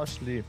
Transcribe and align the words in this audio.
dobrodošli. 0.00 0.44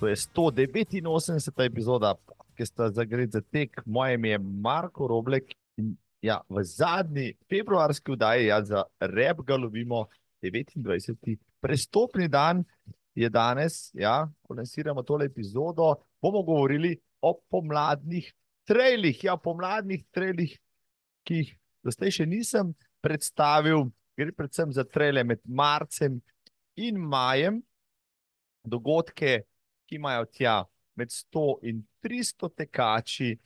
To 0.00 0.08
je 0.08 0.16
189. 0.16 1.64
epizoda, 1.66 2.14
ki 2.56 2.66
sta 2.66 2.90
zagreti 2.90 3.32
za 3.32 3.40
tek. 3.40 3.82
Moje 3.86 4.14
ime 4.14 4.28
je 4.28 4.38
Marko 4.38 5.06
Roblek 5.06 5.52
in 5.76 5.96
ja, 6.22 6.40
v 6.48 6.64
zadnji 6.64 7.34
februarski 7.48 8.12
vdaji 8.12 8.46
ja, 8.46 8.62
za 8.64 8.84
rep 9.00 9.42
ga 9.44 9.56
lovimo 9.56 10.06
29. 10.42 11.36
prestopni 11.60 12.28
dan 12.28 12.64
je 13.14 13.28
danes, 13.28 13.90
ja, 13.94 14.28
ko 14.42 14.54
lansiramo 14.54 15.02
tole 15.02 15.26
epizodo, 15.26 15.94
bomo 16.22 16.42
govorili 16.42 16.96
o 17.20 17.34
pomladnih 17.50 18.32
trailih. 18.64 19.24
Ja, 19.24 19.36
pomladnih 19.36 20.04
trailih, 20.10 20.56
ki 21.24 21.34
jih 21.34 21.52
zdaj 21.84 22.10
še 22.10 22.26
nisem 22.26 22.72
predstavil, 23.04 23.90
gre 24.16 24.32
predvsem 24.32 24.72
za 24.72 24.84
traile 24.84 25.24
med 25.24 25.42
marcem 25.44 26.22
in 26.76 26.96
majem, 26.96 27.60
dogodke, 28.64 29.42
ki 29.86 29.96
imajo 29.96 30.26
tja 30.32 30.62
med 30.94 31.10
100 31.10 31.58
in 31.68 31.82
300 32.04 32.50
tekači, 32.56 33.36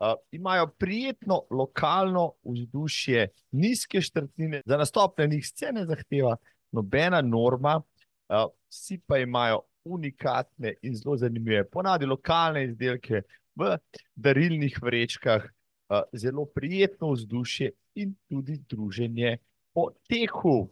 uh, 0.00 0.14
imajo 0.32 0.66
prijetno 0.78 1.42
lokalno 1.50 2.32
vzdušje, 2.44 3.28
nizke 3.50 4.00
štrtnine, 4.00 4.62
za 4.66 4.76
nastop 4.76 5.18
na 5.18 5.26
njih 5.26 5.46
scene 5.46 5.86
zahteva 5.86 6.36
nobena 6.72 7.22
norma, 7.22 7.80
uh, 7.80 8.50
vsi 8.68 9.00
pa 9.06 9.18
imajo 9.18 9.62
unikatne 9.84 10.74
in 10.82 10.96
zelo 10.96 11.16
zanimive, 11.16 11.64
ponadi 11.70 12.06
lokalne 12.06 12.64
izdelke 12.64 13.22
v 13.54 13.76
darilnih 14.14 14.78
vrečkah, 14.82 15.44
uh, 15.44 16.00
zelo 16.12 16.46
prijetno 16.46 17.12
vzdušje 17.12 17.70
in 17.94 18.14
tudi 18.28 18.58
druženje 18.68 19.36
po 19.72 19.90
tehu. 20.08 20.70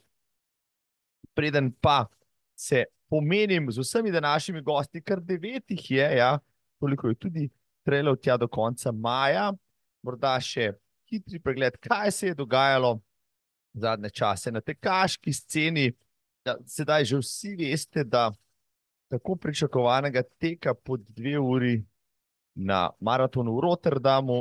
Preden 1.34 1.72
pa 1.80 2.06
se 2.54 2.84
pomenim 3.12 3.72
z 3.72 3.78
vsemi 3.78 4.10
današnjimi 4.10 4.62
gosti, 4.62 5.02
kar 5.02 5.20
devet 5.20 5.70
jih 5.70 5.90
je, 5.90 6.16
ja, 6.16 6.38
toliko 6.80 7.08
je 7.08 7.14
tudi 7.14 7.48
trajalo 7.84 8.16
tja 8.16 8.36
do 8.36 8.48
konca 8.48 8.92
maja, 8.92 9.50
morda 10.02 10.38
še 10.40 10.70
hitri 11.10 11.40
pregled, 11.44 11.76
kaj 11.76 12.10
se 12.10 12.30
je 12.30 12.38
dogajalo 12.38 12.94
zadnje 13.76 14.10
čase 14.10 14.52
na 14.52 14.62
tekaški 14.64 15.32
sceni. 15.32 15.90
Ja, 16.46 16.56
sedaj 16.66 17.04
že 17.04 17.20
vsi 17.20 17.52
veste, 17.60 18.04
da 18.04 18.30
tako 19.12 19.36
pričakovanega 19.36 20.22
teka 20.40 20.72
pod 20.74 21.04
dve 21.12 21.36
uri 21.38 21.76
na 22.54 22.86
maratonu 23.00 23.58
v 23.58 23.66
Rotterdamu 23.66 24.40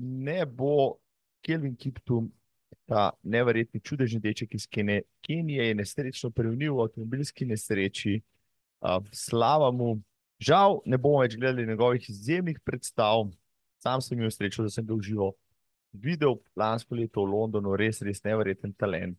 ne 0.00 0.46
bo 0.46 0.96
Kelvin 1.44 1.76
Kiptum 1.76 2.32
ta 2.86 3.10
neverjetni 3.22 3.80
čudežni 3.80 4.20
deček 4.20 4.54
iz 4.54 4.66
Kenije 4.66 5.66
je 5.68 5.74
nesrečno 5.74 6.30
preunil 6.30 6.74
v 6.74 6.86
avtomobilski 6.86 7.46
nesreči. 7.46 8.20
Uh, 8.80 9.04
slava 9.12 9.70
mu. 9.70 10.00
Žal 10.40 10.80
ne 10.88 10.96
bomo 10.96 11.20
več 11.20 11.36
gledali 11.36 11.66
njegovih 11.68 12.08
izjemnih 12.10 12.60
predstav. 12.64 13.28
Sam 13.80 14.00
sem 14.00 14.18
imel 14.18 14.30
srečo, 14.32 14.64
da 14.64 14.72
sem 14.72 14.86
ga 14.86 14.94
užival. 14.94 15.34
Videl 15.92 16.38
lansko 16.56 16.94
leto 16.94 17.24
v 17.24 17.32
Londonu, 17.34 17.76
res, 17.76 18.00
res 18.02 18.22
neverjeten 18.24 18.72
talent. 18.72 19.18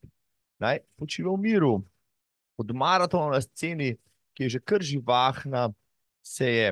Naj 0.61 0.81
počiva 0.97 1.33
v 1.35 1.41
miru. 1.41 1.73
Od 2.57 2.73
maratona 2.73 3.35
na 3.35 3.41
sceni, 3.41 3.95
ki 4.33 4.47
je 4.47 4.55
že 4.57 4.59
kar 4.59 4.81
živahna, 4.81 5.69
se 6.23 6.47
je 6.47 6.67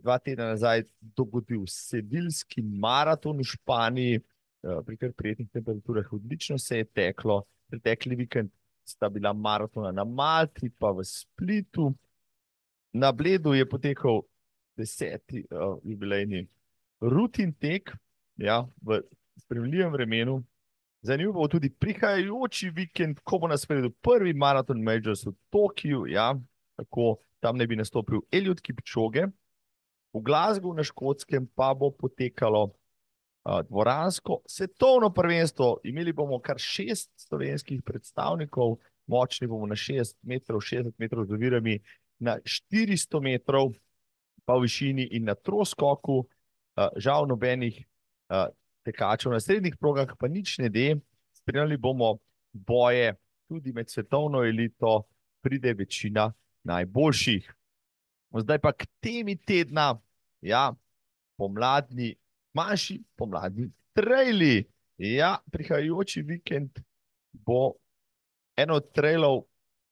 dva 0.00 0.18
tedna 0.18 0.52
nazaj 0.52 0.84
dogodil 1.00 1.64
sevilski 1.68 2.62
maraton 2.62 3.40
v 3.40 3.48
Španiji. 3.48 4.22
Eh, 4.62 4.82
pri 4.86 4.96
kar 4.96 5.12
prijetnih 5.12 5.48
temperaturah, 5.50 6.12
odlično 6.12 6.58
se 6.58 6.76
je 6.78 6.84
teklo. 6.84 7.42
Pretekli 7.66 8.14
vikend 8.16 8.50
sta 8.84 9.08
bila 9.08 9.32
maratona 9.32 9.90
na 9.92 10.04
Malti, 10.04 10.70
pa 10.70 10.90
v 10.90 11.04
Splitu. 11.04 11.92
Na 12.92 13.12
Bledu 13.12 13.54
je 13.54 13.68
potekal 13.68 14.20
deseti 14.76 15.44
uh, 15.50 15.78
jubilejni 15.84 16.46
rutin 17.00 17.52
tek, 17.52 17.90
ja, 18.36 18.66
v 18.82 19.00
spremljivem 19.36 19.92
vremenu. 19.92 20.42
Zanimivo 21.02 21.32
bo 21.32 21.48
tudi 21.48 21.70
prihajajoči 21.70 22.70
vikend, 22.70 23.20
ko 23.24 23.38
bo 23.38 23.48
na 23.48 23.56
sporedu 23.58 23.90
prvi 23.90 24.32
maraton 24.32 24.82
Majors 24.82 25.24
v 25.26 25.32
Tokiu, 25.50 26.04
ja, 26.06 26.34
tako 26.76 27.16
tam 27.40 27.56
ne 27.56 27.66
bi 27.66 27.76
nastopil 27.76 28.22
Eliot 28.30 28.60
Kipčoge. 28.60 29.26
V 30.12 30.20
Glasgow 30.22 30.76
na 30.76 30.84
Škotskem 30.84 31.48
pa 31.56 31.72
bo 31.74 31.90
potekalo 31.90 32.70
dvoransko 33.44 34.40
svetovno 34.46 35.10
prvenstvo. 35.10 35.80
Imeli 35.84 36.12
bomo 36.12 36.38
kar 36.38 36.58
šest 36.58 37.10
slovenskih 37.16 37.82
predstavnikov, 37.82 38.76
močni 39.06 39.46
bomo 39.46 39.66
na 39.66 39.74
6 39.74 40.14
metrov, 40.22 40.60
60 40.60 40.92
metrov 40.98 41.26
z 41.26 41.34
ovirami, 41.34 41.78
na 42.18 42.38
400 42.38 43.20
metrov, 43.20 43.72
pa 44.44 44.54
v 44.54 44.66
višini 44.66 45.08
in 45.18 45.24
na 45.26 45.34
troskoku. 45.34 46.22
Žal, 46.96 47.26
nobenih 47.26 47.82
tekačev 48.86 49.32
na 49.32 49.40
srednjih 49.40 49.76
progah, 49.76 50.14
pa 50.18 50.28
nič 50.28 50.58
ne 50.58 50.70
de. 50.70 50.96
Spremljali 51.34 51.76
bomo 51.76 52.18
boje 52.52 53.14
tudi 53.48 53.72
med 53.72 53.90
svetovno 53.90 54.44
elito, 54.44 55.02
pride 55.42 55.74
večina 55.74 56.32
najboljših. 56.62 57.54
Zdaj 58.38 58.58
pa 58.58 58.72
k 58.72 58.86
temi 59.02 59.36
tedna, 59.36 59.98
ja, 60.40 60.72
pomladni 61.36 62.14
manjši 62.54 63.00
pomladni 63.16 63.70
traili. 63.92 64.68
Ja, 64.98 65.38
prihajajoči 65.50 66.22
vikend 66.22 66.78
bo 67.32 67.72
eno 68.56 68.76
od 68.78 68.92
trailov, 68.92 69.42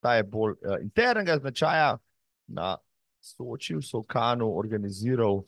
ta 0.01 0.15
je 0.15 0.25
bolj 0.25 0.53
uh, 0.53 0.77
internega 0.83 1.39
značaja, 1.39 1.99
na 2.51 2.77
Sočiju, 3.21 3.83
Sovkanu, 3.83 4.59
organiziral 4.59 5.43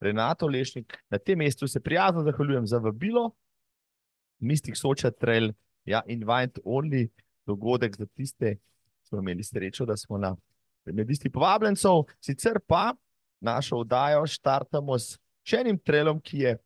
Renato 0.00 0.46
Lešnik. 0.46 0.98
Na 1.10 1.18
tem 1.18 1.38
mestu 1.38 1.68
se 1.68 1.80
prijazno 1.80 2.22
zahvaljujem 2.22 2.66
za 2.66 2.78
vabilo, 2.78 3.30
Mistik 4.38 4.76
Soča 4.76 5.10
Trail, 5.10 5.52
ja, 5.84 6.02
invite 6.06 6.60
only 6.64 7.08
dogodek 7.46 7.96
za 7.96 8.06
tiste, 8.06 8.54
ki 8.56 9.08
smo 9.08 9.18
imeli 9.18 9.44
srečo, 9.44 9.86
da 9.86 9.96
smo 9.96 10.18
na 10.18 10.36
medisti 10.84 11.30
povabljencev. 11.30 12.04
Sicer 12.20 12.60
pa 12.66 12.94
našo 13.40 13.80
vdajo 13.80 14.26
štartamo 14.26 14.98
s 14.98 15.18
še 15.48 15.62
enim 15.64 15.78
trailom, 15.80 16.20
ki 16.20 16.44
je 16.44 16.56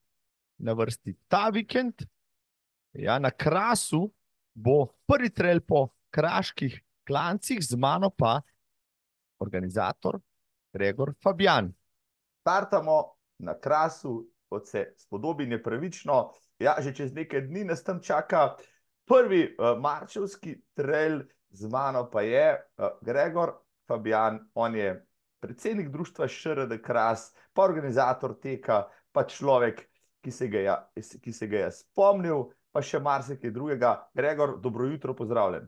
na 0.62 0.74
vrsti 0.74 1.14
ta 1.30 1.48
vikend. 1.54 2.04
Ja, 2.98 3.18
na 3.22 3.30
Krasu 3.30 4.08
bo 4.52 4.92
prvi 5.08 5.30
trail 5.32 5.62
po 5.64 5.88
kraških 6.12 6.74
klancih, 7.08 7.62
z 7.62 7.78
mano 7.78 8.10
pa 8.10 8.40
organizator 9.40 10.20
Gregor 10.74 11.14
Fabian. 11.22 11.72
Startamo 12.42 13.16
na 13.42 13.54
Krasu, 13.58 14.28
kot 14.48 14.68
se 14.68 14.92
spodobi, 14.98 15.46
nepravično. 15.46 16.32
Ja, 16.60 16.76
že 16.82 16.92
čez 16.94 17.14
nekaj 17.16 17.46
dni 17.48 17.64
nas 17.70 17.82
tam 17.82 18.02
čaka 18.02 18.52
prvi 19.08 19.54
uh, 19.56 19.78
marčevski 19.80 20.58
trail, 20.76 21.22
z 21.50 21.68
mano 21.68 22.04
pa 22.10 22.22
je 22.22 22.54
uh, 22.54 22.92
Gregor 23.02 23.56
Fabian, 23.88 24.38
on 24.54 24.76
je 24.76 24.92
predsednik 25.42 25.88
društva 25.90 26.28
ŠRD 26.28 26.78
Kras, 26.82 27.32
pa 27.52 27.64
organizator 27.66 28.38
teka, 28.40 28.86
pa 29.12 29.26
človek, 29.26 29.82
ki 30.22 30.30
se 30.30 30.48
ga 30.48 30.58
je, 30.58 30.76
ki 31.20 31.32
se 31.32 31.46
ga 31.50 31.64
je 31.64 31.70
spomnil, 31.82 32.46
pa 32.72 32.82
še 32.82 33.02
marsikaj 33.02 33.50
drugega. 33.50 33.96
Gregor, 34.14 34.56
dobro 34.62 34.86
jutro, 34.86 35.16
pozdravljen. 35.18 35.66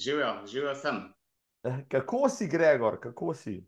Živijo, 0.00 0.32
živijo 0.48 0.74
sem. 0.74 1.02
Eh, 1.68 1.84
kako 1.92 2.28
si, 2.28 2.48
Gregor, 2.48 2.96
kako 3.00 3.34
si? 3.34 3.60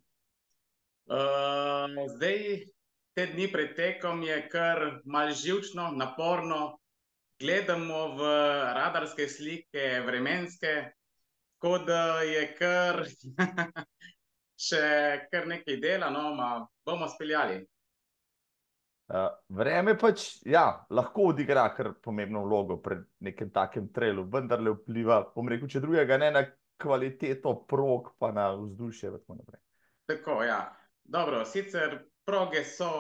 Uh, 1.05 1.93
zdaj, 2.17 2.65
te 3.15 3.27
dni 3.35 3.51
pred 3.53 3.77
tekom 3.77 4.23
je 4.25 4.39
kar 4.49 5.03
malce 5.05 5.43
živčno, 5.45 5.93
naporno. 5.93 6.79
Gledamo 7.41 8.15
v 8.17 8.29
radarske 8.79 9.27
slike, 9.29 10.01
vremenske, 10.07 10.95
tako 11.59 11.79
da 11.85 12.23
je 12.23 12.45
kar 12.55 13.03
še 14.69 14.83
kar 15.31 15.47
nekaj 15.51 15.79
dela, 15.83 16.11
no, 16.11 16.35
bomo 16.87 17.09
speljali. 17.09 17.63
Uh, 19.05 19.29
vreme 19.53 19.93
pač 20.01 20.23
ja, 20.49 20.65
lahko 20.97 21.29
odigra 21.35 21.67
kar 21.77 21.91
pomembno 22.01 22.41
vlogo 22.47 22.79
pri 22.81 23.03
nekem 23.27 23.51
takem 23.53 23.91
trailu, 23.93 24.25
vendar 24.33 24.63
le 24.65 24.73
vpliva, 24.79 25.19
bom 25.35 25.51
rekel, 25.53 25.69
če 25.69 25.83
drugega 25.85 26.17
ne 26.23 26.31
na 26.33 26.43
kvaliteto 26.81 27.53
prog, 27.69 28.15
pa 28.19 28.33
na 28.33 28.49
vzdušje. 28.57 29.13
Tako, 30.09 30.41
ja. 30.49 30.63
Dobro, 31.05 31.45
sicer 31.45 31.99
proge 32.25 32.65
so, 32.65 32.91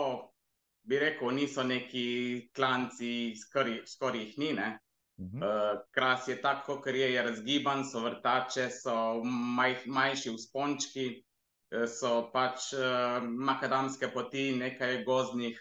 bi 0.84 1.00
rekel, 1.00 1.32
niso 1.32 1.64
neki 1.64 2.50
klanci, 2.52 3.32
skoraj 3.40 4.20
jih 4.20 4.38
ni. 4.38 4.52
Uh 4.52 5.26
-huh. 5.26 5.40
uh, 5.40 5.80
kras 5.90 6.28
je 6.28 6.40
tako, 6.42 6.80
ker 6.82 6.94
je, 6.94 7.12
je 7.12 7.22
razgiban, 7.22 7.84
so 7.84 8.00
vrtače, 8.00 8.70
so 8.70 9.22
maj, 9.24 9.76
manjši 9.86 10.30
vzpončki, 10.30 11.24
so 11.90 12.30
pač 12.32 12.72
uh, 12.78 13.22
makadamske 13.22 14.10
poti, 14.14 14.52
nekaj 14.58 15.02
gozdnih 15.04 15.60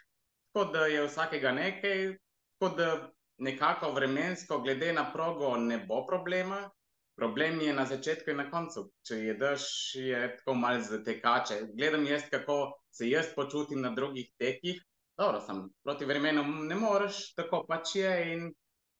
kot 0.53 0.73
da 0.73 0.85
je 0.85 1.07
vsakega 1.07 1.51
nekaj, 1.51 2.15
kot 2.61 2.77
da 2.77 3.09
nekako 3.37 3.91
vremensko, 3.91 4.59
glede 4.61 4.93
na 4.93 5.11
progo, 5.13 5.57
ne 5.57 5.77
bo 5.87 6.05
problema. 6.07 6.69
Problem 7.17 7.61
je 7.61 7.73
na 7.73 7.85
začetku 7.85 8.31
in 8.31 8.39
na 8.41 8.47
koncu. 8.49 8.87
Če 9.05 9.19
jedeš, 9.19 9.65
je 9.95 10.21
tako 10.37 10.55
malce 10.57 10.95
za 10.95 11.03
tekače. 11.03 11.59
Gledam 11.77 12.05
jaz, 12.09 12.25
kako 12.29 12.73
se 12.89 13.09
jaz 13.09 13.29
počutim 13.35 13.81
na 13.81 13.91
drugih 13.93 14.31
tekih. 14.37 14.81
Dobro, 15.17 15.41
sem 15.41 15.67
proti 15.85 16.05
vremenu, 16.09 16.43
ne 16.43 16.75
moreš, 16.75 17.35
tako 17.37 17.65
pač 17.69 17.95
je 17.95 18.13
in 18.33 18.47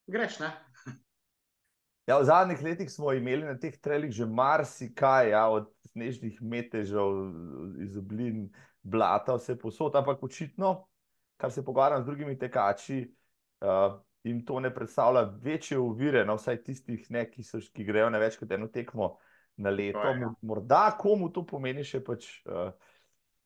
greš. 0.09 0.37
Ja, 2.05 2.19
v 2.19 2.25
zadnjih 2.27 2.61
letih 2.61 2.89
smo 2.91 3.13
imeli 3.13 3.47
na 3.47 3.57
teh 3.57 3.77
trelih 3.81 4.11
že 4.11 4.25
marsikaj, 4.25 5.29
ja, 5.31 5.47
od 5.49 5.69
snežnih 5.93 6.41
metežev, 6.41 7.19
iz 7.85 7.97
oblin, 7.97 8.47
blata, 8.83 9.37
vse 9.37 9.55
posod, 9.59 9.95
ampak 9.95 10.23
očitno, 10.23 10.75
kar 11.37 11.51
se 11.51 11.63
pogovarjam 11.65 12.03
z 12.03 12.05
drugimi 12.05 12.37
tekači, 12.39 13.03
uh, 13.63 13.99
jim 14.23 14.45
to 14.45 14.59
ne 14.59 14.73
predstavlja 14.73 15.27
večje 15.41 15.79
uvire, 15.79 16.25
no, 16.25 16.37
vsaj 16.39 16.63
tistih, 16.63 17.05
ne, 17.11 17.25
ki, 17.29 17.43
so, 17.43 17.59
ki 17.73 17.85
grejo 17.87 18.09
na 18.11 18.21
več 18.21 18.37
kot 18.39 18.51
eno 18.51 18.69
tekmo 18.71 19.15
na 19.57 19.69
leto. 19.69 20.03
Ja. 20.03 20.31
Morda 20.41 20.85
komu 20.99 21.29
to 21.33 21.45
pomeni 21.47 21.83
še 21.87 22.01
pač, 22.03 22.29
uh, 22.47 22.71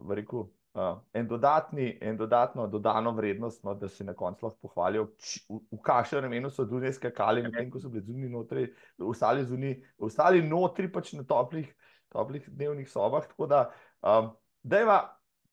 rekel, 0.10 0.48
uh, 0.78 1.00
en, 1.14 1.28
dodatni, 1.28 1.90
en 2.02 2.18
dodatno 2.18 2.68
dodano 2.72 3.14
vrednost, 3.18 3.64
no, 3.66 3.74
da 3.76 3.90
se 3.90 4.06
na 4.06 4.14
koncu 4.18 4.48
lahko 4.48 4.70
pohvalijo, 4.70 5.10
č, 5.18 5.42
v, 5.50 5.60
v 5.74 5.82
kakšnem 5.84 6.30
imenu 6.30 6.54
so 6.54 6.66
dunaj 6.66 6.96
skakali, 7.00 7.46
medtem 7.46 7.74
ko 7.74 7.82
so 7.82 7.92
bili 7.94 8.06
zunaj 8.06 8.34
notri, 8.34 8.70
ostali 9.02 9.46
zunaj, 9.46 9.78
ostali 9.98 10.46
notri 10.46 10.92
pač 10.94 11.14
na 11.18 11.26
toplih, 11.28 11.74
toplih 12.14 12.50
dnevnih 12.50 12.90
sobah. 12.90 13.28
Tako 13.28 13.48
da, 13.48 13.62
um, 14.02 14.32
dejva, 14.64 15.02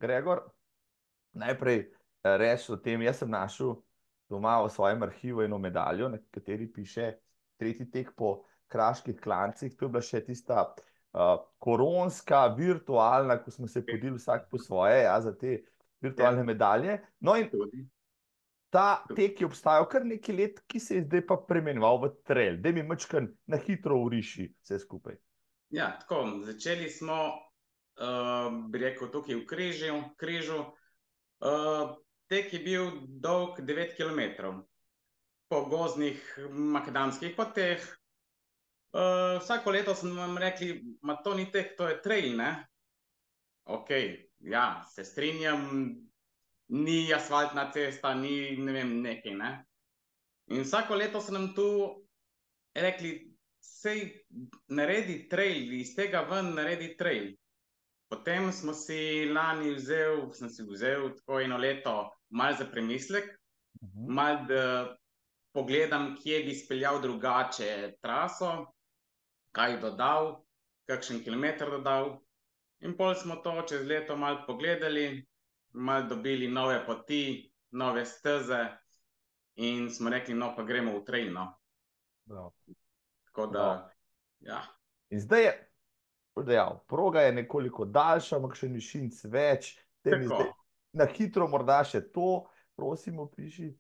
Gregor, 0.01 0.45
najprej 1.33 1.87
reči 2.25 2.73
o 2.73 2.77
tem, 2.81 3.03
jaz 3.03 3.21
sem 3.23 3.31
našel 3.31 3.77
doma 4.31 4.57
v 4.65 4.71
svojem 4.73 5.03
arhivu 5.03 5.45
eno 5.45 5.59
medaljo, 5.59 6.09
na 6.09 6.19
kateri 6.31 6.67
piše 6.73 7.13
tretji 7.61 7.91
tek 7.91 8.15
po 8.17 8.45
kraških 8.69 9.21
klancih. 9.21 9.77
To 9.77 9.87
je 9.87 9.93
bila 9.93 10.03
še 10.03 10.23
tista 10.25 10.65
uh, 10.71 11.37
koronska, 11.59 12.47
virtualna, 12.57 13.39
ko 13.43 13.51
smo 13.51 13.69
se 13.69 13.85
podili 13.87 14.17
vsak 14.17 14.49
po 14.51 14.59
svoje, 14.59 15.05
ja, 15.05 15.21
za 15.21 15.35
te 15.37 15.61
virtualne 16.03 16.43
ja. 16.43 16.49
medalje. 16.49 16.99
No, 17.21 17.37
in 17.37 17.51
ta 18.75 19.05
tek 19.15 19.41
je 19.41 19.47
obstajal 19.47 19.87
kar 19.91 20.07
nekaj 20.07 20.35
let, 20.35 20.59
ki 20.67 20.81
se 20.83 20.99
je 20.99 21.05
zdaj 21.05 21.27
pa 21.29 21.39
premenoval 21.49 22.01
v 22.03 22.11
trail, 22.27 22.59
da 22.59 22.73
mi 22.75 22.83
mačkan 22.83 23.29
na 23.47 23.61
hitro 23.61 24.01
uriši 24.03 24.49
vse 24.65 24.81
skupaj. 24.83 25.21
Ja, 25.75 25.99
tako, 26.01 26.41
začeli 26.45 26.91
smo, 26.91 27.15
uh, 27.99 28.71
bi 28.71 28.79
rekel, 28.79 29.09
tukaj 29.11 29.35
v 29.35 29.47
križu. 29.47 29.97
križu. 30.17 30.61
Uh, 31.43 31.97
tek 32.31 32.53
je 32.55 32.61
bil 32.63 32.91
dolg 33.09 33.59
9 33.59 33.97
km 33.99 34.53
po 35.51 35.65
gozdnih 35.67 36.39
makadamskih 36.51 37.35
poteh. 37.37 37.83
Uh, 38.95 39.43
vsako 39.43 39.75
leto 39.75 39.95
sem 39.99 40.15
vam 40.15 40.39
rekel, 40.39 40.79
da 41.03 41.19
to 41.27 41.35
ni 41.35 41.51
tek, 41.51 41.75
to 41.77 41.91
je 41.91 41.99
trail. 42.03 42.37
Ne? 42.37 42.53
Ok, 43.65 43.91
ja, 44.47 44.87
se 44.95 45.05
strinjam, 45.05 45.91
ni 46.69 47.13
asfaltna 47.13 47.73
cesta, 47.75 48.15
ni 48.15 48.55
ne 48.57 48.73
vem, 48.73 49.01
nekaj. 49.03 49.35
Ne? 49.35 49.53
In 50.55 50.63
vsako 50.63 51.03
leto 51.03 51.21
sem 51.21 51.35
nam 51.35 51.51
tu 51.55 51.67
rekli, 52.79 53.34
sej 53.65 54.03
naredi 54.69 55.25
trail, 55.29 55.73
iz 55.81 55.95
tega 55.97 56.25
ven 56.31 56.53
naredi 56.57 56.95
trail. 56.97 57.33
Potem 58.09 58.51
smo 58.53 58.75
si 58.77 59.25
lani 59.33 59.73
vzel, 59.75 60.29
sem 60.37 60.51
si 60.53 60.67
vzel 60.69 61.09
tako 61.17 61.41
eno 61.41 61.57
leto, 61.59 61.95
malo 62.31 62.57
za 62.59 62.67
premislek, 62.71 63.25
uh 63.81 63.89
mhm. 63.89 64.05
-huh. 64.05 64.15
malo 64.15 64.45
da 64.49 64.97
pogledam, 65.55 66.17
kje 66.23 66.43
bi 66.45 66.55
speljal 66.55 67.01
drugače 67.03 67.95
traso, 68.03 68.67
kaj 69.53 69.81
dodal, 69.81 70.45
kakšen 70.87 71.23
kilometr 71.25 71.71
dodal. 71.71 72.19
In 72.81 72.97
pol 72.97 73.15
smo 73.15 73.37
to 73.37 73.63
čez 73.69 73.87
leto 73.87 74.17
malo 74.17 74.45
pogledali, 74.47 75.27
malo 75.73 76.09
dobili 76.09 76.49
nove 76.49 76.87
poti, 76.87 77.53
nove 77.71 78.05
steze, 78.05 78.67
in 79.57 79.91
smo 79.91 80.11
rekli, 80.11 80.35
no, 80.35 80.55
pa 80.57 80.63
gremo 80.63 80.99
v 80.99 81.05
trajno. 81.05 81.47
Tako 83.35 83.47
da, 83.51 83.91
ja. 84.41 84.61
In 85.11 85.21
zdaj 85.21 85.43
je 85.43 85.55
dejal, 86.47 86.79
proga 86.87 87.21
je 87.21 87.33
nekoliko 87.33 87.85
daljša, 87.85 88.37
ampak 88.37 88.55
še 88.59 88.69
ni 88.71 88.83
šinc 88.83 89.25
več. 89.27 89.73
Zdaj, 90.07 90.29
na 90.95 91.07
hitro, 91.11 91.49
morda 91.51 91.81
še 91.83 92.05
to, 92.15 92.45
prosim, 92.79 93.19
opiši. 93.25 93.73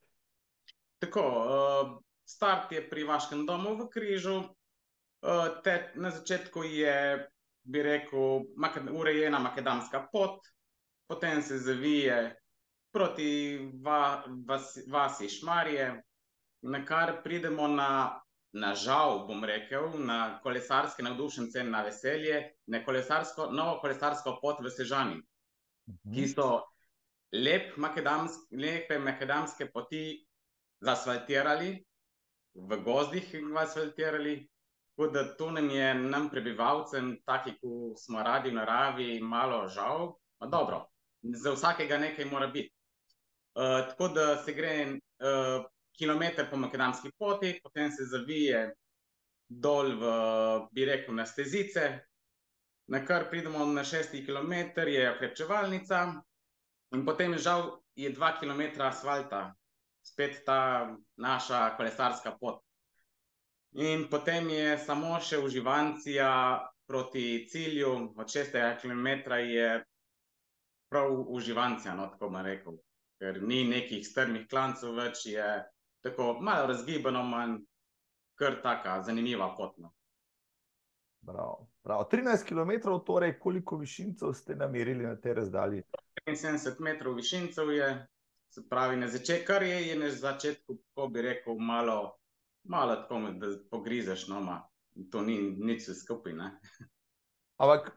Tako, 0.98 1.22
uh, 1.22 1.92
start 2.26 2.72
je 2.74 2.82
pri 2.90 3.04
vašem 3.06 3.44
domu 3.46 3.76
v 3.78 3.86
Križu. 3.94 4.40
Uh, 5.22 5.60
te, 5.62 5.76
na 6.02 6.10
začetku 6.10 6.64
je, 6.66 6.96
bi 7.62 7.82
rekel, 7.82 8.42
urejena 8.90 9.38
makedamska 9.38 10.08
pot, 10.10 10.42
potem 11.06 11.42
se 11.42 11.62
zavije 11.62 12.34
proti 12.90 13.30
va, 13.82 14.24
vas, 14.46 14.74
vasi 14.90 15.30
Šmarje, 15.30 16.02
na 16.66 16.82
kar 16.86 17.20
pridemo 17.22 17.68
na 17.68 17.88
na 18.54 18.74
žal, 18.78 19.24
bom 19.26 19.44
rekel, 19.44 19.90
na 19.98 20.38
kolesarske 20.42 21.02
navdušence 21.02 21.64
na 21.66 21.82
veselje, 21.82 22.42
na 22.70 22.84
kolesarsko, 22.84 23.50
novo 23.50 23.80
kolesarsko 23.82 24.38
pot 24.42 24.62
v 24.62 24.70
Sežani, 24.70 25.18
-huh. 25.18 26.14
ki 26.14 26.20
mhm. 26.20 26.32
so 26.34 26.62
lep 27.32 27.76
makedamsk, 27.76 28.48
lepe 28.52 28.98
makedamske 28.98 29.70
poti 29.72 30.04
zasfaltirali, 30.80 31.84
v 32.54 32.82
gozdih 32.84 33.34
asfaltirali. 33.60 34.48
Tako 34.94 35.10
da 35.10 35.24
to 35.36 35.50
nam 35.50 35.70
je, 35.70 35.94
nam 35.94 36.28
prebivalcem, 36.30 37.16
taki, 37.26 37.56
ki 37.58 37.68
smo 37.98 38.22
radi 38.22 38.50
v 38.50 38.54
naravi, 38.54 39.20
malo 39.20 39.66
žal. 39.68 40.12
Ma 40.40 40.46
dobro, 40.46 40.84
za 41.22 41.50
vsakega 41.50 41.98
nekaj 41.98 42.24
mora 42.30 42.46
biti. 42.46 42.70
Uh, 43.54 43.88
tako 43.90 44.08
da 44.08 44.36
se 44.44 44.52
gre 44.52 44.74
uh, 44.86 45.66
kilometr 45.98 46.48
po 46.50 46.56
makadamski 46.56 47.12
poti, 47.18 47.54
potem 47.62 47.90
se 47.92 48.06
zavije 48.10 48.74
dol 49.48 49.94
v, 50.00 50.12
bi 50.72 50.84
rekel, 50.84 51.14
na 51.14 51.26
stezice, 51.26 51.86
na 52.88 53.04
kar 53.04 53.28
pridemo 53.30 53.64
na 53.66 53.84
šesti 53.84 54.24
kilometr, 54.26 54.88
je 54.88 55.10
okrepčevalnica 55.10 56.04
in 56.94 57.04
potem 57.04 57.38
žal 57.38 57.80
je 57.96 58.10
dva 58.10 58.34
kilometra 58.40 58.88
asfalta, 58.88 59.54
spet 60.04 60.42
ta 60.46 60.94
naša 61.16 61.76
kolesarska 61.76 62.36
pot. 62.40 62.60
In 63.74 64.06
potem 64.10 64.50
je 64.50 64.78
samo 64.78 65.18
še 65.18 65.38
uživancija 65.42 66.28
proti 66.86 67.46
cilju, 67.50 68.14
od 68.16 68.30
šestega 68.30 68.76
kilometra 68.80 69.38
je 69.38 69.84
prav 70.90 71.14
uživancija, 71.34 71.94
no, 71.94 72.06
tako 72.12 72.28
bom 72.28 72.44
rekel, 72.44 72.76
ker 73.18 73.40
ni 73.42 73.64
nekih 73.66 74.04
strmih 74.06 74.46
klancov 74.50 74.94
več, 75.00 75.24
je 75.32 75.46
tako 76.04 76.40
malo 76.40 76.66
razgibano, 76.66 77.22
manj 77.22 77.58
kar 78.34 78.62
taka 78.62 79.02
zanimiva 79.02 79.54
potna. 79.56 79.90
Prav, 81.26 81.66
prav. 81.82 82.08
13 82.12 82.44
km, 82.48 82.90
torej 83.06 83.38
koliko 83.38 83.76
višincev 83.76 84.32
ste 84.32 84.54
namerili 84.54 85.06
na 85.06 85.16
te 85.16 85.34
razdalji? 85.34 85.82
75 86.26 86.80
metrov 86.80 87.14
višincev 87.14 87.70
je, 87.72 88.06
se 88.50 88.68
pravi, 88.68 88.96
na 88.96 89.08
začetku, 89.08 89.46
kar 89.46 89.62
je, 89.62 89.86
je 89.88 89.98
na 89.98 90.10
začetku, 90.10 90.78
ko 90.94 91.08
bi 91.08 91.22
rekel, 91.22 91.56
malo, 91.58 92.18
malo 92.62 92.96
tako, 92.96 93.20
da 93.40 93.46
pogrizeš, 93.70 94.28
no, 94.28 94.40
ma. 94.40 94.60
to 95.10 95.22
ni 95.22 95.38
nič 95.40 95.88
skupaj. 96.02 96.32
Ampak, 97.56 97.90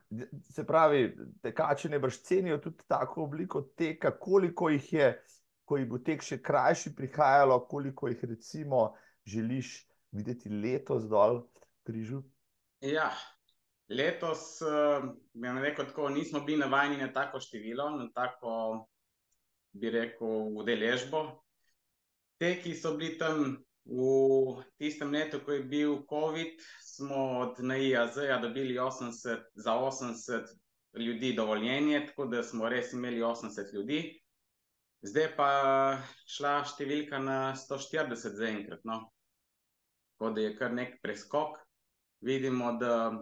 se 0.53 0.63
pravi, 0.67 1.17
tekači 1.41 1.89
ne 1.89 1.99
brž 1.99 2.21
cenijo 2.23 2.57
tudi 2.57 2.83
tako 2.87 3.23
obliko 3.23 3.61
teka, 3.61 4.11
koliko 4.19 4.69
jih 4.69 4.93
je 4.93 5.25
ko 5.67 5.77
jih 5.77 5.87
bo 5.91 5.99
tek 5.99 6.23
še 6.23 6.39
krajši 6.39 6.93
prihajalo, 6.95 7.59
koliko 7.67 8.07
jih 8.07 8.23
recimo 8.29 8.93
želiš 9.27 9.81
videti 10.15 10.49
letos 10.49 11.09
dol 11.11 11.41
v 11.43 11.89
križu? 11.89 12.21
Ja, 12.85 13.09
letos, 13.91 14.61
uh, 14.63 15.09
bi 15.35 15.51
rekel 15.61 15.89
tako, 15.89 16.09
nismo 16.13 16.45
bili 16.47 16.63
navajeni 16.63 17.01
na 17.01 17.11
tako 17.13 17.41
število, 17.43 17.89
na 17.97 18.07
tako, 18.15 18.87
bi 19.75 19.91
rekel, 19.91 20.53
udeležbo. 20.61 21.25
Te, 22.39 22.53
ki 22.61 22.75
so 22.77 22.93
bili 22.95 23.17
tam 23.19 23.57
v 23.87 24.63
tistem 24.79 25.11
letu, 25.11 25.41
ko 25.43 25.57
je 25.57 25.63
bil 25.63 25.97
COVID, 26.09 26.63
smo 26.83 27.23
od 27.47 27.59
NIAZ-ja 27.59 28.39
dobili 28.43 28.77
80, 28.79 29.43
za 29.55 29.73
80 29.73 30.47
ljudi 30.99 31.33
dovoljenje, 31.33 32.05
tako 32.07 32.25
da 32.25 32.43
smo 32.43 32.69
res 32.69 32.93
imeli 32.93 33.21
80 33.21 33.73
ljudi. 33.73 33.99
Zdaj 35.05 35.27
pa 35.37 35.51
šla 36.25 36.63
številka 36.65 37.19
na 37.21 37.53
140 37.53 38.37
zaenkrat. 38.39 38.81
No. 38.87 39.03
Tako 40.17 40.31
da 40.33 40.41
je 40.41 40.55
kar 40.57 40.73
nek 40.73 40.97
preskok. 41.03 41.59
Vidimo, 42.25 42.71
da 42.81 43.13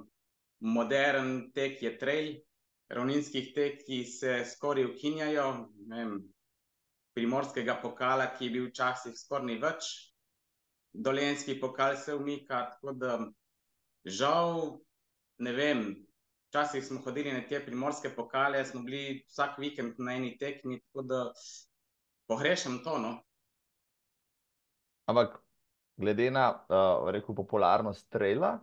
modern 0.64 1.52
tek 1.52 1.82
je 1.84 1.92
trail, 2.00 2.30
ravninskih 2.96 3.52
tek, 3.56 3.82
ki 3.84 4.06
se 4.08 4.38
skoraj 4.48 4.88
ukinjajo. 4.94 5.50
Primorskega 7.16 7.78
pokala, 7.84 8.30
ki 8.36 8.48
je 8.48 8.54
bil 8.54 8.70
včasih 8.70 9.16
skoraj 9.16 9.48
ni 9.48 9.60
več, 9.60 9.92
dolenski 10.96 11.60
pokal 11.60 12.00
se 12.00 12.16
umika. 12.16 12.64
Tako 12.72 12.96
da 12.96 13.20
žal, 14.06 14.80
ne 15.44 15.54
vem, 15.56 15.86
včasih 16.50 16.86
smo 16.86 17.02
hodili 17.02 17.34
na 17.34 17.42
te 17.48 17.60
primorske 17.66 18.10
pokale, 18.16 18.66
smo 18.66 18.82
bili 18.84 19.24
vsak 19.28 19.58
vikend 19.60 20.00
na 20.00 20.16
eni 20.16 20.38
tekmi, 20.38 20.80
tako 20.82 21.02
da 21.02 21.22
pogrešam 22.28 22.80
to. 22.84 22.98
No? 23.00 23.18
Ampak, 25.06 25.40
glede 25.98 26.32
na 26.32 26.50
uh, 26.54 27.10
rekel, 27.12 27.36
popularnost 27.36 28.10
trela, 28.10 28.60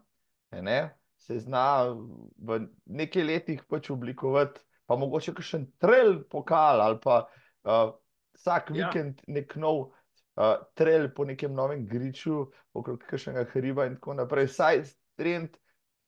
ne, 0.50 0.98
se 1.18 1.38
zna 1.38 1.94
v 2.38 2.60
nekaj 2.86 3.24
letih 3.24 3.64
pač 3.70 3.90
oblikovati, 3.94 4.60
pa 4.86 4.98
mogoče 4.98 5.34
še 5.38 5.60
en 5.60 5.66
trail 5.80 6.16
pokal 6.30 6.82
ali 6.82 6.98
pa 7.02 7.22
uh, 7.22 7.92
vsak 8.36 8.72
ja. 8.74 8.88
vikend 8.88 9.22
nek 9.30 9.54
nov 9.56 9.84
uh, 9.86 10.58
trail 10.74 11.08
po 11.14 11.24
nekem 11.28 11.54
novem 11.54 11.86
griču, 11.86 12.48
okrog 12.74 13.04
kakšnega 13.06 13.46
hriba 13.54 13.86
in 13.86 13.98
tako 14.00 14.18
naprej. 14.18 14.50
Saj 14.50 14.82
trend 15.16 15.56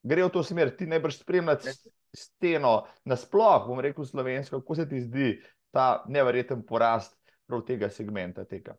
gre 0.05 0.25
v 0.25 0.31
to 0.31 0.43
smer, 0.45 0.77
ti 0.77 0.87
najbrž 0.87 1.19
spremljati 1.19 1.73
steno 2.15 2.87
nasploh, 3.05 3.67
bom 3.67 3.81
rekel 3.81 4.05
slovensko, 4.05 4.61
kako 4.61 4.75
se 4.75 4.89
ti 4.89 5.01
zdi 5.01 5.43
ta 5.71 6.05
neverjeten 6.09 6.63
porast 6.67 7.17
prav 7.47 7.65
tega 7.67 7.91
segmenta 7.91 8.45
tega. 8.45 8.77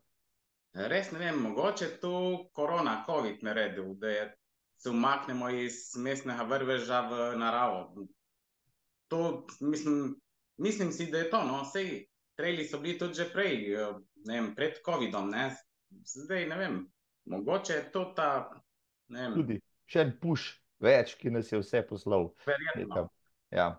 Res 0.76 1.12
ne 1.12 1.20
vem, 1.20 1.40
mogoče 1.40 1.88
tu 2.02 2.16
korona, 2.54 3.04
COVID 3.08 3.44
naredil, 3.44 3.94
da 4.00 4.10
je, 4.12 4.26
se 4.78 4.90
umaknemo 4.90 5.50
iz 5.50 5.96
mestnega 5.98 6.44
vrveža 6.44 7.02
v 7.10 7.30
naravo. 7.40 8.08
To, 9.08 9.46
mislim, 9.62 10.16
mislim 10.58 10.92
si, 10.92 11.08
da 11.12 11.24
je 11.24 11.30
to, 11.30 11.44
no, 11.44 11.64
sej, 11.66 12.06
treli 12.36 12.66
so 12.68 12.80
bili 12.80 12.98
tudi 13.00 13.22
že 13.22 13.30
prej, 13.32 13.72
ne 14.28 14.42
vem, 14.42 14.52
pred 14.56 14.82
COVID-om, 14.86 15.30
ne, 15.32 15.48
zdaj 16.12 16.48
ne 16.52 16.60
vem, 16.60 16.84
mogoče 17.32 17.74
je 17.74 17.88
to 17.92 18.06
ta, 18.16 18.30
vem. 19.08 19.40
Tudi, 19.40 19.62
še 19.88 20.08
en 20.08 20.16
puš 20.20 20.52
več, 20.84 21.16
ki 21.20 21.32
nas 21.34 21.52
je 21.52 21.60
vse 21.62 21.82
poslal. 21.88 22.30
Verjetno. 22.46 23.08
Ja. 23.54 23.70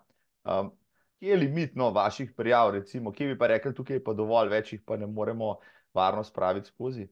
Um, 0.46 0.70
kje 1.18 1.32
je 1.32 1.36
limit 1.36 1.74
no, 1.74 1.90
vaših 1.90 2.32
prijav, 2.36 2.70
recimo, 2.76 3.12
kje 3.12 3.32
bi 3.32 3.38
pa 3.38 3.50
rekli, 3.52 3.74
tukaj 3.74 3.96
je 3.96 4.04
pa 4.04 4.14
dovolj 4.14 4.52
večjih, 4.52 4.82
pa 4.86 4.96
ne 4.96 5.06
moremo 5.06 5.56
varno 5.94 6.24
spraviti 6.24 6.68
skozi. 6.68 7.08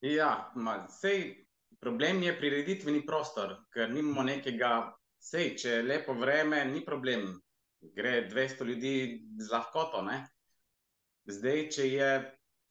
Ja, 0.00 0.50
ma, 0.54 0.86
sej, 0.88 1.44
problem 1.80 2.22
je 2.22 2.36
prireditveni 2.38 3.04
prostor, 3.06 3.56
ker 3.74 3.90
nimamo 3.90 4.24
nekega, 4.24 4.72
sej, 5.20 5.54
če 5.60 5.76
je 5.76 5.86
lepo 5.86 6.16
vreme, 6.16 6.64
ni 6.64 6.84
problem. 6.84 7.32
Gre 7.96 8.26
200 8.28 8.64
ljudi 8.68 8.94
z 9.40 9.52
lahkoto. 9.52 10.02
Ne? 10.04 10.18
Zdaj, 11.24 11.62
če 11.72 11.86
je, 11.88 12.08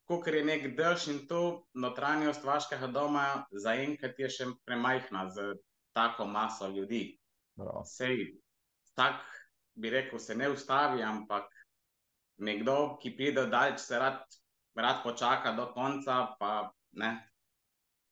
kot 0.06 0.28
je 0.28 0.44
nek 0.46 0.68
dež 0.78 1.08
in 1.10 1.24
to 1.30 1.42
notranjost 1.74 2.46
vaškega 2.46 2.92
doma, 2.94 3.46
zaenkrat 3.50 4.22
je 4.22 4.30
še 4.36 4.48
premajhna 4.70 5.26
za 5.34 5.48
tako 6.00 6.28
maso 6.28 6.68
ljudi. 6.68 7.04
Bravo. 7.60 7.84
Sej, 7.86 8.24
tak 8.96 9.24
bi 9.76 9.92
rekel, 9.92 10.20
se 10.20 10.36
ne 10.36 10.50
ustavi, 10.50 11.04
ampak 11.04 11.52
nekdo, 12.38 12.98
ki 13.02 13.16
pride 13.18 13.46
dalj, 13.52 13.78
se 13.78 14.00
rad 14.00 14.24
rad 14.80 15.04
počaka 15.04 15.52
do 15.52 15.72
konca. 15.74 16.36
Pa, 16.40 16.72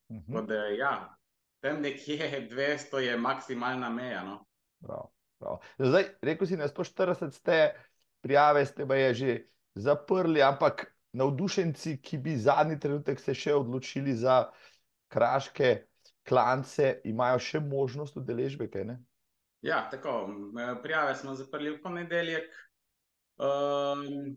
uh 0.09 0.17
-huh. 0.17 0.45
da, 0.45 0.55
ja, 0.55 1.17
tam 1.59 1.81
nekje 1.81 2.47
200 2.51 2.97
je 2.97 3.17
maksimalna 3.17 3.89
meja. 3.89 4.23
No. 4.23 4.45
Prav, 4.79 5.07
prav. 5.39 5.57
Zdaj, 5.79 6.03
rekel 6.21 6.47
si, 6.47 6.57
da 6.57 6.67
140 6.67 7.31
ste 7.31 7.73
prijave, 8.21 8.65
ste 8.65 8.87
pa 8.87 8.95
je 8.95 9.13
že 9.13 9.43
zaprli, 9.75 10.41
ampak 10.41 10.97
navdušenci, 11.11 12.01
ki 12.01 12.17
bi 12.17 12.37
zadnji 12.37 12.79
trenutek 12.79 13.19
se 13.19 13.33
še 13.33 13.53
odločili 13.53 14.13
za 14.13 14.51
kraške 15.07 15.86
klance, 16.27 16.97
imajo 17.07 17.39
še 17.39 17.61
možnost 17.63 18.17
udeležbe. 18.19 18.69
Ja, 19.65 19.87
tako. 19.91 20.27
Prijave 20.83 21.15
smo 21.15 21.35
zaprli 21.35 21.75
v 21.75 21.81
ponedeljek. 21.83 22.51
Um, 23.37 24.33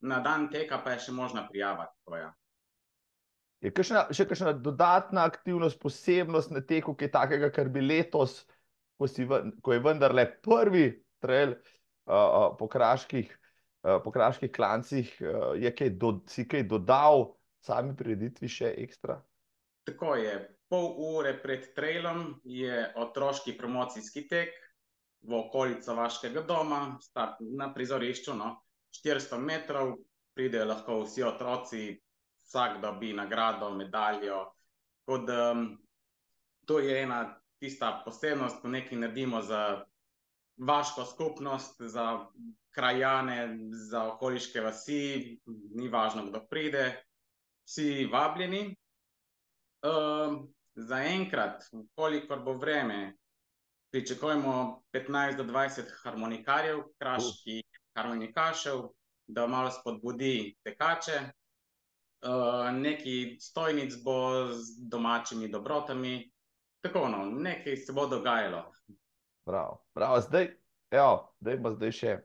na 0.00 0.20
dan 0.20 0.48
teka 0.50 0.78
pa 0.84 0.94
je 0.94 1.06
še 1.06 1.12
možna 1.12 1.44
prijava. 1.48 1.90
Ja. 2.14 2.30
Je 3.60 3.72
kakšna, 3.74 4.06
še 4.16 4.24
kakšna 4.30 4.54
dodatna 4.56 5.26
aktivnost, 5.28 5.80
posebnost 5.82 6.54
na 6.54 6.62
teku, 6.64 6.94
ki 6.96 7.08
je 7.08 7.14
takega, 7.16 7.50
kar 7.52 7.68
bi 7.72 7.82
letos, 7.84 8.40
ko, 8.96 9.04
v, 9.04 9.40
ko 9.60 9.74
je 9.76 9.82
vendarle 9.84 10.24
prvi 10.40 10.86
trail 11.20 11.52
uh, 11.52 12.14
uh, 12.14 12.46
po, 12.56 12.70
kraških, 12.72 13.28
uh, 13.84 13.98
po 14.04 14.14
kraških 14.14 14.52
klancih, 14.54 15.12
uh, 15.20 15.52
je 15.60 15.74
kaj, 15.76 15.92
do, 16.00 16.14
si 16.30 16.46
kaj 16.48 16.64
dodal 16.70 17.34
sami 17.60 17.92
prireditvi 17.96 18.48
še 18.48 18.72
ekstra? 18.80 19.18
Tako 19.90 20.16
je. 20.16 20.38
Pol 20.70 20.92
ure 21.02 21.34
pred 21.42 21.72
trailom 21.74 22.40
je 22.46 22.92
otroški 23.02 23.56
promocijski 23.58 24.28
tek 24.30 24.54
v 25.26 25.34
okolico 25.36 25.94
vaškega 25.94 26.44
doma, 26.46 26.98
na 27.40 27.72
prizorišču. 27.74 28.36
No. 28.38 28.54
400 28.94 29.38
metrov, 29.38 29.96
pridejo 30.34 30.66
lahko 30.66 31.02
vsi 31.04 31.22
otroci, 31.22 31.82
vsak 32.46 32.80
dobi 32.82 33.12
nagrado, 33.14 33.70
medaljo. 33.74 34.44
Kod, 35.06 35.30
um, 35.30 35.66
to 36.66 36.78
je 36.78 37.02
ena 37.02 37.20
tista 37.58 37.92
posebnost, 38.04 38.62
ko 38.62 38.68
nekaj 38.68 38.98
naredimo 38.98 39.42
za 39.42 39.84
vaško 40.56 41.04
skupnost, 41.04 41.82
za 41.82 42.26
krajane, 42.70 43.58
za 43.90 44.04
okoliške 44.12 44.60
vasi, 44.60 45.38
ni 45.74 45.88
važno, 45.88 46.26
kdo 46.26 46.42
pride, 46.50 46.84
vsi 47.66 48.08
vabljeni. 48.12 48.76
Um, 49.82 50.52
za 50.80 51.02
enkrat, 51.04 51.64
kolikor 51.94 52.42
bo 52.44 52.52
vreme, 52.52 53.16
pričakujemo 53.92 54.82
15 54.92 55.36
do 55.36 55.44
20 55.44 55.82
harmonikarjev, 56.02 56.82
kraških 56.98 57.64
harmonikašev, 57.96 58.82
da 59.26 59.46
malo 59.46 59.70
spodbudi 59.70 60.56
tekače. 60.64 61.20
Uh, 62.20 62.68
nekaj 62.76 63.36
stojnic 63.40 63.94
bo 64.04 64.46
z 64.52 64.88
domačimi 64.90 65.48
dobrotami, 65.48 66.32
tako 66.80 67.08
no, 67.08 67.24
nekaj 67.24 67.76
se 67.76 67.92
bo 67.92 68.06
dogajalo. 68.06 68.72
Prav, 69.44 69.78
prav. 69.92 70.20
zdaj, 70.20 70.50
evo, 70.90 71.32
zdaj 71.40 71.62
pa 71.62 71.70
zdaj 71.70 71.92
še, 71.92 72.18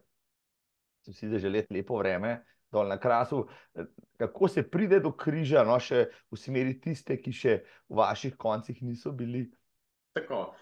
če 1.06 1.14
si 1.14 1.40
že 1.40 1.50
let 1.50 1.72
lepo 1.72 2.02
vreme, 2.02 2.42
dol 2.72 2.88
na 2.88 2.98
krasu. 3.00 3.48
Kako 4.18 4.48
se 4.48 4.64
pride 4.70 5.00
do 5.00 5.12
križa, 5.12 5.64
no, 5.68 5.78
še 5.80 6.06
v 6.32 6.40
smeri 6.40 6.78
tiste, 6.82 7.18
ki 7.22 7.34
še 7.34 7.56
v 7.90 8.00
vaših 8.00 8.38
koncih 8.40 8.82
niso 8.84 9.12
bili? 9.12 9.46
Tako, 10.16 10.54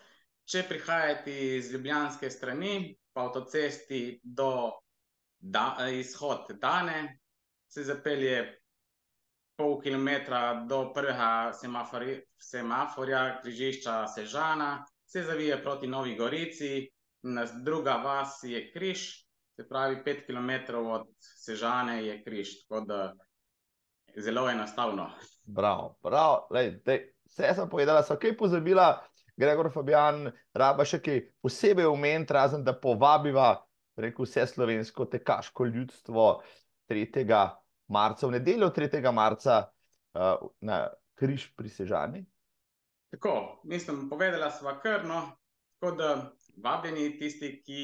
če 0.49 0.65
prihajate 0.69 1.35
iz 1.59 1.71
ljubljanske 1.73 2.29
strani, 2.33 2.95
po 3.13 3.27
avtocesti 3.27 4.19
do 4.23 4.71
da, 5.39 5.77
izhod 5.93 6.49
Dane, 6.57 7.19
se 7.69 7.83
zapelje 7.83 8.63
pol 9.55 9.77
kilometra 9.81 10.65
do 10.69 10.87
prvega 10.93 11.53
semaforja, 12.39 13.41
križišča 13.43 14.07
Sežana, 14.07 14.85
se 15.05 15.23
zavije 15.23 15.61
proti 15.63 15.87
Novi 15.87 16.15
Gorici, 16.17 16.89
druga 17.61 17.95
vas 18.01 18.39
je 18.43 18.71
križ, 18.73 19.22
se 19.55 19.67
pravi, 19.69 20.03
pet 20.03 20.25
kilometrov 20.25 20.87
od 20.91 21.07
Sežane 21.19 22.01
je 22.05 22.23
križ, 22.23 22.53
tako 22.63 22.85
da 22.85 23.13
zelo 24.17 24.49
enostavno. 24.49 25.09
Bravo, 25.43 25.97
bravo, 26.03 26.47
Lej, 26.49 26.79
dej, 26.85 27.03
vse 27.29 27.53
sem 27.55 27.69
povedala, 27.69 28.03
so 28.03 28.17
kaj 28.19 28.37
pozabila, 28.37 29.03
Gregor 29.37 29.71
Fabian, 29.73 30.27
raba 30.53 30.85
še 30.85 30.99
kaj 31.01 31.21
posebej 31.41 31.89
omeniti, 31.89 32.33
razen 32.33 32.63
da 32.63 32.75
povabiva 32.77 33.55
rekel, 33.97 34.25
vse 34.25 34.45
slovensko 34.47 35.05
tekaško 35.05 35.65
ljudstvo 35.65 36.27
3. 36.89 37.39
marca, 37.87 38.27
v 38.27 38.31
nedeljo 38.37 38.69
3. 38.69 39.11
marca 39.13 39.63
uh, 39.63 40.49
na 40.61 40.87
Križ 41.15 41.49
pri 41.55 41.69
Sežani. 41.69 42.25
Tako, 43.13 43.61
mislim, 43.69 44.07
povedala 44.09 44.49
sva 44.51 44.79
krno, 44.81 45.37
tako 45.77 45.95
da 45.97 46.31
vabljeni 46.57 47.17
tisti, 47.19 47.61
ki 47.65 47.83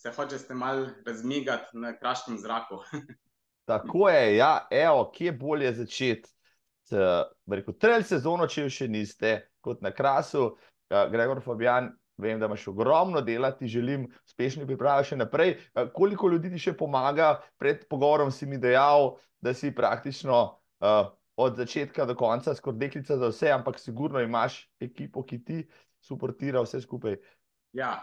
se 0.00 0.10
hočete 0.10 0.54
malo 0.54 0.86
razmigati 1.06 1.76
na 1.78 1.92
kraškem 1.98 2.38
zraku. 2.38 2.78
tako 3.70 4.08
je, 4.08 4.36
ja, 4.36 4.66
evo, 4.70 5.10
kje 5.14 5.32
bolje 5.32 5.72
začeti. 5.74 6.30
Rekel, 7.50 7.74
trelj 7.78 8.06
sezono, 8.08 8.46
če 8.48 8.64
jo 8.64 8.70
še 8.72 8.88
niste, 8.88 9.34
kot 9.60 9.82
na 9.84 9.92
krasu, 9.94 10.54
Gregor 10.88 11.42
Fabian, 11.44 11.90
vem, 12.18 12.40
da 12.40 12.48
imaš 12.48 12.66
ogromno 12.72 13.20
dela, 13.20 13.52
ti 13.56 13.68
želim 13.68 14.08
uspešne 14.26 14.66
priprave 14.66 15.04
še 15.06 15.20
naprej. 15.20 15.58
Koliko 15.94 16.30
ljudi 16.32 16.50
ti 16.54 16.58
še 16.58 16.74
pomaga, 16.76 17.36
pred 17.60 17.84
pogovorom 17.92 18.32
si 18.32 18.48
mi 18.48 18.58
dejal, 18.58 19.14
da 19.40 19.54
si 19.54 19.70
praktično 19.76 20.40
uh, 20.48 21.12
od 21.40 21.60
začetka 21.60 22.08
do 22.08 22.16
konca 22.18 22.56
skoraj 22.56 22.80
deklica 22.80 23.20
za 23.20 23.30
vse, 23.30 23.52
ampak 23.52 23.78
sigurno 23.80 24.20
imaš 24.20 24.64
ekipo, 24.80 25.22
ki 25.24 25.38
ti 25.44 25.60
suportira 26.00 26.64
vse 26.64 26.82
skupaj. 26.84 27.20
Ja, 27.76 27.94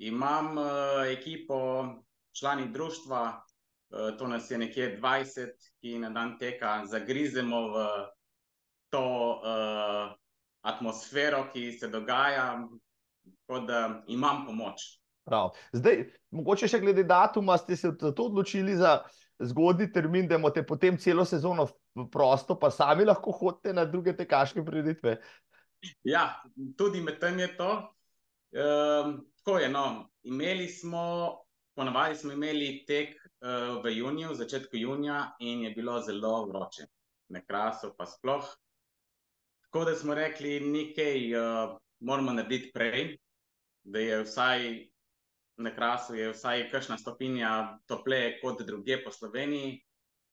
imam 0.00 0.58
uh, 0.58 0.64
ekipo 1.12 1.86
člani 2.32 2.68
društva, 2.72 3.44
uh, 3.90 4.18
to 4.18 4.26
nas 4.26 4.50
je 4.50 4.58
nekje 4.58 4.98
20, 5.00 5.50
ki 5.80 5.98
na 5.98 6.10
dan 6.10 6.38
teka 6.38 6.86
zagrizemo 6.86 7.60
v 7.68 7.84
to 8.90 9.04
uh, 9.38 10.12
atmosfero, 10.62 11.46
ki 11.52 11.72
se 11.72 11.88
dogaja, 11.88 12.68
tako 13.46 13.60
da 13.66 14.02
imam 14.06 14.46
pomoč. 14.46 15.00
Prav. 15.24 15.52
Zdaj, 15.72 16.04
mogoče 16.30 16.68
še 16.68 16.80
glede 16.80 17.04
datuma, 17.04 17.58
ste 17.60 17.76
se 17.76 17.92
zato 17.92 18.24
odločili 18.24 18.74
za 18.76 19.02
zgodni 19.38 19.92
termin, 19.92 20.28
da 20.28 20.40
imate 20.40 20.64
potem 20.66 20.98
celo 20.98 21.24
sezono 21.24 21.68
prosto, 22.12 22.56
pa 22.58 22.70
sami 22.70 23.04
lahko 23.04 23.32
hodite 23.32 23.72
na 23.76 23.84
druge 23.84 24.16
tekaške 24.16 24.64
prireditve. 24.64 25.18
Ja, 26.04 26.42
tudi 26.76 27.00
med 27.04 27.20
tem 27.20 27.38
je 27.40 27.52
to. 27.56 27.70
Um, 28.50 29.29
tako 29.40 29.58
je. 29.58 29.68
No. 29.68 30.06
Imeli 30.22 30.68
smo, 30.68 31.36
ponavadi 31.74 32.14
smo 32.14 32.32
imeli 32.32 32.84
tek 32.86 33.16
uh, 33.16 33.80
v 33.84 33.96
juniju, 33.96 34.30
v 34.30 34.34
začetku 34.34 34.76
junija, 34.76 35.32
in 35.40 35.62
je 35.64 35.70
bilo 35.70 36.00
zelo 36.00 36.46
vroče, 36.46 36.84
na 37.28 37.40
krasu, 37.40 37.94
pa 37.98 38.06
sploh. 38.06 38.44
Tako 39.64 39.84
da 39.84 39.94
smo 39.96 40.14
rekli, 40.14 40.60
nekaj 40.60 41.34
uh, 41.34 41.78
moramo 42.00 42.32
narediti 42.32 42.72
prej, 42.74 43.16
da 43.82 43.98
je 43.98 44.22
vsaj 44.22 44.66
na 45.56 45.74
krasu, 45.74 46.14
je 46.14 46.32
vsaj 46.32 46.68
kakšna 46.70 46.98
stopinja 46.98 47.78
topleje 47.86 48.40
kot 48.42 48.62
druge 48.62 49.00
po 49.04 49.10
Sloveniji. 49.10 49.80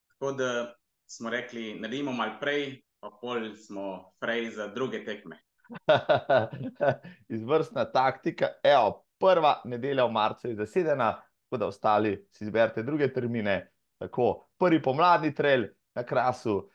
Tako 0.08 0.32
da 0.32 0.76
smo 1.06 1.30
rekli, 1.30 1.80
naredimo 1.80 2.12
malo 2.12 2.40
prej, 2.42 2.82
pa 3.00 3.12
pol 3.22 3.56
smo 3.56 4.14
prej 4.20 4.52
za 4.52 4.68
druge 4.68 5.06
tekme. 5.06 5.47
Izvrstna 7.36 7.86
taktika. 7.92 8.48
Evo, 8.64 9.06
prva 9.20 9.62
nedelja 9.66 10.06
v 10.06 10.12
marcu 10.12 10.48
je 10.48 10.56
zasedena, 10.56 11.12
tako 11.46 11.58
da 11.58 11.68
ostali 11.68 12.28
si 12.32 12.44
izberete 12.44 12.84
druge 12.84 13.14
termine. 13.14 13.72
Tako, 13.98 14.50
prvi 14.58 14.82
pomladni 14.82 15.34
trail 15.36 15.66
na 15.96 16.04
krasu, 16.06 16.70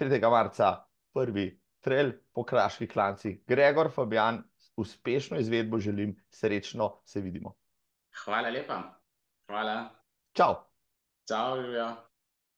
3. 0.00 0.30
marca, 0.30 0.84
prvi 1.12 1.60
trail 1.80 2.12
po 2.32 2.44
kraških 2.44 2.90
klancih. 2.90 3.38
Gregor, 3.46 3.90
Fabian, 3.92 4.42
uspešno 4.76 5.38
izvedbo 5.38 5.78
želim, 5.78 6.16
srečno 6.30 7.00
se 7.04 7.20
vidimo. 7.20 7.54
Hvala 8.24 8.48
lepa. 8.48 8.82
Hvala. 9.46 9.90
Čau. 10.32 10.54
Čau, 11.28 11.56
Julija. 11.56 11.96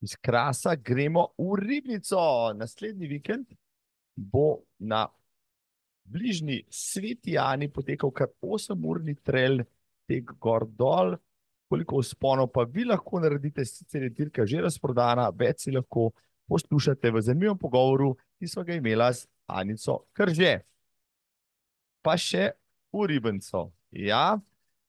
Iz 0.00 0.16
krasa 0.20 0.74
gremo 0.74 1.26
v 1.38 1.56
ribnico. 1.58 2.52
Naslednji 2.54 3.06
vikend 3.06 3.46
bo 4.16 4.62
na 4.78 5.08
bližnji 6.06 6.62
Sveti 6.70 7.38
Ani 7.38 7.68
potekal 7.68 8.10
kar 8.10 8.30
8-urni 8.42 9.16
trail 9.22 9.64
tek 10.08 10.32
gor 10.40 10.66
dol. 10.66 11.16
Koliko 11.66 11.98
usponov 11.98 12.52
pa 12.54 12.62
vi 12.62 12.84
lahko 12.86 13.18
naredite, 13.20 13.64
sicer 13.66 14.06
je 14.06 14.10
dirka 14.14 14.46
že 14.46 14.62
razprodana, 14.62 15.26
več 15.34 15.66
si 15.66 15.74
lahko 15.74 16.12
poslušate 16.46 17.10
v 17.10 17.22
zanimivem 17.26 17.58
pogovoru, 17.58 18.12
ki 18.38 18.46
smo 18.46 18.62
ga 18.62 18.76
imela 18.78 19.10
z 19.10 19.26
Anico 19.50 20.04
Krže. 20.14 20.60
Pa 22.06 22.14
še 22.14 22.52
v 22.94 23.08
Ribenco. 23.10 23.72
Ja, 23.90 24.38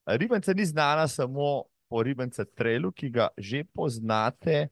Ribenca 0.05 0.53
ni 0.53 0.65
znana 0.69 1.07
samo 1.09 1.65
po 1.89 2.03
Ribenca 2.05 2.45
trailu, 2.45 2.91
ki 2.91 3.09
ga 3.09 3.29
že 3.37 3.63
poznate. 3.65 4.69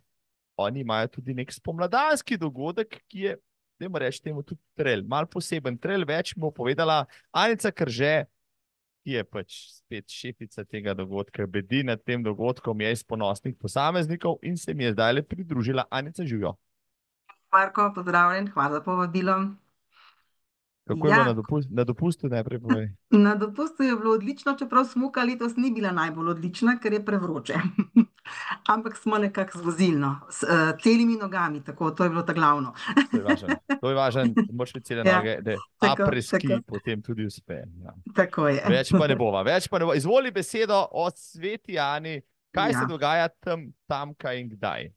Oni 0.61 0.85
imajo 0.85 1.17
tudi 1.17 1.33
nek 1.33 1.51
spomladanski 1.51 2.37
dogodek, 2.37 3.01
ki 3.09 3.19
je, 3.19 3.33
moramo 3.79 3.97
reči, 3.97 4.21
temu 4.21 4.43
tudi 4.43 4.61
trail, 4.75 5.03
mal 5.07 5.27
poseben 5.27 5.77
trail, 5.77 6.05
več 6.05 6.33
bo 6.35 6.51
povedala 6.51 7.05
Anica 7.31 7.71
Krže, 7.71 8.25
ki 9.03 9.11
je 9.19 9.23
pač 9.23 9.57
spet 9.77 10.09
šefica 10.09 10.63
tega 10.65 10.93
dogodka, 10.93 11.45
bedi 11.45 11.83
nad 11.83 12.01
tem 12.01 12.23
dogodkom, 12.23 12.81
je 12.81 12.91
iz 12.91 13.03
ponosnih 13.03 13.55
posameznikov 13.55 14.39
in 14.41 14.57
se 14.57 14.73
mi 14.73 14.83
je 14.83 14.93
zdaj 14.93 15.13
le 15.13 15.23
pridružila 15.23 15.85
Anica 15.91 16.25
Živijo. 16.25 16.55
Marko, 17.51 17.91
pozdravljen, 17.95 18.49
hvala 18.51 18.79
za 18.79 18.81
povabilo. 18.81 19.55
Kako 20.87 21.07
je 21.07 21.11
Ja. 21.11 21.15
bilo 21.15 21.25
na, 21.25 21.33
dopust, 21.33 21.69
na 21.71 21.83
dopustu 21.83 22.27
najprej 22.27 22.59
povej? 22.59 22.89
Na 23.25 23.35
dopustu 23.35 23.83
je 23.83 23.95
bilo 23.95 24.13
odlično, 24.13 24.53
čeprav 24.53 24.85
smuka 24.85 25.23
letos 25.23 25.55
ni 25.57 25.71
bila 25.71 25.91
najbolj 25.91 26.29
odlična, 26.29 26.77
ker 26.77 26.93
je 26.93 27.05
prevroče. 27.05 27.53
Ampak 28.67 28.97
smo 28.97 29.17
nekako 29.17 29.57
zvozili, 29.57 29.97
no, 29.97 30.19
s 30.29 30.43
uh, 30.43 30.49
celimi 30.77 31.15
nogami, 31.15 31.63
tako, 31.63 31.91
to 31.91 32.03
je 32.03 32.09
bilo 32.09 32.21
ta 32.21 32.33
glavno. 32.33 32.73
To 33.11 33.17
je 33.17 33.23
važno. 33.23 33.47
To 33.81 33.89
je 33.89 33.95
važno, 33.95 34.23
imeti 34.23 34.81
cele 34.81 35.03
Ja, 35.05 35.17
noge, 35.17 35.37
da 35.41 35.55
apreski 35.81 36.47
potem 36.67 37.01
tudi 37.01 37.25
uspe. 37.25 37.53
Ja. 37.53 37.93
Tako 38.15 38.47
je. 38.47 38.63
Več 38.69 38.91
pa 38.91 39.07
ne 39.07 39.15
bova, 39.15 39.41
več 39.41 39.69
pa 39.69 39.79
ne 39.79 39.85
bova. 39.85 39.95
Izvoli 39.95 40.31
besedo 40.31 40.85
o 40.91 41.09
Sveti 41.11 41.79
Ani, 41.79 42.21
kaj 42.51 42.71
Ja. 42.71 42.79
se 42.79 42.85
dogaja 42.85 43.27
tam, 43.29 43.73
tam, 43.87 44.13
kaj 44.13 44.39
in 44.39 44.49
kdaj. 44.49 44.89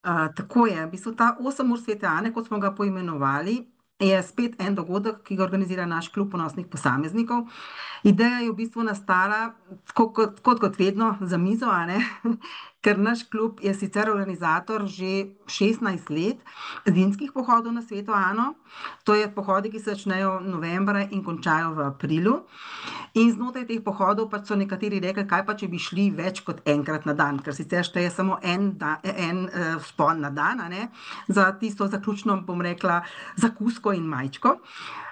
Uh, 0.00 0.26
tako 0.34 0.66
je, 0.66 0.86
v 0.86 0.90
bistvu 0.90 1.12
ta 1.14 1.36
8 1.40 1.72
ur 1.72 1.78
svete 1.78 2.06
Ane, 2.06 2.32
kot 2.32 2.46
smo 2.46 2.58
ga 2.58 2.70
poimenovali, 2.74 3.58
je 4.00 4.22
spet 4.22 4.56
en 4.58 4.74
dogodek, 4.74 5.20
ki 5.26 5.36
ga 5.36 5.44
organizira 5.44 5.86
naš 5.86 6.08
klub 6.08 6.30
ponosnih 6.32 6.66
posameznikov. 6.66 7.46
Ideja 8.02 8.40
je 8.40 8.50
v 8.50 8.56
bistvu 8.56 8.84
nastala, 8.86 9.52
tako 9.92 10.08
kot, 10.16 10.40
kot, 10.40 10.60
kot 10.60 10.78
vedno, 10.78 11.14
za 11.20 11.38
mizo, 11.38 11.68
a 11.68 11.84
ne? 11.86 12.00
Ker 12.80 12.98
naš 12.98 13.22
klub 13.28 13.60
je 13.62 13.74
sicer 13.74 14.10
organizator 14.10 14.86
že 14.88 15.36
16 15.46 16.10
let 16.10 16.38
zimskih 16.88 17.32
pohodov 17.32 17.72
na 17.72 17.82
sveto 17.82 18.12
Ano. 18.12 18.54
To 19.04 19.14
je 19.14 19.28
pohodi, 19.28 19.70
ki 19.70 19.78
se 19.78 19.94
začnejo 19.94 20.40
novembra 20.40 21.04
in 21.10 21.24
končajo 21.24 21.74
v 21.74 21.80
aprilu. 21.86 22.34
In 23.14 23.32
znotraj 23.32 23.66
teh 23.66 23.82
pohodov 23.84 24.30
pač 24.30 24.48
so 24.48 24.56
nekateri 24.56 25.00
rekli, 25.00 25.26
kaj 25.28 25.44
pa 25.46 25.54
če 25.58 25.68
bi 25.68 25.78
šli 25.78 26.10
več 26.14 26.40
kot 26.46 26.62
enkrat 26.64 27.06
na 27.06 27.12
dan, 27.12 27.40
ker 27.42 27.54
sicer 27.54 27.84
šteje 27.84 28.10
samo 28.14 28.38
en, 28.42 28.72
da, 28.78 29.00
en 29.02 29.48
uh, 29.48 29.76
vzpon 29.82 30.22
na 30.22 30.30
dan, 30.30 30.62
za 31.28 31.50
tisto 31.58 31.88
zaključno, 31.90 32.40
bom 32.46 32.62
rekla, 32.62 33.02
zakusko 33.36 33.92
in 33.92 34.06
majčko. 34.08 34.56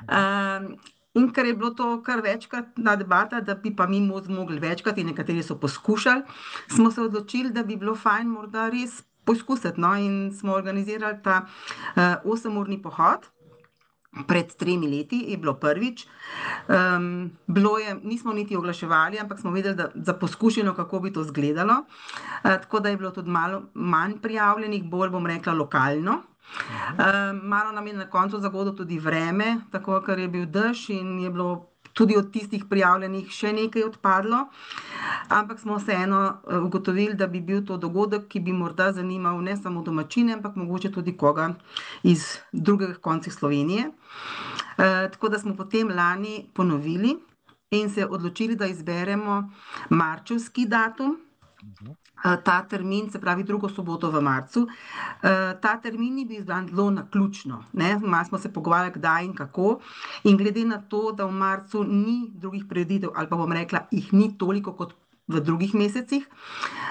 Um, 0.07 0.79
In 1.15 1.31
ker 1.33 1.47
je 1.47 1.55
bilo 1.55 1.71
to 1.71 2.03
kar 2.03 2.21
večkrat 2.21 2.77
na 2.77 2.97
debata, 2.97 3.41
da 3.41 3.55
bi 3.55 3.75
pa 3.77 3.87
mi 3.87 4.01
mo- 4.01 4.23
zmogli 4.25 4.61
večkrat, 4.61 4.99
in 4.99 5.07
nekateri 5.07 5.43
so 5.43 5.57
poskušali, 5.59 6.23
smo 6.69 6.91
se 6.91 7.03
odločili, 7.03 7.51
da 7.51 7.63
bi 7.63 7.77
bilo 7.77 7.95
fajn 7.97 8.29
morda 8.29 8.69
res 8.69 9.03
poskusiti. 9.25 9.81
No? 9.81 9.95
In 9.97 10.33
smo 10.33 10.53
organizirali 10.53 11.19
ta 11.23 11.43
uh, 11.45 12.03
8-urni 12.25 12.83
pohod. 12.83 13.27
Pred 14.27 14.55
tremi 14.57 14.89
leti 14.89 15.19
je 15.29 15.37
bilo 15.37 15.55
prvič. 15.61 16.07
Um, 16.69 17.31
bilo 17.47 17.79
je, 17.79 17.95
nismo 18.03 18.33
niti 18.33 18.57
oglaševali, 18.57 19.19
ampak 19.21 19.41
smo 19.41 19.51
vedeli, 19.51 19.77
da 19.77 19.91
za 19.95 20.15
poskušino, 20.15 20.75
kako 20.75 21.01
bi 21.01 21.13
to 21.13 21.23
izgledalo. 21.23 21.85
Uh, 21.85 22.57
tako 22.65 22.81
da 22.81 22.89
je 22.89 22.97
bilo 22.97 23.11
tudi 23.11 23.31
malo 23.31 23.63
manj 23.75 24.19
prijavljenih, 24.23 24.85
bolj 24.85 25.11
bom 25.11 25.27
rekla 25.27 25.53
lokalno. 25.53 26.23
Um, 26.99 27.41
malo 27.49 27.73
nam 27.73 27.87
je 27.87 27.93
na 27.93 28.11
koncu 28.11 28.41
zagodilo 28.41 28.77
tudi 28.77 28.99
vreme, 28.99 29.57
tako 29.71 30.01
ker 30.07 30.19
je 30.19 30.29
bil 30.29 30.47
dež 30.47 30.89
in 30.91 31.19
je 31.21 31.31
bilo 31.31 31.69
tudi 31.99 32.17
od 32.17 32.31
tistih 32.33 32.65
prijavljenih 32.71 33.31
še 33.31 33.53
nekaj 33.53 33.85
odpadlo. 33.89 34.45
Ampak 35.35 35.59
smo 35.59 35.79
vseeno 35.79 36.21
eh, 36.29 36.59
ugotovili, 36.59 37.15
da 37.15 37.27
bi 37.27 37.41
bil 37.41 37.65
to 37.67 37.77
dogodek, 37.77 38.29
ki 38.31 38.41
bi 38.41 38.55
morda 38.55 38.93
zanimal 38.93 39.41
ne 39.43 39.57
samo 39.57 39.83
domačine, 39.83 40.37
ampak 40.39 40.57
mogoče 40.57 40.93
tudi 40.95 41.17
koga 41.17 41.51
iz 42.03 42.39
drugih 42.53 42.99
koncev 43.03 43.35
Slovenije. 43.35 43.89
E, 44.79 44.87
tako 45.13 45.29
da 45.29 45.39
smo 45.39 45.57
potem 45.57 45.91
lani 45.91 46.47
ponovili 46.55 47.17
in 47.71 47.91
se 47.91 48.07
odločili, 48.07 48.57
da 48.57 48.67
izberemo 48.67 49.43
marčevski 49.91 50.67
datum. 50.67 51.19
Eh, 52.25 52.37
Ta 52.45 52.63
termin, 52.63 53.11
se 53.11 53.19
pravi 53.21 53.45
drugo 53.45 53.69
soboto 53.69 54.11
v 54.11 54.21
marcu, 54.21 54.67
eh, 55.23 55.55
ta 55.61 55.77
termin 55.77 56.15
ni 56.15 56.25
bil 56.25 56.41
izbran 56.41 56.69
zelo 56.69 56.91
naključno. 56.91 57.65
ne, 57.73 57.99
Malo 57.99 58.25
smo 58.25 58.39
se 58.39 58.53
pogovarjali, 58.53 58.93
kdaj 58.95 59.25
in 59.25 59.35
kako. 59.35 59.79
In 60.25 60.37
glede 60.37 60.65
na 60.65 60.79
to, 60.79 61.13
da 61.13 61.25
v 61.25 61.33
marcu 61.33 61.85
ni 61.85 62.31
drugih 62.35 62.65
prireditev, 62.69 63.11
ali 63.15 63.29
pa 63.29 63.37
bom 63.37 63.53
rekla, 63.53 63.87
jih 63.91 64.13
ni 64.13 64.39
toliko 64.39 64.73
kot 64.73 64.95
v 65.29 65.41
drugih 65.41 65.75
mesecih, 65.75 66.27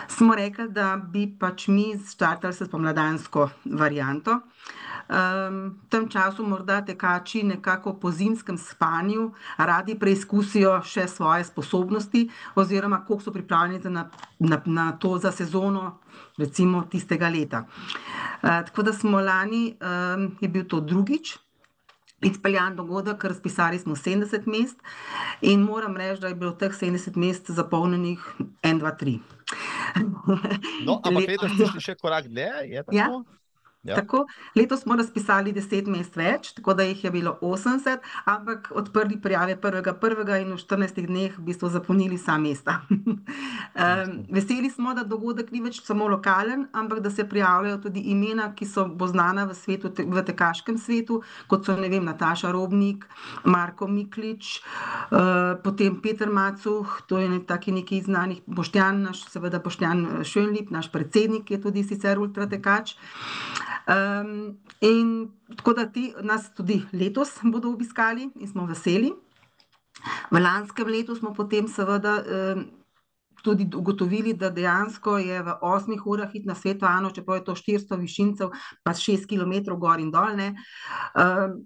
smo 0.07 0.35
rekli, 0.35 0.69
da 0.69 0.97
bi 0.97 1.27
pač 1.39 1.67
mi 1.67 1.97
startali 1.97 2.53
s 2.53 2.69
pomladansko 2.71 3.49
varianto. 3.65 4.39
V 5.09 5.71
tem 5.89 6.09
času 6.09 6.43
morda 6.43 6.81
tekači 6.85 7.43
nekako 7.43 7.93
po 7.99 8.11
zimskem 8.11 8.57
spanju 8.57 9.31
radi 9.57 9.95
preizkusijo 9.99 10.81
še 10.83 11.07
svoje 11.07 11.47
sposobnosti, 11.47 12.27
oziroma 12.55 13.05
koliko 13.05 13.23
so 13.23 13.31
pripravljeni 13.31 13.83
za 13.83 13.89
na, 13.89 14.09
na, 14.39 14.61
na 14.65 14.91
to 14.99 15.17
za 15.17 15.31
sezono, 15.31 15.99
recimo 16.37 16.83
tistega 16.91 17.29
leta. 17.29 17.63
Uh, 17.63 18.63
tako 18.67 18.83
da 18.83 18.93
smo 18.93 19.21
lani, 19.21 19.77
je 20.41 20.49
bil 20.49 20.65
to 20.67 20.79
drugič. 20.79 21.37
Izpeljan 22.21 22.75
dogodek, 22.75 23.23
razpisali 23.23 23.79
smo 23.79 23.95
70 23.95 24.47
mest, 24.49 24.79
in 25.41 25.61
moram 25.61 25.97
reči, 25.97 26.21
da 26.21 26.27
je 26.27 26.35
bilo 26.35 26.51
teh 26.51 26.73
70 26.73 27.17
mest 27.17 27.51
zapolnjenih 27.51 28.23
1, 28.63 28.79
2, 28.81 28.91
3. 28.99 29.19
No, 30.85 30.97
ampak 31.03 31.27
letos 31.27 31.53
ste 31.53 31.67
šli 31.69 31.81
še 31.81 31.95
korak 32.01 32.25
dlje, 32.27 32.49
je 32.73 32.83
tako? 32.83 32.97
Ja. 32.97 33.07
Ja. 33.87 33.95
Tako, 33.95 34.25
letos 34.55 34.81
smo 34.81 34.95
razpisali 34.99 35.53
10 35.55 35.87
mest 35.87 36.17
več, 36.19 36.49
tako 36.57 36.73
da 36.75 36.83
jih 36.83 37.05
je 37.05 37.11
bilo 37.11 37.37
80, 37.41 38.03
ampak 38.27 38.67
odprli 38.75 39.15
prijave 39.21 39.55
1.1. 39.55 40.41
in 40.41 40.51
v 40.51 40.57
14 40.59 41.05
dneh 41.07 41.37
v 41.37 41.43
bistvu 41.47 41.69
zapolnili 41.71 42.17
vsa 42.19 42.35
mesta. 42.37 42.81
um, 42.91 44.17
veseli 44.27 44.69
smo, 44.69 44.91
da 44.93 45.05
dogodek 45.07 45.53
ni 45.55 45.61
več 45.63 45.79
samo 45.85 46.09
lokalen, 46.11 46.65
ampak 46.75 46.99
da 46.99 47.11
se 47.11 47.23
prijavljajo 47.29 47.77
tudi 47.85 48.03
imena, 48.11 48.49
ki 48.55 48.67
so 48.67 48.85
bo 48.91 49.07
znana 49.07 49.47
v, 49.47 49.55
svetu, 49.55 49.93
v 49.95 50.25
tekaškem 50.33 50.75
svetu, 50.77 51.21
kot 51.47 51.63
so 51.63 51.77
ne 51.79 51.87
vem, 51.87 52.03
Nataša 52.03 52.51
Robnik, 52.51 53.07
Marko 53.47 53.87
Miklič, 53.87 54.51
uh, 54.59 55.55
potem 55.63 55.95
Peter 56.03 56.27
Macuh, 56.27 56.99
to 57.07 57.23
je 57.23 57.31
ne, 57.31 57.39
taki 57.39 57.71
neki 57.71 58.03
znanih, 58.03 58.43
Boštjan, 58.51 58.99
naš, 59.07 59.23
seveda 59.31 59.63
Boštjan 59.63 60.27
Šönlip, 60.27 60.75
naš 60.75 60.91
predsednik 60.91 61.55
je 61.55 61.63
tudi 61.63 61.87
sicer 61.87 62.19
ultratekač. 62.19 62.97
Um, 63.87 64.57
in 64.81 65.31
tako 65.55 65.73
da 65.73 65.85
ti 65.91 66.13
nas 66.21 66.49
tudi 66.53 66.81
letos 66.93 67.29
bodo 67.43 67.69
obiskali 67.71 68.29
in 68.35 68.47
smo 68.47 68.65
veseli. 68.65 69.13
V 70.31 70.39
lanskem 70.39 70.87
letu 70.87 71.15
smo 71.15 71.33
potem 71.33 71.67
seveda 71.67 72.17
um, 72.19 72.65
tudi 73.43 73.67
ugotovili, 73.75 74.33
da 74.33 74.49
dejansko 74.49 75.17
je 75.17 75.43
v 75.43 75.53
osmih 75.61 76.05
urah 76.05 76.31
hit 76.31 76.45
na 76.45 76.55
svetu, 76.55 76.85
ano, 76.85 77.11
čeprav 77.15 77.37
je 77.37 77.43
to 77.43 77.55
400 77.55 77.99
višincev, 77.99 78.49
pa 78.83 78.91
6 78.91 79.27
km 79.29 79.77
gor 79.79 79.99
in 79.99 80.11
dol, 80.11 80.35
ne, 80.35 80.55
um, 81.15 81.63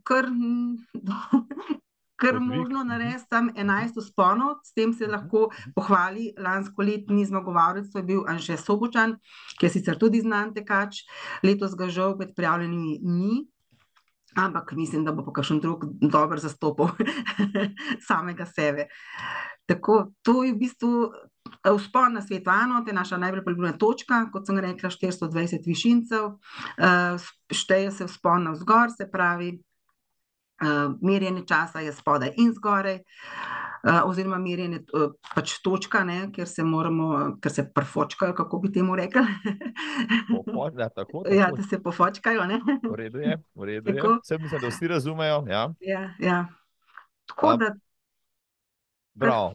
kar 2.21 2.31
kar 2.33 2.39
možno 2.39 2.83
narediti 2.83 3.29
tam 3.29 3.49
11 3.55 3.97
usponov, 3.97 4.59
s 4.63 4.73
tem 4.73 4.93
se 4.93 5.07
lahko 5.07 5.49
pohvali. 5.75 6.31
Lansko 6.37 6.83
letni 6.85 7.25
zmagovalec, 7.25 7.89
to 7.91 7.99
je 7.99 8.03
bil 8.03 8.21
Anže 8.29 8.57
Sobočan, 8.57 9.17
ki 9.57 9.65
je 9.65 9.73
sicer 9.77 9.97
tudi 9.97 10.21
znan 10.21 10.53
tekač, 10.53 11.01
letos 11.43 11.73
ga 11.77 11.89
žal 11.89 12.15
med 12.19 12.35
prijavljenimi 12.35 12.99
ni, 13.01 13.41
ampak 14.37 14.71
mislim, 14.77 15.05
da 15.05 15.11
bo 15.11 15.25
pa 15.25 15.33
kakšen 15.39 15.59
drug 15.59 15.87
dober 16.01 16.39
zastopal 16.39 16.93
samega 18.07 18.45
sebe. 18.45 18.87
Tako, 19.65 20.11
to 20.21 20.43
je 20.43 20.53
v 20.53 20.61
bistvu 20.61 20.93
vzpon 21.65 22.13
na 22.13 22.21
svet 22.21 22.47
Ano, 22.47 22.83
to 22.83 22.91
je 22.91 22.95
naša 22.95 23.17
najbolj 23.17 23.43
priljubljena 23.43 23.77
točka, 23.77 24.23
kot 24.31 24.47
sem 24.47 24.59
rekla, 24.59 24.89
420 24.89 25.67
višincev, 25.67 26.31
šteje 27.51 27.91
se 27.91 28.07
vzpon 28.07 28.49
na 28.49 28.55
vzgor, 28.55 28.93
se 28.97 29.07
pravi, 29.11 29.51
uh, 29.57 29.70
merjenje 31.01 31.43
časa 31.47 31.79
je 31.79 31.93
spodaj 31.93 32.33
in 32.37 32.53
zgoraj, 32.53 32.99
uh, 33.83 34.01
oziroma 34.05 34.37
merjenje 34.37 34.83
uh, 34.93 35.11
pač 35.35 35.57
točka, 35.63 36.03
ne, 36.07 36.19
ker 36.35 36.47
se 36.47 36.63
moramo, 36.63 37.37
ker 37.41 37.53
se 37.53 37.65
prfočkajo, 37.73 38.35
kako 38.37 38.59
bi 38.63 38.71
temu 38.71 38.95
rekli. 38.95 39.23
Ja, 40.77 40.89
tako, 40.89 40.93
tako. 40.95 41.23
ja, 41.29 41.51
da 41.55 41.63
se 41.63 41.81
pofočkajo. 41.83 42.47
V 42.89 42.95
redu 42.95 43.23
je, 43.23 43.37
v 43.55 43.71
redu 43.73 43.95
je. 43.95 44.01
Vse 44.23 44.37
mislim, 44.37 44.61
da 44.61 44.67
vsi 44.67 44.87
razumejo. 44.87 45.43
Ja. 45.49 45.73
Ja, 45.79 46.03
ja. 46.19 46.45
Tako 47.25 47.57
da. 47.57 47.73
Prav. 49.19 49.53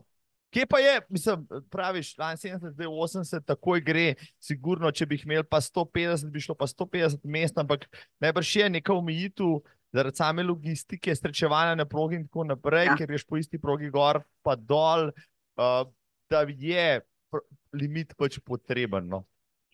Kje 0.56 0.66
pa 0.66 0.78
je, 0.78 1.00
mislim, 1.08 1.46
praviš, 1.70 2.16
70, 2.16 2.86
80, 2.86 3.44
takoj 3.44 3.80
gre, 3.80 4.14
sigurno, 4.40 4.90
če 4.90 5.06
bi 5.06 5.18
imel 5.24 5.42
pa 5.44 5.60
150, 5.60 6.30
bi 6.32 6.40
šlo 6.40 6.54
pa 6.56 6.64
150 6.70 7.26
mest, 7.28 7.58
ampak 7.58 7.84
najbrž 8.24 8.52
je 8.56 8.68
neka 8.70 8.94
omejitev, 8.94 9.58
zaradi 9.96 10.20
same 10.20 10.44
logistike, 10.46 11.14
srečevanja 11.16 11.76
na 11.78 11.86
progi 11.88 12.20
in 12.20 12.26
tako 12.28 12.46
naprej, 12.52 12.90
ja. 12.92 12.96
ker 12.98 13.14
ješ 13.16 13.26
po 13.28 13.40
isti 13.40 13.60
progi 13.62 13.90
gor, 13.92 14.20
pa 14.44 14.56
dol, 14.56 15.08
uh, 15.56 15.82
da 16.30 16.42
je 16.48 16.88
limit 17.76 18.14
pač 18.18 18.38
potreben. 18.44 19.08
No? 19.12 19.24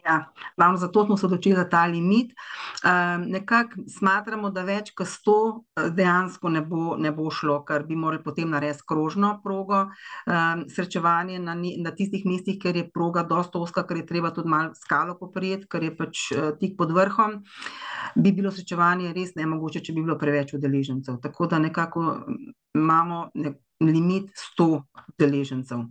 Ja, 0.06 0.32
ravno 0.56 0.76
zato 0.76 1.04
smo 1.04 1.16
se 1.16 1.26
odločili 1.26 1.56
za 1.56 1.68
ta 1.68 1.84
limit. 1.86 2.32
Um, 2.32 3.22
nekako 3.30 3.84
smatramo, 3.98 4.50
da 4.50 4.64
več 4.66 4.90
kot 4.98 5.06
100 5.06 5.34
eh, 5.54 5.90
dejansko 5.94 6.50
ne 6.50 6.62
bo, 6.66 6.96
ne 6.98 7.12
bo 7.14 7.30
šlo, 7.30 7.60
ker 7.64 7.84
bi 7.86 7.96
morali 7.96 8.22
potem 8.24 8.50
narediti 8.50 8.82
krožno 8.88 9.36
progo. 9.44 9.84
Um, 10.26 10.64
srečevanje 10.68 11.38
na, 11.38 11.54
na 11.54 11.94
tistih 11.94 12.26
mestih, 12.26 12.58
ker 12.58 12.76
je 12.76 12.88
proga 12.90 13.22
dosta 13.22 13.62
oska, 13.62 13.86
ker 13.86 14.02
je 14.02 14.06
treba 14.10 14.34
tudi 14.34 14.50
malo 14.50 14.74
skalo 14.74 15.14
poprijeti, 15.20 15.70
ker 15.70 15.86
je 15.86 15.94
pač 15.96 16.26
uh, 16.34 16.50
tik 16.58 16.74
pod 16.78 16.90
vrhom, 16.98 17.38
bi 18.18 18.34
bilo 18.34 18.50
srečevanje 18.50 19.14
res 19.14 19.36
nemogoče, 19.38 19.86
če 19.86 19.94
bi 19.94 20.02
bilo 20.02 20.18
preveč 20.18 20.56
udeležencev. 20.58 21.22
Tako 21.22 21.46
da 21.46 21.62
nekako 21.62 22.08
imamo 22.74 23.28
nek 23.38 23.62
limit 23.82 24.34
100 24.58 24.70
udeležencev. 25.14 25.86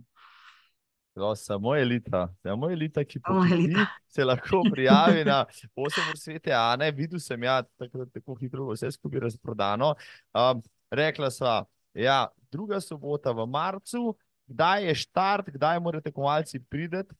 No, 1.14 1.34
samo 1.36 1.74
elita, 1.76 2.34
samo 2.42 2.70
elita, 2.70 3.04
ki 3.04 3.20
elita. 3.52 3.86
se 4.08 4.24
lahko 4.24 4.62
prijavi 4.72 5.24
na 5.24 5.44
8 5.76 6.08
ur 6.10 6.16
svete. 6.16 6.52
A 6.56 6.76
ne, 6.76 6.90
videl 6.90 7.20
sem, 7.20 7.42
ja, 7.42 7.62
tako, 7.62 8.06
tako 8.06 8.36
hitro 8.40 8.70
vse 8.70 8.90
skupaj 8.92 9.20
razprodano. 9.20 9.94
Um, 10.32 10.62
rekla 10.90 11.30
sva, 11.30 11.64
ja, 11.94 12.28
druga 12.52 12.80
sobota 12.80 13.32
v 13.32 13.46
marcu, 13.46 14.14
kdaj 14.46 14.88
je 14.88 14.94
štart, 15.04 15.50
kdaj 15.52 15.80
morate 15.80 16.12
komalci 16.12 16.60
prideti? 16.64 17.14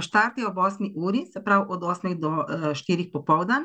Štart 0.00 0.38
je 0.38 0.46
ob 0.46 0.58
8 0.58 0.92
uri, 0.96 1.24
se 1.26 1.44
pravi 1.44 1.64
od 1.68 1.80
8 1.80 2.18
do 2.20 2.28
4 2.74 3.12
popoldan. 3.12 3.64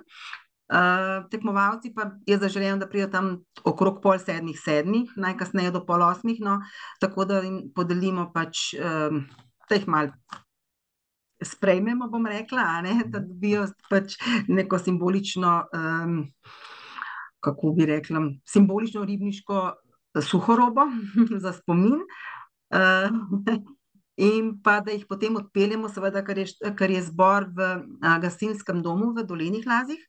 Uh, 0.66 1.28
tekmovalci 1.30 1.92
pa 1.94 2.08
je 2.26 2.38
zaželeno, 2.42 2.80
da 2.82 2.88
pridejo 2.90 3.12
tam 3.14 3.28
okrog 3.70 4.00
pol 4.02 4.18
sedmih, 4.18 4.58
sedmih, 4.58 5.12
najkasneje 5.14 5.70
do 5.76 5.84
pol 5.86 6.02
osmih, 6.02 6.40
no, 6.42 6.56
tako 7.00 7.28
da 7.30 7.44
jim 7.46 7.60
podelimo 7.76 8.32
pač, 8.34 8.72
um, 8.74 9.28
da 9.70 9.78
jih 9.78 9.86
mal 9.86 10.10
sprejmemo, 11.46 12.10
bom 12.10 12.26
rekla, 12.26 12.66
ne, 12.82 12.96
da 13.06 13.22
dobijo 13.22 13.68
pač 13.92 14.18
neko 14.50 14.82
simbolično, 14.82 15.54
um, 15.70 16.18
kako 17.46 17.76
bi 17.78 17.86
rekla, 17.86 18.26
simbolično 18.50 19.06
ribniško 19.06 19.62
suhorobo 20.18 20.90
za 21.46 21.54
spomin. 21.54 22.02
Uh, 22.74 23.62
in 24.18 24.62
pa 24.64 24.80
da 24.80 24.92
jih 24.92 25.06
potem 25.10 25.36
odpeljemo, 25.36 25.90
seveda, 25.92 26.24
ker 26.26 26.40
je, 26.40 26.48
ker 26.80 26.92
je 26.92 27.02
zbor 27.04 27.50
v 27.56 27.68
a, 28.00 28.16
gasilskem 28.24 28.82
domu 28.84 29.12
v 29.16 29.26
Dolenih 29.28 29.68
Lazih, 29.68 30.00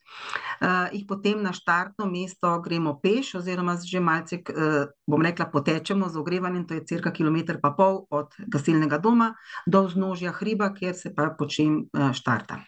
a, 0.60 0.86
jih 0.92 1.06
potem 1.08 1.42
na 1.42 1.52
štartno 1.56 2.06
mesto 2.10 2.54
gremo 2.62 2.96
peš, 3.02 3.34
oziroma 3.42 3.76
že 3.82 4.00
malce, 4.00 4.40
a, 4.46 4.86
bom 5.06 5.22
rekla, 5.22 5.50
potečemo 5.50 6.08
z 6.08 6.22
ogrevanjem, 6.22 6.66
to 6.66 6.78
je 6.78 6.86
cirka 6.86 7.10
kilometr 7.10 7.58
pa 7.60 7.74
pol 7.74 8.06
od 8.10 8.34
gasilnega 8.46 8.98
doma 9.02 9.34
do 9.66 9.82
vznožja 9.90 10.32
hriba, 10.38 10.70
kjer 10.74 10.94
se 10.94 11.14
pa 11.14 11.30
počem 11.34 11.88
a, 11.92 12.12
štarta. 12.14 12.62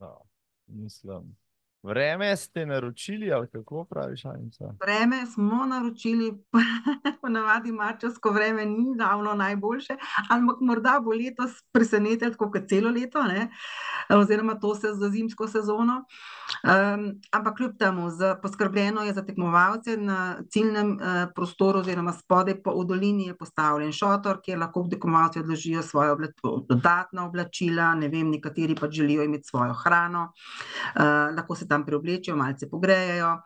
No, 0.00 0.28
mislim. 0.68 1.39
Vreme 1.82 2.36
ste 2.36 2.66
naročili, 2.66 3.32
ali 3.32 3.48
kako 3.48 3.84
praviš, 3.84 4.24
Anica? 4.24 4.64
Vreme 4.80 5.26
smo 5.26 5.66
naročili, 5.66 6.32
ponavadi 7.22 7.72
marčevsko 7.72 8.30
vreme 8.30 8.66
ni 8.66 8.96
ravno 8.98 9.34
najboljše, 9.34 9.96
ampak 10.30 10.56
morda 10.60 11.00
bo 11.04 11.10
letos 11.10 11.50
presenetilo, 11.72 12.34
kot 12.36 12.68
celo 12.68 12.90
leto, 12.90 13.22
ne? 13.22 13.50
oziroma 14.08 14.54
to 14.54 14.74
se 14.74 14.88
za 14.92 15.08
zimsko 15.08 15.48
sezono. 15.48 16.04
Um, 16.64 17.20
ampak 17.32 17.56
kljub 17.56 17.78
temu, 17.78 18.08
poskrbljeno 18.42 19.02
je 19.02 19.12
za 19.12 19.22
tekmovalce 19.22 19.96
na 19.96 20.36
ciljnem 20.50 20.90
uh, 20.92 21.30
prostoru, 21.34 21.78
oziroma 21.78 22.12
spodaj 22.12 22.62
po 22.62 22.84
dolini 22.84 23.26
je 23.26 23.36
postavljen 23.36 23.92
šotor, 23.92 24.40
kjer 24.44 24.58
lahko 24.58 24.86
tekmovalci 24.90 25.38
odložijo 25.38 25.82
svoje 25.82 26.10
obla 26.10 26.28
dodatna 26.68 27.26
oblačila, 27.26 27.94
ne 27.94 28.08
vem, 28.08 28.30
nekateri 28.30 28.74
pa 28.74 28.90
želijo 28.90 29.22
imeti 29.22 29.48
svojo 29.48 29.72
hrano. 29.72 30.32
Uh, 30.94 31.34
tam 31.70 31.86
preoblečejo, 31.86 32.36
malce 32.38 32.68
pogrejejo. 32.70 33.36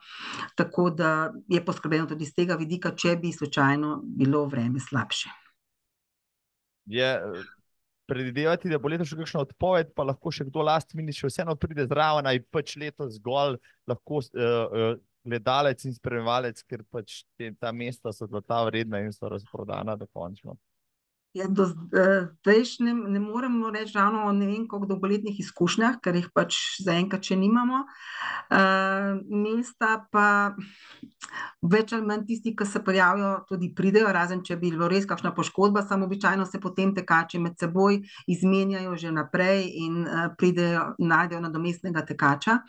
Tako 0.57 0.89
da 0.89 1.11
je 1.51 1.61
poskrbljeno 1.65 2.09
tudi 2.09 2.25
z 2.25 2.41
tega 2.41 2.57
vidika, 2.59 2.95
če 2.97 3.15
bi 3.21 3.33
slučajno 3.33 3.99
bilo 4.17 4.45
vreme 4.49 4.81
slabše. 4.81 5.29
Je 6.85 7.09
predvidevati, 8.05 8.69
da 8.69 8.77
bo 8.79 8.89
letos 8.91 9.09
še 9.09 9.17
kakšna 9.19 9.41
odpoved, 9.45 9.91
pa 9.97 10.05
lahko 10.05 10.31
še 10.33 10.45
kdo 10.49 10.65
last 10.65 10.93
minus 10.97 11.17
še 11.17 11.31
vseeno 11.31 11.55
pride 11.57 11.87
zraven, 11.89 12.27
naj 12.27 12.43
pač 12.53 12.75
letos 12.81 13.15
zgolj 13.17 13.57
lahko 13.89 14.21
uh, 14.21 14.27
uh, 14.37 14.91
gledalec 15.25 15.81
in 15.87 15.95
spremljalec, 15.95 16.61
ker 16.69 16.85
pač 16.93 17.23
te, 17.37 17.51
ta 17.59 17.73
mesta 17.73 18.13
so 18.13 18.29
ta 18.41 18.61
vredna 18.67 19.01
in 19.01 19.13
so 19.13 19.29
razprodana 19.31 19.97
dokončno. 19.97 20.57
Ja, 21.35 21.49
do 21.51 21.65
zdaj 21.67 22.61
ne, 22.79 22.93
ne 22.93 23.19
moremo 23.19 23.69
reči, 23.69 23.91
ravno 23.97 24.21
o 24.23 24.31
ne 24.31 24.45
vem, 24.47 24.67
koliko 24.71 24.87
dolgoletnih 24.87 25.39
izkušnjah, 25.39 25.97
ker 25.99 26.15
jih 26.15 26.29
pač 26.31 26.55
zaenkrat 26.79 27.27
še 27.27 27.35
nimamo. 27.35 27.81
Uh, 28.47 29.19
mesta 29.43 29.97
pa 30.15 30.55
več 31.59 31.91
ali 31.91 32.07
manj 32.07 32.23
tisti, 32.29 32.55
ki 32.55 32.69
se 32.69 32.79
prijavijo, 32.87 33.33
tudi 33.51 33.67
pridejo, 33.75 34.13
razen 34.15 34.45
če 34.47 34.55
bi 34.61 34.71
bilo 34.71 34.87
res 34.87 35.03
kakšna 35.09 35.33
poškodba, 35.35 35.83
samo 35.83 36.07
običajno 36.07 36.47
se 36.47 36.61
potem 36.63 36.95
tekači 36.95 37.43
med 37.43 37.59
seboj 37.59 37.99
izmenjajo 38.31 38.95
že 38.95 39.11
naprej 39.11 39.67
in 39.83 40.05
uh, 40.05 40.29
pridejo, 40.39 40.93
najdejo 41.03 41.43
nadomestnega 41.49 42.07
tekača. 42.07 42.61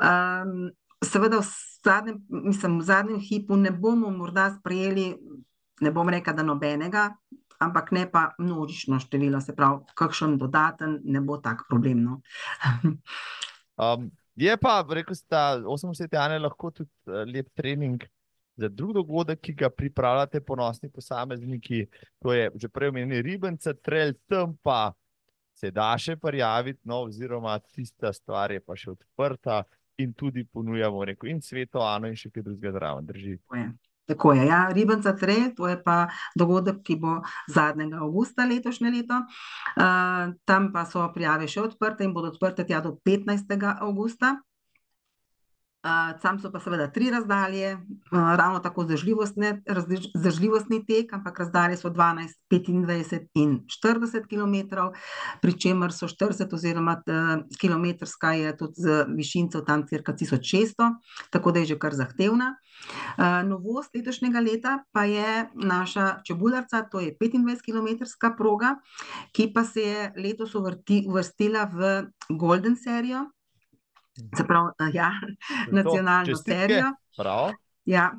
Um, 0.00 0.70
seveda 1.04 1.44
v 1.44 1.50
zadnjem, 1.84 2.24
mislim, 2.48 2.80
v 2.80 2.88
zadnjem 2.88 3.20
hipu 3.20 3.60
ne 3.60 3.70
bomo 3.70 4.08
morda 4.16 4.48
sprejeli, 4.56 5.10
ne 5.84 5.92
bom 5.92 6.08
rekel, 6.08 6.40
da 6.40 6.46
nobenega, 6.46 7.10
ampak 7.62 7.92
ne 7.92 8.06
pa 8.10 8.30
množično 8.38 9.00
število, 9.02 9.40
se 9.40 9.54
pravi, 9.56 9.82
kakšen 9.98 10.38
dodaten 10.38 11.00
ne 11.04 11.20
bo 11.20 11.38
tak 11.42 11.64
problem. 11.68 12.02
No. 12.04 12.20
um, 13.82 14.10
je 14.36 14.56
pa, 14.60 14.80
rekel 14.88 15.16
si, 15.16 15.26
da 15.30 15.60
80 15.60 16.18
ane 16.18 16.40
lahko 16.42 16.70
tudi 16.70 16.90
uh, 17.06 17.22
lep 17.28 17.48
trening 17.54 18.04
za 18.56 18.68
drug 18.68 18.92
dogodek, 18.92 19.40
ki 19.40 19.54
ga 19.64 19.70
pripravljate, 19.70 20.40
ponosni 20.44 20.90
posamezniki. 20.90 21.86
To 22.22 22.32
je 22.32 22.50
že 22.54 22.68
prej 22.68 22.92
omenjeni 22.92 23.22
ribence, 23.22 23.74
trelj 23.74 24.14
tam 24.28 24.56
pa 24.62 24.92
se 25.54 25.70
da 25.70 25.92
še 25.98 26.16
prijaviti, 26.16 26.80
no, 26.88 27.02
oziroma 27.06 27.58
tista 27.74 28.12
stvar 28.12 28.52
je 28.52 28.60
pa 28.60 28.76
še 28.76 28.92
odprta 28.94 29.62
in 30.00 30.12
tudi 30.16 30.44
ponujamo 30.44 31.04
rekel, 31.04 31.30
in 31.30 31.42
sveto, 31.44 31.82
ano 31.84 32.08
in 32.08 32.16
še 32.18 32.32
kaj 32.32 32.46
drugega 32.46 32.72
zraven 32.78 33.08
drži. 33.08 33.36
Tako 34.06 34.32
je, 34.32 34.46
ja. 34.46 34.68
Ribenca 34.72 35.16
Tre, 35.16 35.54
to 35.56 35.68
je 35.68 35.76
pa 35.82 36.08
dogodek, 36.38 36.82
ki 36.82 36.96
bo 37.00 37.20
zadnjega 37.48 38.02
avgusta 38.02 38.46
letošnje 38.46 38.90
leto. 38.90 39.20
Uh, 39.76 40.34
tam 40.44 40.72
pa 40.74 40.84
so 40.86 41.04
prijave 41.14 41.48
še 41.48 41.62
odprte 41.62 42.04
in 42.04 42.14
bodo 42.14 42.32
odprte 42.34 42.66
tja 42.66 42.82
do 42.82 42.96
15. 43.06 43.54
avgusta. 43.78 44.36
Sam 46.22 46.38
so 46.38 46.50
pa 46.54 46.60
seveda 46.62 46.86
tri 46.94 47.10
razdalje, 47.10 47.78
ravno 48.12 48.58
tako 48.62 48.84
zdržljivostni 50.14 50.84
tek, 50.86 51.12
ampak 51.12 51.38
razdalje 51.38 51.76
so 51.76 51.90
12, 51.90 52.38
25 52.50 53.26
in 53.34 53.60
40 53.66 54.28
km, 54.30 54.54
pri 55.42 55.58
čemer 55.58 55.92
so 55.92 56.06
40 56.06 56.54
oziroma 56.54 57.02
kilometrska 57.58 58.32
je 58.32 58.56
tudi 58.56 58.72
z 58.76 59.04
višincev 59.16 59.64
tam 59.66 59.86
cirka 59.88 60.14
1600, 60.14 60.94
tako 61.30 61.52
da 61.52 61.58
je 61.58 61.66
že 61.74 61.78
kar 61.78 61.94
zahtevna. 61.94 62.54
Novost 63.44 63.94
letošnjega 63.94 64.40
leta 64.40 64.78
pa 64.92 65.04
je 65.04 65.48
naša 65.54 66.22
čebularca, 66.24 66.82
to 66.82 67.00
je 67.00 67.16
25-kilometrska 67.20 68.36
proga, 68.38 68.76
ki 69.32 69.50
pa 69.54 69.64
se 69.64 69.80
je 69.80 70.12
letos 70.16 70.54
uvrstila 70.54 71.70
v 71.74 72.02
Golden 72.28 72.76
serijo, 72.76 73.26
Se 74.36 74.44
pravi, 74.44 74.70
ja, 74.92 75.10
nacionalno 75.70 76.36
serijo. 76.36 76.92
Ja. 77.84 78.12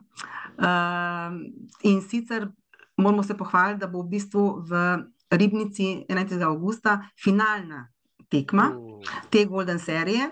Uh, 0.58 1.34
in 1.82 2.02
sicer 2.02 2.48
moramo 2.98 3.24
se 3.24 3.38
pohvaliti, 3.38 3.80
da 3.80 3.88
bo 3.88 4.04
v 4.04 4.10
bistvu 4.10 4.66
v 4.70 4.98
Ribnici 5.30 6.06
11. 6.10 6.42
augusta 6.42 7.00
finalna 7.24 7.88
tekma 8.30 8.70
uh. 8.74 9.02
te 9.30 9.46
Golden 9.46 9.80
serije. 9.80 10.30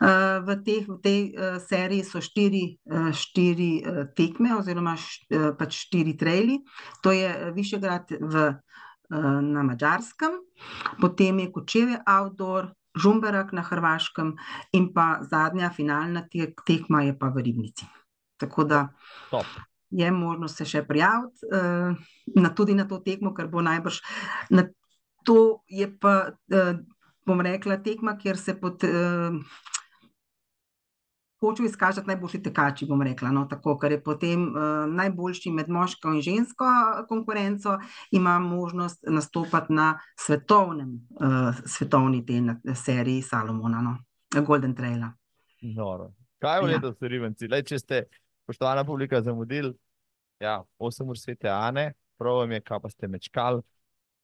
Uh, 0.00 0.44
v, 0.44 0.56
teh, 0.64 0.88
v 0.88 0.96
tej 1.02 1.20
uh, 1.32 1.56
seriji 1.60 2.04
so 2.04 2.20
štiri, 2.20 2.78
uh, 2.92 3.10
štiri 3.12 3.72
uh, 3.80 4.04
tekme, 4.16 4.56
oziroma 4.56 4.96
š, 4.96 5.24
uh, 5.32 5.50
pač 5.56 5.88
štiri 5.88 6.16
trajli. 6.16 6.60
To 7.04 7.12
je 7.12 7.52
Višegrad 7.56 8.12
v, 8.20 8.34
uh, 8.52 9.40
na 9.40 9.64
Mačarskem, 9.64 10.40
potem 11.00 11.44
je 11.44 11.52
Kočeve 11.52 11.96
Outdoor, 12.04 12.72
Žumberak 12.98 13.52
na 13.56 13.62
Hrvaškem 13.62 14.34
in 14.72 14.90
pa 14.94 15.18
zadnja 15.30 15.70
finalna 15.74 16.24
tekma 16.66 17.02
je 17.06 17.14
pa 17.18 17.30
v 17.34 17.46
Ribnici. 17.46 17.86
Tako 18.38 18.64
da 18.64 18.88
Top. 19.30 19.46
je 19.90 20.10
možno 20.12 20.48
se 20.48 20.64
še 20.64 20.84
prijaviti 20.86 21.46
uh, 21.48 21.96
na, 22.36 22.54
tudi 22.54 22.74
na 22.74 22.88
to 22.88 22.98
tekmo, 22.98 23.34
ker 23.34 23.48
bo 23.48 23.62
najbrž 23.62 24.02
na 24.50 24.68
to 25.26 25.62
je 25.68 25.88
pa, 26.00 26.32
uh, 26.54 26.76
bom 27.26 27.40
rekla, 27.44 27.80
tekma, 27.84 28.16
kjer 28.18 28.38
se 28.38 28.54
pod 28.60 28.84
uh, 28.84 29.36
hočejo 31.40 31.66
izkazati 31.66 32.06
najboljši 32.06 32.42
tekači, 32.42 32.86
bom 32.86 33.02
rekla. 33.02 33.30
No, 33.30 33.44
tako, 33.50 33.76
ker 33.78 33.92
je 33.92 34.02
potem 34.02 34.48
uh, 34.48 34.86
najboljši 34.90 35.50
med 35.54 35.68
moško 35.68 36.12
in 36.14 36.22
žensko 36.22 36.64
konkurenco, 37.08 37.78
ima 38.10 38.38
možnost 38.38 39.04
nastopati 39.08 39.72
na 39.72 39.98
svetovnem, 40.20 40.94
uh, 41.20 41.54
svetovni 41.66 42.24
tej 42.26 42.42
seriji 42.74 43.22
Salomona, 43.22 43.82
no, 43.82 43.96
Golden 44.42 44.74
Trail. 44.74 45.06
Kaj 46.38 46.58
je 46.58 46.66
letos, 46.66 46.96
ja. 47.00 47.08
Rivenci? 47.08 47.48
Le, 47.48 47.62
če 47.66 47.78
ste, 47.78 48.02
poštovana 48.46 48.84
publika, 48.86 49.22
zamudili, 49.22 49.72
ja, 50.40 50.60
8 50.78 51.10
ur 51.10 51.18
svete 51.18 51.50
Ane, 51.50 51.92
prav 52.18 52.42
vam 52.42 52.52
je, 52.52 52.60
kaj 52.60 52.82
pa 52.82 52.90
ste 52.90 53.08
mečkali. 53.08 53.62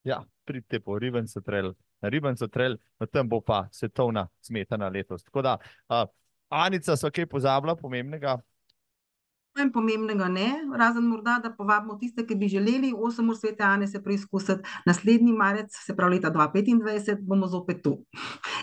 Ja, 0.05 0.21
pridite 0.45 0.81
po 0.81 0.99
Rivencu 0.99 1.41
Trail. 1.43 1.73
Na 2.03 2.11
Ribencu 2.13 2.49
Trail, 2.49 2.77
na 3.01 3.07
tem 3.07 3.29
bo 3.29 3.41
pa 3.41 3.65
svetovna 3.73 4.27
smetana 4.45 4.89
letos. 4.93 5.25
Tako 5.25 5.43
da, 5.43 5.57
uh, 5.89 6.05
Anica, 6.55 6.95
so 6.97 7.11
kaj 7.11 7.27
pozabila 7.27 7.75
pomembnega? 7.75 8.37
Pojem 9.55 9.71
pomembnega 9.75 10.29
ne, 10.31 10.49
razen 10.79 11.07
morda, 11.07 11.37
da 11.43 11.51
povabimo 11.55 11.97
tiste, 11.99 12.25
ki 12.27 12.35
bi 12.39 12.49
želeli 12.51 12.93
8 12.95 13.31
ur 13.31 13.39
svete 13.39 13.63
Ane 13.67 13.87
se 13.91 14.03
preizkusiti. 14.03 14.63
Naslednji 14.87 15.33
marec, 15.33 15.75
se 15.75 15.97
pravi 15.97 16.17
leta 16.17 16.31
2025, 16.31 17.23
bomo 17.27 17.47
zopet 17.51 17.83
tu. 17.83 17.97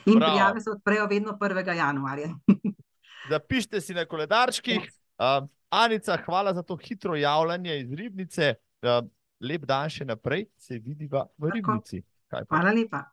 In 0.06 0.20
Prav. 0.20 0.30
prijave 0.30 0.62
se 0.62 0.72
odprejo 0.72 1.08
vedno 1.08 1.38
1. 1.42 1.76
januarja. 1.78 2.30
Zapišite 3.32 3.82
si 3.82 3.94
na 3.94 4.06
koledarčkih. 4.06 4.88
Uh, 5.20 5.48
Anica, 5.70 6.18
hvala 6.26 6.54
za 6.54 6.64
to 6.64 6.76
hitro 6.76 7.16
javljanje 7.16 7.80
iz 7.80 7.94
Ribnice. 7.94 8.54
Uh, 8.82 9.08
lep 9.42 9.66
dan 9.68 9.90
še 9.90 10.06
naprej, 10.06 10.48
se 10.58 10.80
vidiva 10.80 11.28
v 11.38 11.52
Ribnici. 11.56 12.04
Hvala 12.32 12.72
lepa. 12.72 13.04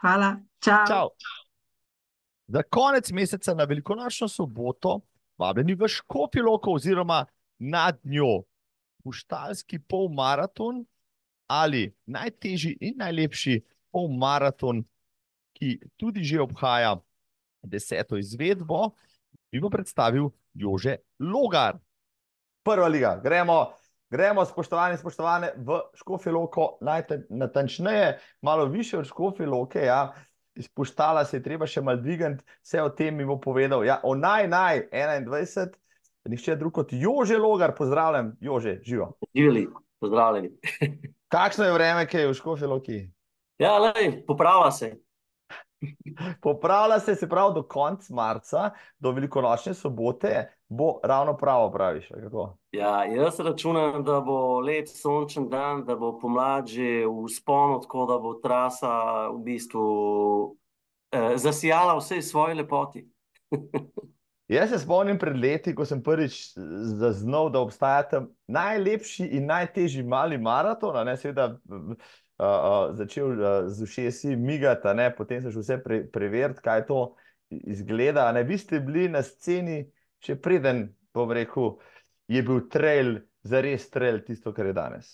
Hvala. 0.00 0.36
Čau. 0.62 0.84
Čau. 0.86 1.08
Za 2.50 2.62
konec 2.62 3.10
meseca 3.10 3.54
na 3.54 3.64
velikonočno 3.64 4.28
soboto, 4.28 5.00
vabljeni 5.38 5.74
v 5.74 5.88
Škofiloko 5.88 6.72
oziroma 6.72 7.26
nad 7.58 7.98
njo, 8.04 8.42
Puštalski 9.04 9.78
polmaraton 9.78 10.84
ali 11.46 11.94
najtežji 12.06 12.76
in 12.80 12.98
najlepši 12.98 13.60
polmaraton, 13.92 14.82
ki 15.52 15.78
tudi 15.96 16.24
že 16.24 16.40
obhaja 16.40 16.96
deseto 17.62 18.18
izvedbo, 18.18 18.90
bi 19.52 19.60
bo 19.60 19.70
predstavil 19.70 20.30
Jože 20.54 20.96
Logar. 21.20 21.78
Prva 22.62 22.88
liga, 22.88 23.20
gremo. 23.22 23.70
Gremo, 24.10 24.42
spoštovani, 24.44 24.98
spoštovane, 24.98 25.52
v 25.56 25.76
Škofiloko, 25.94 26.78
najnatančneje, 26.82 28.18
malo 28.42 28.64
više 28.66 28.98
od 28.98 29.06
Škofiloke. 29.06 29.84
Ja 29.86 30.10
izpuštala, 30.54 31.24
se 31.24 31.36
je 31.36 31.42
treba 31.42 31.66
še 31.66 31.82
malo 31.84 32.00
dvigati, 32.00 32.44
vse 32.62 32.82
o 32.82 32.90
tem 32.90 33.16
mi 33.16 33.24
bo 33.24 33.38
povedal. 33.40 33.84
Ja, 33.86 34.00
o 34.02 34.14
naj, 34.14 34.48
naj, 34.48 34.88
21, 34.92 35.76
nišče 36.30 36.56
drug 36.56 36.74
kot 36.80 36.92
Jože 36.92 37.38
Logar, 37.38 37.74
pozdravljen, 37.76 38.34
Jože, 38.40 38.80
živo. 38.84 39.12
Živeli, 39.34 39.68
pozdravljeni. 40.00 40.50
Kakšno 41.34 41.68
je 41.68 41.76
vreme, 41.76 42.06
ki 42.06 42.24
je 42.24 42.32
v 42.32 42.34
Škofi 42.34 42.66
Loki? 42.66 43.00
Ja, 43.60 43.78
lej, 43.78 44.24
popravlja 44.26 44.70
se. 44.70 44.90
Popravlja 46.44 46.98
se, 47.00 47.14
se 47.14 47.28
pravi, 47.28 47.54
do 47.54 47.62
konca 47.68 48.14
marca, 48.14 48.70
do 48.98 49.12
velikonočne 49.16 49.74
sobote, 49.74 50.48
bo 50.68 50.98
ravno 51.04 51.36
pravo, 51.36 51.70
praviš. 51.72 52.10
Ja, 52.70 53.04
jaz 53.04 53.40
računam, 53.40 54.04
da 54.04 54.20
bo 54.20 54.60
lep 54.60 54.88
sončen 54.88 55.48
dan, 55.50 55.82
da 55.84 55.96
bo 55.96 56.12
pomlad 56.18 56.68
že 56.70 57.02
v 57.02 57.26
sponu, 57.26 57.80
tako 57.82 58.06
da 58.06 58.18
bo 58.18 58.34
trasa 58.38 59.28
v 59.34 59.40
bistvu 59.42 59.86
eh, 61.10 61.34
zasijala 61.36 61.96
vse 61.98 62.22
svoje 62.22 62.54
lepoti. 62.54 63.08
Jaz 64.50 64.70
se 64.70 64.78
spomnim 64.78 65.18
pred 65.18 65.36
leti, 65.36 65.74
ko 65.74 65.84
sem 65.86 66.00
prvič 66.02 66.52
zaznal, 66.98 67.50
da 67.54 67.60
obstajata 67.62 68.24
najlepši 68.50 69.28
in 69.38 69.46
najtežji 69.46 70.02
mali 70.02 70.38
maraton. 70.38 70.96
Ne, 71.06 71.14
seveda, 71.16 71.52
uh, 71.70 71.92
uh, 72.38 72.78
začel 72.98 73.30
uh, 73.30 73.68
z 73.70 73.86
ušesi 73.86 74.34
migati, 74.36 74.90
potem 75.16 75.42
se 75.42 75.50
že 75.50 75.62
vse 75.62 75.78
pre, 75.84 76.00
preveriti, 76.10 76.64
kaj 76.66 76.86
to 76.86 77.14
izgleda. 77.50 78.32
Ne, 78.32 78.42
vi 78.42 78.58
ste 78.58 78.80
bili 78.80 79.06
na 79.08 79.22
sceni 79.22 79.84
še 80.18 80.34
preden, 80.34 80.88
bom 81.14 81.30
rekel, 81.30 81.76
je 82.30 82.42
bil 82.46 82.68
trail, 82.70 83.18
za 83.42 83.60
res 83.64 83.88
trail, 83.90 84.22
tisto, 84.22 84.52
kar 84.54 84.70
je 84.70 84.76
danes. 84.76 85.10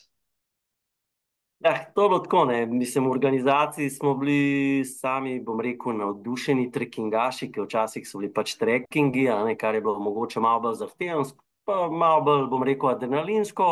Ja, 1.64 1.72
to 1.94 2.02
je 2.02 2.08
bilo 2.08 2.18
tako. 2.20 2.44
Ne. 2.44 2.66
Mislim, 2.66 3.06
v 3.06 3.10
organizaciji 3.10 3.90
smo 3.90 4.14
bili 4.14 4.84
sami, 4.84 5.38
bom 5.40 5.60
rekel, 5.60 5.96
navdušeni 5.96 6.68
trekkingaši, 6.72 7.48
ki 7.52 7.64
včasih 7.64 8.04
so 8.08 8.20
bili 8.20 8.32
pač 8.32 8.58
trekkingi, 8.60 9.24
ne, 9.48 9.56
kar 9.56 9.74
je 9.74 9.80
bilo 9.80 9.98
mogoče 9.98 10.40
malo 10.44 10.60
bolj 10.66 10.82
zahtevno, 10.82 11.24
pa 11.64 11.86
malo 11.88 12.20
bolj, 12.28 12.46
bom 12.52 12.66
rekel, 12.68 12.92
adrenalinsko. 12.92 13.70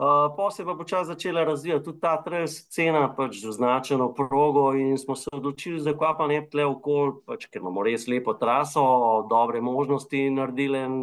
Uh, 0.00 0.32
pa 0.32 0.50
se 0.50 0.62
je 0.62 0.66
pa 0.66 0.74
počasi 0.74 1.12
začela 1.12 1.44
razvijati 1.44 1.84
tudi 1.84 2.00
ta 2.00 2.16
trail 2.24 2.48
scena, 2.48 3.04
pač 3.14 3.42
z 3.44 3.48
označeno 3.52 4.14
progo, 4.14 4.72
in 4.74 4.98
smo 4.98 5.14
se 5.16 5.28
odločili, 5.32 5.94
kva 5.94 6.14
pa 6.18 6.26
ne 6.26 6.40
tle 6.50 6.64
okol, 6.64 7.20
pač, 7.22 7.46
ker 7.52 7.60
imamo 7.60 7.84
res 7.84 8.08
lepo 8.08 8.34
traso, 8.34 8.82
dobre 9.30 9.60
možnosti 9.60 10.30
naredili 10.32 10.78
en 10.78 11.02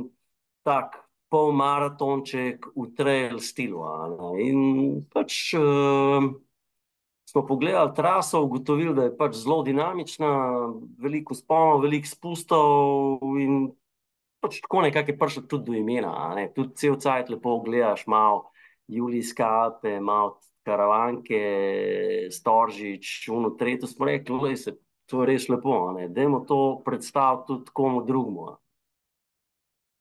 tak 0.65 1.06
pol 1.29 1.51
maratonček 1.51 2.69
v 2.75 2.85
trail 2.95 3.39
stilu. 3.43 3.83
In 4.39 4.59
pač 5.11 5.53
uh, 5.57 6.23
smo 7.27 7.43
pogledali 7.45 7.93
traso, 7.95 8.41
ugotovili, 8.43 8.95
da 8.95 9.07
je 9.07 9.15
pač 9.17 9.35
zelo 9.41 9.61
dinamična, 9.67 10.29
veliko 10.99 11.35
sponov, 11.35 11.83
veliko 11.83 12.07
spustov 12.07 13.19
in 13.41 13.67
pač 14.39 14.61
tako 14.63 14.85
nekako 14.87 15.11
je 15.11 15.19
prišlo 15.19 15.43
tudi 15.51 15.71
do 15.71 15.77
imena. 15.77 16.35
Tudi 16.55 16.75
cel 16.79 16.95
cajt 16.95 17.29
lepo 17.33 17.59
gledaš 17.65 18.07
malo. 18.07 18.47
Julijske 18.87 19.43
Alpe, 19.43 19.99
malo 19.99 20.37
karavanke, 20.63 21.39
Storžič, 22.31 23.27
uno, 23.35 23.49
tretjo 23.59 23.87
smo 23.87 24.07
rekli, 24.07 24.37
da 24.39 24.55
se 24.55 24.77
to 25.11 25.23
je 25.23 25.27
res 25.27 25.49
lepo. 25.49 25.91
Dajmo 26.07 26.39
to 26.47 26.59
predstaviti 26.85 27.47
tudi 27.47 27.73
komu 27.73 28.05
drugemu. 28.07 28.47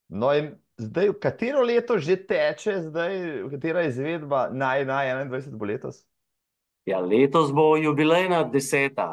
No, 0.08 0.30
in 0.34 0.54
zdaj, 0.78 1.12
katero 1.20 1.62
leto 1.64 1.98
že 1.98 2.16
teče, 2.26 2.80
zdaj, 2.88 3.18
katera 3.50 3.86
izvedba 3.88 4.48
naj, 4.52 4.84
naj 4.84 5.12
21 5.26 5.56
bo 5.56 5.68
letos? 5.68 6.04
Ja, 6.86 7.00
letos 7.00 7.52
bo 7.52 7.76
jubilejna 7.76 8.44
deseta. 8.44 9.08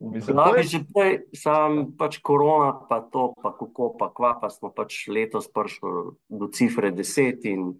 Mislim, 0.00 0.36
da 0.36 0.50
je 0.56 0.62
že 0.62 0.78
prej, 0.94 1.18
sam 1.36 1.94
pač 1.98 2.18
korona, 2.18 2.72
pa 2.88 3.00
to, 3.00 3.32
pa 3.42 3.54
kako, 3.56 3.94
pa 3.98 4.10
kva, 4.14 4.34
pa 4.40 4.50
smo 4.50 4.72
pač 4.74 5.06
letos 5.08 5.46
prišli 5.48 5.92
do 6.28 6.48
cifre 6.52 6.90
deset 6.90 7.44
in 7.48 7.72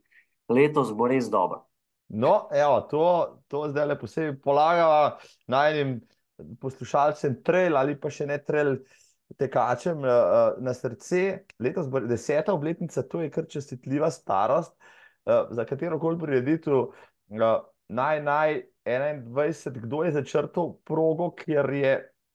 letos 0.48 0.92
bo 0.94 1.09
res 1.11 1.28
dobro. 1.30 1.64
No, 2.09 2.48
evo, 2.52 2.80
to, 2.90 3.04
to 3.48 3.66
zdaj 3.72 3.88
le 3.88 3.98
posebej 3.98 4.37
polagava 4.44 5.18
najnim 5.50 5.98
poslušalcem 6.61 7.40
trail 7.42 7.76
ali 7.76 7.96
pa 8.00 8.11
še 8.11 8.26
ne 8.28 8.38
trail 8.38 8.76
tekačem 9.38 10.04
uh, 10.04 10.54
na 10.62 10.74
srce. 10.74 11.44
Letos 11.58 11.88
bo 11.90 12.00
deseta 12.00 12.54
obletnica, 12.54 13.02
to 13.02 13.22
je 13.24 13.30
kar 13.30 13.48
čestitljiva 13.50 14.10
starost, 14.10 14.74
uh, 15.26 15.46
za 15.50 15.64
katero 15.64 15.98
koli 15.98 16.18
prireditev 16.20 16.78
uh, 16.78 16.92
naj, 17.88 18.22
naj 18.22 18.62
21, 18.84 19.80
kdo 19.87 20.02
je 20.04 20.12
začrtal 20.12 20.74
progo, 20.84 21.30
ker 21.37 21.70
je, 21.72 21.94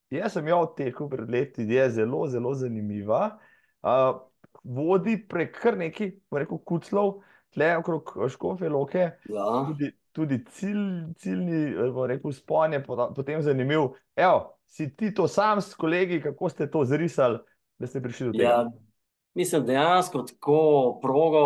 jaz 0.10 0.34
sem 0.34 0.48
jo 0.48 0.64
odtekel 0.66 1.10
pred 1.10 1.30
leti, 1.30 1.68
je 1.70 1.90
zelo, 2.00 2.26
zelo 2.28 2.54
zanimiva. 2.58 3.38
Uh, 3.86 4.18
vodi 4.64 5.16
prek 5.30 5.56
kar 5.62 5.78
nekaj, 5.78 6.12
rekel, 6.36 6.60
kuclov, 6.66 7.20
tle 7.54 7.72
okrog 7.80 8.12
Škofe 8.30 8.70
Loke, 8.70 9.06
ja. 9.30 9.46
tudi, 9.68 9.92
tudi 10.12 10.44
cilj, 10.46 11.14
ciljni, 11.18 11.76
rekel, 12.08 12.32
spon 12.32 12.74
je 12.74 12.84
potem 13.16 13.42
zanimiv. 13.42 13.92
Evo, 14.16 14.56
si 14.66 14.90
ti 14.96 15.14
to 15.14 15.28
sam 15.28 15.62
s 15.62 15.74
kolegi, 15.74 16.22
kako 16.22 16.50
ste 16.50 16.70
to 16.72 16.86
zrisali, 16.86 17.40
da 17.78 17.88
ste 17.88 18.02
prišli 18.02 18.28
do 18.28 18.32
tega? 18.32 18.44
Ja, 18.44 18.66
mislim, 19.34 19.66
dejansko 19.66 20.24
tako 20.24 21.00
progo 21.02 21.46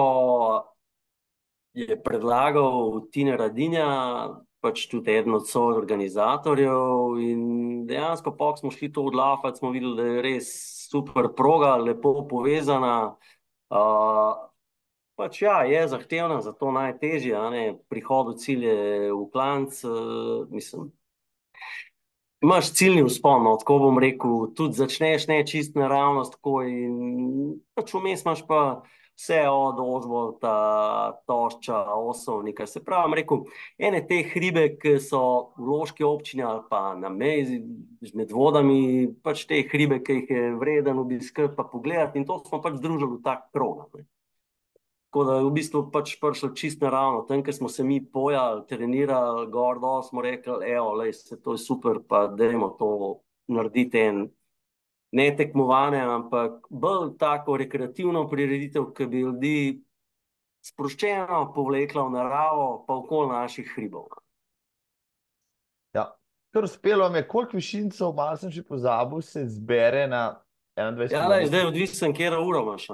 je 1.73 1.97
predlagal 2.03 3.01
Tina 3.11 3.35
Radinja, 3.35 3.87
pač 4.63 4.85
tudi 4.87 5.11
eden 5.11 5.35
od 5.35 5.47
soorganizatorjev 5.49 7.19
in 7.19 7.41
dejansko 7.87 8.35
pa 8.37 8.53
smo 8.55 8.71
šli 8.71 8.91
to 8.93 9.03
odlafati, 9.09 9.59
smo 9.59 9.73
videli, 9.73 9.97
da 9.97 10.07
je 10.07 10.21
res 10.21 10.49
super 10.91 11.27
proga, 11.35 11.75
lepo 11.75 12.21
povezana. 12.29 13.15
Uh, 13.73 14.52
pač 15.15 15.41
ja, 15.41 15.61
je 15.69 15.87
zahtevna, 15.87 16.41
zato 16.41 16.71
najtežje, 16.73 17.37
prihod 17.89 18.33
v 18.33 18.37
cilje 18.41 18.75
v 19.13 19.23
klanc, 19.33 19.83
uh, 19.85 20.49
mislim, 20.49 20.91
imaš 22.43 22.73
ciljni 22.73 23.03
vzpon, 23.03 23.43
no, 23.43 23.55
tako 23.57 23.79
bom 23.85 23.99
rekel, 23.99 24.49
tudi 24.57 24.79
začneš 24.81 25.27
ne 25.31 25.43
čist 25.47 25.77
naravno, 25.79 26.25
tako 26.27 26.61
in 26.67 27.55
pač 27.77 27.93
vmes 27.95 28.25
imaš 28.25 28.43
pa 28.47 28.83
vse 29.15 29.43
od 29.49 29.79
ozvolta, 29.79 31.21
tošča, 31.27 31.77
osovnika. 31.93 32.65
Se 32.67 32.83
pravi, 32.83 33.21
rekel, 33.21 33.45
ene 33.77 34.01
te 34.07 34.23
hribe, 34.33 34.65
ki 34.81 34.97
so 34.99 35.53
v 35.57 35.69
loški 35.69 36.03
občini 36.03 36.43
ali 36.43 36.65
pa 36.69 36.95
na 36.99 37.09
meji 37.13 37.61
med 38.13 38.33
vodami, 38.33 39.07
pač 39.23 39.45
te 39.47 39.61
hribe, 39.69 40.01
ki 40.03 40.19
jih 40.19 40.33
je 40.35 40.49
vreden 40.59 40.99
obiskati 40.99 41.55
pa 41.55 41.63
pogledati 41.63 42.19
in 42.19 42.27
to 42.27 42.41
smo 42.47 42.61
pač 42.61 42.81
združili 42.81 43.19
v 43.19 43.23
tak 43.23 43.47
program. 43.53 44.03
Tako 45.13 45.23
da 45.23 45.33
je 45.35 45.43
v 45.45 45.49
bistvu 45.53 45.79
pač 45.93 46.15
prišlo 46.17 46.47
čisto 46.57 46.87
naravno. 46.87 47.19
Tam, 47.29 47.43
kjer 47.45 47.53
smo 47.53 47.69
se 47.69 47.83
mi 47.85 47.99
pojali, 48.01 48.63
trenirali, 48.65 49.45
gor 49.53 49.77
dol, 49.77 50.01
smo 50.01 50.23
rekli, 50.25 50.55
da 50.57 50.65
je 50.65 51.37
to 51.43 51.53
super, 51.57 51.99
pa 52.01 52.27
da 52.27 52.47
je 52.49 52.57
to 52.79 53.21
narediti 53.45 53.99
en 53.99 54.23
ne 55.11 55.27
tekmovanje, 55.37 55.99
ampak 56.01 56.65
bolj 56.69 57.11
tako 57.19 57.59
rekreativno 57.61 58.25
prireditev, 58.29 58.89
ki 58.97 59.05
bi 59.05 59.21
ljudi 59.21 59.83
sproščeno 60.65 61.43
povlekla 61.53 62.07
v 62.07 62.13
naravo, 62.15 62.67
pa 62.87 62.97
okoli 62.97 63.29
naših 63.35 63.69
hribov. 63.75 64.07
Ja, 65.93 66.09
kar 66.49 66.65
uspelo 66.65 67.11
mi 67.13 67.21
je, 67.21 67.27
koliko 67.27 67.61
višincev, 67.61 68.15
malo 68.17 68.41
sem 68.41 68.49
že 68.49 68.65
pozabil, 68.65 69.21
se 69.21 69.45
zbere 69.45 70.07
na 70.07 70.41
21. 70.75 71.13
Ja, 71.13 71.27
lej, 71.27 71.45
zdaj 71.47 71.67
odvisen, 71.69 72.13
kje 72.13 72.31
uro 72.37 72.61
imaš. 72.63 72.87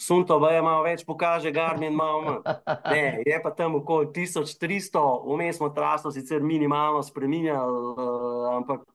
Sunto 0.00 0.38
je 0.48 0.62
malo 0.62 0.84
več, 0.86 1.04
pokaže 1.04 1.52
Garmin 1.52 1.92
malo 1.92 2.22
manj. 2.22 2.38
Ne, 2.92 3.22
je 3.26 3.40
pa 3.42 3.50
tam 3.52 3.76
okoli 3.76 4.08
1300, 4.14 5.02
vmes 5.26 5.58
smo 5.58 5.68
traso 5.76 6.10
sicer 6.10 6.40
minimalno 6.42 7.02
spreminjali, 7.04 7.82
uh, 7.92 8.54
ampak 8.56 8.86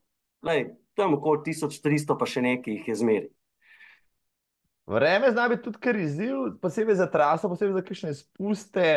lej, 0.41 0.71
tam 0.97 1.13
okoli 1.19 1.51
1300 1.51 2.17
pa 2.17 2.25
še 2.25 2.41
nekaj 2.41 2.79
jih 2.79 2.89
je 2.89 2.97
zmeri. 3.03 3.29
Vreme 4.89 5.29
zna 5.31 5.45
biti 5.51 5.67
tudi 5.67 5.79
kar 5.83 5.95
izziv, 5.95 6.57
posebej 6.61 6.97
za 6.97 7.07
traso, 7.11 7.49
posebej 7.51 7.77
za 7.77 7.83
kakšne 7.85 8.15
spuste, 8.17 8.87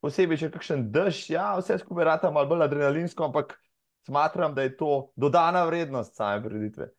posebej 0.00 0.40
če 0.40 0.50
kakšen 0.56 0.88
dež, 0.94 1.20
ja, 1.36 1.50
vse 1.60 1.76
skupaj 1.84 2.08
rata 2.08 2.32
malo 2.32 2.48
bolj 2.48 2.64
adrenalinsko, 2.64 3.28
ampak 3.28 3.58
smatram, 4.06 4.54
da 4.54 4.62
je 4.62 4.76
to 4.76 5.10
dodana 5.16 5.64
vrednost 5.64 6.16
same 6.16 6.42
preditve. 6.42 6.90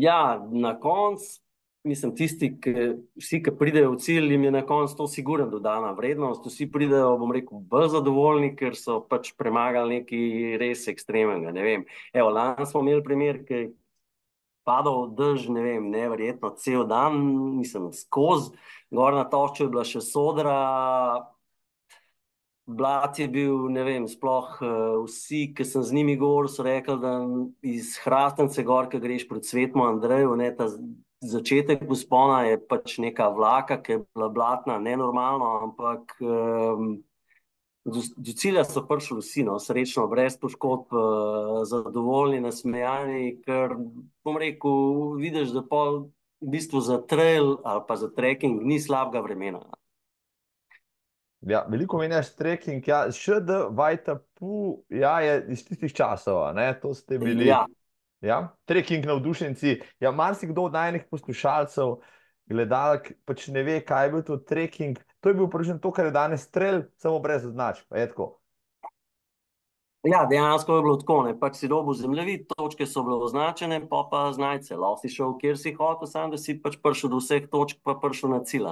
Ja, 0.00 0.40
na 0.50 0.78
koncu, 0.80 1.40
mislim, 1.84 2.14
tisti, 2.16 2.54
ki, 2.60 2.74
vsi, 3.20 3.42
ki 3.42 3.54
pridejo 3.58 3.92
v 3.92 4.00
cilj, 4.00 4.32
jim 4.32 4.44
je 4.44 4.54
na 4.54 4.62
koncu 4.66 4.96
to 4.96 5.06
sigurno 5.10 5.46
dodana 5.50 5.92
vrednost. 5.98 6.46
Vsi 6.46 6.70
pridejo, 6.72 7.16
bom 7.20 7.34
rekel, 7.34 7.60
bolj 7.60 7.92
zadovoljni, 7.96 8.54
ker 8.56 8.78
so 8.78 9.00
pač 9.08 9.34
premagali 9.38 10.00
nekaj 10.00 10.58
res 10.62 10.88
ekstremnega. 10.92 11.52
Ne 11.52 11.66
vem. 11.66 11.86
Evo, 12.14 12.32
lani 12.32 12.66
smo 12.66 12.84
imeli 12.84 13.04
primer, 13.04 13.42
ki 13.46 13.60
je 13.60 13.70
padal 14.64 15.10
dež, 15.18 15.48
ne 15.50 15.62
vem, 15.64 15.90
neverjetno, 15.90 16.52
cel 16.56 16.86
dan, 16.86 17.18
mislim, 17.58 17.90
skozi. 17.92 18.54
Gor 18.94 19.14
na 19.16 19.24
točju 19.28 19.66
je 19.66 19.72
bila 19.74 19.84
še 19.88 20.02
sodra, 20.04 20.56
Blat 22.66 23.18
je 23.18 23.26
bil, 23.28 23.66
ne 23.74 23.82
vem, 23.82 24.04
sploh 24.06 24.50
uh, 24.62 25.02
vsi, 25.02 25.48
ki 25.56 25.64
sem 25.66 25.82
z 25.82 25.96
njimi 25.96 26.14
govoril, 26.16 26.50
so 26.50 26.62
rekli, 26.62 26.94
da 27.02 27.14
iz 27.66 27.96
Hrastnice 28.04 28.62
gor, 28.62 28.86
ki 28.90 29.00
greš 29.02 29.26
pred 29.28 29.46
svetom 29.46 29.82
Andreju, 29.82 30.36
ne, 30.38 30.52
ta 30.54 30.68
začetek 31.22 31.82
uspona 31.90 32.44
je 32.46 32.60
pač 32.70 33.00
neka 33.02 33.28
vlaka, 33.34 33.80
ki 33.82 33.92
je 33.92 34.02
bila 34.14 34.30
blatna, 34.30 34.78
nenormalno, 34.78 35.50
ampak 35.66 36.14
um, 36.22 37.02
do, 37.82 38.06
do 38.16 38.36
cilja 38.38 38.62
so 38.66 38.84
prišli 38.86 39.18
vsi, 39.18 39.46
no, 39.50 39.58
srečno, 39.58 40.06
brez 40.10 40.38
poškodb, 40.38 40.94
uh, 40.94 41.60
zadovoljni, 41.66 42.42
nasmejani, 42.46 43.42
ker, 43.42 43.74
bom 44.22 44.38
rekel, 44.38 45.18
vidiš, 45.18 45.50
da 45.58 45.66
pa 45.66 45.84
v 45.98 46.50
bistvu 46.54 46.82
za 46.82 47.02
trail 47.06 47.56
ali 47.64 47.82
pa 47.86 47.98
za 47.98 48.10
trekking 48.10 48.62
ni 48.62 48.78
slabega 48.82 49.22
vremena. 49.22 49.66
Ja, 51.42 51.64
veliko 51.68 51.98
meniš 51.98 52.30
trekking, 52.38 52.86
ja, 52.86 53.04
še 53.10 53.40
da 53.42 53.64
vajta 53.74 54.14
pu, 54.38 54.82
ja, 54.94 55.16
je 55.24 55.38
iz 55.56 55.64
tistih 55.66 55.90
časov, 55.90 56.44
ne, 56.54 56.68
to 56.78 56.92
ste 56.94 57.18
bili. 57.18 57.48
Ja. 57.50 57.64
Ja, 58.22 58.52
trekking 58.70 59.02
navdušenci. 59.06 59.80
Ja, 59.98 60.12
marsikdo 60.14 60.68
od 60.68 60.76
najnih 60.76 61.08
poslušalcev, 61.10 61.96
gledalk, 62.46 63.10
pač 63.26 63.48
ne 63.50 63.64
ve, 63.66 63.80
kaj 63.82 64.06
je 64.06 64.12
bil 64.12 64.22
to 64.28 64.36
trekking. 64.46 65.00
To 65.18 65.32
je 65.32 65.38
bil 65.40 65.50
prvič 65.50 65.74
to, 65.82 65.90
kar 65.90 66.06
je 66.06 66.14
danes 66.14 66.46
strel, 66.46 66.84
samo 67.02 67.18
brez 67.18 67.42
označb. 67.48 67.90
Ja, 70.06 70.22
dejansko 70.30 70.76
je 70.76 70.82
bilo 70.82 70.96
tako, 71.02 71.16
ne, 71.26 71.34
pač 71.38 71.58
si 71.58 71.70
dobil 71.70 71.98
zemljevid, 71.98 72.48
točke 72.54 72.86
so 72.86 73.02
bile 73.06 73.18
označene, 73.22 73.80
pa 73.90 74.06
pa 74.10 74.22
znajce, 74.34 74.78
lahko 74.78 75.02
si 75.02 75.10
šel, 75.14 75.36
kjer 75.42 75.58
si 75.58 75.74
hotel, 75.78 76.10
sam 76.10 76.30
da 76.30 76.38
si 76.38 76.56
pač 76.62 76.78
prišel 76.82 77.10
do 77.10 77.20
vseh 77.22 77.46
točk, 77.50 77.82
pa 77.82 77.94
prišel 77.98 78.34
na 78.34 78.40
cilj. 78.46 78.66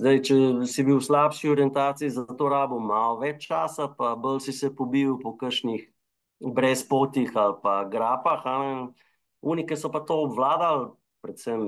Zdaj, 0.00 0.18
če 0.24 0.36
si 0.64 0.80
bil 0.86 0.96
v 0.96 1.04
slabši 1.04 1.50
orientaciji, 1.52 2.08
za 2.14 2.24
to 2.24 2.48
rabo 2.48 2.78
malo 2.80 3.18
več 3.20 3.44
časa, 3.50 3.90
pa 3.92 4.14
bolj 4.16 4.46
si 4.46 4.54
se 4.56 4.70
pobil 4.72 5.18
po 5.20 5.34
kakšnih 5.36 5.82
brezpotih 6.40 7.28
ali 7.36 7.58
pa 7.60 7.84
grapah. 7.84 8.46
Unike 9.44 9.76
so 9.76 9.90
pa 9.92 10.00
to 10.00 10.22
obvladali, 10.24 10.88
predvsem 11.20 11.60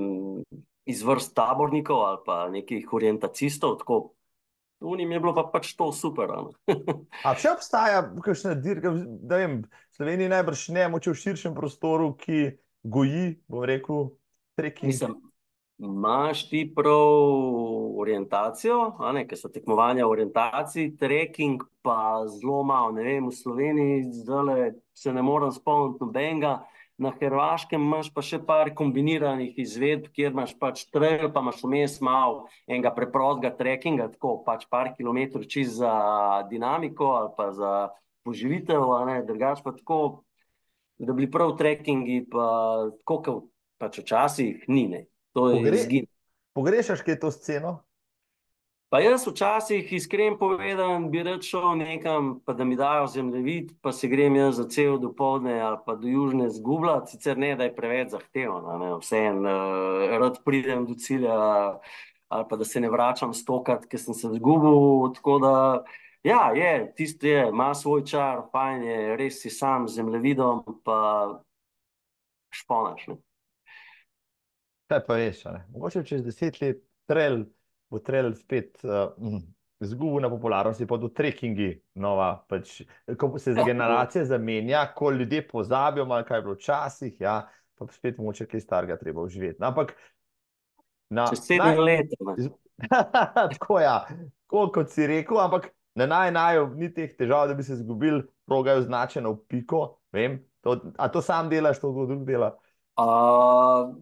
iz 0.88 1.02
vrst 1.04 1.34
tabornikov 1.36 2.00
ali 2.08 2.20
pa 2.24 2.48
nekih 2.48 2.88
orientacistov. 2.96 3.76
Tako. 3.84 4.16
Unim 4.80 5.12
je 5.12 5.20
bilo 5.20 5.34
pa 5.36 5.44
pač 5.52 5.74
to 5.76 5.92
super. 5.92 6.32
A 7.28 7.34
še 7.36 7.52
obstaja 7.52 8.00
kakšna 8.16 8.56
dirka, 8.58 8.94
da 9.28 9.42
vem, 9.44 9.60
Sloveniji 9.94 10.32
najbrž 10.32 10.64
ne, 10.74 10.88
moče 10.90 11.12
v 11.12 11.20
širšem 11.20 11.54
prostoru, 11.54 12.14
ki 12.16 12.56
goji, 12.82 13.36
bom 13.46 13.68
rekel, 13.68 14.08
trekking? 14.58 14.88
Mislim, 14.90 15.20
imaš 15.82 16.48
ti 16.48 16.62
prav 16.76 17.98
orientacijo, 17.98 18.78
ker 19.28 19.38
so 19.38 19.50
tekmovanja 19.50 20.06
v 20.06 20.14
orientaciji, 20.14 20.96
trekking 20.98 21.62
pa 21.82 22.22
zelo 22.30 22.62
malo. 22.62 22.92
Ne 22.92 23.02
vem, 23.02 23.26
v 23.26 23.34
Sloveniji 23.34 24.04
zdaj 24.22 24.72
se 24.94 25.12
ne 25.12 25.22
morem 25.22 25.52
spomniti 25.52 26.04
nobenega. 26.04 26.60
Na 27.02 27.10
Hrvaškem 27.10 27.82
imaš 27.82 28.12
pa 28.14 28.22
še 28.22 28.38
par 28.46 28.68
kombiniranih 28.78 29.56
izvedb, 29.58 30.10
kjer 30.14 30.30
imaš 30.30 30.52
pač 30.60 30.84
trail, 30.92 31.32
pa 31.34 31.40
imaš 31.42 31.62
vmes 31.64 31.96
malo 32.04 32.44
enega 32.68 32.92
preprostega 32.94 33.50
trekkinga, 33.58 34.10
tako 34.12 34.36
pač 34.46 34.68
par 34.70 34.92
kilometrov 34.94 35.48
čez 35.50 35.80
za 35.80 35.94
dinamiko 36.50 37.16
ali 37.16 37.32
pa 37.34 37.48
za 37.56 37.72
poživitev, 38.22 38.86
drugač 39.26 39.64
pa 39.64 39.72
tako 39.74 40.22
da 40.98 41.10
bi 41.12 41.24
bili 41.24 41.30
prav 41.32 41.56
trekkingi, 41.58 42.28
pa 42.30 42.46
tako 43.00 43.16
kot 43.24 43.48
pač 43.82 43.98
včasih 43.98 44.68
ni. 44.68 44.86
Ne. 44.86 45.02
To 45.32 45.50
je 45.50 45.56
Pogre- 45.56 45.80
izgin. 45.80 46.06
Pogrešaš 46.52 47.00
kaj 47.00 47.18
to 47.20 47.30
sceno? 47.30 47.78
Pa 48.92 48.98
jaz 49.00 49.22
včasih, 49.24 49.92
iskreno 49.92 50.36
povedan, 50.36 51.06
bi 51.10 51.22
rad 51.24 51.40
šel 51.40 51.78
nekam, 51.80 52.42
pa 52.44 52.52
da 52.52 52.64
mi 52.64 52.76
dajo 52.76 53.06
zemljevid, 53.06 53.70
pa 53.80 53.92
se 53.92 54.08
grem 54.08 54.36
jaz 54.36 54.56
za 54.56 54.66
cel 54.68 54.98
dopoledne 55.00 55.60
ali 55.60 55.78
pa 55.86 55.94
do 55.96 56.08
južne 56.08 56.50
zgubljati, 56.50 57.10
sicer 57.10 57.38
ne, 57.38 57.54
da 57.56 57.64
je 57.64 57.72
preveč 57.76 58.10
zahtevno, 58.12 58.98
vseeno, 59.00 59.40
uh, 59.48 60.18
rad 60.20 60.36
pridem 60.44 60.84
do 60.86 60.94
cilja, 60.94 61.32
ali 62.28 62.44
pa 62.50 62.56
da 62.56 62.68
se 62.68 62.80
ne 62.80 62.90
vračam 62.90 63.32
stokrat, 63.32 63.88
ker 63.88 64.00
sem 64.00 64.14
se 64.14 64.28
zgubil. 64.28 65.08
Tako 65.16 65.38
da, 65.38 65.56
ja, 66.22 66.52
je, 66.52 66.92
tisto 66.96 67.26
je, 67.26 67.48
ima 67.48 67.72
svoj 67.74 68.04
čar, 68.04 68.44
fajn 68.52 68.84
je, 68.84 69.16
res 69.16 69.40
si 69.40 69.50
sam 69.50 69.88
z 69.88 70.02
zemljevidom, 70.02 70.64
pa 70.84 71.40
šponaš. 72.52 73.06
Ne? 73.08 73.22
Kaj 74.92 75.02
pa 75.06 75.16
veš? 75.16 75.42
Mogoče 75.72 76.04
čez 76.04 76.24
deset 76.24 76.60
let 76.60 76.84
trail 77.08 77.44
bo 77.92 78.00
trail 78.00 78.32
spet 78.34 78.80
uh, 78.84 79.12
izgubil 79.82 80.22
na 80.22 80.30
popularnosti, 80.32 80.86
pa 80.88 80.96
do 80.96 81.10
trekkingi 81.12 81.74
nova, 82.00 82.30
pač, 82.48 82.80
ko 83.18 83.38
se 83.38 83.52
Ja. 83.56 83.64
generacije 83.66 84.24
zamenja, 84.24 84.86
ko 84.94 85.10
ljudje 85.10 85.48
pozabijo, 85.48 86.06
malo 86.06 86.24
kaj 86.24 86.38
je 86.38 86.42
bilo 86.42 86.54
včasih, 86.54 87.20
ja, 87.20 87.48
pa 87.78 87.86
spet 87.90 88.18
moče 88.18 88.46
kaj 88.46 88.60
starega 88.60 88.96
treba 88.96 89.22
uživeti. 89.22 89.60
No, 89.60 89.66
Ampak 89.66 89.92
na, 91.10 91.26
sedem 91.36 91.78
let. 91.78 92.14
Tako 93.52 93.80
ja, 93.80 94.06
tako 94.48 94.70
kot 94.74 94.90
si 94.90 95.06
rekel, 95.06 95.38
ampak 95.38 95.68
na 95.94 96.06
naj 96.06 96.32
naj 96.32 96.56
ni 96.74 96.88
teh 96.94 97.12
težav, 97.16 97.46
da 97.48 97.54
bi 97.54 97.62
se 97.62 97.76
izgubil, 97.76 98.22
proga 98.48 98.72
je 98.72 98.86
označena 98.86 99.28
v 99.28 99.38
piko. 99.48 99.82
Vem, 100.12 100.40
to, 100.64 100.80
a 100.98 101.08
to 101.12 101.22
sam 101.22 101.50
delaš, 101.52 101.78
to 101.78 101.92
kdo 101.92 102.06
drug 102.06 102.24
dela? 102.26 102.56
Uh, 102.98 103.92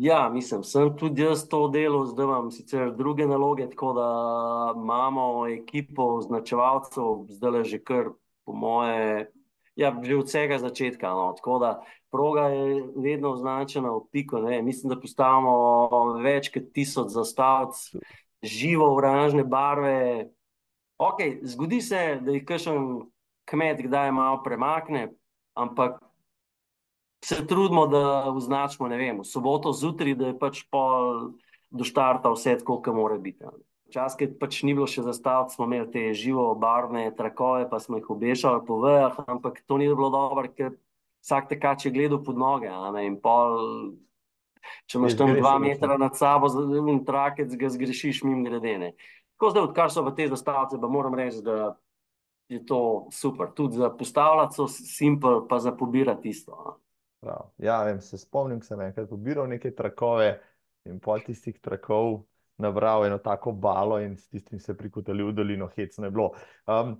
ja, 0.00 0.28
mislim, 0.32 0.62
sem 0.64 0.96
tudi 0.96 1.22
jaz 1.22 1.44
to 1.48 1.68
delal, 1.68 2.06
zdaj 2.06 2.24
imam 2.24 2.50
sicer 2.50 2.92
druge 2.96 3.26
naloge, 3.26 3.68
tako 3.70 3.92
da 3.92 4.08
imamo 4.76 5.46
ekipo 5.48 6.14
označevalcev, 6.16 7.26
zdaj 7.28 7.50
le 7.50 7.64
že 7.64 7.78
kar, 7.84 8.10
po 8.44 8.52
moje, 8.52 9.30
ja, 9.76 9.92
že 10.02 10.16
od 10.16 10.26
vsega 10.26 10.58
začetka. 10.58 11.10
No, 11.10 11.32
tako 11.36 11.58
da 11.58 11.70
proga 12.10 12.48
je 12.48 12.82
vedno 12.96 13.32
označena 13.32 13.90
v 13.90 14.02
piko. 14.12 14.40
Ne. 14.40 14.62
Mislim, 14.62 14.90
da 14.90 15.00
postavimo 15.00 16.18
več 16.22 16.50
kot 16.52 16.72
tisoč 16.74 17.12
zastavic, 17.14 17.78
živo 18.42 18.94
oranžne 18.96 19.44
barve. 19.44 20.30
Okay, 21.00 21.38
zgodi 21.42 21.80
se, 21.80 22.20
da 22.20 22.32
jih 22.34 22.44
kakšen 22.44 23.00
kmet 23.48 23.80
kdaj 23.86 24.12
malo 24.12 24.42
premakne, 24.44 25.08
ampak 25.56 26.00
se 27.24 27.46
trudimo, 27.46 27.86
da 27.86 28.30
označimo, 28.30 28.88
ne 28.88 28.96
vem, 28.96 29.20
v 29.20 29.24
soboto 29.24 29.72
zjutraj, 29.72 30.14
da 30.14 30.30
je 30.30 30.38
pač 30.38 30.62
pol 30.70 31.32
do 31.70 31.84
štarta 31.84 32.32
vse 32.32 32.58
tako, 32.58 32.80
kot 32.82 32.96
mora 32.96 33.18
biti. 33.18 33.44
Včasih, 33.90 34.18
ki 34.18 34.38
pač 34.38 34.62
ni 34.62 34.74
bilo 34.74 34.86
še 34.86 35.02
zastaviti, 35.02 35.54
smo 35.54 35.66
imeli 35.66 35.90
te 35.90 36.04
živo 36.14 36.52
barvne 36.58 37.08
trakove, 37.16 37.66
pa 37.70 37.80
smo 37.82 37.98
jih 37.98 38.10
obešali 38.10 38.62
po 38.66 38.80
vejah, 38.84 39.18
ampak 39.26 39.62
to 39.66 39.78
ni 39.78 39.90
bilo 39.90 40.10
dobro, 40.14 40.46
ker 40.54 40.76
vsak 41.20 41.50
tekač 41.50 41.86
je 41.86 41.94
gledal 41.94 42.22
pod 42.24 42.38
noge. 42.38 42.70
In 43.04 43.18
pol, 43.20 43.58
če 44.86 44.98
imaš 44.98 45.18
tam 45.18 45.34
dva 45.36 45.58
metra 45.62 45.98
nad 46.00 46.16
sabo, 46.16 46.48
in 46.88 47.02
trakec 47.04 47.52
ga 47.58 47.70
zgrešiš 47.70 48.24
mimo 48.24 48.46
gredene. 48.46 48.94
Tako 49.36 49.52
zdaj, 49.54 49.66
odkar 49.70 49.90
so 49.92 50.04
v 50.06 50.14
te 50.16 50.28
zastavice, 50.30 50.78
pa 50.80 50.88
moram 50.88 51.16
reči, 51.18 51.42
da 51.42 51.74
je 52.50 52.62
to 52.66 53.08
super. 53.14 53.50
Tudi 53.56 53.78
za 53.80 53.90
postavljati 53.90 54.54
so 54.54 54.68
simpel, 54.68 55.46
pa 55.48 55.58
za 55.58 55.72
pobirati 55.72 56.30
isto. 56.30 56.78
Prav. 57.20 57.50
Ja, 57.58 57.82
vem, 57.84 58.00
se 58.00 58.18
spomnim, 58.18 58.62
sem 58.64 58.80
enkrat 58.80 59.08
pobiral 59.08 59.48
neke 59.48 59.74
trakove 59.76 60.32
in 60.88 61.00
pol 61.00 61.20
tistih 61.20 61.58
trakov 61.60 62.22
nabral 62.60 63.04
eno 63.06 63.18
tako 63.18 63.52
balo 63.52 63.98
in 64.00 64.16
s 64.16 64.28
tistim 64.28 64.60
se 64.60 64.76
prikotali 64.76 65.24
v 65.24 65.32
dolino, 65.32 65.68
hecno 65.76 66.06
je 66.06 66.10
bilo. 66.10 66.30
Um, 66.66 66.96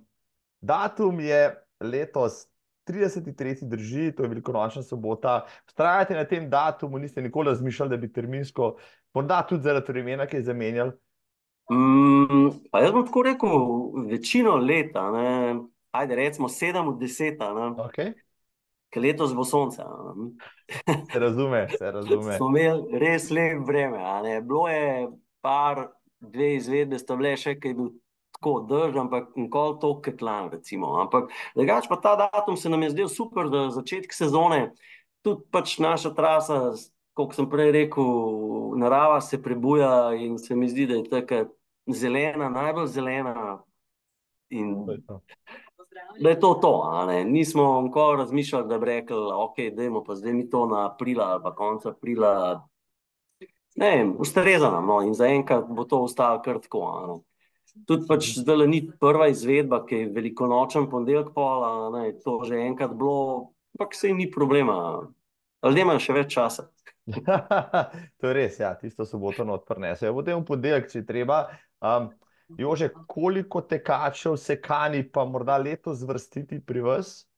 datum 0.61 1.19
je 1.19 1.41
letos 1.79 2.47
33. 2.85 3.67
drži, 3.67 4.11
to 4.11 4.23
je 4.23 4.29
velikonočna 4.29 4.83
sobota. 4.83 5.45
Vztrajate 5.65 6.15
na 6.15 6.25
tem 6.25 6.49
datumu, 6.49 6.99
niste 6.99 7.21
nikoli 7.21 7.49
razmišljali, 7.49 7.89
da 7.89 7.97
bi 7.97 8.13
terminsko, 8.13 8.75
morda 9.13 9.41
tudi 9.49 9.63
zaradi 9.63 9.91
vremena, 9.91 10.25
ki 10.25 10.37
je 10.37 10.43
zamenjal. 10.43 10.91
Mm, 11.71 12.49
pa 12.71 12.81
jaz 12.81 12.91
bom 12.91 13.05
tako 13.05 13.21
rekel, 13.23 13.67
večino 14.09 14.55
leta, 14.55 15.11
ne, 15.11 15.55
ajde, 15.91 16.15
recimo 16.15 16.49
sedem 16.49 16.87
od 16.87 16.99
deseta, 16.99 17.53
ne, 17.53 17.69
Okay. 17.85 18.13
Ker 18.91 19.03
letos 19.03 19.33
bo 19.35 19.45
sonce. 19.47 19.81
a 19.81 20.13
ne. 20.15 20.31
Se 21.11 21.19
razume, 21.19 21.65
se 21.77 21.91
razume. 21.91 22.37
Smo 22.37 22.51
imeli 22.51 22.99
res 22.99 23.29
lep 23.31 23.65
vreme. 23.67 24.03
Bilo 24.45 24.67
je 24.69 25.09
par, 25.41 25.87
dve 26.21 26.55
izvedbe, 26.55 26.99
sta 27.01 27.17
bile 27.17 27.33
še, 27.39 27.55
ki 27.59 27.71
je 27.71 27.77
bil 27.77 27.91
tako 28.37 28.53
dež, 28.69 28.97
ampak 28.97 29.35
nikoli 29.37 29.77
toliko 29.81 30.01
kot 30.05 30.53
recimo. 30.53 30.95
Ampak 31.01 31.31
drugače 31.55 31.89
pa 31.89 31.97
ta 32.01 32.15
datum 32.15 32.57
se 32.57 32.69
nam 32.69 32.81
je 32.83 32.89
zdel 32.89 33.09
super, 33.09 33.49
da 33.49 33.69
začetek 33.69 34.13
sezone, 34.13 34.71
tudi 35.21 35.45
pač 35.51 35.77
naša 35.79 36.13
trasa, 36.17 36.73
kot 37.13 37.35
sem 37.35 37.49
prej 37.49 37.71
rekel, 37.71 38.77
narava 38.77 39.21
se 39.21 39.41
prebuja 39.41 40.13
in 40.17 40.37
se 40.37 40.55
mi 40.55 40.69
zdi, 40.69 40.87
da 40.87 40.95
je 40.95 41.09
taka 41.09 41.45
zelena, 41.89 42.49
najbolj 42.49 42.87
zelena. 42.87 43.35
In 44.49 44.85
To 44.85 44.91
je 44.91 45.01
to. 45.07 45.21
Da 46.19 46.29
je 46.29 46.39
to 46.39 46.53
to. 46.53 47.05
ne. 47.07 47.25
Nismo 47.25 47.81
nikoli 47.81 48.17
razmišljali, 48.17 48.67
da 48.67 48.77
bi 48.77 48.85
rekli, 48.85 49.17
ok, 49.17 49.55
dajmo 49.75 50.03
pa 50.03 50.15
zdaj 50.15 50.33
mi 50.33 50.49
to 50.49 50.65
na 50.65 50.85
aprila 50.91 51.25
ali 51.25 51.43
pa 51.43 51.55
konec 51.55 51.85
aprila. 51.85 52.67
Ne 53.75 54.13
ustreza 54.19 54.71
nam, 54.71 54.87
no, 54.87 55.01
in 55.01 55.13
zaenkrat 55.13 55.65
bo 55.69 55.83
to 55.83 56.01
ostalo 56.03 56.41
ne. 56.45 57.19
Tudi 57.87 58.07
pač 58.07 58.33
zdaj 58.35 58.67
ni 58.67 58.81
prva 58.99 59.29
izvedba, 59.31 59.85
ki 59.85 59.95
je 59.95 60.09
velikonočen 60.11 60.89
ponedeljek 60.91 61.31
pol, 61.33 61.63
a 61.63 61.89
ne, 61.89 62.11
to 62.19 62.41
že 62.43 62.59
enkrat 62.59 62.91
bilo, 62.91 63.53
ampak 63.75 63.95
sej 63.95 64.13
ni 64.13 64.31
problema. 64.31 65.07
Ljudje 65.63 65.85
imajo 65.85 66.01
še 66.03 66.13
več 66.13 66.33
časa. 66.33 66.67
to 68.19 68.27
je 68.27 68.33
res, 68.33 68.59
ja, 68.59 68.73
tisto 68.75 69.05
soboto 69.05 69.45
not 69.47 69.63
prinesejo. 69.67 70.13
Potem 70.17 70.41
v 70.41 70.47
ponedeljek, 70.47 70.89
če 70.91 70.99
je 70.99 71.07
treba. 71.07 71.45
Um, 71.79 72.11
Jože, 72.57 72.89
koliko 73.07 73.61
tekačev 73.61 74.37
se 74.37 74.61
kani 74.61 75.03
pa 75.11 75.25
morda 75.25 75.57
letos 75.57 75.97
zvrstiti 75.97 76.59
pri 76.65 76.81
vas? 76.81 77.31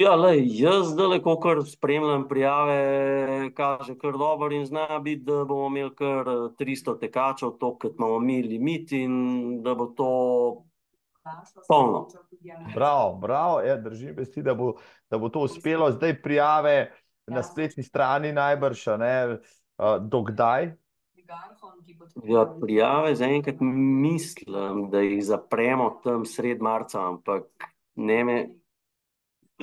Ja, 0.00 0.14
lej, 0.16 0.46
jaz 0.62 0.94
zdaj, 0.94 1.18
ko 1.20 1.36
spremljam 1.68 2.24
prijave, 2.28 3.50
kaže 3.54 3.98
kar 4.00 4.16
dobro 4.16 4.54
in 4.56 4.64
zna 4.66 4.98
biti, 4.98 5.24
da 5.28 5.44
bomo 5.44 5.66
imeli 5.66 5.94
kar 5.96 6.28
eh, 6.28 6.46
300 6.58 6.98
tekačev, 7.00 7.50
to, 7.60 7.74
kot 7.78 7.98
imamo 7.98 8.18
mi 8.18 8.42
limit 8.42 8.92
in 8.96 9.62
da 9.62 9.74
bo 9.74 9.86
to 9.86 10.08
polno. 11.68 12.06
Bravo, 12.74 13.14
bravo, 13.20 13.60
ja, 13.60 13.76
držim 13.76 14.16
vesti, 14.16 14.42
da 14.42 14.54
bo, 14.54 14.72
da 15.10 15.18
bo 15.18 15.28
to 15.28 15.40
uspelo. 15.40 15.90
Zdaj 15.90 16.22
prijave 16.22 16.92
na 17.26 17.42
spletni 17.42 17.82
strani 17.82 18.32
najbrž, 18.32 18.86
ne, 18.98 19.14
uh, 19.28 20.00
dokdaj? 20.00 20.72
Ja, 22.24 22.46
prijave 22.60 23.14
zaenkrat 23.14 23.60
mislim, 23.60 24.90
da 24.90 25.00
jih 25.00 25.24
zapremo 25.24 25.90
tam 26.04 26.24
sred 26.24 26.62
marca, 26.62 27.08
ampak 27.08 27.70
ne 27.94 28.24
me 28.24 28.36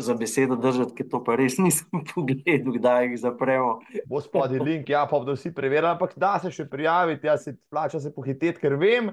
za 0.02 0.14
besedo 0.14 0.56
držati, 0.56 0.96
ker 0.96 1.08
to 1.10 1.22
pa 1.24 1.36
res 1.36 1.58
nisem 1.58 2.04
pogledal, 2.14 2.74
kdaj 2.78 3.08
jih 3.08 3.18
zapremo. 3.20 3.80
Bo 4.08 4.22
spodaj 4.22 4.62
link, 4.64 4.90
ja, 4.90 5.06
pa 5.10 5.20
bodo 5.20 5.36
vsi 5.38 5.52
preverili, 5.56 5.92
ampak 5.92 6.16
da 6.20 6.38
se 6.40 6.52
še 6.54 6.68
prijaviti, 6.70 7.28
ja, 7.28 7.38
se 7.38 7.56
plača 7.70 8.00
se 8.00 8.14
pohiteti, 8.16 8.60
ker 8.62 8.78
vem, 8.80 9.12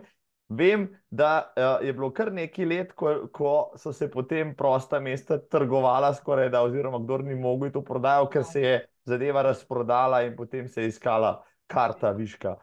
vem, 0.49 0.87
da 1.11 1.33
uh, 1.49 1.87
je 1.87 1.95
bilo 1.97 2.13
kar 2.15 2.31
nekaj 2.35 2.71
let, 2.71 2.95
ko, 2.99 3.17
ko 3.35 3.57
so 3.81 3.93
se 3.93 4.11
potem 4.11 4.55
prosta 4.57 5.01
mesta 5.03 5.41
trgovala 5.41 6.13
skoraj 6.15 6.53
da, 6.55 6.63
oziroma 6.67 7.03
kdor 7.03 7.27
ni 7.27 7.35
mogel 7.39 7.75
to 7.75 7.83
prodajal, 7.85 8.31
ker 8.31 8.47
se 8.47 8.63
je 8.63 8.79
zadeva 9.07 9.43
razprodala 9.47 10.23
in 10.27 10.37
potem 10.39 10.69
se 10.69 10.87
je 10.87 10.95
iskala 10.95 11.41
karta 11.67 12.11
viška. 12.11 12.57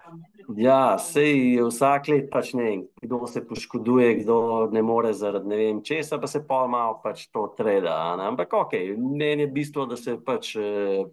Ja, 0.55 0.97
sej 0.99 1.61
vsak 1.63 2.07
let 2.11 2.29
pač 2.31 2.53
ne 2.57 2.63
vem, 2.63 2.81
kdo 3.01 3.27
se 3.27 3.43
poškoduje, 3.47 4.23
kdo 4.23 4.37
ne 4.71 4.81
more 4.83 5.13
zaradi 5.15 5.47
ne 5.47 5.59
vem 5.59 5.81
česa, 5.83 6.19
pa 6.19 6.27
se 6.27 6.43
pol 6.47 6.67
malo 6.71 6.99
pač 7.03 7.27
to 7.31 7.47
treda. 7.57 8.15
ne. 8.17 8.27
Ampak 8.31 8.53
ok, 8.53 8.73
meni 8.97 9.47
je 9.47 9.51
bistvo, 9.51 9.85
da 9.85 9.95
se 9.95 10.17
pač 10.23 10.55
eh, 10.55 11.05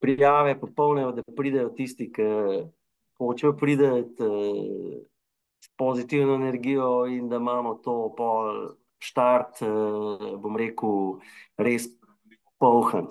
prijave 0.00 0.58
popolnejo, 0.60 1.12
da 1.12 1.24
pridejo 1.36 1.72
tisti, 1.76 2.10
ki 2.12 2.28
hočejo 3.20 3.56
priti 3.56 3.84
eh, 3.84 5.00
s 5.60 5.72
pozitivno 5.76 6.34
energijo 6.34 7.06
in 7.06 7.28
da 7.28 7.36
imamo 7.36 7.74
to 7.84 8.14
pol 8.16 8.76
štart, 9.00 9.62
eh, 9.62 10.36
bom 10.36 10.56
rekel, 10.56 11.20
res 11.56 11.88
polhen. 12.60 13.08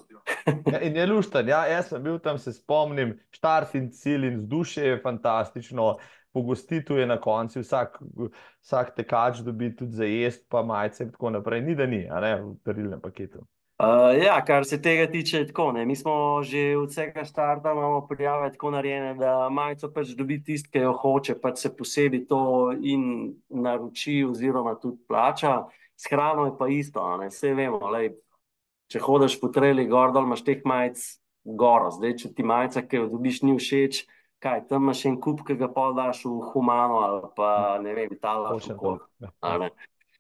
Ja, 0.71 0.79
in 0.85 0.95
je 0.95 1.07
lušten, 1.09 1.47
ja, 1.49 1.63
jaz 1.67 1.89
sem 1.89 2.03
bil 2.05 2.19
tam, 2.21 2.37
se 2.37 2.53
spomnim, 2.53 3.15
štart 3.33 3.75
in 3.79 3.89
cilj 3.91 4.27
in 4.29 4.41
vzdušje 4.43 4.87
je 4.93 5.03
fantastično. 5.03 5.91
Pogostitev 6.33 6.99
je 7.01 7.07
na 7.09 7.17
koncu, 7.17 7.63
vsak, 7.63 7.95
vsak 8.61 8.91
tekač 8.95 9.39
dobi 9.41 9.71
tudi 9.75 9.97
za 9.97 10.05
jesti, 10.05 10.45
pa 10.49 10.61
majice 10.61 11.07
in 11.07 11.15
tako 11.15 11.31
naprej. 11.33 11.63
Ni 11.65 11.75
da 11.75 11.87
ni, 11.89 12.03
a 12.05 12.19
ne 12.21 12.35
v 12.43 12.51
darilnem 12.65 13.01
paketu. 13.01 13.41
Uh, 13.79 14.11
ja, 14.19 14.35
kar 14.45 14.65
se 14.67 14.81
tega 14.81 15.07
tiče, 15.11 15.45
tako 15.47 15.71
ne. 15.71 15.85
Mi 15.89 15.95
smo 15.95 16.43
že 16.43 16.77
od 16.77 16.89
vsega 16.91 17.25
starta 17.25 17.71
imamo 17.71 18.07
prijave 18.07 18.51
tako 18.51 18.71
narejene, 18.71 19.13
da 19.15 19.49
majico 19.49 19.89
pač 19.93 20.13
dobi 20.19 20.41
tisti, 20.43 20.69
ki 20.69 20.83
jo 20.83 20.93
hoče, 20.93 21.39
pač 21.41 21.63
se 21.63 21.71
posebej 21.77 22.25
to 22.27 22.41
in 22.81 23.33
naroči 23.49 24.21
oziroma 24.29 24.75
tudi 24.81 24.99
plača. 25.07 25.63
S 25.95 26.11
hrano 26.11 26.45
je 26.45 26.57
pa 26.59 26.67
isto, 26.67 27.05
ne. 27.17 27.31
Vse 27.31 27.53
vemo, 27.55 27.79
lej, 27.89 28.11
če 28.89 29.01
hodeš 29.03 29.39
po 29.41 29.51
treli 29.53 29.87
gor 29.89 30.13
dol, 30.15 30.27
imaš 30.27 30.45
teh 30.47 30.63
majic 30.65 31.01
goro. 31.43 31.91
Zdaj, 31.93 32.15
če 32.23 32.33
ti 32.35 32.45
majica, 32.45 32.83
ki 32.85 33.03
jo 33.03 33.11
dobiš, 33.13 33.43
ni 33.45 33.55
všeč, 33.57 34.03
kaj, 34.43 34.65
tam 34.69 34.87
imaš 34.87 35.05
en 35.09 35.19
kup, 35.21 35.45
ki 35.47 35.57
ga 35.59 35.69
pa 35.73 35.89
daš 35.97 36.25
v 36.25 36.51
humano 36.53 37.03
ali 37.05 37.21
pa 37.37 37.51
ne 37.83 37.95
vem, 37.95 38.17
talaš 38.21 38.71
v 38.71 38.79
kol. 38.79 38.99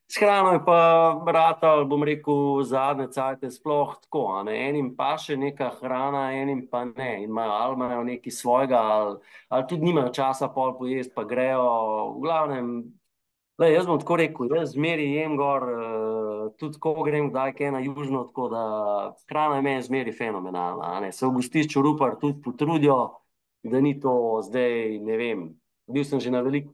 S 0.09 0.17
hrano 0.17 0.55
je 0.55 0.61
pa 0.65 1.13
vrata, 1.21 1.83
bom 1.85 2.01
rekel, 2.01 2.63
zadnje 2.65 3.11
cajte 3.13 3.51
sploh 3.53 3.93
tako. 4.01 4.23
Enim 4.49 4.95
pa 4.97 5.11
še 5.21 5.37
neka 5.37 5.67
hrana, 5.77 6.31
enim 6.33 6.63
pa 6.65 6.81
ne. 6.87 7.11
In 7.21 7.29
imajo, 7.29 7.51
ali 7.53 7.77
imajo 7.77 7.99
nekaj 8.07 8.33
svojega, 8.33 8.79
ali, 8.95 9.19
ali 9.53 9.67
tudi 9.69 9.85
nimajo 9.85 10.09
časa 10.17 10.49
pol 10.49 10.73
pojesti, 10.79 11.13
pa 11.13 11.27
grejo. 11.29 11.67
V 12.15 12.25
glavnem, 12.25 12.71
le, 13.59 13.71
jaz 13.73 13.87
bom 13.87 13.99
tako 13.99 14.19
rekel, 14.21 14.51
jaz 14.55 14.73
zmeri 14.73 15.09
jem 15.13 15.37
gor, 15.39 15.65
uh, 15.69 16.43
tudi 16.59 16.79
ko 16.81 16.95
grem 17.03 17.29
kdaj 17.29 17.55
kaj 17.57 17.73
na 17.75 17.83
južno, 17.83 18.25
tako 18.29 18.49
da 18.53 18.63
hrana 19.29 19.59
je 19.59 19.65
meni 19.67 19.85
zmeri 19.85 20.13
fenomenalna. 20.15 21.11
Se 21.11 21.25
v 21.27 21.33
gostišču 21.37 21.83
Rupar 21.83 22.17
tudi 22.21 22.41
potrudijo, 22.41 22.99
da 23.63 23.81
ni 23.83 23.97
to 23.99 24.39
zdaj, 24.47 24.99
ne 25.03 25.17
vem, 25.19 25.49
bil 25.91 26.07
sem 26.07 26.19
že 26.23 26.31
na 26.31 26.41
velik 26.41 26.71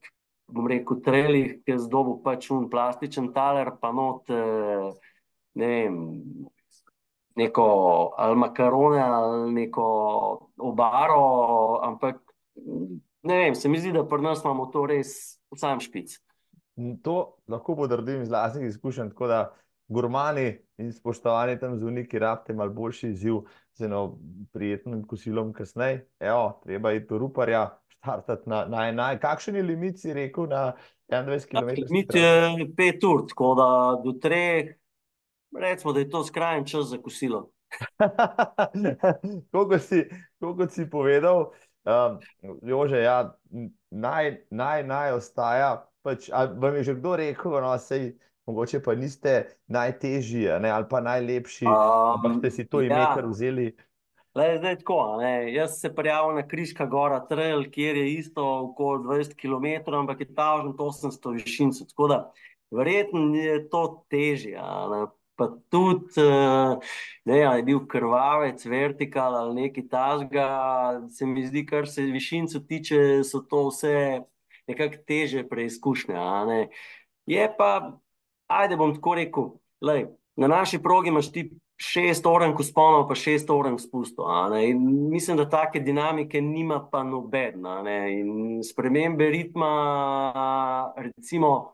bom 0.48 0.68
rekel, 0.68 1.02
trelih, 1.02 1.60
ki 1.66 1.74
je 1.74 1.80
zdobil 1.86 2.20
pač 2.24 2.50
un 2.54 2.68
plastičen 2.70 3.32
taler, 3.34 3.74
pa 3.82 3.92
not, 3.96 4.30
eh, 4.30 4.92
ne 5.56 5.68
vem, 5.68 5.96
neko 7.36 7.66
ali 8.18 8.36
makarone 8.40 9.02
ali 9.02 9.52
neko 9.54 9.86
obaro, 10.58 11.82
ampak 11.84 12.22
ne 13.24 13.38
vem, 13.42 13.56
se 13.56 13.70
mi 13.70 13.80
zdi, 13.80 13.92
da 13.92 14.06
pri 14.08 14.22
nas 14.22 14.44
imamo 14.44 14.70
to 14.72 14.86
res 14.86 15.40
sam 15.56 15.80
špic. 15.80 16.20
To 17.04 17.38
lahko 17.48 17.76
potrdim 17.76 18.22
iz 18.22 18.30
vlastnih 18.30 18.68
izkušenj, 18.68 19.10
tako 19.10 19.28
da 19.28 19.40
gurmani 19.88 20.58
in 20.78 20.92
spoštovani 20.94 21.60
tam 21.60 21.78
zuniki 21.80 22.20
rabite 22.20 22.54
malo 22.54 22.74
boljši 22.74 23.10
izziv 23.10 23.46
z 23.74 23.86
eno 23.86 24.18
prijetnim 24.54 25.06
kosilom 25.08 25.54
kasneje. 25.54 26.08
Evo, 26.20 26.60
treba 26.64 26.92
je 26.92 27.08
to 27.08 27.18
ruparja, 27.18 27.70
startati 28.06 28.50
na, 28.50 28.66
na 28.66 28.88
enaj. 28.90 29.20
Kakšen 29.20 29.56
je 29.56 29.64
limit, 29.64 30.00
si 30.00 30.14
rekel, 30.14 30.48
na 30.50 30.74
21 31.10 31.50
km? 31.50 31.70
Limit 31.82 32.16
je 32.16 32.68
5 32.78 33.08
ur, 33.10 33.26
tako 33.30 33.54
da 33.56 33.68
do 34.04 34.14
3, 34.30 34.74
recimo, 35.60 35.94
da 35.94 36.00
je 36.00 36.10
to 36.10 36.24
skrajen 36.24 36.66
čas 36.66 36.86
za 36.86 36.98
kosilo. 36.98 37.50
Kot 39.52 39.82
si, 39.82 40.06
si 40.70 40.90
povedal, 40.90 41.52
um, 41.86 42.20
Jože, 42.62 43.02
ja, 43.02 43.36
naj, 43.92 44.46
naj, 44.50 44.84
naj 44.84 45.18
ostaja. 45.18 45.86
Pač, 46.06 46.30
vam 46.30 46.76
je 46.78 46.84
že 46.92 46.94
kdo 47.00 47.16
rekel, 47.18 47.58
no, 47.66 47.74
sej, 47.82 48.14
mogoče 48.46 48.80
pa 48.86 48.94
niste 48.96 49.34
najtežji 49.74 50.46
ne, 50.62 50.70
ali 50.70 50.86
pa 50.90 51.02
najlepši, 51.02 51.66
um, 51.66 51.74
ampak 52.14 52.38
ste 52.40 52.52
si 52.52 52.66
to 52.70 52.84
ime 52.86 53.00
ja. 53.02 53.12
kar 53.18 53.26
vzeli. 53.26 53.72
Le, 54.36 54.58
zdaj 54.60 54.78
tako, 54.84 55.18
ne? 55.22 55.54
jaz 55.54 55.80
se 55.80 55.90
prijavim 55.96 56.36
na 56.36 56.44
Križka 56.48 56.86
gora 56.86 57.22
trail, 57.26 57.64
kjer 57.72 57.98
je 57.98 58.14
isto 58.14 58.44
okoli 58.68 59.04
20 59.04 59.34
km, 59.40 59.96
ampak 59.96 60.20
je 60.20 60.34
ta 60.36 60.60
že 60.62 60.74
800 60.76 61.34
višincev. 61.34 61.88
Tako 61.88 62.08
da 62.08 62.18
verjetno 62.72 63.36
je 63.36 63.70
to 63.70 64.06
težje. 64.10 64.60
Pa 65.36 65.48
tudi, 65.70 66.22
eh, 66.22 66.76
ne, 67.26 67.38
je 67.38 67.64
bil 67.64 67.82
krvavec, 67.88 68.66
vertikal 68.66 69.36
ali 69.36 69.62
nekaj 69.62 69.88
tasga, 69.92 70.48
se 71.10 71.26
mi 71.26 71.48
zdi, 71.48 71.66
kar 71.66 71.88
se 71.88 72.02
višincev 72.02 72.68
tiče, 72.68 73.24
so 73.24 73.42
to 73.42 73.68
vse 73.68 74.22
nekako 74.68 75.04
teže 75.08 75.48
preizkušnje. 75.48 76.16
Je 77.26 77.46
pa, 77.58 78.00
ajde 78.48 78.78
bom 78.78 78.94
tako 78.96 79.16
rekel, 79.16 79.52
lej, 79.82 80.08
na 80.36 80.48
naši 80.48 80.82
progi 80.84 81.10
imaš 81.10 81.32
ti 81.32 81.50
šest 81.78 82.26
orenk 82.26 82.60
usponov, 82.60 83.08
pa 83.08 83.16
šest 83.16 83.50
orenk 83.50 83.80
spustov. 83.82 84.26
Mislim, 85.12 85.38
da 85.38 85.50
take 85.50 85.80
dinamike 85.80 86.42
nima 86.42 86.88
pa 86.92 87.04
nobena. 87.04 87.82
In 88.10 88.64
spremembe 88.64 89.30
ritma, 89.30 90.94
recimo, 90.98 91.74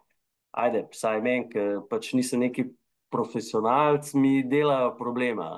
ajde, 0.52 0.88
vsaj 0.92 1.22
meni, 1.22 1.50
ki 1.50 1.68
pač 1.90 2.14
nisem 2.18 2.48
neki 2.48 2.66
profesionalc, 3.12 4.14
mi 4.14 4.42
delajo 4.48 4.94
problema. 4.98 5.50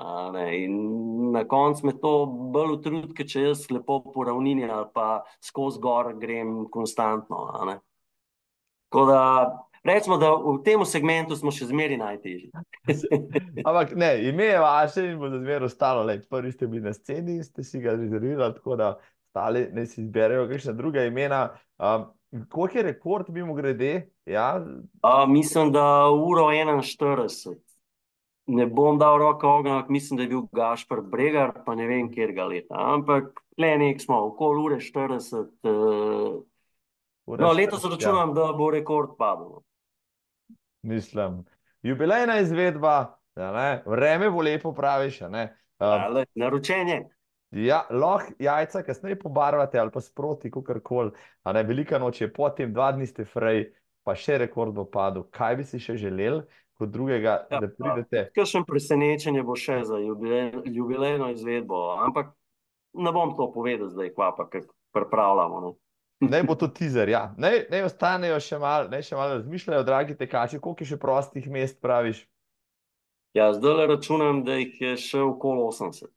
In 0.51 1.31
na 1.33 1.43
koncu 1.47 1.87
me 1.87 1.93
to 2.01 2.13
bolj 2.27 2.77
utrudi, 2.77 3.27
če 3.29 3.47
jaz 3.47 3.67
lepo 3.71 4.01
po 4.13 4.25
ravnini 4.27 4.65
ali 4.69 4.89
pa 4.93 5.23
skozi 5.41 5.81
gor 5.81 6.13
grem 6.19 6.63
konstantno. 6.73 7.45
Tako 8.89 9.05
da 9.09 9.21
Recimo, 9.83 10.17
da 10.17 10.31
v 10.31 10.61
tem 10.63 10.79
segmentu 10.87 11.35
smo 11.35 11.51
še 11.51 11.67
zmeraj 11.67 11.97
najtežji. 11.99 12.53
Ampak 13.67 13.91
ne, 13.99 14.13
ime 14.29 14.45
je 14.47 14.59
vaše 14.63 15.03
in 15.09 15.17
bo 15.19 15.27
zmeraj 15.27 15.67
ostalo. 15.67 16.05
Lej, 16.07 16.21
prvi 16.31 16.53
ste 16.55 16.69
bili 16.71 16.85
na 16.87 16.93
sceni 16.95 17.41
ste 17.43 17.65
si 17.67 17.81
ga 17.83 17.97
rezervirali, 17.97 18.55
tako 18.55 18.77
da 18.79 18.93
stali 19.33 19.65
ne 19.75 19.83
si 19.85 19.99
izberejo 20.05 20.47
kakšna 20.47 20.75
druga 20.77 21.03
imena. 21.03 21.41
Um, 21.83 22.07
koliko 22.49 22.77
je 22.77 22.83
rekord, 22.83 23.29
bi 23.29 23.43
mu 23.43 23.53
grede? 23.53 24.09
Ja? 24.25 24.65
Uh, 25.03 25.29
mislim, 25.29 25.71
da 25.71 26.09
uro 26.09 26.49
41. 26.51 27.55
Ne 28.45 28.65
bom 28.67 28.97
dal 28.99 29.17
roko 29.17 29.47
ognja, 29.47 29.85
mislim, 29.89 30.17
da 30.17 30.23
je 30.23 30.29
bil 30.29 30.41
Gašpor 30.51 31.01
Bregar, 31.01 31.51
pa 31.65 31.75
ne 31.75 31.87
vem, 31.87 32.11
kjer 32.11 32.31
ga 32.35 32.45
leta. 32.45 32.75
Ampak 32.77 33.39
le 33.57 33.77
nek 33.77 34.01
smo, 34.01 34.25
okoli 34.27 34.65
ure 34.65 34.79
40. 34.81 35.45
Uh, 35.63 37.37
no, 37.39 37.51
letos 37.51 37.85
računam, 37.85 38.29
ja. 38.29 38.33
da 38.33 38.51
bo 38.57 38.71
rekord 38.71 39.15
padel. 39.17 39.47
No 39.49 39.63
mislim, 40.83 41.45
jubilejna 41.81 42.39
izvedba, 42.39 43.17
vreme 43.85 44.29
bo 44.29 44.41
lepo, 44.41 44.73
praviš. 44.73 45.21
Um, 45.21 45.31
naročenje. 46.35 47.09
Ja, 47.53 47.83
lahko 47.89 48.33
jajca, 48.41 48.81
kasneje 48.83 49.19
pobarvate 49.19 49.79
ali 49.79 49.91
pa 49.93 50.01
sproti, 50.01 50.51
kako 50.51 50.79
koli. 50.83 51.11
Velika 51.45 51.99
noč 51.99 52.21
je, 52.21 52.33
potem 52.33 52.73
dva 52.73 52.91
dni 52.91 53.05
ste 53.07 53.25
frej, 53.25 53.67
pa 54.03 54.15
še 54.17 54.39
rekord 54.41 54.73
bo 54.73 54.87
padel. 54.89 55.27
Kaj 55.31 55.57
bi 55.59 55.65
si 55.67 55.79
še 55.79 55.95
želel, 56.01 56.41
kot 56.79 56.89
drugega, 56.89 57.43
ja, 57.51 57.59
da 57.61 57.69
pridete? 57.69 58.25
Kakšen 58.33 58.65
presenečenje 58.65 59.43
bo 59.45 59.55
še 59.59 59.83
za 59.85 59.99
jubilejno 60.01 61.29
izvedbo, 61.35 61.93
ampak 62.01 62.33
ne 62.93 63.13
bom 63.13 63.35
to 63.37 63.51
povedal 63.53 63.93
zdaj, 63.93 64.13
kva 64.17 64.33
pa, 64.37 64.49
kako 64.49 64.73
pripravljamo. 64.93 65.61
Ne? 65.61 65.73
Naj 66.33 66.43
bo 66.49 66.55
to 66.57 66.67
teaser. 66.67 67.09
Ja. 67.09 67.27
Naj, 67.37 67.67
naj 67.69 67.85
ostanejo 67.85 68.39
še 68.41 68.57
malo, 68.61 68.89
naj 68.89 69.05
še 69.05 69.17
malo 69.19 69.37
razmišljajo, 69.37 69.85
dragi 69.85 70.17
tekači, 70.17 70.61
koliko 70.61 70.85
je 70.85 70.93
še 70.93 71.01
prostih 71.01 71.49
mest, 71.53 71.81
praviš. 71.83 72.25
Ja, 73.33 73.49
zdaj 73.53 73.77
le 73.77 73.87
računam, 73.89 74.43
da 74.45 74.59
jih 74.59 74.75
je 74.81 74.97
še 75.01 75.21
okoli 75.25 75.65
80. 75.69 76.09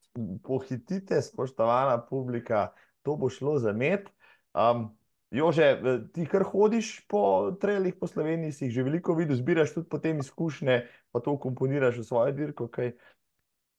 Pohitite, 0.42 1.22
spoštovana 1.22 1.98
publika, 2.08 2.72
to 3.02 3.16
bo 3.16 3.28
šlo 3.28 3.58
za 3.58 3.72
med. 3.72 4.08
Um, 4.54 4.90
Jože, 5.30 5.66
ti 6.14 6.24
kar 6.30 6.44
hodiš 6.46 7.06
po 7.10 7.50
trelih 7.60 7.94
po 8.00 8.06
Sloveniji, 8.06 8.52
si 8.52 8.64
jih 8.68 8.74
že 8.78 8.84
veliko 8.86 9.14
videl, 9.14 9.36
zbiraš 9.36 9.74
tudi 9.74 9.88
potem 9.90 10.22
izkušnje, 10.22 10.86
pa 11.12 11.20
to 11.20 11.34
komponiraš 11.38 11.98
v 11.98 12.04
svojo 12.06 12.32
dirko. 12.32 12.70
Okay? 12.70 12.94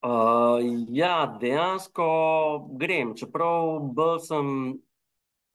Uh, 0.04 0.60
ja, 0.94 1.38
dejansko 1.42 2.06
grem, 2.78 3.16
čeprav 3.16 3.80
bolj 3.96 4.20
sem 4.28 4.48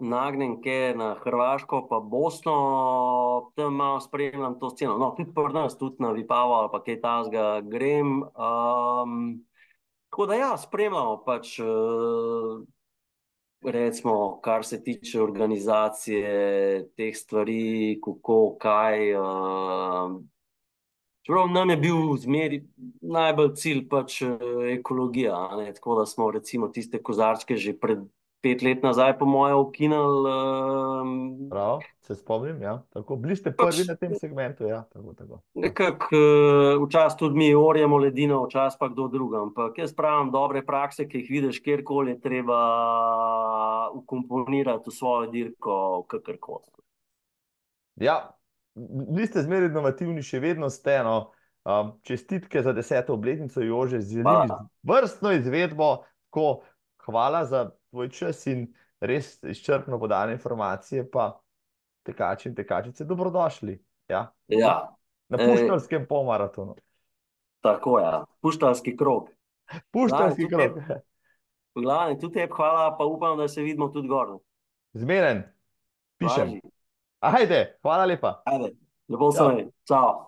nagnjenke 0.03 0.95
na 0.99 1.15
Hrvaško, 1.21 1.87
pa 1.91 2.01
Bosno, 2.01 3.53
tam 3.55 3.77
malo 3.79 4.01
spremljam 4.01 4.59
to 4.59 4.71
sceno. 4.71 4.99
No, 4.99 5.13
tudi 5.17 5.31
pri 5.35 5.53
nas, 5.55 5.79
tudi 5.79 6.03
na 6.03 6.11
Vipavo 6.11 6.55
ali 6.55 6.69
pa 6.73 6.83
kaj 6.83 7.01
tasga 7.01 7.61
grem. 7.61 8.23
Um, 8.35 9.45
tako 10.13 10.27
da 10.27 10.35
ja, 10.35 10.57
spremljamo 10.59 11.23
pač, 11.25 11.55
uh, 11.65 12.61
recimo, 13.65 14.41
kar 14.45 14.65
se 14.65 14.83
tiče 14.85 15.23
organizacije 15.23 16.91
teh 16.97 17.17
stvari, 17.17 17.97
kako, 18.05 18.57
kaj. 18.61 19.15
Uh, 19.17 20.21
Čeprav 21.23 21.49
nam 21.49 21.71
je 21.71 21.77
bil 21.77 22.17
zmeri 22.19 22.59
najbolj 23.01 23.55
cilj 23.57 23.85
pač 23.89 24.19
ekologija, 24.75 25.39
ne? 25.57 25.73
tako 25.73 26.01
da 26.01 26.07
smo 26.07 26.31
recimo 26.35 26.69
tiste 26.69 26.99
kozarčke 26.99 27.57
že 27.57 27.73
pred 27.79 28.03
pet 28.43 28.63
let 28.63 28.83
nazaj, 28.83 29.15
po 29.19 29.27
mojem, 29.27 29.59
ukinili. 29.59 30.31
Um, 30.31 31.49
Prav, 31.51 31.81
se 32.01 32.15
spomnim, 32.15 32.63
ja. 32.63 32.83
tako 32.91 33.17
bili 33.17 33.37
ste 33.37 33.53
prvi 33.57 33.85
pač, 33.85 33.89
na 33.89 33.97
tem 33.97 34.15
segmentu. 34.19 34.67
Ja, 34.67 34.83
tako, 34.93 35.15
tako. 35.15 35.41
Nekako 35.55 36.17
uh, 36.17 36.87
včasih 36.87 37.19
tudi 37.19 37.39
mi 37.39 37.55
orjemo 37.55 37.99
ledino, 38.03 38.43
včasih 38.47 38.79
pa 38.81 38.89
kdo 38.89 39.09
drug. 39.09 39.35
Ampak 39.35 39.79
jaz 39.79 39.95
pravim, 39.95 40.33
dobre 40.35 40.65
prakse, 40.67 41.07
ki 41.09 41.23
jih 41.23 41.31
vidiš 41.31 41.63
kjerkoli, 41.63 42.19
treba 42.21 42.61
ukomponirati 43.95 44.91
v 44.91 44.95
svojo 44.95 45.31
dirko, 45.31 45.77
kakorkoli. 46.11 46.67
Ja, 48.03 48.33
niste 49.13 49.45
zmeraj 49.45 49.71
inovativni, 49.71 50.25
še 50.27 50.43
vedno 50.43 50.71
ste 50.73 50.99
eno. 51.05 51.21
Um, 51.63 51.93
čestitke 52.03 52.59
za 52.59 52.73
deseto 52.75 53.15
obletnico, 53.15 53.63
Jože, 53.63 54.01
z 54.03 54.25
vrstno 54.83 55.31
izvedbo. 55.37 56.01
Tako, 56.27 56.65
hvala 57.07 57.45
za 57.47 57.69
tvoj 57.93 58.09
čas 58.09 58.47
in 58.49 58.67
res 59.05 59.37
izčrpno 59.45 59.99
podane 60.01 60.33
informacije. 60.39 61.05
Pa 61.11 61.37
tekači 62.03 62.49
in 62.49 62.57
tekačice, 62.57 63.05
dobrodošli. 63.05 63.77
Ja? 64.09 64.27
Ja. 64.49 64.75
Na 65.29 65.39
puščarskem 65.39 66.07
polmaratonu. 66.09 66.75
Tako 67.63 67.99
je, 68.01 68.05
ja. 68.05 68.25
puščarski 68.43 68.97
krog. 68.99 69.31
Puščarski 69.95 70.49
krog. 70.51 70.81
V 71.73 71.85
glavnem, 71.85 72.19
tudi 72.21 72.41
tebi 72.41 72.53
hvala, 72.53 72.91
pa 72.99 73.07
upam, 73.09 73.39
da 73.39 73.47
se 73.49 73.63
vidimo 73.65 73.89
tudi 73.89 74.11
gor. 74.11 74.35
Zmeren, 74.99 75.45
pišem. 76.21 76.59
Ajde, 77.25 77.63
hvala 77.81 78.09
lepa. 78.11 78.35
Ajde, 78.51 78.75
lepo 79.09 79.31
se 79.33 79.47
čau. 79.89 80.27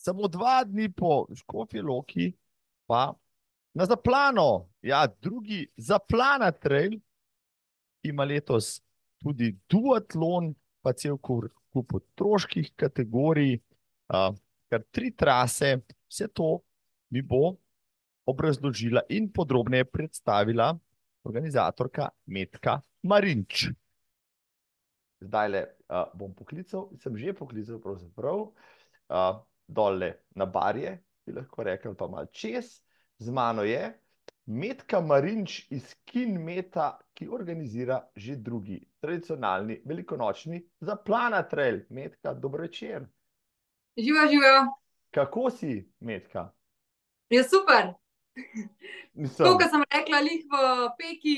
Samo 0.00 0.30
dva 0.32 0.62
dni 0.64 0.88
po 0.96 1.26
Škofi 1.34 1.82
Loki, 1.84 2.30
pa 2.88 3.10
na 3.76 3.84
zaplano, 3.84 4.68
ja, 4.80 5.06
drugi 5.20 5.66
zaplana 5.76 6.48
trail, 6.52 6.96
ima 8.02 8.24
letos 8.24 8.80
tudi 9.20 9.50
duatlon, 9.68 10.54
pa 10.80 10.94
cel 10.96 11.18
kup 11.20 11.92
otroških 11.98 12.70
kategorij, 12.78 13.58
uh, 14.14 14.32
kar 14.72 14.84
tri 14.88 15.10
trase, 15.12 15.74
vse 16.08 16.28
to 16.32 16.62
mi 17.12 17.20
bo 17.20 17.58
obrazložila 18.26 19.04
in 19.12 19.28
podrobneje 19.32 19.84
predstavila 19.84 20.70
organizatorka 21.28 22.08
Metka 22.32 22.78
Marinč. 23.02 23.68
Zdaj 25.20 25.52
le 25.52 25.62
uh, 25.92 26.08
bom 26.16 26.32
poklical, 26.32 26.88
sem 27.02 27.16
že 27.20 27.36
poklical, 27.36 27.82
pravzaprav 27.82 28.40
uh, 28.48 29.36
dole 29.68 30.14
na 30.32 30.48
barje, 30.48 30.96
bi 31.26 31.36
lahko 31.36 31.68
rekel, 31.68 31.92
pa 31.92 32.08
malo 32.08 32.32
čez. 32.32 32.85
Z 33.18 33.30
mano 33.30 33.64
je 33.64 33.98
Metka 34.46 35.00
Marinč 35.00 35.66
iz 35.70 35.94
Kinmeta, 36.04 36.98
ki 37.14 37.28
organizira 37.28 37.98
že 38.16 38.36
drugi 38.36 38.78
tradicionalni 39.00 39.80
velikonočni 39.84 40.60
zaplana 40.80 41.42
trail. 41.42 41.80
Metka, 41.90 42.34
dobro 42.34 42.62
večer. 42.62 43.06
Živa, 43.96 44.26
živa. 44.28 44.54
Kako 45.10 45.50
si, 45.50 45.88
Metka? 46.00 46.52
Je 47.30 47.42
super. 47.44 47.94
To, 49.36 49.56
kar 49.58 49.70
sem 49.72 49.82
rekla, 49.90 50.20
lih 50.20 50.44
v 50.44 50.56
peki, 50.98 51.36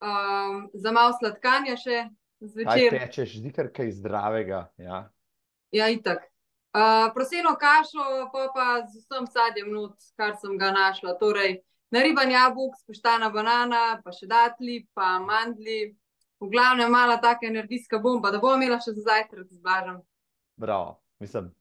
um, 0.00 0.70
za 0.74 0.92
malo 0.92 1.12
sladkanja 1.18 1.76
še 1.76 1.98
zvečer. 2.40 2.88
Kaj 2.88 2.98
pečeš, 2.98 3.36
zdi 3.42 3.52
kaj 3.52 3.92
zdravega. 4.00 4.66
Ja, 4.80 5.04
ja 5.70 5.90
itak. 5.92 6.33
Uh, 6.74 7.12
proseno 7.14 7.54
kašo, 7.60 8.04
pa, 8.32 8.48
pa 8.54 8.66
z 8.86 9.04
vsem 9.04 9.26
sadjem 9.30 9.70
not, 9.72 9.94
kar 10.18 10.34
sem 10.40 10.56
ga 10.58 10.72
našla. 10.74 11.14
Torej, 11.20 11.60
nariban 11.94 12.30
jabolk, 12.30 12.74
spoštana 12.82 13.30
banana, 13.30 14.00
pa 14.02 14.12
še 14.12 14.26
datli, 14.26 14.82
pa 14.94 15.18
mandli. 15.22 15.94
V 16.42 16.50
glavnem, 16.50 16.90
mala 16.90 17.20
taka 17.22 17.46
energijska 17.46 18.00
bomba, 18.02 18.32
da 18.34 18.40
bom 18.42 18.58
imela 18.58 18.80
še 18.82 18.92
za 18.98 19.06
zajtrk 19.06 19.46
z 19.48 19.62
blažem. 19.62 20.02
Bravo, 20.60 20.98
mislim, 21.22 21.52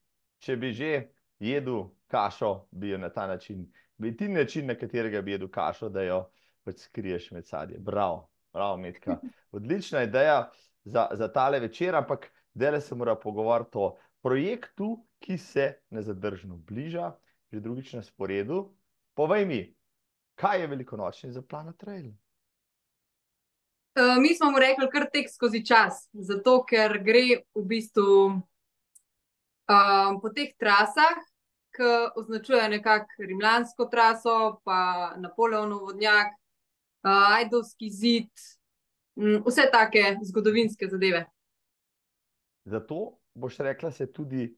če 0.41 0.57
bi 0.59 0.73
že 0.73 0.91
jedel 1.39 1.85
kašo, 2.11 2.65
bi 2.73 2.89
jo 2.91 2.97
na 2.97 3.13
ta 3.13 3.29
način 3.29 3.63
bi 4.03 4.17
ti 4.17 4.29
način, 4.29 4.67
na 4.67 4.75
katerega 4.75 5.21
bi 5.21 5.31
jedel 5.31 5.47
kašo, 5.47 5.89
da 5.89 6.01
jo 6.01 6.29
pač 6.63 6.79
skriješ 6.87 7.31
med 7.31 7.47
sadje. 7.47 7.79
Bravo, 7.79 8.29
bravo, 8.53 8.77
Metka. 8.77 9.17
Odlična 9.51 10.03
ideja 10.03 10.49
za, 10.83 11.07
za 11.11 11.27
tale 11.27 11.59
večer, 11.59 11.95
ampak 11.95 12.31
dele 12.53 12.81
se 12.81 12.95
mora 12.95 13.15
pogovarjati 13.15 13.77
o 13.77 13.95
projektu, 14.23 15.05
ki 15.19 15.37
se 15.37 15.73
nezadržno 15.89 16.57
bliža, 16.57 17.13
že 17.51 17.59
drugič 17.59 17.93
na 17.93 18.03
sporedu. 18.03 18.71
Povej 19.13 19.45
mi, 19.45 19.61
kaj 20.35 20.61
je 20.61 20.67
velikonočni 20.67 21.31
za 21.31 21.41
Planet 21.41 21.77
Trail? 21.77 22.11
Uh, 23.93 24.17
mi 24.17 24.35
smo 24.35 24.51
mu 24.51 24.59
rekli 24.59 24.89
kar 24.89 25.05
tek 25.13 25.29
skozi 25.29 25.61
čas, 25.65 26.07
zato 26.13 26.63
ker 26.65 26.97
gre 27.05 27.43
v 27.53 27.61
bistvu 27.61 28.41
uh, 29.69 30.09
po 30.21 30.31
teh 30.33 30.55
trasah, 30.57 31.19
ki 31.73 31.91
označuje 32.17 32.69
nekako 32.69 33.27
rimljansko 33.27 33.85
traso, 33.85 34.61
pa 34.65 35.13
Napoleonov 35.17 35.85
vodnjak, 35.91 36.33
uh, 37.05 37.37
Ajdovski 37.37 37.91
zid, 37.93 38.33
um, 39.13 39.43
vse 39.45 39.69
take 39.69 40.17
zgodovinske 40.25 40.89
zadeve. 40.89 41.27
Zato 42.65 43.22
boš 43.33 43.57
rekla, 43.59 43.91
se 43.91 44.11
tudi 44.13 44.57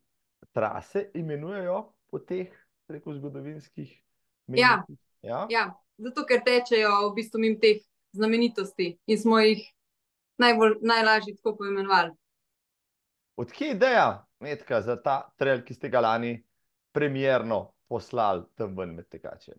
trase 0.54 1.10
imenujejo 1.14 1.94
po 2.12 2.20
teh 2.20 2.52
preko 2.88 3.14
zgodovinskih 3.14 4.02
ja. 4.48 4.84
ja, 5.22 5.48
ja, 5.50 5.66
zato 5.98 6.26
ker 6.26 6.44
tečejo 6.46 7.10
v 7.10 7.16
bistvu 7.16 7.42
mimo 7.42 7.60
teh 7.62 7.82
znamenitosti 8.16 8.94
in 9.08 9.20
smo 9.20 9.40
jih 9.40 9.64
najbolj, 10.38 10.78
najlažje 10.82 11.36
tako 11.36 11.56
poimenovali. 11.58 12.14
Odkje 13.36 13.68
je 13.68 13.76
ideja, 13.76 14.26
Metka, 14.40 14.82
za 14.82 14.96
ta 15.02 15.32
trail, 15.40 15.64
ki 15.66 15.74
ste 15.74 15.90
ga 15.90 16.00
lani 16.00 16.38
premjerno 16.92 17.74
poslali 17.88 18.44
tam 18.56 18.76
ven 18.78 18.94
med 18.96 19.08
tekačem. 19.12 19.58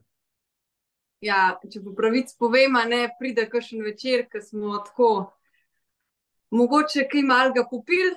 Ja, 1.25 1.57
če 1.73 1.81
po 1.85 1.95
pravici 1.97 2.37
povem, 2.39 2.77
ne 2.89 3.07
pride 3.19 3.47
kakšen 3.51 3.83
večer, 3.85 4.27
ki 4.33 4.41
smo 4.45 4.79
tako, 4.85 5.11
mogoče 6.53 7.07
kaj 7.13 7.25
malega 7.25 7.65
popil. 7.69 8.15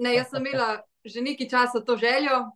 Ne, 0.00 0.14
jaz 0.16 0.30
sem 0.32 0.40
imela 0.40 0.80
že 1.04 1.20
nekaj 1.24 1.48
časa 1.48 1.80
to 1.84 1.96
željo, 1.96 2.50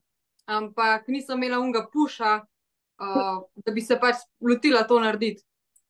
ampak 0.46 1.08
nisem 1.08 1.42
imela 1.42 1.60
unga 1.60 1.86
puša, 1.92 2.32
uh, 2.40 3.36
da 3.56 3.72
bi 3.72 3.80
se 3.80 3.96
pač 4.00 4.20
lotila 4.40 4.84
to 4.84 5.00
narediti. 5.00 5.44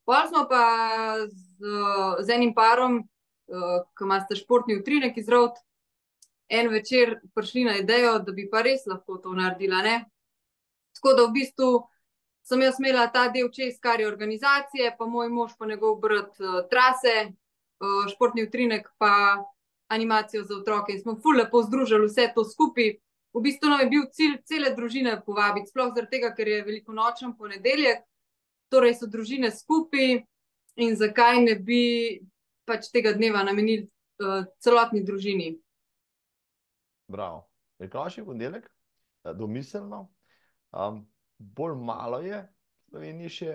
Pa 0.04 0.26
smo 0.28 0.46
pa 0.50 0.64
z, 1.26 1.72
z 2.20 2.28
enim 2.30 2.54
parom, 2.54 3.00
uh, 3.00 3.80
ki 3.98 4.06
imate 4.06 4.38
športni 4.38 4.78
utrinek 4.78 5.16
iz 5.18 5.28
rot, 5.28 5.58
en 6.48 6.68
večer 6.70 7.18
prišli 7.34 7.64
na 7.64 7.78
idejo, 7.80 8.18
da 8.18 8.32
bi 8.32 8.46
pa 8.50 8.62
res 8.62 8.86
lahko 8.86 9.18
to 9.18 9.34
naredila. 9.34 9.82
Ne? 9.82 9.96
Tako 10.94 11.14
da 11.18 11.26
v 11.26 11.34
bistvu 11.40 11.70
sem 12.44 12.62
jaz 12.62 12.78
imela 12.78 13.08
ta 13.10 13.28
del 13.34 13.48
čez, 13.50 13.80
kar 13.82 14.00
je 14.00 14.06
organizacije, 14.06 14.94
pa 14.98 15.06
moj 15.06 15.32
mož, 15.32 15.56
pa 15.58 15.66
njegov 15.66 15.98
brat, 16.02 16.38
uh, 16.38 16.62
trase, 16.70 17.16
uh, 17.80 18.06
športni 18.12 18.46
utrinek, 18.46 18.90
pa 18.98 19.42
animacijo 19.94 20.44
za 20.44 20.56
otroke. 20.56 20.92
In 20.92 21.00
smo 21.00 21.16
lepo 21.38 21.62
združili 21.62 22.06
vse 22.06 22.28
to 22.34 22.44
skupaj. 22.44 22.96
V 23.34 23.42
bistvu 23.42 23.70
nam 23.70 23.80
je 23.80 23.86
bil 23.90 24.04
cilj 24.12 24.36
cele 24.46 24.70
družine 24.76 25.16
povabiti, 25.26 25.70
sploh 25.70 25.90
zaradi 25.94 26.10
tega, 26.10 26.30
ker 26.34 26.48
je 26.48 26.62
veliko 26.62 26.92
nočen 26.94 27.32
ponedeljek, 27.36 28.04
torej 28.70 28.94
so 28.94 29.08
družine 29.10 29.50
skupaj 29.50 30.20
in 30.76 30.94
zakaj 30.96 31.40
ne 31.42 31.56
bi 31.58 31.82
pač 32.64 32.92
tega 32.94 33.12
dneva 33.12 33.42
namenili 33.42 33.88
uh, 34.22 34.46
celotni 34.62 35.02
družini. 35.02 35.56
Bravo. 37.10 37.48
Je 37.82 37.90
kašni 37.90 38.22
ponedeljek, 38.24 38.70
domiselno, 39.34 40.06
Um, 40.74 41.06
bolj 41.38 41.74
malo 41.74 42.18
je, 42.18 42.40
Slovenija 42.88 43.30
še 43.30 43.52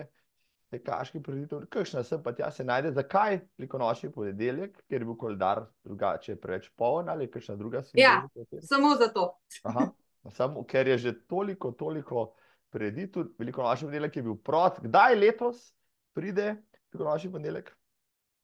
tekaški 0.70 1.22
preditev, 1.22 1.64
kakšna 1.70 2.02
se 2.06 2.18
pa 2.22 2.32
tja 2.34 2.50
se 2.50 2.64
najde, 2.64 2.92
zakaj 2.92 3.40
velikonočni 3.58 4.12
ponedeljek, 4.12 4.76
ker 4.88 5.00
je 5.00 5.06
bil 5.06 5.16
koledar 5.18 5.64
drugače 5.84 6.36
preveč 6.40 6.70
poln 6.78 7.08
ali 7.08 7.30
kakšna 7.30 7.56
druga 7.56 7.82
simbolika? 7.82 8.46
Ja, 8.46 8.60
samo 8.68 8.94
zato. 9.00 9.26
Aha, 9.64 9.88
samo, 10.32 10.64
ker 10.64 10.88
je 10.88 10.98
že 10.98 11.14
toliko, 11.26 11.72
toliko 11.72 12.30
preditev, 12.70 13.32
velikonočni 13.38 13.88
ponedeljek 13.88 14.16
je 14.16 14.22
bil 14.22 14.36
prot. 14.36 14.80
Kdaj 14.82 15.14
letos 15.18 15.72
pride 16.14 16.54
velikonočni 16.92 17.32
ponedeljek? 17.32 17.76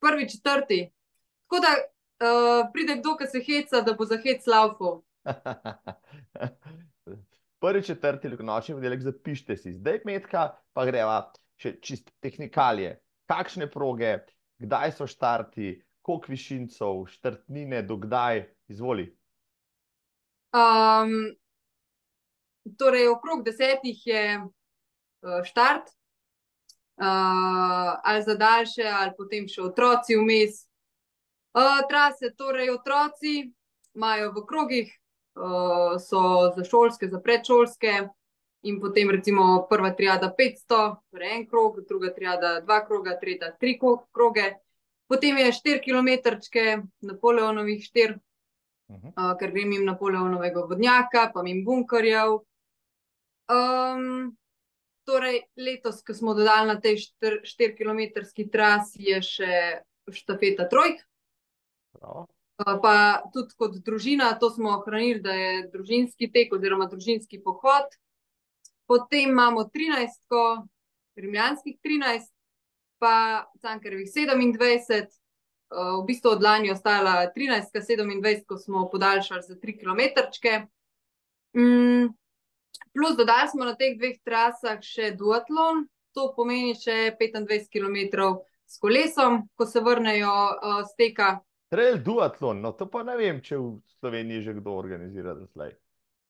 Prvi 0.01 0.29
četrti. 0.29 0.81
Tako 1.47 1.62
da 1.62 1.72
uh, 1.79 2.66
pride 2.72 3.01
kdo, 3.01 3.16
ki 3.16 3.27
se 3.27 3.41
heca, 3.47 3.81
da 3.87 3.95
bo 3.95 4.05
za 4.05 4.18
hec 4.22 4.47
laufo. 4.47 5.03
prvi 7.66 7.83
četrti 7.83 8.29
nočni 8.29 8.74
ponedeljek 8.74 9.03
zapišite 9.03 9.57
si, 9.57 9.72
zdaj 9.72 10.01
metka, 10.05 10.49
pa 10.72 10.85
greva 10.85 11.33
še 11.61 11.76
čist 11.80 12.11
tehnikalije. 12.20 12.96
Kakšne 13.26 13.66
proge, 13.70 14.18
kdaj 14.62 14.92
so 14.96 15.07
štarti, 15.11 15.74
koliko 16.07 16.32
višincev, 16.32 17.07
štartnine, 17.11 17.82
dokdaj, 17.82 18.44
izvoli. 18.70 19.09
Um, 20.54 21.34
torej, 22.78 23.09
okrog 23.11 23.42
desetih 23.44 24.07
je 24.07 24.22
uh, 24.38 25.40
štart, 25.44 25.90
uh, 27.02 27.98
ali 28.02 28.22
za 28.22 28.34
daljše, 28.34 28.86
ali 28.86 29.16
potem 29.18 29.48
še 29.50 29.66
otroci 29.66 30.16
vmes. 30.16 30.62
Uh, 31.57 31.82
trase, 31.88 32.30
torej 32.36 32.70
otroci 32.70 33.50
imajo 33.96 34.32
v 34.36 34.44
krogih 34.46 34.88
uh, 34.92 35.96
so 35.98 36.52
za 36.57 36.64
šolske, 36.64 37.09
za 37.09 37.20
predšolske, 37.20 38.07
in 38.67 38.81
potem 38.81 39.11
recimo 39.11 39.67
prva 39.71 39.93
triada 39.95 40.33
500, 40.39 40.97
torej 41.11 41.35
en 41.37 41.45
krog, 41.47 41.81
druga 41.89 42.12
triada 42.14 42.61
dva 42.61 42.81
kroga, 42.87 43.17
tretja 43.21 43.53
tri 43.61 43.79
kroge. 43.79 44.47
Potem 45.07 45.39
je 45.39 45.53
4 45.53 45.81
km, 45.85 46.11
Napoleonovih 47.01 47.85
4, 47.95 48.19
uh 48.89 48.97
-huh. 48.97 49.12
uh, 49.14 49.39
ker 49.39 49.51
grem 49.51 49.73
jim 49.73 49.85
Napoleonovega 49.85 50.61
vodnjaka, 50.61 51.31
pa 51.35 51.43
jim 51.47 51.64
bunkerjev. 51.64 52.41
Um, 53.47 54.37
torej, 55.05 55.43
letos, 55.57 56.03
ko 56.03 56.14
smo 56.14 56.35
dodali 56.35 56.67
na 56.67 56.81
tej 56.81 56.97
4-kilometrski 57.23 58.51
trasi, 58.51 59.03
je 59.03 59.23
še 59.23 59.53
štafeta 60.11 60.69
Trojk. 60.69 60.99
Prav. 61.93 62.27
Pa 62.57 63.23
tudi 63.33 63.55
kot 63.57 63.77
družina, 63.85 64.33
to 64.41 64.51
smo 64.51 64.71
ohranili, 64.79 65.21
da 65.21 65.33
je 65.33 65.69
družinski 65.73 66.33
tek 66.33 66.53
oziroma 66.57 66.87
družinski 66.89 67.43
pohod. 67.45 67.85
Potem 68.87 69.30
imamo 69.30 69.64
13, 69.74 70.66
rimljanskih 71.16 71.78
13, 71.82 72.32
pa 72.99 73.45
Cankarjevih 73.61 74.09
27, 74.09 75.07
v 75.70 76.05
bistvu 76.07 76.30
od 76.30 76.43
lani 76.43 76.70
ostala 76.70 77.26
13, 77.37 77.72
27, 77.74 78.45
ko 78.47 78.57
smo 78.57 78.89
podaljšali 78.91 79.43
za 79.43 79.55
3 79.55 79.78
km. 79.80 80.01
Mm, 81.57 82.14
plus 82.93 83.16
dodali 83.16 83.49
smo 83.49 83.64
na 83.64 83.74
teh 83.74 83.97
dveh 83.99 84.18
trasah 84.24 84.80
še 84.82 85.11
duatlon, 85.16 85.87
to 86.14 86.30
pomeni 86.37 86.74
še 86.78 87.16
25 87.18 87.68
km 87.72 88.37
s 88.66 88.78
kolesom, 88.82 89.49
ko 89.55 89.66
se 89.66 89.80
vrnejo 89.80 90.32
uh, 90.32 90.82
z 90.87 90.97
teka. 90.99 91.41
Trail 91.72 91.99
duatlon, 92.03 92.62
no 92.62 92.72
to 92.72 92.87
pa 92.91 93.03
ne 93.03 93.16
vem, 93.18 93.43
če 93.43 93.59
v 93.59 93.80
Sloveniji 93.99 94.47
že 94.47 94.55
kdo 94.61 94.76
organizira 94.78 95.34
doslej. 95.34 95.74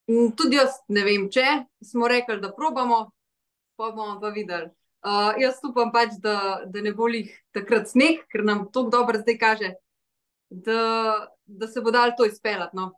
Tudi 0.07 0.55
jaz 0.55 0.77
ne 0.87 1.03
vem, 1.03 1.27
če 1.31 1.43
smo 1.83 2.07
rekli, 2.07 2.39
da 2.39 2.53
probamo, 2.55 2.99
pa 3.75 3.89
bomo 3.91 4.19
pa 4.21 4.31
videli. 4.31 4.69
Uh, 5.07 5.35
jaz 5.39 5.59
upam 5.67 5.91
pač, 5.93 6.15
da, 6.23 6.63
da 6.65 6.81
ne 6.83 6.93
bo 6.95 7.09
jih 7.11 7.29
takrat 7.55 7.91
sneg, 7.91 8.23
ker 8.31 8.43
nam 8.47 8.65
to 8.73 8.87
dobro 8.91 9.19
zdaj 9.19 9.37
kaže, 9.39 9.73
da, 10.49 11.27
da 11.45 11.67
se 11.67 11.83
bo 11.83 11.91
dal 11.91 12.15
to 12.17 12.25
izpeljati. 12.25 12.75
No. 12.75 12.93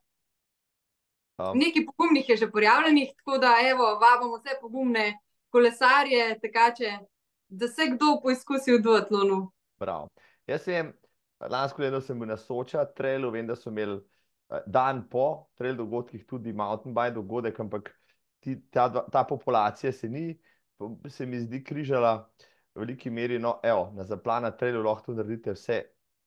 Um. 1.40 1.58
Nekaj 1.58 1.86
pogumnih 1.90 2.30
je 2.30 2.38
že 2.38 2.52
prijavljenih, 2.52 3.12
tako 3.18 3.38
da 3.38 3.56
evo, 3.66 3.96
vabimo 4.00 4.38
vse 4.38 4.58
pogumne 4.62 5.12
kolesarje, 5.50 6.40
tekače, 6.42 6.98
da 7.50 7.68
se 7.68 7.90
kdo 7.96 8.20
poizkusi 8.24 8.78
v 8.78 8.82
duatlonu. 8.86 9.48
Prav. 9.82 10.08
Jaz 10.48 10.64
sem 10.64 10.94
lansko 11.40 11.82
leto 11.82 12.02
sem 12.02 12.20
bil 12.20 12.30
na 12.30 12.38
Soča, 12.38 12.86
trailu, 12.86 13.32
vem, 13.32 13.48
da 13.48 13.56
so 13.56 13.70
imeli 13.74 14.00
dan 14.66 15.04
po 15.10 15.50
trail 15.58 15.76
dogodkih 15.78 16.26
tudi 16.28 16.54
mountain 16.54 16.94
bike 16.94 17.16
dogodek, 17.16 17.60
ampak 17.60 17.92
ti, 18.40 18.56
ta, 18.72 18.90
ta 19.12 19.24
populacija 19.24 19.92
se 19.92 20.10
ni 20.10 20.40
se 21.08 21.26
mi 21.26 21.40
zdi 21.40 21.64
križala 21.64 22.30
v 22.76 22.80
veliki 22.80 23.10
meri. 23.10 23.40
No, 23.40 23.60
evo, 23.64 23.92
na 23.96 24.04
zaplana 24.04 24.52
trailu 24.52 24.84
lahko 24.84 25.14
naredite 25.14 25.54
vse 25.54 25.82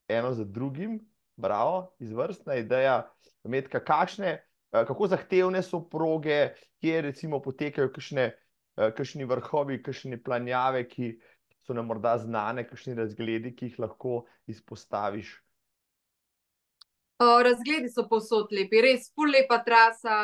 eno 0.09 0.33
za 0.33 0.45
drugim, 0.45 1.01
bravo, 1.37 1.95
izvrstna 1.99 2.55
ideja. 2.61 3.03
Metka, 3.45 3.81
kakšne, 3.81 4.33
eh, 4.73 4.85
kako 4.87 5.07
zahtevne 5.07 5.63
so 5.63 5.81
proge, 5.89 6.55
kje 6.81 7.01
recimo 7.09 7.41
potekajo 7.43 7.93
kakšne, 7.93 8.33
eh, 8.77 8.91
kakšni 8.97 9.25
vrhovi, 9.25 9.83
kakšne 9.83 10.23
planjave, 10.23 10.85
ki 10.89 11.17
so 11.67 11.75
nam 11.75 11.87
morda 11.87 12.19
znane, 12.19 12.67
kakšni 12.69 12.95
razgledi, 12.95 13.55
ki 13.57 13.71
jih 13.71 13.79
lahko 13.79 14.25
izpostaviš. 14.47 15.33
Razgledi 17.43 17.91
so 17.93 18.07
povsod 18.09 18.53
lepi, 18.55 18.81
res 18.83 19.11
pol 19.15 19.31
lepa 19.35 19.59
trasa, 19.65 20.17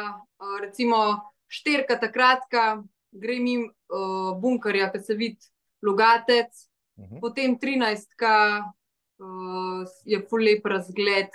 recimo 0.62 1.00
štirka 1.48 1.98
takratka, 2.00 2.82
gre 3.10 3.34
jim 3.34 3.66
uh, 3.68 4.34
bunkerja, 4.40 4.90
ki 4.92 5.00
se 5.00 5.14
vidi 5.14 5.50
Lugatec, 5.82 6.50
uh 6.96 7.04
mhm. 7.04 7.14
-huh. 7.14 7.20
potem 7.20 7.58
13, 7.58 8.14
ki 8.18 8.34
uh, 9.24 9.86
je 10.04 10.26
full 10.30 10.44
lep 10.44 10.66
razgled 10.66 11.30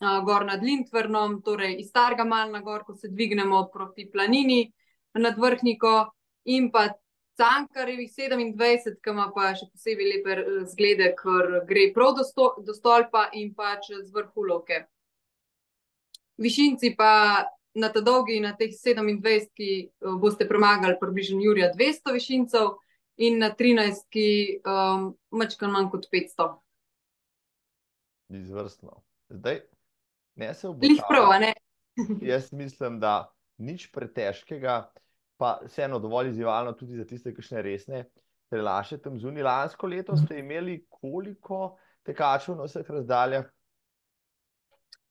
uh, 0.00 0.24
gor 0.24 0.46
nad 0.46 0.62
Lindvrnom, 0.62 1.42
torej 1.42 1.80
iz 1.80 1.88
Starga 1.88 2.24
Malna 2.24 2.60
gor, 2.60 2.84
ko 2.84 2.94
se 2.94 3.08
dvignemo 3.08 3.68
proti 3.72 4.10
planini 4.10 4.72
nad 5.14 5.38
Vrhniko 5.38 6.10
in 6.44 6.70
pa 6.70 6.88
Cankarjevih 7.36 8.10
27, 8.10 8.98
ki 9.02 9.10
ima 9.10 9.30
pa 9.34 9.54
še 9.54 9.68
posebej 9.72 10.06
lepe 10.12 10.36
zglede, 10.72 11.14
ker 11.14 11.60
gre 11.68 11.92
prav 11.94 12.16
do, 12.16 12.24
sto, 12.24 12.54
do 12.66 12.74
stolpa 12.74 13.28
in 13.32 13.54
pa 13.54 13.76
čez 13.78 14.10
vrhulovke. 14.14 14.86
Višinci 16.38 16.94
pa 16.96 17.44
na 17.78 17.88
ta 17.94 18.00
dolgi, 18.02 18.40
na 18.40 18.54
teh 18.58 18.70
27, 18.74 19.48
ki 19.54 19.70
uh, 19.86 20.18
boste 20.18 20.46
premagali 20.48 20.96
približno 21.00 21.42
Jurija 21.42 21.72
200 21.74 22.14
višincev, 22.14 22.76
in 23.18 23.38
na 23.38 23.50
13, 23.50 24.06
ki 24.10 24.28
um, 24.62 25.10
mačka 25.34 25.68
manj 25.68 25.90
kot 25.90 26.06
500. 26.12 26.52
Izvrstno. 28.38 29.00
Zdaj, 29.28 29.60
ne 30.38 30.52
se 30.54 30.68
obojim. 30.68 31.00
Jaz 32.30 32.52
mislim, 32.52 33.00
da 33.00 33.32
nič 33.58 33.88
pretežkega, 33.92 34.92
pa 35.36 35.58
vseeno 35.66 35.98
dovolj 35.98 36.30
izzivalno 36.30 36.72
tudi 36.78 36.98
za 36.98 37.06
tiste, 37.06 37.34
ki 37.34 37.42
še 37.42 37.58
ne 37.58 37.64
resne. 37.66 38.04
Prelaše 38.48 39.00
tam 39.02 39.18
zunaj. 39.18 39.44
Lansko 39.44 39.90
leto 39.90 40.16
ste 40.16 40.38
imeli 40.38 40.84
koliko 40.88 41.76
tekačev 42.06 42.56
na 42.56 42.68
vseh 42.70 42.86
razdaljah? 42.86 43.50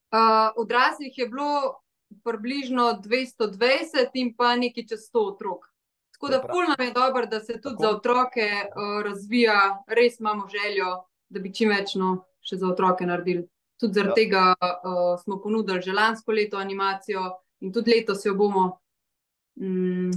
Uh, 0.08 0.52
odraslih 0.56 1.18
je 1.18 1.28
bilo 1.28 1.80
približno 2.24 3.00
220 3.04 4.14
in 4.14 4.34
pa 4.36 4.56
nekaj 4.56 4.86
čez 4.86 5.10
100 5.12 5.24
otrok. 5.34 5.66
Tako 6.12 6.28
da 6.28 6.40
pol 6.40 6.64
nam 6.68 6.86
je 6.86 6.92
dobro, 6.92 7.26
da 7.26 7.40
se 7.40 7.60
tudi 7.60 7.76
Tako. 7.76 7.82
za 7.82 7.90
otroke 7.90 8.48
uh, 8.64 9.02
razvija, 9.04 9.84
res 9.86 10.20
imamo 10.20 10.48
željo, 10.48 11.04
da 11.28 11.40
bi 11.40 11.52
čim 11.54 11.70
več 11.70 11.94
no, 11.94 12.24
še 12.40 12.56
za 12.56 12.66
otroke 12.72 13.06
naredili. 13.06 13.44
Tudi 13.78 13.94
zaradi 13.94 14.10
ja. 14.10 14.14
tega 14.24 14.44
uh, 14.58 15.20
smo 15.20 15.38
ponudili 15.40 15.82
že 15.82 15.92
lansko 15.92 16.32
leto 16.32 16.58
animacijo 16.58 17.28
in 17.60 17.72
tudi 17.72 17.94
letos 17.94 18.24
jo 18.24 18.34
bomo 18.34 18.80
mm, 19.60 20.10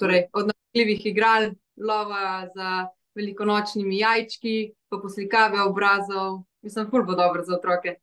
torej, 0.00 0.26
od 0.32 0.50
napljivih 0.50 1.06
igral, 1.06 1.50
lova 1.76 2.48
za 2.54 2.88
velikonočnimi 3.14 3.98
jajčki, 3.98 4.72
pa 4.88 4.98
poslikave 4.98 5.62
obrazov. 5.62 6.42
Mislim, 6.62 6.90
pol 6.90 7.04
bo 7.04 7.14
dobro 7.14 7.44
za 7.44 7.54
otroke. 7.56 8.00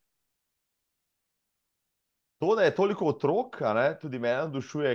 To, 2.40 2.56
da 2.56 2.64
je 2.68 2.76
toliko 2.76 3.06
otrok, 3.06 3.60
ne, 3.76 3.90
tudi 4.02 4.20
meni 4.20 4.38
navdušuje, 4.38 4.94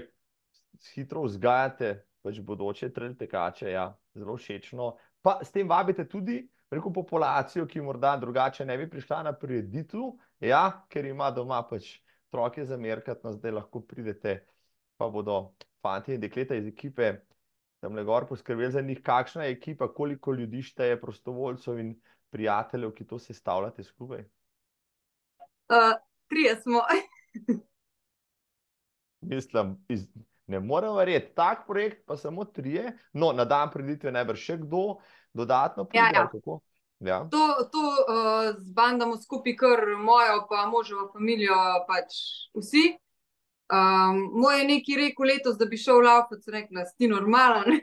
hitro 0.94 1.24
vzgajate 1.26 1.94
pač 2.22 2.38
bodoče 2.40 2.90
tekače, 3.18 3.70
ja, 3.70 3.88
zelo 4.14 4.36
všečno. 4.36 4.92
Pa 5.22 5.40
s 5.42 5.50
tem 5.50 5.68
vabite 5.68 6.06
tudi 6.08 6.44
preko 6.70 6.92
populacijo, 6.92 7.66
ki 7.66 7.82
morda 7.82 8.16
drugače 8.16 8.64
ne 8.64 8.76
bi 8.78 8.86
prišla 8.90 9.22
na 9.26 9.32
prireditev, 9.32 10.14
ja, 10.40 10.84
ker 10.88 11.04
ima 11.06 11.30
doma 11.30 11.62
pač 11.66 11.98
otroke 12.30 12.64
za 12.64 12.76
merkat, 12.76 13.24
no 13.24 13.34
zdaj 13.34 13.58
lahko 13.58 13.82
pridete, 13.82 14.38
pa 14.96 15.10
bodo 15.10 15.52
fanti 15.82 16.14
in 16.14 16.22
dekleta 16.22 16.54
iz 16.54 16.70
ekipe 16.70 17.16
tam 17.82 17.96
le 17.98 18.04
gor 18.06 18.28
poskrbeli 18.30 18.70
za 18.70 18.80
njih, 18.80 19.00
kakšna 19.02 19.44
je 19.44 19.52
ekipa, 19.52 19.88
koliko 19.94 20.32
ljudi 20.32 20.62
šteje 20.62 21.00
prostovoljcev 21.00 21.78
in 21.78 21.96
prijateljev, 22.30 22.92
ki 22.94 23.06
to 23.06 23.18
sestavljate 23.18 23.82
skupaj. 23.82 24.22
Uh, 25.68 25.96
trije 26.28 26.56
smo. 26.62 26.84
Mislim, 29.32 29.76
iz, 29.88 30.06
ne 30.46 30.60
morem 30.60 30.94
verjeti, 30.96 31.34
tak 31.34 31.66
projekt, 31.66 32.06
pa 32.06 32.16
samo 32.16 32.44
trije, 32.44 32.98
no, 33.12 33.32
na 33.32 33.44
dan 33.44 33.70
preditve 33.70 34.12
najbrž 34.12 34.40
še 34.40 34.56
kdo 34.64 34.84
dodatno. 35.32 35.86
Ja, 35.94 36.10
ja. 36.14 36.28
Ja. 37.02 37.16
To, 37.30 37.46
to 37.72 37.82
uh, 37.82 38.54
zbandamo 38.62 39.16
skupaj, 39.18 39.56
kar 39.58 39.80
mojo, 39.98 40.46
pa 40.50 40.66
možovo 40.70 41.08
familijo, 41.12 41.56
pač 41.88 42.14
vsi. 42.54 42.92
Um, 43.72 44.20
moj 44.38 44.60
je 44.60 44.66
neki 44.68 44.96
rekel 45.00 45.26
letos, 45.26 45.56
da 45.58 45.66
bi 45.66 45.80
šel 45.80 45.98
v 45.98 46.04
Lauf, 46.06 46.30
da 46.30 46.38
se 46.38 46.50
rekla, 46.52 46.84
sti 46.86 47.08
normalen. 47.08 47.80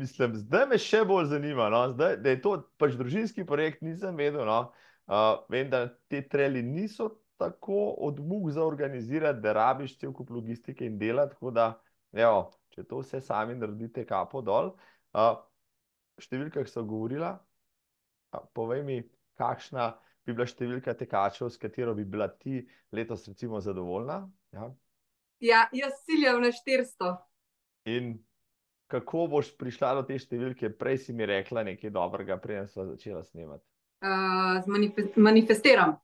Mislim, 0.00 0.34
zdaj 0.40 0.66
me 0.70 0.78
še 0.80 1.04
bolj 1.06 1.28
zanima, 1.34 1.68
no? 1.70 1.88
zdaj, 1.92 2.16
da 2.22 2.32
je 2.32 2.40
to 2.42 2.56
pač 2.80 2.96
družinski 2.98 3.44
projekt, 3.46 3.82
nisem 3.84 4.16
vedel. 4.16 4.46
No? 4.48 4.72
Uh, 5.06 5.44
vem, 5.48 5.68
da 5.70 5.86
te 6.10 6.20
treli 6.28 6.62
niso 6.66 7.08
tako 7.38 7.94
od 7.98 8.20
mug 8.20 8.50
za 8.50 8.64
organizirati, 8.64 9.40
da 9.40 9.52
rabiš 9.52 9.98
cel 9.98 10.12
kup 10.12 10.30
logistike 10.30 10.86
in 10.86 10.98
dela. 10.98 11.28
Tako 11.30 11.50
da, 11.50 11.66
evo, 12.12 12.50
če 12.74 12.84
to 12.84 13.02
vse 13.04 13.20
sami 13.22 13.54
naredite, 13.54 14.06
kapo 14.06 14.42
dol. 14.42 14.72
Uh, 15.14 15.36
številka, 16.18 16.64
ki 16.64 16.72
so 16.72 16.82
govorila, 16.88 17.36
uh, 18.34 18.42
povej 18.56 18.82
mi, 18.88 18.98
kakšna 19.38 19.92
bi 20.26 20.34
bila 20.34 20.48
številka 20.50 20.96
tekačev, 20.98 21.52
s 21.54 21.60
katero 21.62 21.94
bi 21.94 22.04
bila 22.04 22.26
ti 22.32 22.64
letos, 22.90 23.28
recimo, 23.30 23.62
zadovoljna? 23.62 24.24
Ja, 24.56 24.72
ja 25.44 25.62
jaz 25.76 26.02
ciljam 26.08 26.42
na 26.42 26.50
400. 26.50 27.14
In 27.94 28.16
kako 28.90 29.28
boš 29.30 29.52
prišla 29.60 29.94
do 30.00 30.02
te 30.08 30.18
številke? 30.18 30.72
Prej 30.74 31.04
si 31.04 31.14
mi 31.14 31.30
rekla 31.30 31.62
nekaj 31.68 31.94
dobrega, 31.94 32.40
preden 32.42 32.66
smo 32.66 32.88
začela 32.90 33.22
snemati 33.22 33.75
uh, 34.02 35.14
manifestiram. 35.16 35.96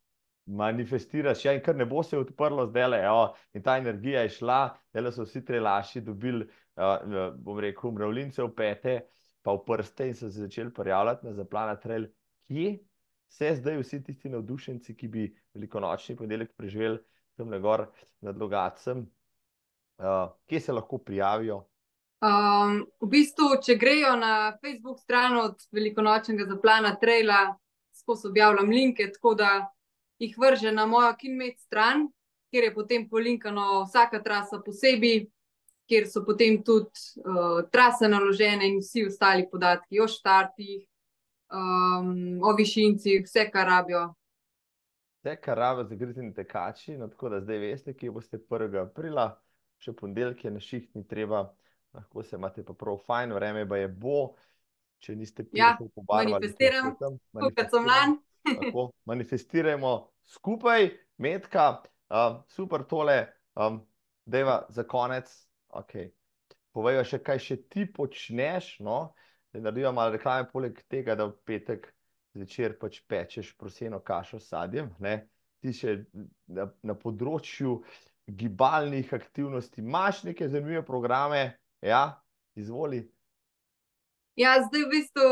Manifestiraš, 0.47 1.45
ja, 1.45 1.53
in 1.55 1.63
kar 1.63 1.77
ne 1.79 1.87
bo 1.87 2.03
se 2.03 2.19
odprlo 2.19 2.67
zdaj, 2.67 2.89
le, 2.91 3.01
in 3.55 3.63
ta 3.63 3.77
energija 3.79 4.25
je 4.27 4.33
šla, 4.39 4.61
da 4.93 5.13
so 5.13 5.27
vsi 5.27 5.45
trelaši 5.45 6.03
dobili, 6.03 6.49
uh, 6.77 7.31
bom 7.39 7.61
rekel, 7.63 7.95
mravljince 7.95 8.43
v 8.43 8.51
pete, 8.57 8.97
pa 9.43 9.55
v 9.55 9.63
prste 9.67 10.09
in 10.09 10.15
so 10.15 10.31
se 10.31 10.47
začeli 10.47 10.75
prijavljati 10.75 11.27
na 11.27 11.35
zaplana 11.35 11.77
trail. 11.77 12.09
Kje 12.49 12.79
se 13.31 13.55
zdaj 13.57 13.79
vsi 13.81 14.03
tisti 14.05 14.29
navdušenci, 14.29 14.97
ki 14.97 15.09
bi 15.09 15.29
velikonočni 15.55 16.17
ponedeljek 16.17 16.53
preživeli 16.57 16.99
tam 17.37 17.51
le 17.51 17.61
gor 17.61 17.87
nad 18.21 18.39
Logacem, 18.39 19.07
uh, 19.99 20.33
kje 20.47 20.61
se 20.61 20.73
lahko 20.73 20.99
prijavijo? 20.99 21.63
Um, 22.23 22.85
v 23.03 23.09
bistvu, 23.11 23.57
če 23.67 23.75
grejo 23.81 24.13
na 24.17 24.53
Facebook 24.63 25.01
stran 25.03 25.35
od 25.41 25.65
velikonočnega 25.75 26.47
zaplana 26.47 26.93
Traila, 27.01 27.57
skozi 28.03 28.29
objavljam 28.29 28.71
linke, 28.71 29.11
tako 29.13 29.35
da 29.35 29.53
jih 30.19 30.35
vrže 30.39 30.73
na 30.73 30.87
mojo 30.87 31.15
Kinmet 31.19 31.61
stran, 31.61 32.09
kjer 32.51 32.65
je 32.65 32.75
potem 32.75 33.09
polinkano 33.09 33.85
vsaka 33.87 34.23
trasa 34.23 34.61
posebej, 34.65 35.27
kjer 35.89 36.09
so 36.09 36.23
potem 36.25 36.61
tudi 36.65 36.91
uh, 37.25 37.63
trase 37.73 38.09
naložene 38.09 38.69
in 38.69 38.81
vsi 38.81 39.07
ostali 39.09 39.49
podatki 39.51 40.01
o 40.01 40.09
štartih, 40.09 40.85
um, 41.53 42.43
o 42.45 42.53
višincih, 42.57 43.25
vse, 43.27 43.49
kar 43.53 43.69
rabijo. 43.69 44.05
Vse, 45.21 45.37
kar 45.41 45.59
rabijo 45.59 45.89
za 45.89 45.99
gritini 45.99 46.35
tekači, 46.35 46.97
no, 46.99 47.09
tako 47.09 47.33
da 47.35 47.41
zdaj 47.41 47.59
veste, 47.59 47.97
kje 47.97 48.15
boste 48.15 48.39
1. 48.39 48.79
aprila, 48.83 49.33
še 49.83 49.95
ponedeljke 49.99 50.51
na 50.51 50.63
ših 50.63 50.89
ni 50.95 51.05
treba, 51.09 51.45
lahko 51.95 52.23
se 52.23 52.37
imate 52.37 52.65
pa 52.65 52.75
prav 52.79 53.01
fajn, 53.07 53.35
vreme 53.37 53.67
pa 53.69 53.81
je 53.83 53.89
bo. 53.89 54.33
Če 55.03 55.17
niste 55.19 55.45
Ja, 55.51 55.73
pirhov 55.75 55.91
pobarvali, 55.99 56.37
manifestiram, 56.37 56.93
čestitam, 56.93 57.17
Kot 57.43 57.63
so 57.73 57.81
mlani. 57.83 58.19
Tako, 58.59 58.85
manifestirajmo 59.11 59.93
skupaj, 60.35 60.91
medka, 61.23 61.67
um, 62.11 62.39
super 62.51 62.85
tole, 62.91 63.17
um, 63.59 63.81
deva 64.27 64.63
za 64.71 64.85
konec. 64.89 65.31
Okay. 65.83 66.11
Povejo 66.73 67.03
še, 67.07 67.19
kaj 67.25 67.43
še 67.43 67.59
ti 67.71 67.87
počneš. 67.87 68.77
No? 68.87 69.13
Da 69.53 69.61
naredijo 69.61 69.93
malo 69.95 70.15
reklame, 70.15 70.49
poleg 70.51 70.79
tega, 70.91 71.17
da 71.19 71.29
v 71.29 71.37
petek 71.47 71.91
zvečer 72.33 72.79
pač 72.81 73.03
pečeš 73.09 73.53
proseno 73.59 74.01
kašo 74.01 74.41
s 74.41 74.49
sadjem. 74.53 74.91
Ne? 75.03 75.19
Ti 75.63 75.75
še 75.77 75.97
na, 76.51 76.67
na 76.83 76.97
področju 76.99 77.81
gibalnih 78.27 79.13
aktivnosti 79.15 79.83
imaš 79.83 80.23
neke 80.29 80.49
zanimive 80.49 80.85
programe, 80.87 81.43
ja, 81.83 82.05
izvoli. 82.59 83.03
Ja, 84.37 84.57
zdaj 84.65 84.87
v 84.87 84.89
bistvu 84.89 85.25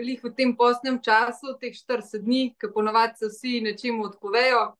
lih 0.00 0.22
v 0.24 0.30
tem 0.32 0.54
postnem 0.56 0.96
času, 1.02 1.58
teh 1.60 1.76
40 1.76 2.24
dni, 2.24 2.54
ki 2.56 2.72
ponovadi 2.72 3.20
se 3.20 3.28
vsi 3.28 3.60
nečemu 3.60 4.06
odpovejo. 4.08 4.72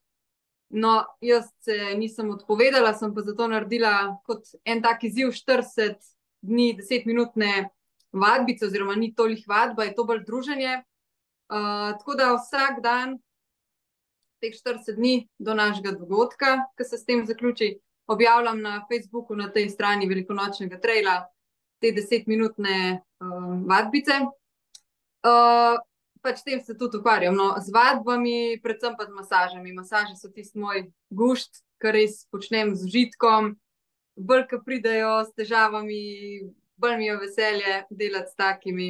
No, 0.75 1.05
jaz 1.21 1.51
se 1.61 1.93
nisem 1.99 2.31
odpovedala, 2.33 2.95
sem 2.97 3.13
pa 3.15 3.23
zato 3.23 3.47
naredila 3.47 4.17
kot 4.25 4.49
en 4.65 4.81
tak 4.83 5.05
izziv 5.05 5.35
40 5.37 6.01
dni, 6.41 6.73
10-minutne 6.81 7.69
vadbice, 8.17 8.67
oziroma 8.67 8.97
ni 8.97 9.13
toliko 9.15 9.53
vadba, 9.53 9.85
je 9.85 9.95
to 9.95 10.09
bolj 10.09 10.25
druženje. 10.25 10.81
Uh, 11.53 11.93
tako 12.01 12.17
da 12.17 12.33
vsak 12.33 12.81
dan, 12.81 13.19
teh 14.41 14.57
40 14.57 14.97
dni 14.97 15.29
do 15.39 15.55
našega 15.55 15.93
dogodka, 15.93 16.65
ki 16.81 16.89
se 16.89 16.97
s 16.97 17.05
tem 17.05 17.27
zaključi, 17.29 17.75
objavljam 18.09 18.61
na 18.65 18.81
Facebooku 18.89 19.37
na 19.37 19.53
tej 19.53 19.69
strani 19.69 20.09
velikonočnega 20.09 20.81
traila 20.81 21.21
te 21.85 21.93
10-minutne 21.93 22.79
uh, 22.97 23.51
vadbice. 23.69 24.23
Uh, 25.25 25.77
pač 26.25 26.41
tem 26.47 26.61
se 26.65 26.73
tudi 26.73 26.97
ukvarjam. 26.97 27.37
No, 27.37 27.53
z 27.61 27.73
vadbami, 27.75 28.57
predvsem 28.65 28.97
pa 28.97 29.05
z 29.05 29.13
masažami. 29.13 29.77
Masaže 29.77 30.17
so 30.17 30.33
tisti 30.33 30.57
moj 30.57 30.87
gušt, 31.13 31.61
kar 31.77 31.93
res 31.97 32.25
počnem 32.33 32.73
z 32.73 32.89
užitkom. 32.89 33.53
Bolj, 34.17 34.47
ki 34.49 34.63
pridejo 34.65 35.19
s 35.27 35.35
težavami, 35.37 36.47
bolj 36.81 36.97
mi 37.01 37.11
je 37.11 37.17
veselje 37.19 37.75
delati 37.91 38.33
s 38.33 38.39
takimi. 38.39 38.89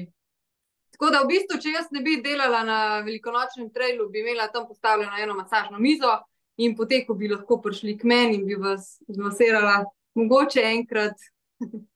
Tako 0.95 1.11
da, 1.11 1.23
v 1.25 1.33
bistvu, 1.33 1.59
če 1.59 1.73
jaz 1.75 1.89
ne 1.91 2.05
bi 2.05 2.21
delala 2.23 2.61
na 2.63 2.79
velikonočnem 3.03 3.73
trailu, 3.75 4.07
bi 4.13 4.21
imela 4.23 4.47
tam 4.53 4.69
postavljeno 4.69 5.17
eno 5.19 5.35
masažno 5.35 5.81
mizo 5.83 6.13
in 6.61 6.77
potem, 6.79 7.03
ko 7.09 7.17
bi 7.19 7.33
lahko 7.33 7.59
prišli 7.65 7.97
k 7.99 8.07
meni 8.07 8.37
in 8.39 8.45
bi 8.47 8.55
vas 8.55 9.01
zmasirala, 9.09 9.81
mogoče 10.15 10.63
enkrat. 10.71 11.19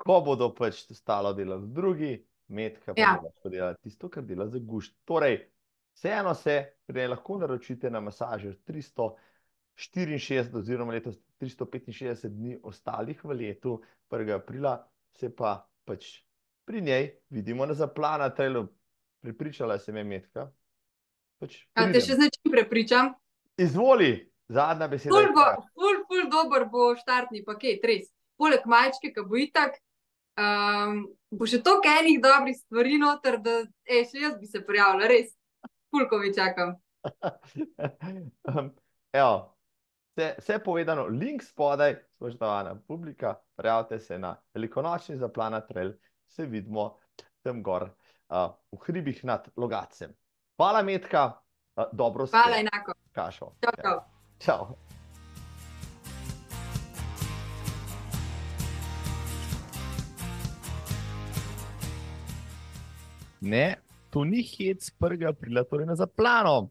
Ko 0.00 0.20
bodo 0.24 0.48
pač 0.56 0.86
stalo 0.96 1.32
delati 1.36 1.66
drugi, 1.76 2.12
medka 2.48 2.94
pa 2.94 3.00
Ja. 3.00 3.06
ja. 3.06 3.20
lahko 3.22 3.48
dela 3.48 3.74
tisto, 3.74 4.08
kar 4.08 4.24
dela 4.24 4.48
za 4.48 4.58
gušt. 4.58 4.94
Torej, 5.04 5.50
vseeno 5.94 6.34
se 6.34 6.64
prej 6.86 7.08
lahko 7.08 7.38
naročite 7.38 7.90
na 7.90 8.00
masažer 8.00 8.56
364 8.66 10.56
oziroma 10.56 10.92
letos 10.92 11.18
365 11.40 12.28
dni 12.28 12.58
ostalih 12.62 13.24
v 13.24 13.34
letu, 13.34 13.80
1. 14.10 14.34
aprila, 14.34 14.88
se 15.12 15.30
pa 15.36 15.68
pač 15.84 16.24
pri 16.64 16.80
njej 16.80 17.18
vidimo 17.30 17.66
na 17.66 17.74
zaplana 17.74 18.30
trailu. 18.30 18.68
Pripričala 19.20 19.78
se 19.78 19.92
me 19.92 20.04
metka. 20.04 20.50
Pač 21.38 21.66
A 21.74 21.92
te 21.92 22.00
še 22.00 22.16
z 22.16 22.18
nečim 22.24 22.52
prepričam? 22.52 23.12
Izvoli, 23.60 24.32
zadnja 24.48 24.88
beseda. 24.88 25.12
Ful 25.12 25.26
je 25.26 25.32
bo, 25.36 25.44
ful, 25.76 25.98
ful 26.08 26.24
dober 26.32 26.64
bo 26.72 26.94
štartni 26.96 27.44
paket, 27.44 27.84
res. 27.84 28.08
Poleg 28.40 28.64
majčke, 28.64 29.12
ki 29.12 29.24
bo 29.28 29.36
itak, 29.36 29.76
um, 30.38 31.02
bo 31.30 31.46
še 31.46 31.62
toliko 31.62 31.90
enih 32.00 32.20
dobrih 32.22 32.56
stvari 32.58 32.98
noter, 33.00 33.38
da 33.42 33.62
ej, 33.86 34.04
še 34.10 34.26
jaz 34.26 34.36
bi 34.40 34.50
se 34.50 34.62
prijavila, 34.66 35.08
res. 35.10 35.34
Fulkovi 35.90 36.34
čakam. 36.34 36.76
Um, 38.50 38.70
Evo, 39.12 39.56
vse, 40.12 40.34
vse 40.38 40.58
povedano, 40.64 41.06
link 41.06 41.42
spodaj, 41.42 41.96
spoštovana 42.16 42.74
publika, 42.86 43.34
prijavite 43.56 43.98
se 43.98 44.18
na 44.18 44.36
velikonočni 44.54 45.16
zaplana 45.16 45.60
trail, 45.60 45.92
se 46.28 46.46
vidimo 46.46 46.98
tam 47.42 47.62
gor 47.62 47.88
uh, 47.88 48.52
v 48.72 48.78
hribih 48.84 49.24
nad 49.24 49.48
Logacem. 49.56 50.14
Hvala, 50.56 50.82
Metka, 50.82 51.40
uh, 51.76 51.84
dobro 51.92 52.26
se 52.26 52.36
Hvala 52.36 52.60
enako. 52.60 52.94
kašo. 53.12 53.52
Čau, 53.64 53.82
čau. 53.82 54.00
Čau. 54.38 54.89
Ne, 63.40 63.76
to 64.10 64.24
ni 64.24 64.42
hec 64.44 64.90
1. 65.00 65.28
aprila, 65.28 65.64
torej 65.64 65.88
na 65.88 65.96
zaplano. 65.96 66.68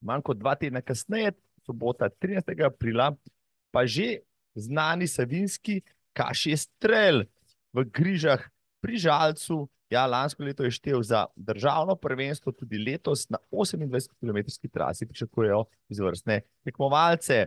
Manj 0.00 0.24
kot 0.24 0.38
dva 0.40 0.54
tedna 0.56 0.80
kasneje, 0.80 1.34
sobota 1.66 2.08
13. 2.08 2.64
aprila, 2.64 3.12
pa 3.70 3.84
že 3.84 4.24
znani 4.56 5.08
savinski 5.08 5.82
kašje 6.16 6.56
strel 6.56 7.24
v 7.76 7.84
Grižah 7.84 8.40
pri 8.80 8.96
Žalcu. 8.96 9.68
Ja, 9.92 10.06
lansko 10.06 10.42
leto 10.42 10.64
je 10.64 10.72
štev 10.74 11.02
za 11.02 11.26
državno 11.36 11.94
prvenstvo, 11.94 12.50
tudi 12.52 12.78
letos 12.78 13.28
na 13.30 13.38
28 13.52 14.10
km 14.18 14.38
trasi 14.72 15.06
pričakujejo 15.06 15.64
izvrstne 15.88 16.40
tekmovalce. 16.64 17.46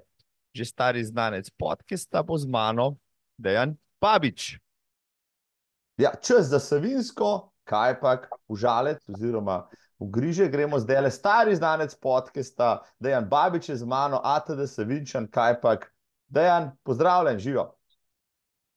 Že 0.55 0.65
stari 0.65 1.03
znanec 1.03 1.49
podcasta 1.57 2.23
bo 2.23 2.38
z 2.38 2.47
mano, 2.47 2.95
Dejan 3.38 3.75
Pabič. 3.99 4.57
Ja, 5.99 6.15
čas 6.15 6.47
za 6.47 6.59
Savinsko, 6.59 7.51
kaj 7.70 7.99
pa 8.01 8.17
v 8.49 8.57
Žalec 8.57 9.05
oziroma 9.13 9.67
v 9.99 10.09
Griže 10.09 10.47
gremo 10.47 10.80
zdaj 10.80 11.01
le 11.01 11.11
stari 11.11 11.55
znanec 11.55 11.95
podcasta, 11.95 12.80
Dejan 12.99 13.28
Babič 13.30 13.70
je 13.70 13.76
z 13.76 13.86
mano, 13.86 14.22
ATD 14.24 14.67
Savinčan, 14.67 15.28
kaj 15.28 15.61
pa. 15.61 15.78
Dejan, 16.30 16.72
pozdravljen, 16.86 17.39
živo. 17.39 17.63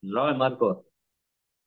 Zdravo, 0.01 0.37
Marko. 0.37 0.69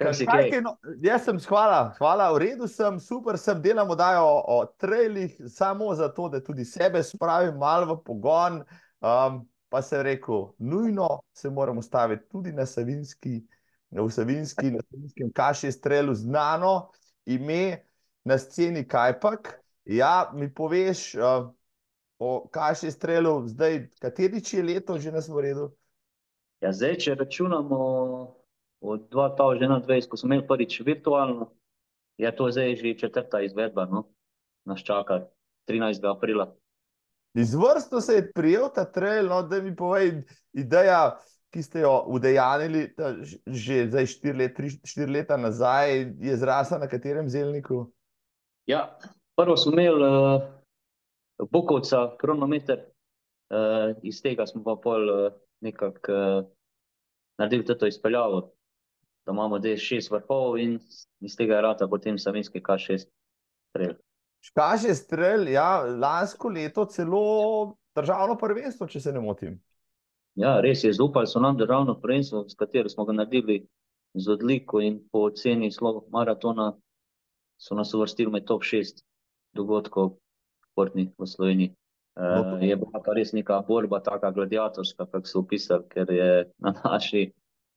Kaj 0.02 0.12
Kaj 0.12 0.26
kaj? 0.26 0.50
kaj, 0.50 0.60
no, 0.60 0.72
jaz 1.00 1.24
sem, 1.24 1.38
hvala, 1.48 1.94
hvala, 1.98 2.26
v 2.34 2.40
redu 2.42 2.66
sem, 2.68 2.98
super 3.00 3.38
sem, 3.38 3.62
delamo 3.62 3.94
dajo 3.96 4.24
o, 4.26 4.40
o 4.56 4.64
trailih, 4.82 5.38
samo 5.48 5.94
zato, 5.94 6.28
da 6.28 6.42
tudi 6.44 6.64
sebe 6.64 7.02
spravim 7.02 7.54
malo 7.56 7.94
v 7.94 8.02
pogon. 8.04 8.58
Um, 9.00 9.46
pa 9.70 9.80
sem 9.82 10.02
rekel, 10.02 10.50
nujno 10.58 11.20
se 11.32 11.50
moramo 11.50 11.82
staviti 11.82 12.28
tudi 12.28 12.52
na 12.52 12.66
Savinski, 12.66 13.40
v 13.90 14.10
Savinski, 14.10 14.74
na 14.74 14.82
Savinskem 14.90 15.32
kaši 15.32 15.72
strelu 15.72 16.14
znano 16.14 16.90
ime 17.26 17.84
na 18.24 18.38
sceni 18.38 18.88
Kajpak. 18.88 19.60
Ja, 19.84 20.30
mi 20.34 20.48
poveš 20.54 21.14
uh, 21.14 21.50
o 22.18 22.48
kaši 22.48 22.90
strelu 22.90 23.48
zdaj, 23.48 23.88
kateri 24.00 24.42
je 24.52 24.62
leto 24.62 24.98
že 24.98 25.12
na 25.12 25.22
sporedu? 25.22 25.70
Ja, 26.60 26.72
zdaj, 26.72 26.96
če 26.98 27.14
računamo 27.14 27.78
od 28.80 29.08
2021, 29.12 30.08
ko 30.08 30.16
smo 30.16 30.32
imeli 30.32 30.46
prvič 30.48 30.80
virtualno, 30.80 31.50
je 32.16 32.36
to 32.36 32.50
zdaj 32.50 32.76
že 32.76 32.98
četrta 32.98 33.40
izvedba, 33.40 33.84
no? 33.84 34.08
nas 34.64 34.80
čaka 34.82 35.26
13. 35.68 36.16
aprila. 36.16 36.54
Izvrstno 37.34 38.00
se 38.00 38.14
je 38.14 38.32
prijel 38.32 38.68
ta 38.74 38.84
trail, 38.84 39.28
no, 39.28 39.42
da 39.42 39.60
mi 39.62 39.76
povej, 39.76 40.24
ideja, 40.52 41.18
ki 41.56 41.62
ste 41.62 41.80
jo 41.80 42.04
udejanili 42.12 42.82
ta, 42.92 43.14
že 43.48 43.86
zdaj 43.88 44.06
štiri, 44.12 44.36
let, 44.36 44.52
tri, 44.58 44.68
štiri 44.84 45.08
leta 45.08 45.38
nazaj, 45.40 46.02
je 46.20 46.34
zrasla 46.36 46.82
na 46.82 46.88
katerem 46.88 47.30
zelniku? 47.32 47.86
Ja, 48.68 48.98
prvo 49.40 49.56
smo 49.56 49.72
imeli 49.72 50.04
uh, 50.04 50.42
Bukovca, 51.48 52.10
kronometer, 52.20 52.82
uh, 53.48 53.96
iz 54.04 54.20
tega 54.20 54.44
smo 54.44 54.60
pa 54.66 54.74
pol 54.76 55.08
uh, 55.08 55.32
nekako 55.64 56.12
uh, 56.12 56.44
naredili 57.40 57.78
to 57.78 57.88
izpeljavo, 57.88 58.52
da 59.24 59.32
imamo 59.32 59.56
zdaj 59.56 59.80
šest 59.80 60.12
vrhov 60.12 60.58
in 60.60 60.76
iz 61.24 61.38
tega 61.40 61.62
rata 61.64 61.88
potem 61.88 62.18
savinski 62.20 62.60
K6 62.60 63.08
trail. 63.72 63.96
Škaže 64.44 64.92
strel, 64.94 65.48
ja, 65.48 65.80
lansko 65.88 66.52
leto 66.52 66.84
celo 66.84 67.76
državno 67.96 68.36
prvenstvo, 68.36 68.86
če 68.92 69.00
se 69.00 69.16
ne 69.16 69.24
motim. 69.24 69.56
Ja, 70.36 70.58
res 70.60 70.84
je, 70.84 70.92
zaupali 70.92 71.26
so 71.26 71.40
nam 71.40 71.56
državno 71.56 71.94
prvenstvo, 72.00 72.44
s 72.48 72.54
katero 72.54 72.88
smo 72.92 73.04
ga 73.04 73.12
naredili 73.12 73.62
z 74.14 74.32
odliko 74.32 74.80
in 74.80 74.98
po 75.12 75.26
oceni 75.30 75.70
slovo 75.72 76.04
maratona 76.12 76.74
so 77.56 77.74
nas 77.74 77.94
uvrstili 77.94 78.30
med 78.32 78.44
top 78.44 78.64
šest 78.64 79.04
dogodkov 79.56 80.18
športnih 80.70 81.08
v 81.18 81.26
Sloveniji. 81.26 81.72
Uh, 82.16 82.56
je 82.60 82.76
bila 82.76 83.00
pa 83.04 83.12
res 83.16 83.32
neka 83.36 83.62
borba, 83.68 84.00
taka 84.00 84.30
gladiatorska, 84.32 85.06
kako 85.06 85.28
so 85.28 85.40
opisali, 85.40 85.84
ker 85.88 86.12
je 86.12 86.28
na, 86.58 86.72
naši, 86.84 87.30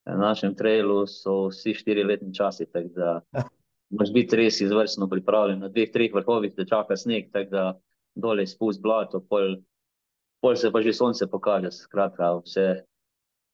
na 0.08 0.16
našem 0.20 0.56
trailu 0.56 1.06
so 1.08 1.50
vsi 1.50 1.74
štiri 1.76 2.04
letni 2.04 2.34
časi, 2.36 2.68
tako 2.68 2.92
da 2.96 3.10
moraš 3.90 4.14
biti 4.16 4.40
res 4.40 4.62
izvrstno 4.64 5.10
pripravljen. 5.12 5.60
Na 5.60 5.72
dveh, 5.72 5.92
treh 5.92 6.12
vrhovih 6.16 6.56
te 6.56 6.68
čaka 6.68 6.96
sneg, 6.96 7.32
tako 7.36 7.52
da 7.52 7.66
dole 8.16 8.48
spust 8.48 8.84
blato, 8.84 9.20
pol 9.20 9.60
pol 10.42 10.56
se 10.56 10.72
pa 10.72 10.82
že 10.82 10.94
sonce 10.94 11.28
pokaže, 11.28 11.72
skratka, 11.72 12.40
vse, 12.46 12.84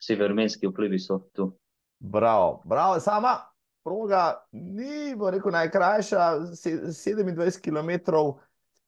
vsi 0.02 0.16
vremenski 0.16 0.68
vplivi 0.68 1.00
so 1.00 1.20
tu. 1.34 1.52
Bravo, 2.00 2.62
bravo, 2.66 3.00
sama 3.00 3.40
proga 3.86 4.46
ni, 4.52 5.16
bo 5.16 5.30
rekel, 5.30 5.52
najkrajša, 5.52 6.30
27 6.50 7.62
km 7.62 7.92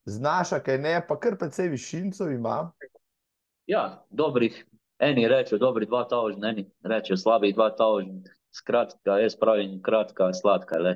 znaša, 0.06 0.60
kaj 0.60 0.78
ne, 0.82 0.96
pa 1.08 1.20
kar 1.20 1.38
precej 1.38 1.70
višincev 1.70 2.32
ima. 2.32 2.72
Ja, 3.68 4.04
dobrih, 4.10 4.58
eni 5.00 5.28
rečejo, 5.28 5.60
dobri 5.62 5.86
dva 5.86 6.06
tavžen, 6.10 6.46
eni 6.46 6.66
rečejo, 6.84 7.18
slabih 7.18 7.54
dva 7.56 7.70
tavžen. 7.78 8.24
Skratka, 8.56 9.20
jaz 9.22 9.36
pravim, 9.38 9.78
kratka, 9.84 10.32
sladka. 10.34 10.80
E, 10.88 10.96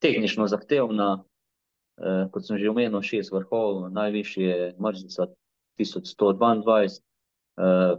tehnično 0.00 0.46
zahtevna, 0.48 1.24
Eh, 2.00 2.28
kot 2.32 2.46
sem 2.46 2.58
že 2.58 2.70
omenil, 2.70 3.02
šest 3.04 3.32
vrhov, 3.32 3.90
najvišji 3.92 4.44
je 4.44 4.74
mrzlica 4.80 5.26
1122. 5.78 7.00
Eh, 7.60 7.96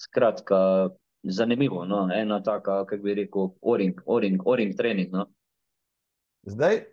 skratka, 0.00 0.88
zanimivo, 1.22 1.84
no? 1.84 2.08
ena 2.14 2.42
taka, 2.42 2.84
kako 2.86 3.02
bi 3.02 3.14
rekel, 3.14 3.48
oring, 3.62 4.00
oring, 4.06 4.42
oring 4.44 4.76
trening. 4.76 5.12
No? 5.12 5.26
Zdaj, 6.42 6.84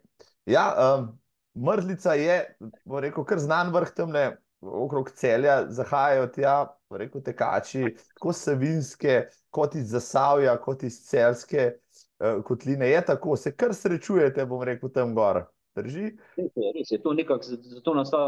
ja, 0.46 0.66
um, 0.98 1.20
mrzlica 1.66 2.14
je, 2.14 2.56
rekel, 2.86 3.26
kar 3.26 3.40
znan 3.40 3.74
vrh 3.74 3.94
temne. 3.96 4.26
Okrog 4.64 5.10
celja 5.12 5.66
zahajajo 5.76 6.28
tja, 6.32 6.54
rekel 6.96 7.22
tekači, 7.22 7.90
tako 8.16 8.32
savinske, 8.32 9.26
kot 9.52 9.76
iz 9.76 9.90
Zasavja, 9.92 10.54
kot 10.64 10.86
iz 10.88 11.02
celske 11.04 11.66
uh, 11.74 12.40
kotline. 12.48 12.88
Je 12.88 13.02
tako, 13.06 13.36
se 13.36 13.52
kar 13.52 13.76
srečujete, 13.76 14.46
bom 14.48 14.64
rekel, 14.64 14.90
tam 14.96 15.12
gor. 15.16 15.42
Drži? 15.76 16.10
Res 16.38 16.52
je, 16.56 16.72
res 16.76 16.92
je. 16.92 17.00
To 17.02 17.14
nekako, 17.14 17.44
zato 17.44 17.94
nas 17.98 18.12
ta 18.14 18.24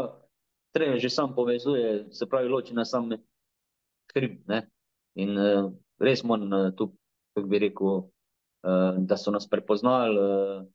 trener 0.74 0.98
že 1.00 1.10
sam 1.10 1.34
povezuje, 1.34 2.12
se 2.12 2.26
pravi, 2.26 2.48
loči 2.48 2.74
nas 2.74 2.90
sam 2.90 3.10
hrib. 4.14 4.42
Ne? 4.50 4.66
In 5.16 5.38
uh, 5.38 5.70
res 6.02 6.24
moram 6.24 6.52
uh, 6.52 6.70
tu, 6.76 6.90
kako 7.36 7.48
bi 7.48 7.62
rekel, 7.62 7.92
uh, 8.66 8.98
da 8.98 9.16
so 9.16 9.32
nas 9.32 9.48
prepoznali 9.48 10.18
uh, 10.18 10.66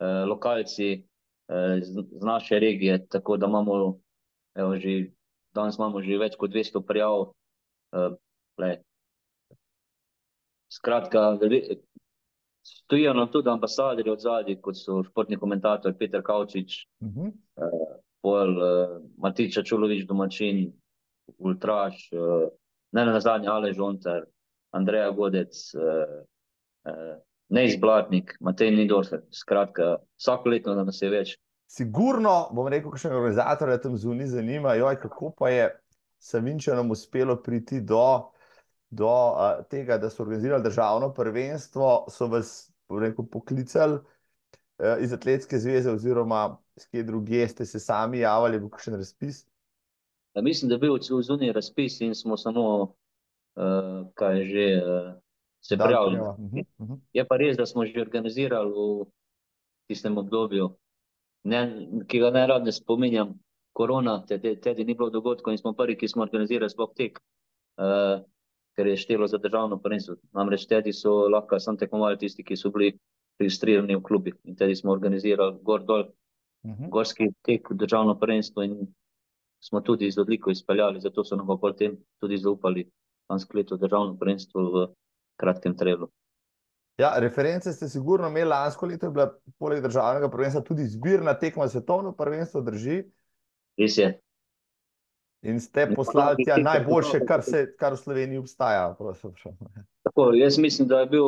uh, 0.00 0.24
lokalci 0.26 0.90
uh, 0.96 1.78
z, 1.78 2.06
z 2.10 2.24
naše 2.26 2.58
regije, 2.58 3.06
tako 3.06 3.36
da 3.36 3.46
imamo, 3.46 4.00
evo, 4.56 4.76
že, 4.76 5.12
danes 5.54 5.78
imamo 5.78 6.02
že 6.02 6.18
več 6.18 6.36
kot 6.40 6.50
200 6.50 6.86
prijav. 6.86 7.30
Uh, 7.94 8.16
Skratka, 10.70 11.34
Stojijo 12.62 13.14
nam 13.14 13.30
tudi 13.32 13.48
ambasadori 13.48 14.10
od 14.10 14.20
zadaj, 14.20 14.56
kot 14.60 14.76
so 14.76 15.02
športni 15.06 15.38
komentator 15.38 15.94
Peter 15.98 16.22
Kavčič, 16.22 16.86
uh 17.00 17.08
-huh. 17.08 17.32
uh, 17.56 17.96
Pol, 18.22 18.50
uh, 18.58 19.02
Matiča 19.18 19.62
Čulovič, 19.62 20.04
domačin, 20.06 20.72
Ultraš, 21.38 22.10
uh, 22.12 22.48
ne 22.92 23.04
na 23.04 23.20
zadnje 23.20 23.48
Alež 23.48 23.80
Ontar, 23.80 24.24
Andreja 24.70 25.10
Godec, 25.10 25.74
uh, 25.74 26.24
uh, 26.84 27.16
Nejs 27.48 27.80
Blatnik, 27.80 28.36
Matej 28.40 28.70
Nidorfer. 28.70 29.22
Skratka, 29.30 29.96
vsako 30.18 30.48
leto 30.48 30.74
nas 30.74 31.02
je 31.02 31.10
več. 31.10 31.38
Sigurno 31.70 32.50
bom 32.54 32.68
rekel, 32.68 32.90
kakšen 32.90 33.12
organizator 33.14 33.68
je 33.68 33.80
tam 33.80 33.96
zunaj 33.96 34.26
zanima, 34.26 34.74
joj, 34.74 35.00
kako 35.00 35.30
pa 35.38 35.50
je 35.50 35.70
Savinčanom 36.18 36.90
uspelo 36.90 37.36
priti 37.42 37.80
do 37.80 38.30
do 38.90 39.06
uh, 39.06 39.64
tega, 39.70 39.98
da 39.98 40.10
so 40.10 40.22
organizirali 40.22 40.62
državno 40.62 41.12
prvenstvo, 41.14 42.06
so 42.10 42.26
vas 42.26 42.72
rekel, 42.90 43.24
poklicali 43.32 43.94
uh, 43.94 44.98
iz 45.00 45.12
Atletske 45.12 45.58
zveze, 45.58 45.92
oziroma 45.92 46.58
iz 46.76 46.86
kje 46.90 47.02
druge 47.02 47.48
ste 47.48 47.66
se 47.66 47.80
sami 47.80 48.18
javili, 48.18 48.58
v 48.58 48.70
kakšen 48.70 48.94
razpis? 48.98 49.44
Ja, 50.34 50.42
mislim, 50.42 50.68
da 50.68 50.74
je 50.74 50.78
bil 50.78 50.98
zunaj 51.22 51.52
razpis 51.52 52.00
in 52.00 52.14
smo 52.14 52.36
samo, 52.36 52.94
uh, 53.56 54.06
kaj 54.14 54.44
že, 54.44 54.66
uh, 54.82 55.12
se 55.60 55.76
prijavili. 55.76 56.20
Uh 56.20 56.26
-huh, 56.26 56.64
uh 56.78 56.88
-huh. 56.88 56.98
Je 57.12 57.26
pa 57.26 57.36
res, 57.36 57.56
da 57.56 57.66
smo 57.66 57.86
že 57.86 58.00
organizirali 58.00 58.70
v 58.70 59.06
tistem 59.86 60.18
obdobju, 60.18 60.76
ne, 61.44 61.86
ki 62.08 62.18
ga 62.18 62.30
najrad 62.30 62.64
ne 62.64 62.72
spominjam. 62.72 63.38
Korona, 63.72 64.24
tedi 64.26 64.60
te, 64.60 64.74
te 64.74 64.84
ni 64.84 64.94
bilo 64.94 65.10
dogodkov 65.10 65.52
in 65.52 65.58
smo 65.58 65.72
prvi, 65.72 65.96
ki 65.96 66.08
smo 66.08 66.22
organizirali 66.22 66.70
sploh 66.70 66.90
tek. 66.96 67.20
Uh, 67.78 68.24
ker 68.80 68.88
je 68.88 68.96
štelo 68.96 69.26
za 69.28 69.38
državno 69.38 69.76
prvenstvo. 69.78 70.16
Namreč 70.32 70.64
tedi 70.66 70.92
so 70.96 71.28
lahko 71.28 71.58
samo 71.60 71.76
tekmovali 71.76 72.16
tisti, 72.18 72.44
ki 72.44 72.56
so 72.56 72.70
bili 72.72 72.94
registrirani 73.40 73.96
v 73.96 74.02
klubih. 74.02 74.38
In 74.48 74.56
tedi 74.56 74.76
smo 74.76 74.92
organizirali 74.92 75.58
gor 75.62 75.84
dol, 75.84 76.06
uh 76.08 76.70
mhm. 76.70 76.84
-huh. 76.84 76.88
gorski 76.88 77.28
tek 77.42 77.70
v 77.70 77.76
državno 77.76 78.18
prvenstvo 78.18 78.62
in 78.62 78.88
smo 79.60 79.80
tudi 79.80 80.10
z 80.10 80.20
odliko 80.20 80.50
izpeljali, 80.50 81.00
zato 81.00 81.24
so 81.24 81.36
nam 81.36 81.46
pa 81.46 81.56
potem 81.60 81.98
tudi 82.20 82.36
zaupali 82.36 82.88
lansko 83.28 83.56
leto 83.56 83.76
državno 83.76 84.16
prvenstvo 84.16 84.62
v 84.62 84.86
kratkem 85.36 85.76
trelu. 85.76 86.08
Ja, 86.98 87.18
reference 87.18 87.72
ste 87.72 87.88
sigurno 87.88 88.28
imeli 88.28 88.48
lansko 88.48 88.86
leto, 88.86 89.06
je 89.06 89.10
bila 89.10 89.38
poleg 89.58 89.82
državnega 89.82 90.30
prvenstva 90.30 90.62
tudi 90.62 90.84
zbirna 90.84 91.38
tekma 91.38 91.68
svetovno 91.68 92.12
prvenstvo, 92.12 92.60
drži? 92.60 93.04
Res 93.78 93.98
je. 93.98 94.20
In 95.42 95.60
ste 95.60 95.86
poslali 95.94 96.44
tja 96.44 96.56
najboljše, 96.56 97.22
kar, 97.24 97.42
se, 97.42 97.64
kar 97.78 97.94
v 97.96 97.96
Sloveniji 97.96 98.38
obstaja. 98.38 98.96
Tako, 100.02 100.32
jaz 100.36 100.58
mislim, 100.58 100.88
da, 100.88 101.04
bil, 101.08 101.24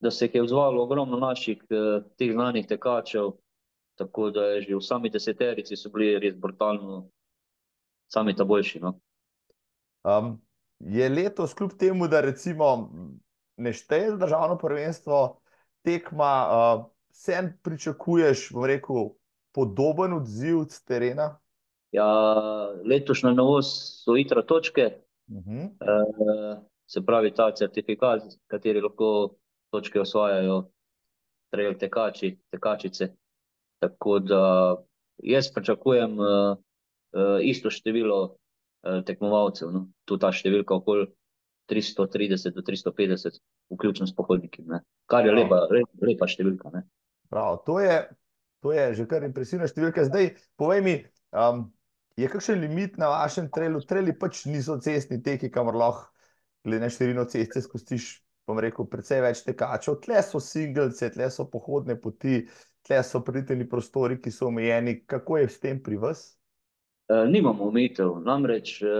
da 0.00 0.10
se 0.10 0.30
je 0.32 0.42
odzvalo 0.42 0.82
ogromno 0.82 1.18
naših 1.18 1.62
eh, 1.70 2.02
teh 2.18 2.32
znanih 2.32 2.66
tekačev, 2.66 3.30
tako 3.94 4.30
da 4.30 4.46
je 4.46 4.62
že 4.62 4.74
v 4.76 4.82
sami 4.82 5.10
deseterici 5.10 5.76
so 5.76 5.90
bili 5.94 6.18
res 6.18 6.34
brutalno, 6.34 7.08
sami 8.10 8.34
ta 8.36 8.44
boljši. 8.44 8.80
No. 8.80 8.98
Um, 10.02 10.40
je 10.80 11.08
letos, 11.08 11.54
kljub 11.54 11.76
temu, 11.78 12.08
da 12.08 12.20
recimo 12.20 12.90
ne 13.56 13.72
šteje 13.72 14.10
za 14.10 14.16
državno 14.16 14.58
prvenstvo, 14.58 15.38
tekma, 15.86 16.32
uh, 16.50 16.84
sem 17.14 17.52
pričakuješ, 17.62 18.50
bom 18.52 18.66
rekel, 18.66 19.12
podoben 19.54 20.18
odziv 20.18 20.64
z 20.70 20.82
terena? 20.84 21.36
Ja, 21.92 22.08
letošnja 22.88 23.34
novost 23.36 24.04
so 24.04 24.16
itra 24.16 24.42
točke, 24.42 24.86
uh 25.28 25.44
-huh. 25.44 25.68
e, 25.68 26.60
se 26.86 27.02
pravi 27.04 27.34
ta 27.34 27.50
certifikat, 27.52 28.22
kateri 28.46 28.80
lahko 28.80 29.34
točke 29.70 30.00
osvajajo 30.00 30.70
trail 31.50 31.76
tekači, 31.78 32.38
tekačice. 32.50 33.12
Tako 33.78 34.18
da 34.18 34.76
jaz 35.18 35.50
pričakujem 35.54 36.18
uh, 36.18 36.26
uh, 37.12 37.38
isto 37.42 37.70
število 37.70 38.22
uh, 38.22 39.04
tekmovalcev, 39.04 39.72
no? 39.72 39.86
tu 40.04 40.18
ta 40.18 40.32
številka 40.32 40.74
okoli 40.74 41.06
330 41.70 42.56
do 42.56 42.62
350, 42.62 43.40
vključno 43.72 44.06
s 44.06 44.14
pohodniki, 44.16 44.64
ne? 44.66 44.80
kar 45.10 45.26
je 45.26 45.32
lepa, 45.32 45.66
lepa 46.00 46.28
številka. 46.28 46.84
Prav, 47.32 47.62
to 47.66 47.78
je, 47.80 47.98
to 48.62 48.72
je 48.72 48.88
že 48.94 49.06
kar 49.10 49.24
impresivna 49.24 49.68
številka. 49.68 50.06
Zdaj, 50.08 50.34
povej 50.60 50.84
mi, 50.84 50.96
um, 51.32 51.66
Je 52.16 52.28
kakšen 52.28 52.60
limit 52.60 52.98
na 53.00 53.08
vašem 53.08 53.48
trelu? 53.52 53.80
Treli 53.88 54.12
pač 54.18 54.44
niso 54.50 54.76
cestni 54.82 55.22
teki, 55.22 55.50
kamor 55.50 55.78
lahko, 55.80 56.10
glede 56.64 56.84
na 56.84 56.90
širino 56.92 57.24
ceste, 57.24 57.62
spustiš, 57.64 58.10
bom 58.46 58.60
rekel, 58.60 58.86
precej 58.90 59.22
več 59.24 59.42
tekačev. 59.46 59.96
Tle 60.04 60.20
so 60.26 60.40
singlece, 60.42 61.08
tle 61.14 61.30
so 61.32 61.46
pohodne 61.50 61.96
poti, 62.00 62.42
tle 62.86 63.00
so 63.06 63.22
priteljni 63.24 63.68
prostori, 63.68 64.20
ki 64.20 64.32
so 64.34 64.50
omejeni. 64.50 65.00
Kako 65.08 65.40
je 65.40 65.48
s 65.48 65.62
tem 65.62 65.80
pri 65.82 66.00
vas? 66.02 66.26
E, 67.08 67.22
nimamo 67.30 67.70
omejitev. 67.70 68.18
Namreč 68.26 68.76
e, 68.82 68.92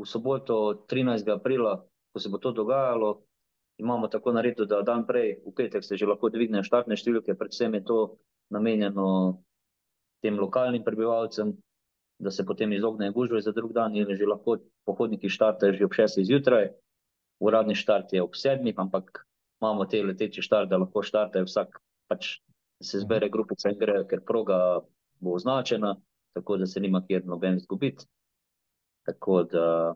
v 0.00 0.08
soboto, 0.08 0.84
13. 0.90 1.28
aprila, 1.32 1.78
ko 2.12 2.20
se 2.20 2.28
bo 2.28 2.40
to 2.42 2.52
dogajalo, 2.52 3.14
imamo 3.80 4.08
tako 4.08 4.32
narediti, 4.32 4.68
da 4.68 4.82
dan 4.82 5.06
prej, 5.06 5.38
v 5.46 5.54
petek, 5.56 5.84
se 5.84 5.96
že 5.96 6.06
lahko 6.06 6.28
dvignejo 6.28 6.66
štartne 6.66 6.98
številke, 7.00 7.38
predvsem 7.38 7.78
je 7.78 7.84
to 7.88 7.98
namenjeno 8.52 9.40
tem 10.20 10.36
lokalnim 10.36 10.84
prebivalcem, 10.84 11.54
da 12.20 12.30
se 12.30 12.44
potem 12.46 12.72
izognejo 12.72 13.12
gužve 13.12 13.40
za 13.40 13.52
drug 13.52 13.72
dan, 13.72 13.96
in 13.96 14.12
že 14.14 14.28
lahko 14.28 14.58
pohodniki 14.84 15.28
štartajo 15.28 15.72
že 15.72 15.84
ob 15.84 15.96
6. 15.96 16.24
zjutraj. 16.28 16.70
Uradni 17.40 17.74
štart 17.74 18.12
je 18.12 18.22
ob 18.22 18.36
7. 18.36 18.74
ampak 18.76 19.24
imamo 19.60 19.84
te 19.84 20.02
leteče 20.02 20.42
štart, 20.42 20.68
da 20.68 20.76
lahko 20.76 21.02
štartajo 21.02 21.48
vsak, 21.48 21.80
pač 22.08 22.40
se 22.82 23.00
zbere 23.00 23.26
mhm. 23.26 23.32
grupica 23.32 23.72
in 23.72 23.78
grejo, 23.78 24.04
ker 24.08 24.20
proga 24.24 24.80
bo 25.20 25.34
označena, 25.36 25.96
tako 26.36 26.56
da 26.56 26.66
se 26.66 26.80
nima 26.80 27.02
kjer 27.06 27.24
noben 27.26 27.56
izgubiti. 27.56 28.06
Tako 29.04 29.42
da 29.42 29.94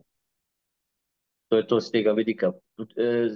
to 1.48 1.56
je 1.56 1.66
to 1.66 1.80
z 1.80 1.90
tega 1.90 2.12
vidika. 2.12 2.52
Eh, 2.80 3.28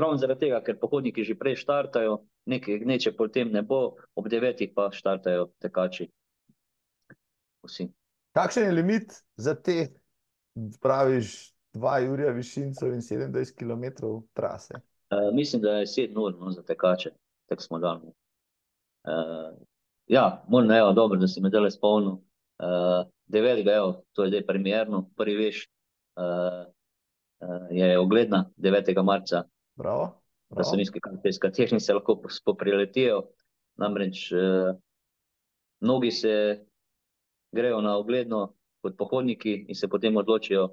ravno 0.00 0.16
zaradi 0.16 0.40
tega, 0.40 0.60
ker 0.62 0.78
pohodniki 0.78 1.24
že 1.24 1.34
prej 1.34 1.56
štartajo, 1.56 2.20
nekaj 2.46 2.78
gneče 2.84 3.16
potem 3.16 3.52
ne 3.52 3.62
bo, 3.62 3.96
ob 4.14 4.28
devetih 4.28 4.72
pa 4.76 4.90
štartajo 4.92 5.48
tekači. 5.58 6.08
Vsi. 7.66 7.88
Kakšen 8.36 8.64
je 8.64 8.72
limit 8.72 9.12
za 9.36 9.54
te, 9.54 9.86
praviš, 10.82 11.54
2 11.74 11.98
Jurija 12.04 12.32
Višincev 12.32 12.92
in 12.92 13.00
27 13.00 13.56
km 13.58 14.06
trase? 14.32 14.74
Uh, 14.74 15.34
mislim, 15.34 15.62
da 15.62 15.70
je 15.70 15.86
7 15.86 16.20
ur 16.20 16.34
no, 16.38 16.50
za 16.50 16.62
tekače, 16.62 17.10
tako 17.48 17.62
smo 17.62 17.78
dali. 17.78 18.02
Uh, 18.06 19.56
ja, 20.06 20.44
moram 20.48 20.70
reči, 20.70 20.94
dobro, 20.94 21.18
da 21.18 21.26
si 21.26 21.40
me 21.40 21.50
dale 21.50 21.70
spomnil. 21.70 22.12
Uh, 22.12 23.08
9. 23.28 23.76
evo, 23.76 24.04
to 24.12 24.24
je 24.24 24.28
zdaj 24.28 24.46
premjerno, 24.46 25.08
prvi 25.16 25.36
veš, 25.36 25.68
uh, 26.16 26.68
uh, 27.40 27.66
je 27.70 27.98
ogledna 27.98 28.50
9. 28.56 29.02
marca. 29.02 29.42
Bravo. 29.74 30.22
Da 30.50 30.64
so 30.64 30.76
nizke 30.76 31.00
katerimi 31.40 31.80
se 31.80 31.94
lahko 31.94 32.20
popriletijo. 32.44 33.22
Namreč 33.76 34.32
uh, 34.32 34.76
mnogi 35.80 36.10
se 36.10 36.64
grejo 37.56 37.80
na 37.80 37.96
ogledno 37.98 38.42
kot 38.84 38.96
pohodniki 38.98 39.64
in 39.68 39.74
se 39.74 39.88
potem 39.88 40.16
odločijo, 40.16 40.68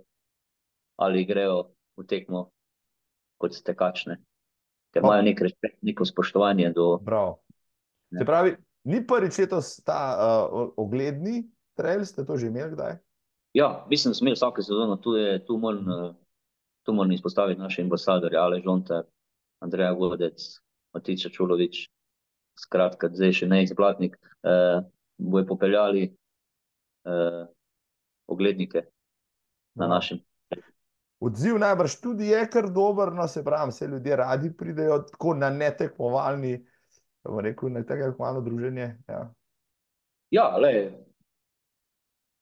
ali 1.01 1.25
grejo 1.25 1.71
v 1.97 2.05
tekmo 2.05 2.43
kot 3.41 3.55
tekačne, 3.65 4.19
ker 4.93 5.03
imajo 5.03 5.25
nek 5.25 5.41
respekt, 5.41 5.79
neko 5.81 6.05
spoštovanje 6.05 6.73
do. 6.75 6.97
Bravo. 7.01 7.39
Se 8.13 8.25
pravi, 8.25 8.53
ni 8.85 9.01
prvič 9.07 9.39
letos 9.41 9.75
ta 9.85 9.99
uh, 10.13 10.69
ogledni 10.77 11.47
trail, 11.77 12.05
ste 12.05 12.25
to 12.25 12.37
že 12.37 12.51
imeli 12.51 12.75
kdaj? 12.75 12.99
Ja, 13.53 13.85
mislim, 13.89 14.11
da 14.11 14.15
smo 14.15 14.25
imeli 14.25 14.37
vsake 14.37 14.61
sezone, 14.61 14.97
tu, 15.01 15.15
je, 15.17 15.45
tu, 15.45 15.57
moram, 15.57 15.87
uh, 15.87 16.15
tu 16.85 16.93
moram 16.93 17.11
izpostaviti 17.11 17.61
naše 17.61 17.81
ambasadorje, 17.81 18.37
Ale 18.37 18.61
Žontar, 18.61 19.03
Andreja 19.59 19.91
Vodec, 19.91 20.41
Matica 20.93 21.29
Čulovič, 21.29 21.87
skratka, 22.59 23.09
zdaj 23.13 23.33
še 23.41 23.49
ne 23.49 23.63
izplatnik, 23.63 24.17
uh, 24.45 24.85
bojo 25.17 25.47
popeljali 25.49 26.11
uh, 27.05 27.47
oglednike 28.27 28.85
na 29.75 29.87
no. 29.87 29.93
našem. 29.95 30.19
Odziv 31.23 31.55
najbrž 31.59 31.95
tudi 32.01 32.27
je 32.27 32.41
kar 32.51 32.67
dober, 32.71 33.13
no 33.13 33.27
se 33.27 33.43
pravi, 33.43 33.71
vse 33.71 33.87
ljudje 33.87 34.15
radi 34.15 34.51
pridejo 34.57 34.99
tako 35.11 35.33
na 35.33 35.49
netekmovalni, 35.49 36.57
bomo 37.23 37.41
rekel, 37.41 37.71
na 37.71 37.83
tekmovalno 37.85 38.41
druženje. 38.41 38.89
Ja, 39.07 39.21
ja 40.29 40.47
le, 40.57 40.73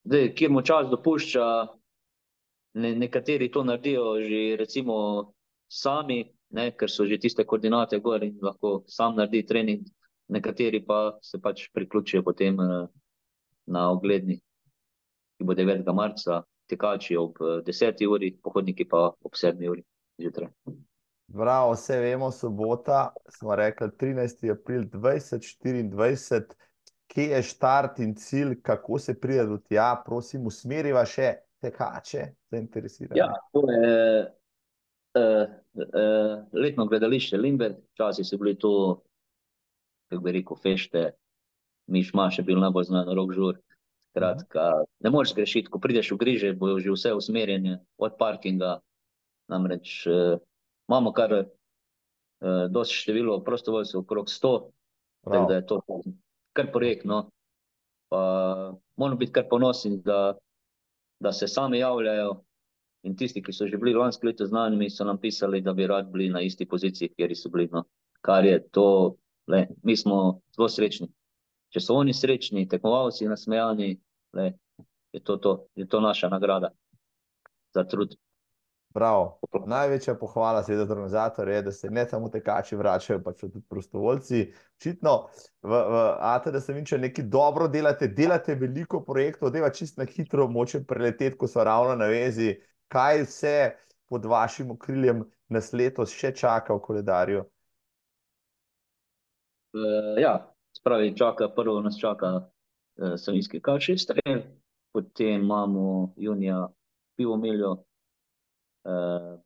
zdaj, 0.04 0.34
kjer 0.34 0.50
mu 0.50 0.62
čas 0.66 0.90
dopušča, 0.90 1.46
ne, 2.74 2.94
nekateri 3.04 3.50
to 3.52 3.64
naredijo 3.64 4.16
že 4.20 4.42
recimo 4.58 4.96
sami, 5.68 6.24
ne, 6.50 6.70
ker 6.76 6.90
so 6.90 7.06
že 7.06 7.20
tiste 7.22 7.46
koordinate 7.46 8.00
gor 8.00 8.24
in 8.24 8.38
lahko 8.42 8.82
sam 8.86 9.14
naredi 9.16 9.46
trening, 9.46 9.86
nekateri 10.28 10.82
pa 10.86 11.18
se 11.22 11.38
pač 11.38 11.68
priključijo 11.72 12.22
potem 12.22 12.58
uh, 12.58 12.88
na 13.66 13.90
ogledni 13.90 14.40
ki 15.42 15.46
bo 15.46 15.54
9. 15.54 15.92
marca, 15.94 16.42
tekači 16.70 17.16
ob 17.16 17.38
10. 17.66 18.06
uri, 18.06 18.32
pohodniki 18.42 18.86
pa 18.88 19.10
ob 19.10 19.34
7. 19.34 19.58
uri 19.70 19.82
zjutraj. 20.22 20.48
Bravo, 21.32 21.72
vse 21.72 21.98
vemo, 22.00 22.30
sobota, 22.30 23.14
smo 23.28 23.56
rekli 23.56 23.88
13. 23.88 24.50
april 24.52 24.84
2024, 24.92 26.54
kje 27.06 27.24
je 27.24 27.42
štart 27.42 27.98
in 27.98 28.14
cilj, 28.14 28.60
kako 28.62 28.98
se 28.98 29.14
pride 29.20 29.46
do 29.46 29.58
tja, 29.58 29.94
prosim, 30.04 30.46
usmeriva 30.46 31.04
še 31.08 31.34
tekače, 31.62 32.26
zainteresirane. 32.52 33.18
Ja, 33.18 33.30
to 33.52 33.64
je 33.70 33.96
uh, 35.16 35.56
uh, 35.88 36.36
letno 36.52 36.86
gledališče 36.86 37.40
Limber, 37.40 37.74
včasih 37.94 38.28
so 38.28 38.38
bili 38.38 38.54
to, 38.58 39.02
kako 40.12 40.22
bi 40.22 40.36
rekel, 40.38 40.60
fešte, 40.60 41.10
miš 41.88 42.12
maš 42.14 42.38
je 42.38 42.46
bil 42.48 42.60
najbolj 42.60 42.90
znan 42.92 43.08
rok 43.16 43.32
žur. 43.36 43.60
Kratka, 44.12 44.84
ne 45.00 45.10
moreš 45.10 45.32
grešiti, 45.34 45.70
ko 45.72 45.80
prideš 45.80 46.10
v 46.12 46.18
griže, 46.20 46.52
bojo 46.52 46.76
že 46.78 46.92
vse 46.92 47.14
usmerjene 47.16 47.78
od 47.96 48.16
parkinga. 48.20 48.78
Namreč 49.48 50.06
eh, 50.06 50.36
imamo 50.88 51.12
kar 51.16 51.32
eh, 51.32 51.46
dosti 52.68 52.94
število 52.94 53.40
prostovoljcev, 53.44 54.00
okrog 54.00 54.28
100, 54.28 54.52
tako 55.24 55.46
da 55.48 55.54
je 55.54 55.66
to 55.66 55.80
kar 56.52 56.72
projektno. 56.72 57.30
Pa 58.12 58.22
moramo 58.96 59.18
biti 59.18 59.32
kar 59.32 59.48
ponosni, 59.48 59.96
da, 60.04 60.36
da 61.20 61.32
se 61.32 61.48
sami 61.48 61.78
javljajo. 61.78 62.42
In 63.02 63.16
tisti, 63.16 63.42
ki 63.42 63.52
so 63.52 63.66
že 63.66 63.80
bili 63.80 63.96
lansko 63.96 64.28
leto 64.28 64.46
z 64.46 64.52
nami, 64.52 64.90
so 64.90 65.04
nam 65.04 65.18
pisali, 65.18 65.60
da 65.60 65.72
bi 65.72 65.86
radi 65.86 66.12
bili 66.12 66.28
na 66.30 66.40
isti 66.40 66.68
poziciji, 66.68 67.14
kjer 67.16 67.32
so 67.34 67.48
bili. 67.50 67.66
No. 67.72 67.84
Kar 68.20 68.44
je 68.44 68.60
to, 68.70 69.16
le, 69.48 69.66
mi 69.82 69.96
smo 69.96 70.40
zelo 70.54 70.68
srečni 70.68 71.08
če 71.72 71.80
so 71.80 71.96
oni 71.96 72.12
srečni, 72.14 72.66
tekmovalci 72.68 73.28
nasmejani, 73.30 73.94
le, 74.36 74.50
je, 75.12 75.22
to 75.24 75.36
to, 75.36 75.54
je 75.74 75.88
to 75.88 76.00
naša 76.04 76.28
nagrada 76.32 76.72
za 77.74 77.84
trud. 77.88 78.16
Prav. 78.92 79.38
Največja 79.66 80.14
pohvala 80.20 80.60
za 80.62 80.74
organizatorje 80.82 81.54
je, 81.54 81.62
da 81.62 81.72
se 81.72 81.90
ne 81.90 82.04
samo 82.08 82.28
tekači 82.28 82.76
vračajo, 82.76 83.22
pač 83.24 83.40
tudi 83.40 83.62
prostovoljci. 83.68 84.42
Očitno, 84.76 85.14
v, 85.62 85.78
v 85.94 86.02
ATD 86.20 86.58
se 86.60 86.76
vinče 86.76 86.98
nekaj 86.98 87.24
dobro 87.24 87.68
delate, 87.72 88.08
delate 88.12 88.54
veliko 88.54 89.00
projektov, 89.04 89.50
deva 89.54 89.70
čist 89.72 89.96
na 89.96 90.04
hitro 90.04 90.44
moče 90.48 90.82
preleteti, 90.84 91.38
ko 91.40 91.48
so 91.48 91.64
ravno 91.64 91.96
na 91.96 92.10
vezi. 92.12 92.52
Kaj 92.92 93.24
vse 93.24 93.56
pod 94.12 94.28
vašim 94.28 94.76
okriljem 94.76 95.24
nas 95.48 95.72
letos 95.72 96.12
še 96.12 96.34
čaka 96.36 96.76
v 96.76 96.84
koledarju? 96.84 97.46
Uh, 99.72 100.20
ja, 100.20 100.51
Spravi, 100.82 101.12
čaka, 101.16 101.46
prvo 101.54 101.80
nas 101.80 101.94
čaka 101.94 102.28
uh, 102.42 103.14
Savinski 103.16 103.60
kači 103.62 103.94
strel, 103.98 104.40
potem 104.92 105.42
imamo 105.42 106.12
junija 106.16 106.68
pivo 107.16 107.36
miljo, 107.36 107.70
uh, 107.70 109.38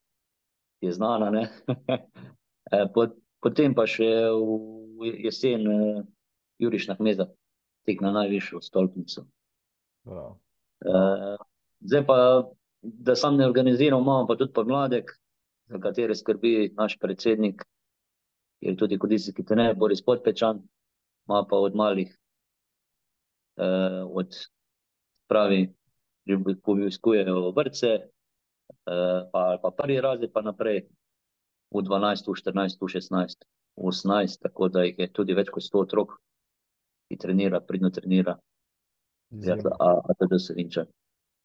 je 0.80 0.92
znana, 0.92 1.28
uh, 1.28 2.86
pot, 2.94 3.12
potem 3.44 3.74
pa 3.76 3.84
še 3.84 4.08
v 4.32 5.10
jesen 5.26 5.68
uh, 5.68 5.98
Jurišna 6.58 6.96
kmeza, 6.96 7.26
tek 7.84 8.00
na 8.00 8.14
najvišjo 8.16 8.62
stolpnico. 8.64 9.26
Wow. 10.08 10.38
Uh, 10.80 11.36
zdaj 11.84 12.06
pa, 12.08 12.16
da 12.80 13.12
sam 13.12 13.36
ne 13.36 13.44
organiziram, 13.44 14.00
imamo 14.00 14.24
pa 14.24 14.38
tudi 14.40 14.56
podmladek, 14.56 15.12
za 15.68 15.82
katere 15.84 16.16
skrbi 16.16 16.72
naš 16.80 16.96
predsednik, 16.96 17.60
je 18.64 18.72
tudi 18.76 18.96
kodijski 18.98 19.44
trener 19.44 19.76
Boris 19.76 20.00
Podpečan, 20.00 20.64
ima 21.28 21.44
pa 21.50 21.56
od 21.56 21.74
malih, 21.74 22.10
uh, 23.56 24.06
od 24.10 24.34
pravi, 25.28 25.74
že 26.26 26.38
obiskujejo 26.66 27.50
vrtce, 27.56 27.90
uh, 27.96 29.26
pa, 29.32 29.58
pa 29.62 29.70
prvi 29.70 30.00
razred, 30.00 30.32
pa 30.32 30.42
naprej 30.42 30.86
v 31.70 31.82
12, 31.82 32.30
v 32.30 32.34
14, 32.34 32.78
v 32.80 32.88
16, 32.88 33.46
v 33.76 33.82
18, 33.90 34.42
tako 34.42 34.68
da 34.68 34.86
jih 34.86 34.98
je 34.98 35.12
tudi 35.12 35.34
več 35.34 35.50
kot 35.50 35.62
100 35.62 35.82
otrok, 35.82 36.18
ki 37.10 37.18
trenira, 37.18 37.60
pridno 37.60 37.90
trenira. 37.90 38.36
A 39.78 40.14
tudi 40.18 40.38
se 40.38 40.54
vinča. 40.54 40.86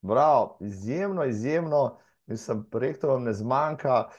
Bravo, 0.02 0.58
izjemno, 0.62 1.26
izjemno. 1.26 2.00
Mislim, 2.26 2.64
projektov 2.70 3.10
vam 3.10 3.24
ne 3.24 3.34
zmanjka. 3.34 4.10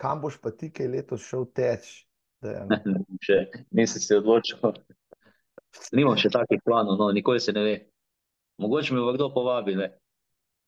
Kam 0.00 0.20
boš 0.20 0.40
pa 0.42 0.50
ti 0.50 0.70
kaj 0.72 0.88
letos 0.88 1.26
šel 1.26 1.44
teč? 1.54 2.06
Če 2.40 3.38
nisi 3.76 4.00
se 4.00 4.16
odločil, 4.16 4.60
nimam 5.98 6.16
še 6.20 6.32
takih 6.32 6.62
planov, 6.64 6.96
no, 7.00 7.10
nikoli 7.12 7.40
se 7.40 7.52
ne 7.52 7.64
ve. 7.66 7.74
Mogoče 8.60 8.94
me 8.96 9.04
bo 9.04 9.12
kdo 9.16 9.30
povabil. 9.32 9.82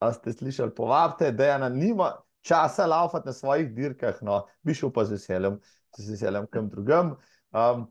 A 0.02 0.10
ste 0.16 0.32
slišali, 0.32 0.74
povabite, 0.74 1.30
da 1.36 1.52
je 1.52 1.70
nima 1.76 2.10
časa 2.42 2.86
laufati 2.88 3.28
na 3.28 3.32
svojih 3.36 3.70
dirkah, 3.74 4.18
no, 4.24 4.42
bi 4.64 4.74
šel 4.74 4.90
pa 4.92 5.04
z 5.04 5.16
veseljem, 5.16 5.58
z 5.96 6.14
veseljem 6.14 6.48
kam 6.52 6.68
drugam. 6.72 7.14
Um, 7.52 7.86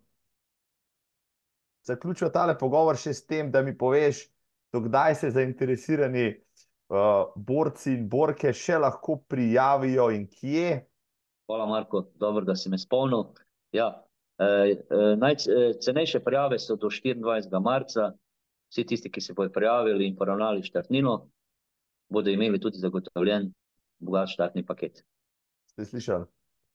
zaključil 1.88 2.32
tale 2.34 2.58
pogovor 2.58 3.00
še 3.00 3.14
s 3.16 3.26
tem, 3.26 3.52
da 3.54 3.62
mi 3.62 3.74
poveš, 3.78 4.26
dokdaj 4.74 5.16
se 5.22 5.32
zainteresirani 5.38 6.26
uh, 6.34 7.32
borci 7.36 7.94
in 7.96 8.10
borke 8.10 8.54
še 8.54 8.82
lahko 8.82 9.22
prijavijo 9.30 10.10
in 10.14 10.28
kje. 10.30 10.82
Hvala, 11.48 11.70
Marko, 11.70 12.06
dobro, 12.20 12.46
da 12.48 12.58
si 12.58 12.70
me 12.74 12.80
spomnil. 12.82 13.30
Ja, 13.72 14.06
eh, 14.38 14.46
eh, 14.46 15.16
najcenejše 15.18 16.20
prijave 16.20 16.60
so 16.60 16.76
do 16.76 16.90
24. 16.90 17.60
marca. 17.60 18.12
Vsi 18.72 18.86
tisti, 18.88 19.12
ki 19.12 19.22
se 19.22 19.34
bodo 19.34 19.52
prijavili 19.52 20.08
in 20.08 20.16
poravnali 20.16 20.64
štartnino, 20.64 21.28
bodo 22.10 22.30
imeli 22.32 22.60
tudi 22.60 22.80
zagotovljen 22.80 23.50
bogat 24.00 24.30
štartni 24.32 24.64
paket. 24.66 25.04
Ste 25.72 25.86
slišali? 25.86 26.26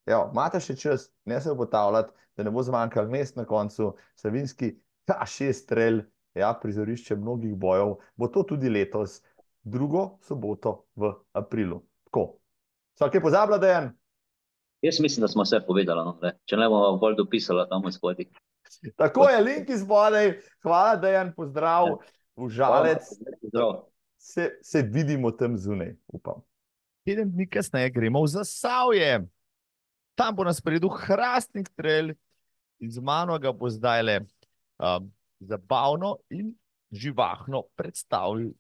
Evo, 0.07 0.29
imate 0.33 0.61
še 0.61 0.77
čas, 0.77 1.09
ne 1.25 1.41
se 1.41 1.51
obotavljati, 1.51 2.13
da 2.37 2.45
ne 2.45 2.53
bo 2.53 2.63
zmanjkalo 2.63 3.09
mest 3.09 3.37
na 3.37 3.47
koncu. 3.49 3.95
Savinski, 4.15 4.75
ta 5.09 5.25
šest 5.27 5.65
strelj, 5.65 6.03
ja, 6.37 6.53
prizorišče 6.63 7.17
mnogih 7.17 7.57
bojev. 7.57 7.97
Bo 8.17 8.29
to 8.29 8.45
tudi 8.45 8.69
letos. 8.69 9.23
drugo 9.67 10.19
soboto 10.23 10.87
v 10.95 11.11
aprilu. 11.35 11.83
Tako. 12.07 12.39
Vsak 12.95 13.15
je 13.15 13.21
pozabil, 13.21 13.59
da 13.59 13.67
je 13.67 13.77
en. 13.77 13.89
Jaz 14.87 15.01
mislim, 15.01 15.23
da 15.25 15.29
smo 15.29 15.43
vse 15.43 15.61
povedali, 15.67 16.05
no, 16.05 16.33
če 16.47 16.57
ne 16.57 16.69
bomo 16.71 16.99
bolj 17.03 17.17
dopisali 17.19 17.65
tam 17.71 17.87
spodaj. 17.93 18.29
Tako 19.01 19.29
je, 19.31 19.41
link 19.43 19.71
iz 19.75 19.83
spodaj. 19.83 20.37
Hvala, 20.63 20.97
da 21.03 21.11
je 21.11 21.21
en 21.21 21.33
pozdrav, 21.35 21.97
užalec. 22.37 23.09
Se, 24.19 24.51
se 24.63 24.83
vidimo 24.83 25.31
tam 25.31 25.57
zunaj, 25.59 25.97
upam. 26.07 26.43
Teden 27.07 27.33
dni 27.33 27.49
kasneje 27.51 27.91
gremo 27.95 28.23
v 28.23 28.31
Zasavje. 28.31 29.11
Tam 30.15 30.35
bo 30.35 30.47
nas 30.47 30.63
predel 30.63 30.91
Hrastnik 30.91 31.69
Trail 31.77 32.15
in 32.83 32.91
z 32.91 33.03
mano 33.03 33.39
ga 33.39 33.53
bo 33.53 33.71
zdaj 33.71 34.03
le 34.03 34.17
um, 34.79 35.11
zabavno 35.41 36.17
in 36.31 36.55
živahno 36.91 37.65
predstavil 37.77 38.53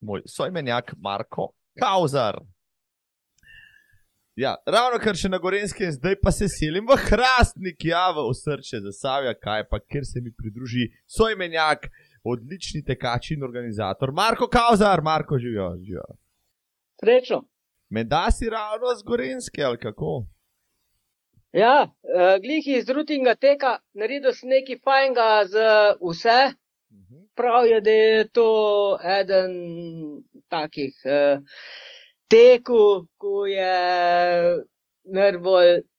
moj 0.00 0.22
sojmenjak 0.26 0.94
Marko 0.98 1.50
Kauzar. 1.78 2.40
Ja, 4.36 4.50
ravno 4.68 4.98
kar 5.00 5.16
še 5.16 5.30
na 5.32 5.38
Gorenskem, 5.40 5.88
zdaj 5.94 6.18
pa 6.20 6.28
se 6.28 6.44
selim 6.52 6.84
v 6.84 6.98
Hrastnik, 7.06 7.86
ja, 7.88 8.10
v 8.12 8.26
osrče 8.28 8.82
za 8.84 8.90
Savja, 8.92 9.32
kaj 9.32 9.62
pa, 9.70 9.78
ker 9.80 10.04
se 10.04 10.20
mi 10.20 10.28
pridruži 10.28 10.90
sojmenjak, 11.08 11.86
odlični 12.20 12.82
tekač 12.84 13.30
in 13.32 13.46
organizator 13.46 14.12
Marko 14.12 14.50
Kauzar, 14.52 15.00
Marko 15.00 15.38
živijo. 15.40 15.70
živijo. 15.80 16.04
Srečno. 17.00 17.38
Menda 17.88 18.26
si 18.30 18.50
ravno 18.52 18.92
z 18.98 19.06
Gorenske, 19.08 19.64
ali 19.64 19.80
kako? 19.80 20.26
Ja, 21.56 21.88
uh, 21.88 22.36
glih 22.44 22.68
iz 22.76 22.92
rutinga 22.92 23.38
teka, 23.40 23.78
naredil 23.96 24.36
si 24.36 24.52
nekaj 24.52 24.82
fajnega 24.84 25.30
za 25.48 25.70
vse. 26.02 26.52
Mhm. 26.92 27.24
Prav 27.40 27.64
je, 27.72 27.80
da 27.80 27.90
je 27.90 28.28
to 28.36 28.50
eden 29.00 29.56
takih 30.52 30.92
uh, 31.08 31.40
tekov, 32.28 33.06
ko 33.16 33.46
je 33.46 33.72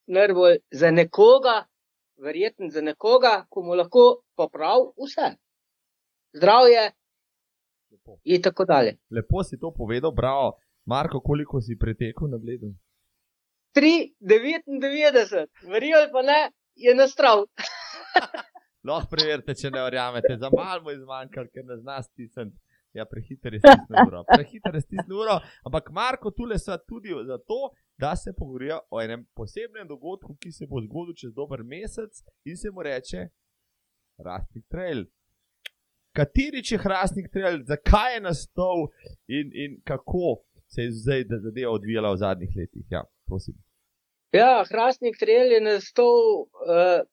najbolj, 0.07 0.57
za 0.71 0.91
nekoga, 0.91 1.65
verjetno 2.17 2.69
za 2.69 2.81
nekoga, 2.81 3.45
ko 3.49 3.61
mu 3.61 3.75
lahko 3.75 4.21
popravi 4.35 4.91
vse. 5.03 5.35
Zdravje 6.33 6.91
Lepo. 7.91 8.19
in 8.23 8.41
tako 8.41 8.65
dalje. 8.65 8.97
Lepo 9.11 9.43
si 9.43 9.59
to 9.59 9.73
povedal, 9.77 10.11
bravo. 10.11 10.57
Marko, 10.85 11.19
koliko 11.19 11.61
si 11.61 11.77
pretekel 11.79 12.27
na 12.29 12.37
bledu? 12.37 12.73
3,99, 13.75 15.47
verjel 15.71 16.07
pa 16.11 16.21
ne, 16.21 16.51
je 16.75 16.95
nastrav. 16.95 17.45
Lahko 18.87 19.09
preverite, 19.11 19.55
če 19.55 19.69
ne 19.69 19.81
verjamete, 19.83 20.37
za 20.39 20.49
malo 20.53 20.81
bo 20.83 20.91
izmanjkalo, 20.91 21.47
ker 21.53 21.65
ne 21.65 21.77
znaš 21.77 22.05
stisniti. 22.05 22.57
Ja, 22.97 23.05
prehiter 23.05 23.53
je 23.53 23.59
stisnil 23.59 24.07
uro. 24.07 24.23
Prehiter 24.35 24.75
je 24.75 24.81
stisnil 24.81 25.19
uro, 25.21 25.35
ampak 25.65 25.91
Marko 25.93 26.31
tule 26.31 26.57
so 26.59 26.77
tudi 26.89 27.13
zato, 27.27 27.59
da 27.97 28.15
se 28.15 28.33
pogovorijo 28.33 28.79
o 28.89 29.01
enem 29.01 29.25
posebnem 29.35 29.87
dogodku, 29.87 30.35
ki 30.41 30.51
se 30.51 30.65
bo 30.69 30.81
zgodil 30.81 31.13
čez 31.17 31.33
dober 31.33 31.63
mesec 31.63 32.23
in 32.45 32.57
se 32.57 32.71
mu 32.71 32.83
reče 32.83 33.27
Rastnik 34.17 34.65
Trail. 34.69 35.05
Kateri 36.17 36.61
je 36.71 36.77
Hrastnik 36.77 37.29
Trail, 37.33 37.61
zakaj 37.65 38.13
je 38.13 38.21
nastal 38.21 38.87
in, 39.27 39.51
in 39.53 39.81
kako 39.85 40.41
se 40.67 40.81
je 40.81 40.91
zdaj 40.91 41.23
zadeva 41.43 41.71
odvijala 41.71 42.13
v 42.13 42.17
zadnjih 42.17 42.55
letih? 42.57 42.85
Ja, 42.89 43.03
prosim. 43.25 43.53
Ja, 44.33 44.65
Hrastnik 44.69 45.17
Trail 45.19 45.51
je 45.51 45.61
nastal 45.61 46.17
uh, 46.41 47.05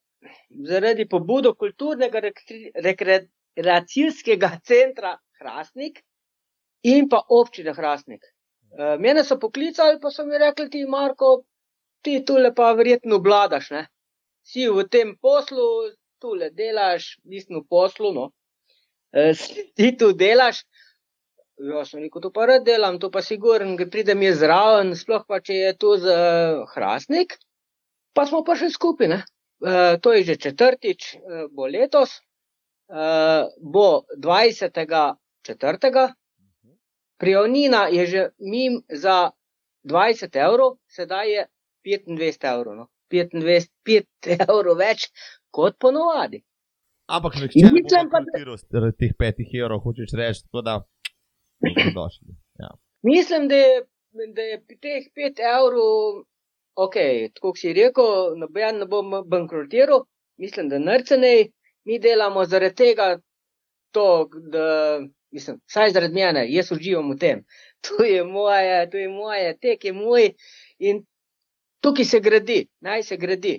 zaradi 0.69 1.09
pobudo 1.09 1.55
kulturnega 1.55 2.20
rekreacijskega 2.74 4.51
centra 4.65 5.19
Hrastnik 5.44 6.00
in 6.88 7.08
pa 7.08 7.20
občine 7.28 7.74
Hrastnik. 7.76 8.24
Uh, 8.74 8.96
mene 8.98 9.24
so 9.24 9.36
poklicali, 9.38 10.00
pa 10.00 10.10
so 10.10 10.24
mi 10.24 10.40
rekli, 10.40 10.70
ti 10.70 10.84
Marko, 10.88 11.44
ti 12.02 12.22
tule 12.24 12.50
pa 12.54 12.72
verjetno 12.72 13.20
vladaš, 13.22 13.70
ne? 13.76 13.84
Si 14.44 14.64
v 14.68 14.88
tem 14.90 15.14
poslu, 15.20 15.92
tule 16.20 16.50
delaš, 16.50 17.18
v 17.24 17.62
poslu, 17.68 18.14
no. 18.16 18.30
Uh, 19.14 19.30
ti 19.78 19.92
tu 19.94 20.08
delaš, 20.10 20.64
Jaz 21.54 21.92
sem 21.92 22.00
rekel, 22.02 22.18
to 22.18 22.30
pa 22.34 22.48
rad 22.50 22.64
delam, 22.66 22.96
to 22.98 23.12
pa 23.14 23.20
sigurno, 23.22 23.76
ki 23.78 23.86
pridem 23.86 24.22
je 24.26 24.32
zraven, 24.40 24.90
sploh 24.98 25.22
pa 25.28 25.38
če 25.38 25.54
je 25.54 25.72
tu 25.78 25.92
z 26.02 26.10
uh, 26.10 26.64
Hrastnik, 26.74 27.36
pa 28.10 28.24
smo 28.26 28.42
pa 28.42 28.56
še 28.58 28.72
skupaj. 28.74 29.20
Uh, 29.62 29.94
to 30.02 30.12
je 30.16 30.24
že 30.26 30.36
četrtič, 30.48 31.14
uh, 31.14 31.44
bo 31.54 31.70
letos, 31.70 32.18
uh, 32.90 33.46
bo 33.62 34.02
20. 34.18 34.82
četrtega. 35.44 36.08
Prijavnina 37.20 37.86
je 37.92 38.06
že 38.06 38.28
mim 38.38 38.82
za 38.88 39.30
20 39.84 40.36
evrov, 40.46 40.76
sedaj 40.88 41.30
je 41.32 41.46
25 41.84 42.50
evrov. 42.54 42.76
No. 42.76 42.88
25, 43.12 43.68
5 43.86 44.44
evrov 44.48 44.78
več 44.78 45.08
kot 45.54 45.78
ponovadi. 45.78 46.42
Ampak 47.06 47.36
če 47.36 47.66
ne 47.66 47.72
bi 47.76 47.82
šel 47.84 48.08
teh 48.98 49.12
5 49.20 49.42
evrov, 49.60 49.82
hočeš 49.84 50.14
reči, 50.16 50.46
da 50.64 50.78
dobrodošli. 51.60 52.36
Ja. 52.62 52.70
Mislim, 53.04 53.48
da 53.48 53.56
je, 53.60 53.82
da 54.36 54.46
je 54.48 54.60
teh 54.80 55.10
5 55.16 55.42
evrov, 55.50 56.22
ok, 56.86 56.96
tako 57.36 57.52
si 57.60 57.74
rekel, 57.76 58.38
noben 58.40 58.80
ne 58.80 58.88
bo 58.88 59.02
bankrotiral, 59.28 60.06
mislim, 60.40 60.72
da 60.72 60.80
nrcenej, 60.80 61.50
mi 61.84 62.00
delamo 62.00 62.46
zaradi 62.48 62.80
tega, 62.80 63.10
to, 63.92 64.08
da, 64.54 64.64
mislim, 65.35 65.61
saj 65.66 65.93
zaradi 65.93 66.15
mene, 66.15 66.47
jaz 66.48 66.73
uživam 66.73 67.11
v 67.12 67.19
tem. 67.19 67.44
To 67.85 68.05
je 68.05 68.24
moje, 68.24 68.90
to 68.90 68.97
je 68.97 69.09
moje, 69.09 69.56
tek 69.61 69.85
je 69.85 69.93
moj 69.93 70.31
in 70.78 71.02
tukaj 71.85 72.05
se 72.05 72.20
gradi, 72.20 72.61
naj 72.81 73.02
se 73.02 73.16
gradi. 73.16 73.59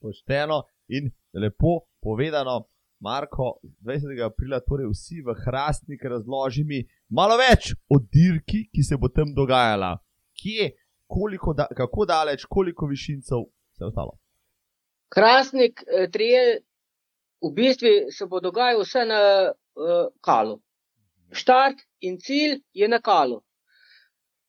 Pošteno 0.00 0.62
in 0.88 1.10
lepo 1.34 1.80
povedano. 2.00 2.68
Marko, 3.02 3.58
20. 3.82 4.14
aprila, 4.22 4.60
torej 4.62 4.86
vsi 4.92 5.24
v 5.26 5.34
Hrastnik, 5.34 6.04
razloži 6.06 6.62
mi 6.64 6.84
malo 7.10 7.34
več 7.34 7.72
o 7.90 7.98
dirki, 7.98 8.68
ki 8.70 8.82
se 8.86 8.94
bo 8.96 9.10
tam 9.10 9.32
dogajala. 9.34 9.96
Kje, 10.38 10.68
koliko, 11.10 11.50
da, 11.52 11.66
kako 11.76 12.06
daleč, 12.06 12.44
koliko 12.46 12.86
višincev 12.86 13.42
se 13.74 13.82
je 13.82 13.88
ostalo. 13.88 14.14
Hrastnik, 15.16 15.82
eh, 15.82 16.06
trije, 16.14 16.62
v 17.42 17.50
bistvu 17.54 17.88
se 18.10 18.26
bo 18.26 18.40
dogajal 18.40 18.82
vse 18.82 19.04
na 19.04 19.22
uh, 19.50 20.06
Kalu. 20.20 20.60
Štart 21.32 21.80
in 22.00 22.18
cilj 22.20 22.60
je 22.72 22.88
na 22.88 23.00
Kalu. 23.00 23.40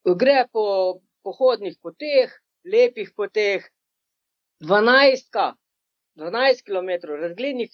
Gre 0.04 0.46
po 0.52 1.00
pohodnih 1.24 1.78
poteh, 1.82 2.32
lepih 2.64 3.14
poteh, 3.16 3.64
12, 4.60 5.54
12 6.16 6.64
km, 6.64 6.90
razglednih 7.22 7.72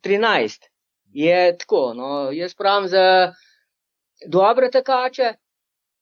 13 0.00 0.68
je 1.12 1.58
tako. 1.58 1.94
No, 1.94 2.30
jaz 2.32 2.54
pravim 2.54 2.88
za 2.88 3.32
dobre 4.28 4.70
tekače, 4.70 5.34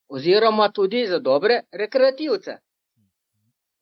oziroma 0.08 0.68
tudi 0.72 1.06
za 1.06 1.18
dobre 1.18 1.62
rekreativce. 1.72 2.58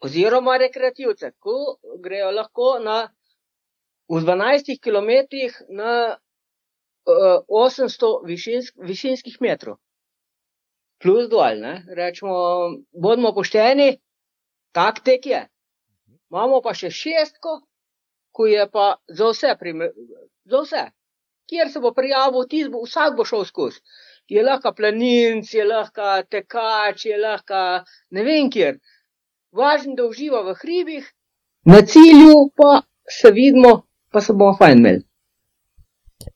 Oziroma 0.00 0.56
rekreativce, 0.56 1.32
ko 1.38 1.78
grejo 2.00 2.30
lahko 2.30 2.78
na, 2.84 3.08
v 4.08 4.20
12 4.24 4.80
km 4.80 5.10
na 5.68 6.16
uh, 6.16 7.44
800 7.48 8.24
višinsk, 8.24 8.74
višinskih 8.80 9.40
metrov. 9.40 9.78
Plus 10.98 11.28
dol, 11.30 11.60
ne? 11.62 11.84
rečemo, 11.94 12.34
bodimo 12.92 13.32
pošteni, 13.34 14.00
tak 14.74 15.04
tek 15.04 15.26
je. 15.26 15.42
Imamo 16.30 16.60
pa 16.60 16.74
še 16.74 16.90
šestko, 16.90 17.60
ko 18.34 18.46
je 18.46 18.66
pa 18.70 18.96
za 19.08 19.30
vse, 19.30 19.54
za 20.44 20.60
vse. 20.64 20.84
kjer 21.48 21.70
se 21.72 21.80
bo 21.80 21.92
prijavil, 21.96 22.44
bo, 22.70 22.82
vsak 22.84 23.16
bo 23.16 23.24
šel 23.24 23.44
skozi. 23.44 23.80
Je 24.28 24.42
lahko 24.42 24.74
planinc, 24.76 25.54
je 25.54 25.64
lahko 25.64 26.22
tekač, 26.28 27.06
je 27.06 27.16
lahko 27.16 27.84
ne 28.10 28.24
vem 28.24 28.50
kjer. 28.50 28.76
Važno, 29.52 29.94
da 29.96 30.04
uživa 30.04 30.42
v 30.44 30.54
hribih, 30.60 31.06
na 31.64 31.80
cilju 31.80 32.50
pa 32.56 32.82
se 33.08 33.30
vidimo, 33.32 33.87
pa 34.12 34.20
se 34.20 34.32
bomo 34.32 34.56
fajn 34.58 34.78
imeli. 34.78 35.02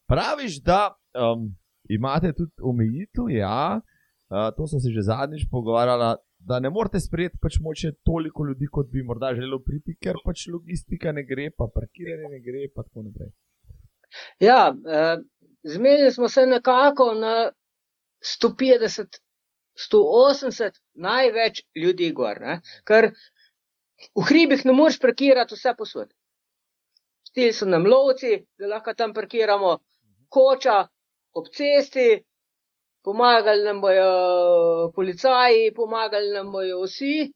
Praviš, 0.07 0.61
da 0.63 0.81
um, 0.93 1.49
imate 1.89 2.33
tudi 2.33 2.53
omejitev, 2.63 3.31
ja, 3.31 3.81
uh, 3.81 4.51
to 4.57 4.67
sem 4.67 4.81
se 4.81 4.93
že 4.95 5.07
zadnjič 5.09 5.49
pogovarjala, 5.51 6.17
da 6.39 6.59
ne 6.61 6.71
morete 6.71 7.01
sprejeti 7.01 7.39
pač 7.43 7.59
moče 7.61 7.93
toliko 8.05 8.45
ljudi, 8.47 8.67
kot 8.67 8.91
bi 8.91 9.03
morda 9.03 9.35
želelo 9.35 9.61
priti, 9.67 9.97
ker 10.03 10.19
pač 10.25 10.47
logistika 10.53 11.13
ne 11.13 11.25
gre, 11.27 11.51
pa 11.51 11.69
parkiranje 11.75 12.31
ne 12.35 12.41
gre, 12.43 12.69
pa 12.75 12.83
tako 12.83 13.07
naprej. 13.07 13.31
Ja, 14.43 14.75
eh, 14.97 15.19
zmenili 15.63 16.11
smo 16.13 16.29
se 16.29 16.47
nekako 16.47 17.15
na 17.15 17.51
150, 18.23 19.21
180 19.91 20.81
največ 20.95 21.63
ljudi 21.77 22.11
gor, 22.13 22.41
ne? 22.41 22.61
ker 22.85 23.13
v 24.19 24.27
hribih 24.29 24.67
ne 24.67 24.75
moreš 24.77 24.99
parkirati 25.01 25.57
vse 25.57 25.75
posod. 25.79 26.11
Stili 27.33 27.53
so 27.57 27.65
nam 27.67 27.87
lovci, 27.89 28.35
da 28.61 28.69
lahko 28.69 28.93
tam 28.95 29.15
parkiramo, 29.17 29.79
koča 30.29 30.83
ob 31.33 31.47
cesti, 31.49 32.21
pomagali 33.05 33.65
nam 33.65 33.81
bojo 33.81 34.93
policaji, 34.95 35.73
pomagali 35.75 36.29
nam 36.35 36.51
bojo 36.53 36.83
vsi. 36.83 37.33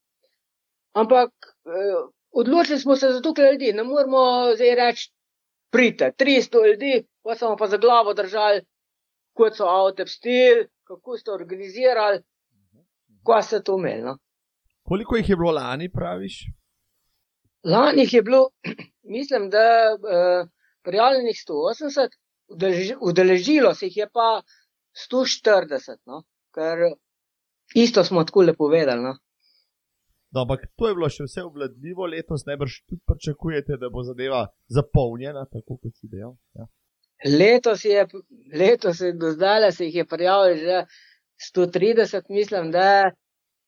Ampak 0.93 1.31
eh, 1.65 1.97
odločili 2.31 2.79
smo 2.79 2.97
se 2.97 3.09
za 3.13 3.23
tukaj 3.23 3.53
ljudi, 3.53 3.73
ne 3.73 3.85
moramo 3.85 4.53
zdaj 4.55 4.75
reči, 4.75 5.11
prite, 5.73 6.13
300 6.19 6.67
ljudi, 6.67 7.07
pa 7.23 7.35
smo 7.35 7.57
pa 7.57 7.67
za 7.67 7.77
glavo 7.77 8.15
držali, 8.15 8.61
kot 9.33 9.57
so 9.57 9.65
avto 9.65 10.07
stil, 10.07 10.67
kako 10.85 11.17
ste 11.19 11.33
organizirali, 11.33 12.21
kaj 13.27 13.43
ste 13.43 13.63
to 13.63 13.79
imeli. 13.79 14.03
No? 14.03 14.19
Koliko 14.83 15.17
jih 15.17 15.31
je 15.31 15.37
bilo 15.37 15.53
lani, 15.53 15.89
praviš? 15.93 16.45
Lani 17.65 18.03
jih 18.03 18.15
je 18.15 18.23
bilo, 18.23 18.51
mislim, 19.09 19.51
da 19.51 19.67
uh, 19.95 20.49
prijavljenih 20.83 21.37
180, 21.49 22.09
udeležilo 23.01 23.75
se 23.75 23.87
jih 23.87 23.97
je 23.97 24.09
pa 24.13 24.43
140, 25.11 25.97
no? 26.07 26.23
ker 26.55 26.79
isto 27.75 28.05
smo 28.05 28.25
tako 28.25 28.43
lepo 28.43 28.65
povedali. 28.65 29.03
No? 29.03 29.17
No, 30.31 30.43
ampak 30.43 30.67
to 30.77 30.89
je 30.89 30.95
bilo 30.95 31.09
še 31.09 31.27
vse 31.27 31.45
obvladljivo, 31.47 32.07
letos 32.13 32.47
najbrž 32.49 32.81
tudi 32.89 33.03
pričakujete, 33.09 33.79
da 33.81 33.91
bo 33.93 34.03
zadeva 34.05 34.47
zapolnjena, 34.79 35.47
tako 35.53 35.79
kot 35.81 35.95
si 35.97 36.11
dejal. 36.13 36.35
Ja. 36.59 36.67
Letos 37.25 37.85
je, 37.85 38.03
letos 38.53 39.01
je 39.01 39.13
do 39.17 39.31
zdaj 39.33 39.71
se 39.73 39.87
jih 39.87 40.03
je 40.03 40.07
prijavilo 40.07 40.57
že 40.61 40.83
130, 41.53 42.29
mislim, 42.29 42.71
da. 42.75 42.89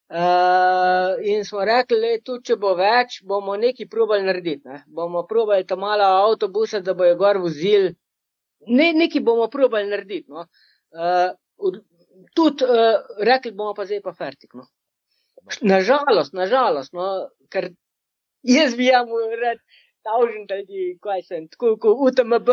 Uh, 0.09 0.78
in 1.23 1.45
smo 1.45 1.65
rekli, 1.65 2.01
da 2.01 2.25
tudi 2.25 2.51
če 2.51 2.57
bo 2.61 2.75
več, 2.79 3.21
bomo 3.27 3.57
nekaj 3.57 3.89
probali 3.91 4.27
narediti. 4.27 4.69
Ne? 4.69 4.83
Bomo 4.87 5.25
probali 5.27 5.67
tam 5.67 5.83
malo 5.85 6.09
avtobuse, 6.29 6.81
da 6.85 6.95
bojo 6.95 7.17
gor 7.21 7.41
vozili. 7.43 7.95
Ne, 8.67 8.93
nekaj 8.93 9.25
bomo 9.25 9.49
probali 9.53 9.91
narediti. 9.91 10.29
No? 10.31 10.47
Uh, 10.95 11.77
tudi 12.35 12.67
uh, 12.67 13.01
rekli 13.31 13.53
bomo 13.53 13.75
pa 13.75 13.87
zdaj 13.89 14.03
pa 14.05 14.15
fertik. 14.15 14.55
No? 14.55 14.69
Nažalost, 15.63 16.35
nažalost, 16.37 16.93
no, 16.93 17.09
ker 17.53 17.71
jaz 18.43 18.75
bi 18.77 18.91
jim 18.91 19.13
rekel, 19.41 19.63
tavžen 20.09 20.45
ljudi, 20.51 20.99
kaj 21.05 21.23
sem, 21.23 21.49
tako 21.53 21.77
kot 21.83 22.03
UTMB, 22.09 22.51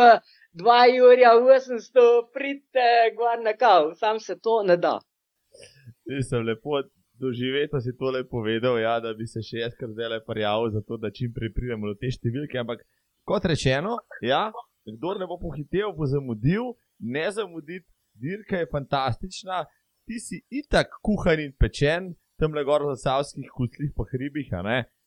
2 0.61 0.77
ura, 1.07 1.33
800, 1.39 2.05
pridite, 2.33 2.87
gor 3.17 3.41
na 3.43 3.53
kav, 3.57 3.91
sam 3.99 4.19
se 4.19 4.39
to 4.39 4.61
ne 4.63 4.77
da. 4.77 4.99
Nisem 6.05 6.45
lepo 6.47 6.81
doživel, 7.19 7.69
si 7.81 7.93
tole 7.97 8.23
povedal, 8.27 8.79
ja, 8.79 8.99
da 8.99 9.13
bi 9.13 9.27
se 9.27 9.43
še 9.43 9.63
jazkar 9.63 9.89
zdaj 9.91 10.21
prijavil, 10.27 10.71
zato 10.75 10.97
da 10.97 11.11
čim 11.11 11.33
prej 11.33 11.53
pridemo 11.55 11.91
do 11.91 11.95
te 11.99 12.11
številke. 12.11 12.59
Ampak 12.59 12.83
kot 13.27 13.45
rečeno, 13.45 13.97
ja, 14.21 14.51
kdo 14.85 15.15
ne 15.19 15.27
bo 15.29 15.39
pohitev, 15.41 15.93
bo 15.97 16.07
zamudil, 16.09 16.75
ne 16.99 17.25
zamuditi, 17.31 17.87
dirka 18.15 18.61
je 18.61 18.69
fantastična, 18.71 19.65
ti 20.05 20.19
si 20.21 20.43
itak 20.53 20.93
kuhan 21.03 21.41
in 21.41 21.55
pečen 21.57 22.13
tam 22.39 22.53
le 22.53 22.63
gor 22.67 22.83
v 22.83 22.95
Savskih 22.99 23.47
kutlih, 23.55 23.91
pa 23.95 24.03
hribih. 24.11 24.51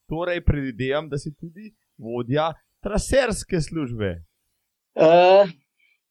Torej, 0.08 0.40
predvidevam, 0.44 1.08
da 1.08 1.18
si 1.20 1.34
tudi 1.36 1.74
vodja 2.00 2.54
traserske 2.80 3.60
službe. 3.60 4.24
Uh, 4.96 5.44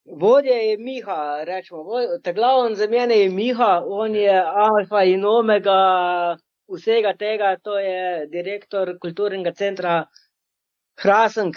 vodja 0.08 0.56
je 0.56 0.78
Miha, 0.78 1.44
rečemo. 1.44 1.84
Ta 2.24 2.32
glavni 2.32 2.76
za 2.76 2.88
mene 2.88 3.20
je 3.20 3.30
Miha, 3.30 3.84
on 3.86 4.16
je 4.16 4.42
alfa 4.42 5.04
in 5.04 5.26
omega 5.26 6.38
vsega 6.68 7.14
tega, 7.14 7.56
to 7.64 7.80
je 7.80 8.28
direktor 8.28 8.98
kulturnega 9.00 9.54
centra 9.54 10.06
Hraseng. 10.98 11.56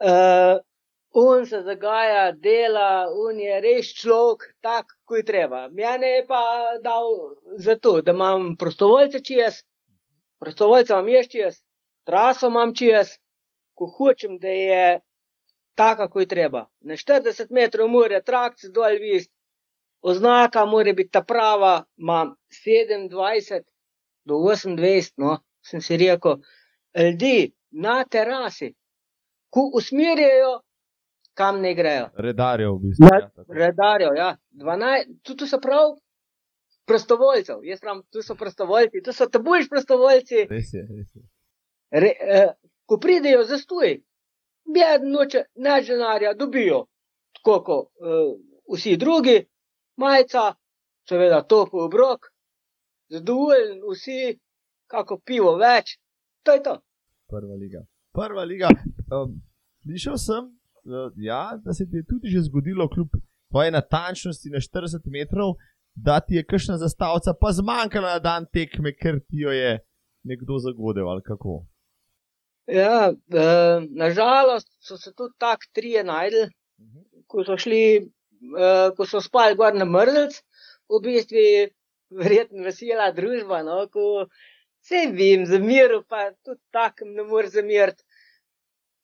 Uh, 0.00 0.58
On 1.12 1.46
se 1.46 1.62
zagaja, 1.62 2.32
dela, 2.32 3.06
on 3.10 3.38
je 3.40 3.56
res 3.60 3.88
človek, 3.98 4.44
tak, 4.62 4.92
kot 5.04 5.18
je 5.18 5.24
treba. 5.26 5.64
Mene 5.68 6.06
je 6.06 6.26
pa 6.26 6.42
dal 6.84 7.34
za 7.58 7.74
to, 7.74 7.98
da 8.00 8.12
imam 8.14 8.54
prostovoljce 8.56 9.18
čez, 9.18 9.64
prostovoljce 10.38 10.92
imam 10.92 11.08
jaz 11.08 11.26
čez, 11.32 11.56
traso 12.06 12.46
imam 12.46 12.74
čez, 12.74 13.16
ko 13.74 13.90
hočem, 13.96 14.38
da 14.38 14.54
je 14.54 15.00
taka, 15.80 16.08
kot 16.12 16.22
je 16.22 16.28
treba. 16.34 16.64
Na 16.86 16.96
40 17.00 17.52
metrov 17.56 17.90
mora 17.92 18.20
trakci 18.30 18.70
dol 18.76 19.00
vist, 19.02 19.32
oznaka 20.00 20.64
mora 20.68 20.92
biti 20.96 21.16
ta 21.16 21.24
prava, 21.24 21.74
imam 21.96 22.34
27 22.64 23.62
do 24.24 24.42
28, 24.44 25.12
no, 25.24 25.38
sem 25.64 25.80
si 25.84 25.96
rekel, 26.00 26.40
ljudi 26.96 27.52
na 27.70 28.02
terasi, 28.04 28.74
ko 29.50 29.70
usmerjajo 29.80 30.58
kam 31.40 31.60
ne 31.60 31.74
grejo. 31.74 32.08
Redarjev, 32.16 32.74
v 32.74 32.78
bistvu. 32.82 33.08
Ja, 33.12 33.30
redarjev, 33.48 34.16
ja. 34.16 34.30
12, 34.52 35.12
tu, 35.22 35.36
tu 35.36 35.46
so 35.46 35.60
prav 35.60 35.94
prostovoljcev, 36.86 37.62
jaz 37.64 37.80
pravim, 37.80 38.02
tu 38.12 38.22
so 38.22 38.34
prostovoljci, 38.34 39.02
tu 39.06 39.12
so 39.16 39.28
tabujš 39.28 39.68
prostovoljci. 39.70 40.46
Res 40.50 40.72
je, 40.74 40.82
res 40.90 41.14
je. 41.14 41.22
Re, 42.02 42.10
eh, 42.36 42.50
ko 42.86 42.98
pridejo 42.98 43.44
za 43.48 43.58
stuj, 44.60 44.72
beden 44.74 45.12
noče, 45.12 45.44
ne 45.54 45.82
denarja, 45.82 46.34
dobijo, 46.34 46.86
tako 47.32 47.62
kot 47.64 47.86
eh, 47.86 48.36
vsi 48.74 48.96
drugi, 48.96 49.46
majca, 49.96 50.54
seveda 51.08 51.42
topo 51.42 51.84
obrok, 51.84 52.26
zadovoljen 53.08 53.80
vsi, 53.92 54.38
kako 54.86 55.20
pivo 55.26 55.56
več, 55.56 55.98
to 56.42 56.52
je 56.52 56.62
to. 56.62 56.80
Prva 57.28 57.54
liga. 57.54 57.84
Prva 58.12 58.44
liga. 58.44 58.68
Um, 59.10 59.40
slišal 59.82 60.16
sem, 60.18 60.46
uh, 60.84 61.12
ja, 61.16 61.58
da 61.64 61.72
se 61.72 61.86
ti 61.90 61.96
je 61.96 62.06
tudi 62.06 62.28
že 62.28 62.42
zgodilo, 62.42 62.88
kljub 62.88 63.08
tvoje 63.50 63.70
natančnosti 63.70 64.50
na 64.50 64.58
40 64.58 65.06
metrov, 65.06 65.54
da 65.94 66.20
ti 66.20 66.34
je 66.34 66.44
kakšna 66.44 66.78
zastavica 66.78 67.34
pa 67.40 67.52
zmanjkala 67.52 68.12
na 68.12 68.18
dan 68.18 68.46
tekme, 68.52 68.94
ker 68.94 69.20
ti 69.28 69.42
jo 69.44 69.50
je 69.50 69.78
nekdo 70.22 70.58
zagodil 70.58 71.08
ali 71.08 71.22
kako. 71.22 71.66
Ja, 72.66 73.10
uh, 73.10 73.84
nažalost 73.90 74.68
so 74.78 74.96
se 74.96 75.12
tudi 75.12 75.34
tako 75.38 75.66
trije 75.72 76.04
najdel, 76.04 76.42
uh 76.42 76.84
mhm. 76.84 76.98
-huh. 76.98 77.24
ko 77.26 77.44
so 77.44 77.56
šli, 77.56 78.10
uh, 78.56 78.96
ko 78.96 79.06
so 79.06 79.20
spali 79.20 79.56
gor 79.56 79.74
na 79.74 79.84
mrzlic, 79.84 80.42
v 80.88 81.00
bistvu 81.02 81.44
verjetno 82.10 82.64
vesela 82.64 83.10
družba, 83.12 83.62
no, 83.62 83.86
ko 83.88 84.26
vse 84.82 85.06
vim, 85.12 85.46
za 85.46 85.58
mir, 85.58 85.94
pa 86.08 86.30
tudi 86.44 86.60
tako 86.70 87.04
ne 87.04 87.22
morem 87.22 87.50
zamiriti. 87.50 88.04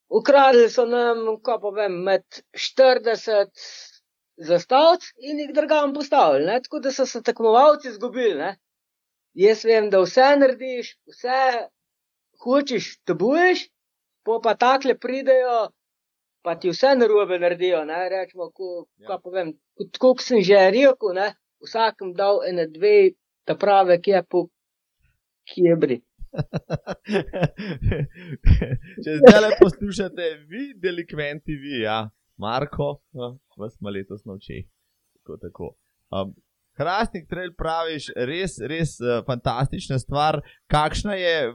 Ukradli 0.08 0.68
so 0.70 0.86
nam, 0.86 1.24
ko 1.42 1.58
pa 1.62 1.70
vem, 1.80 1.96
med 2.08 2.42
40 2.54 3.50
zastavc 4.48 5.08
in 5.18 5.40
jih 5.42 5.52
drugam 5.54 5.94
postavili. 5.94 6.46
Ne? 6.46 6.60
Tako 6.62 6.80
da 6.80 6.92
so 6.92 7.06
se 7.06 7.22
tekmovalci 7.22 7.88
izgubili. 7.88 8.34
Ne? 8.38 8.52
Jaz 9.34 9.64
vem, 9.64 9.90
da 9.90 10.00
vse 10.04 10.28
narediš, 10.40 10.92
vse 11.10 11.40
hočeš, 12.42 12.96
te 13.04 13.14
bojiš, 13.14 13.66
po 14.24 14.40
pa 14.42 14.54
takle 14.58 14.96
pridejo, 14.98 15.68
pa 16.42 16.54
ti 16.60 16.70
vse 16.70 16.94
narobe 16.96 17.38
naredijo. 17.38 17.84
Ne? 17.84 18.08
Rečemo, 18.12 18.50
ko, 18.54 18.86
ja. 18.98 19.08
ko 19.08 19.20
pa 19.24 19.34
vem, 19.38 19.54
kot, 19.98 20.22
sem 20.22 20.42
že 20.46 20.70
rekel, 20.70 21.14
ne? 21.14 21.32
vsakem 21.64 22.12
dal 22.14 22.42
ene 22.46 22.66
dve, 22.70 23.16
ta 23.46 23.56
prave, 23.58 23.96
ki 24.02 24.10
je 24.10 24.22
po 24.30 24.46
kjebri. 25.48 26.00
Če 29.02 29.14
zdaj 29.22 29.38
le 29.40 29.50
poslušate, 29.60 30.30
vi, 30.50 30.64
delikventi, 30.82 31.56
vi, 31.56 31.80
ja, 31.84 32.02
Marko, 32.42 32.88
no, 33.16 33.38
vas 33.56 33.78
ima 33.80 33.94
letos 33.94 34.26
noči. 34.28 34.66
Tako, 35.16 35.38
tako. 35.42 35.70
Um, 36.12 36.34
Hrastnik 36.76 37.24
trail 37.30 37.54
praviš, 37.56 38.10
res, 38.28 38.58
res 38.60 38.98
uh, 39.00 39.22
fantastična 39.24 39.96
stvar. 39.98 40.42
Kakšna 40.68 41.16
je, 41.16 41.54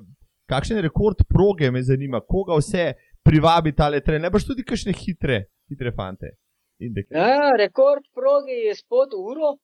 kakšen 0.51 0.79
je 0.79 0.85
rekord 0.89 1.23
proge, 1.29 1.71
me 1.71 1.81
zanima, 1.83 2.21
koga 2.21 2.59
vse 2.59 2.91
privabi 3.23 3.75
ta 3.77 3.89
letre, 3.89 4.19
ne 4.19 4.29
boš 4.29 4.49
tudi 4.51 4.67
kakšne 4.67 4.95
hitre, 4.97 5.45
hitre 5.71 5.95
fante. 5.95 6.35
Ja, 6.81 7.51
rekord 7.57 8.07
proge 8.13 8.55
je 8.67 8.75
spod 8.75 9.13
uro, 9.17 9.55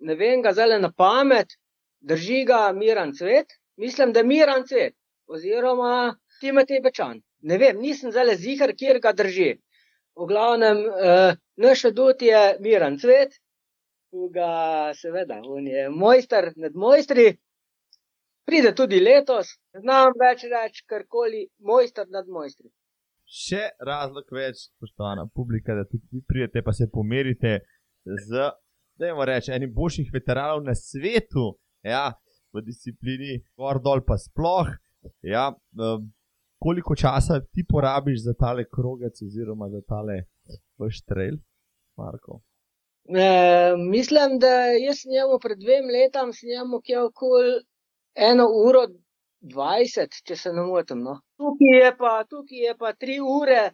ne 0.00 0.16
vem 0.16 0.42
ga 0.42 0.54
zdaj 0.56 0.78
na 0.80 0.90
pamet, 0.90 1.58
drži 2.00 2.44
ga 2.48 2.70
Miran 2.72 3.12
Cvet 3.12 3.60
mislim, 3.80 4.12
da 4.12 4.22
Miran 4.22 4.66
Cvet 4.66 4.94
oziroma 5.26 6.16
Timotej 6.40 6.80
Bečan. 6.84 7.20
Ne 7.40 7.58
vem, 7.58 7.78
nisem 7.80 8.12
zelo 8.12 8.34
zihar, 8.36 8.72
kjer 8.76 9.00
ga 9.00 9.12
drži. 9.12 9.50
V 10.20 10.26
glavnem, 10.28 10.82
uh, 10.88 11.32
naš 11.56 11.84
odut 11.90 12.22
je 12.22 12.40
Miran 12.60 12.98
Cvet, 12.98 13.38
ki 14.10 14.28
ga 14.34 14.50
seveda, 15.00 15.38
on 15.56 15.66
je 15.66 15.88
mojster 16.02 16.50
nad 16.56 16.74
mojstri, 16.74 17.26
pride 18.50 18.74
tudi 18.74 18.98
letos, 18.98 19.54
znam 19.78 20.14
več 20.18 20.42
reči, 20.50 20.82
karkoli, 20.90 21.44
mojster 21.62 22.08
nad 22.10 22.26
mojstri. 22.26 22.66
Še 23.30 23.68
razlog 23.86 24.26
več, 24.34 24.64
spoštovana 24.72 25.28
publika, 25.34 25.76
da 25.78 25.86
tudi 25.86 26.02
vi 26.10 26.22
pridete, 26.26 26.64
pa 26.66 26.74
se 26.74 26.88
pomerite 26.90 27.60
z, 28.26 28.48
da 28.98 29.12
imamo 29.12 29.28
reči, 29.30 29.52
enim 29.54 29.70
boljših 29.76 30.10
veteranov 30.14 30.64
na 30.66 30.74
svetu. 30.74 31.52
Ja, 31.86 32.10
v 32.50 32.64
disciplini, 32.66 33.38
gor 33.56 33.78
dol 33.78 34.02
pa 34.02 34.18
sploh. 34.18 34.74
Ja, 35.24 35.46
um, 35.78 36.10
koliko 36.60 36.98
časa 36.98 37.38
ti 37.54 37.62
porabiš 37.64 38.24
za 38.26 38.34
tale 38.34 38.66
krogec, 38.66 39.22
oziroma 39.22 39.70
za 39.70 39.80
tale 39.86 40.24
vaš 40.80 41.04
trail, 41.06 41.38
Marko? 41.96 42.42
E, 43.06 43.30
mislim, 43.78 44.40
da 44.42 44.74
jaz 44.74 45.06
njemu 45.06 45.38
pred 45.42 45.62
dvem 45.62 45.86
letom 45.94 46.34
sem 46.34 46.50
njemu 46.50 46.82
kje 46.84 46.98
okoli 47.06 47.54
eno 48.14 48.48
uro 48.66 48.86
dvajset, 49.40 50.20
če 50.26 50.36
se 50.36 50.52
ne 50.52 50.64
motim. 50.66 51.02
No. 51.04 51.20
Tukaj, 51.40 51.76
je 51.84 51.92
pa, 51.98 52.16
tukaj 52.28 52.66
je 52.66 52.74
pa 52.78 52.92
tri 52.92 53.20
ure, 53.20 53.70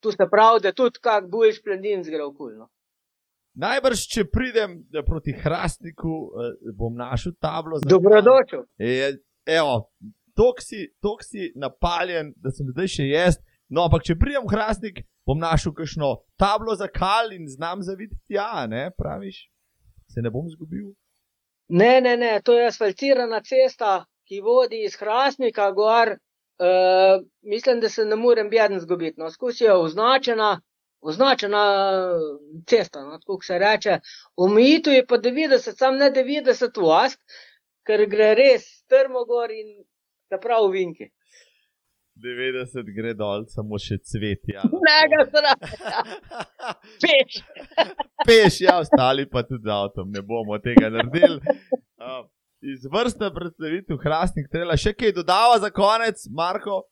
tu 0.00 0.12
se 0.12 0.26
pravi, 0.30 0.62
da 0.64 0.72
tudi 0.72 1.02
kak 1.02 1.28
boljš 1.30 1.62
plenin 1.64 2.04
zgre 2.04 2.24
okoli. 2.24 2.56
No. 2.58 2.70
Najbrž, 3.54 4.06
če 4.10 4.24
pridem 4.26 4.80
proti 5.06 5.32
Hrastniku, 5.38 6.14
bom 6.74 6.96
našel 6.98 7.36
tablo 7.38 7.78
za. 7.78 7.86
Dobrodošel. 7.86 8.64
Evo, 9.46 9.76
tok 10.34 10.62
si 11.22 11.52
napaljen, 11.54 12.32
da 12.42 12.50
sem 12.50 12.72
zdaj 12.72 12.90
še 12.96 13.06
jaz. 13.12 13.38
No, 13.70 13.86
ampak 13.86 14.02
če 14.08 14.18
pridem 14.18 14.42
v 14.44 14.56
Hrastnik, 14.56 15.04
bom 15.26 15.38
našel 15.38 15.72
kakšno 15.76 16.16
tablo 16.40 16.74
za 16.76 16.88
kal 16.90 17.30
in 17.32 17.46
znam 17.48 17.84
zavideti 17.86 18.34
tja, 18.34 18.66
ne 18.68 18.88
praviš, 18.96 19.46
se 20.10 20.22
ne 20.24 20.32
bom 20.34 20.50
zgubil. 20.50 20.90
Ne, 21.68 22.00
ne, 22.00 22.16
ne, 22.16 22.40
to 22.44 22.58
je 22.58 22.66
asfaltirana 22.66 23.40
cesta, 23.40 24.04
ki 24.28 24.40
vodi 24.40 24.82
iz 24.84 24.96
Hrastnika 25.00 25.70
gor. 25.72 26.16
Uh, 26.58 27.24
mislim, 27.42 27.80
da 27.80 27.88
se 27.88 28.04
ne 28.04 28.16
morem 28.16 28.50
bjerno 28.50 28.78
zgubiti. 28.80 29.20
No, 29.20 29.30
skozi 29.30 29.64
je 29.64 29.72
označena, 29.72 30.60
označena 31.00 31.64
cesta, 32.66 33.02
no, 33.04 33.18
tako 33.18 33.42
se 33.42 33.58
reče. 33.58 33.98
Omejitev 34.36 34.94
je 34.94 35.06
pa 35.06 35.18
90, 35.18 35.78
sam 35.78 35.96
ne 35.96 36.12
90 36.12 36.80
vlast, 36.80 37.20
ker 37.86 38.06
gre 38.06 38.34
res 38.34 38.68
strmo 38.84 39.24
gor 39.24 39.50
in 39.50 39.74
se 40.28 40.38
pravi 40.40 40.72
vinki. 40.78 41.10
90 42.16 42.94
gre 42.94 43.14
dol, 43.18 43.42
samo 43.50 43.78
še 43.80 43.98
cvet. 44.06 44.46
Ja, 44.46 44.62
ne, 44.70 44.98
ga 45.10 45.24
zdaj. 45.26 45.54
Peš. 47.02 47.40
Peš, 48.26 48.60
ja, 48.62 48.78
ostali 48.82 49.26
pa 49.30 49.42
tudi 49.42 49.66
z 49.66 49.74
avtom, 49.74 50.12
ne 50.14 50.22
bomo 50.22 50.58
tega 50.62 50.92
naredili. 50.94 51.40
Uh, 51.98 52.22
Izvrstna 52.64 53.28
predstavitev, 53.34 53.98
hrastnik, 54.00 54.46
treba 54.52 54.76
še 54.80 54.94
kaj 54.96 55.12
dodava 55.18 55.58
za 55.60 55.68
konec, 55.74 56.22
Marko? 56.32 56.84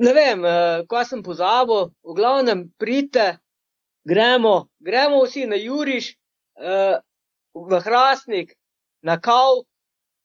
Ne 0.00 0.14
vem, 0.16 0.46
uh, 0.46 0.86
ko 0.88 1.02
sem 1.04 1.20
pozabil, 1.26 1.90
v 2.06 2.16
glavnem 2.16 2.64
pridite, 2.80 3.42
gremo, 4.08 4.70
gremo 4.80 5.20
vsi 5.26 5.44
na 5.50 5.58
Juriš, 5.58 6.14
uh, 6.62 6.96
v 7.52 7.82
hrastnik, 7.84 8.54
na 9.04 9.18
kau, 9.20 9.66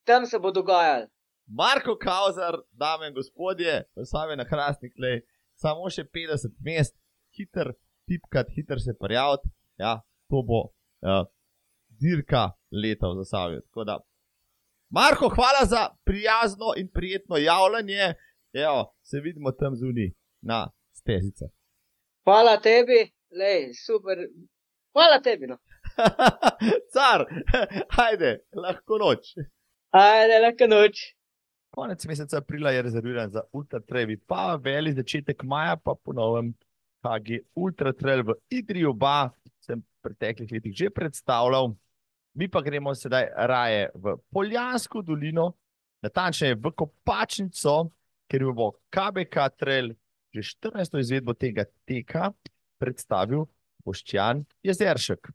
tam 0.07 0.29
se 0.29 0.39
bo 0.39 0.53
dogajalo. 0.55 1.09
Marko 1.47 1.95
Kauzar, 1.95 2.59
dame 2.71 3.07
in 3.07 3.13
gospodje, 3.13 3.83
vsame 3.95 4.35
na 4.35 4.43
hrastnik, 4.43 4.93
le 4.99 5.21
samo 5.55 5.89
še 5.89 6.03
50 6.03 6.51
mest, 6.65 6.95
hiter, 7.37 7.71
tipkat, 8.07 8.51
hiter 8.55 8.81
se 8.83 8.95
prijaviti. 8.99 9.49
Ja, 9.79 10.01
to 10.27 10.43
bo 10.43 10.61
uh, 10.67 11.23
dirka 11.87 12.51
leta 12.71 13.07
v 13.07 13.23
zasavi. 13.23 13.61
Marko, 14.89 15.29
hvala 15.29 15.65
za 15.65 15.89
prijazno 16.03 16.73
in 16.77 16.89
prijetno 16.91 17.37
javljanje. 17.37 18.13
Evo, 18.53 18.95
se 19.03 19.19
vidimo 19.19 19.51
tam 19.51 19.75
zunaj 19.75 20.11
na 20.41 20.71
stezice. 20.93 21.45
Hvala 22.23 22.57
tebi, 22.61 22.99
le 23.31 23.73
super. 23.85 24.17
Hvala 24.91 25.21
tebi. 25.21 25.47
No. 25.47 25.57
Car, 26.93 27.25
ajde, 28.07 28.39
lahko 28.53 28.97
noč. 28.97 29.35
Ajde, 29.91 30.39
lahko 30.39 30.67
noč. 30.67 31.16
Konec 31.77 32.05
meseca 32.05 32.37
aprila 32.37 32.71
je 32.71 32.81
rezerviran 32.81 33.29
za 33.29 33.41
Ultra 33.53 33.79
Trail, 33.79 34.17
pa 34.25 34.55
velik 34.55 34.95
začetek 34.97 35.43
maja, 35.43 35.75
pa 35.77 35.93
ponovem, 35.93 36.49
KG 37.05 37.43
Ultra 37.53 37.93
Trail 37.93 38.23
v 38.25 38.33
Idri 38.49 38.81
oba, 38.85 39.29
sem 39.61 39.77
v 39.77 39.85
preteklih 40.01 40.49
letih 40.57 40.73
že 40.73 40.89
predstavljal. 40.89 41.75
Mi 42.33 42.49
pa 42.49 42.65
gremo 42.65 42.95
sedaj 42.97 43.29
raje 43.29 43.93
v 43.93 44.17
Poljansko 44.33 45.05
dolino, 45.05 45.53
natančneje 46.01 46.57
v 46.57 46.73
Kopačnico, 46.73 47.93
ker 48.25 48.49
bo 48.57 48.73
KBK 48.89 49.35
Trail 49.53 49.93
že 50.33 50.41
14. 50.57 50.97
izvedbo 50.97 51.37
tega 51.37 51.69
teka 51.85 52.33
predstavil 52.81 53.45
Boščjan 53.85 54.41
Jezeršek. 54.65 55.29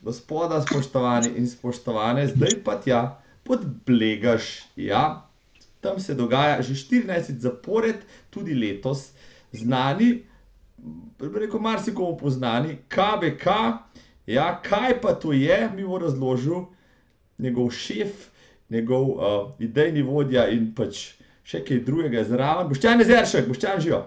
Gospoda, 0.00 0.64
spoštovani 0.64 1.36
in 1.36 1.44
spoštovane, 1.44 2.32
zdaj 2.32 2.62
pa 2.64 2.80
tja 2.80 3.20
pod 3.44 3.60
Blegaš. 3.84 4.64
Ja, 4.80 5.29
tam 5.80 6.00
se 6.00 6.14
dogaja 6.14 6.62
že 6.62 6.74
14 6.74 7.38
zapored, 7.40 8.04
tudi 8.30 8.54
letos, 8.54 9.12
znani, 9.52 10.22
preko 11.18 11.58
marsikomu 11.58 12.16
poznani, 12.16 12.78
KBK. 12.88 13.46
Ja, 14.26 14.60
kaj 14.62 15.00
pa 15.00 15.14
to 15.14 15.32
je, 15.32 15.70
mi 15.74 15.84
bo 15.84 15.98
razložil 15.98 16.68
njegov 17.38 17.70
šef, 17.70 18.28
njegov 18.70 19.08
uh, 19.10 19.22
idejni 19.58 20.02
vodja 20.02 20.46
in 20.52 20.70
pač 20.76 21.16
še 21.42 21.64
kaj 21.66 21.82
drugega 21.86 22.22
zraven. 22.28 22.68
Boščan 22.70 23.02
je 23.02 23.08
zršek, 23.10 23.48
boščan 23.50 23.80
živo. 23.82 24.04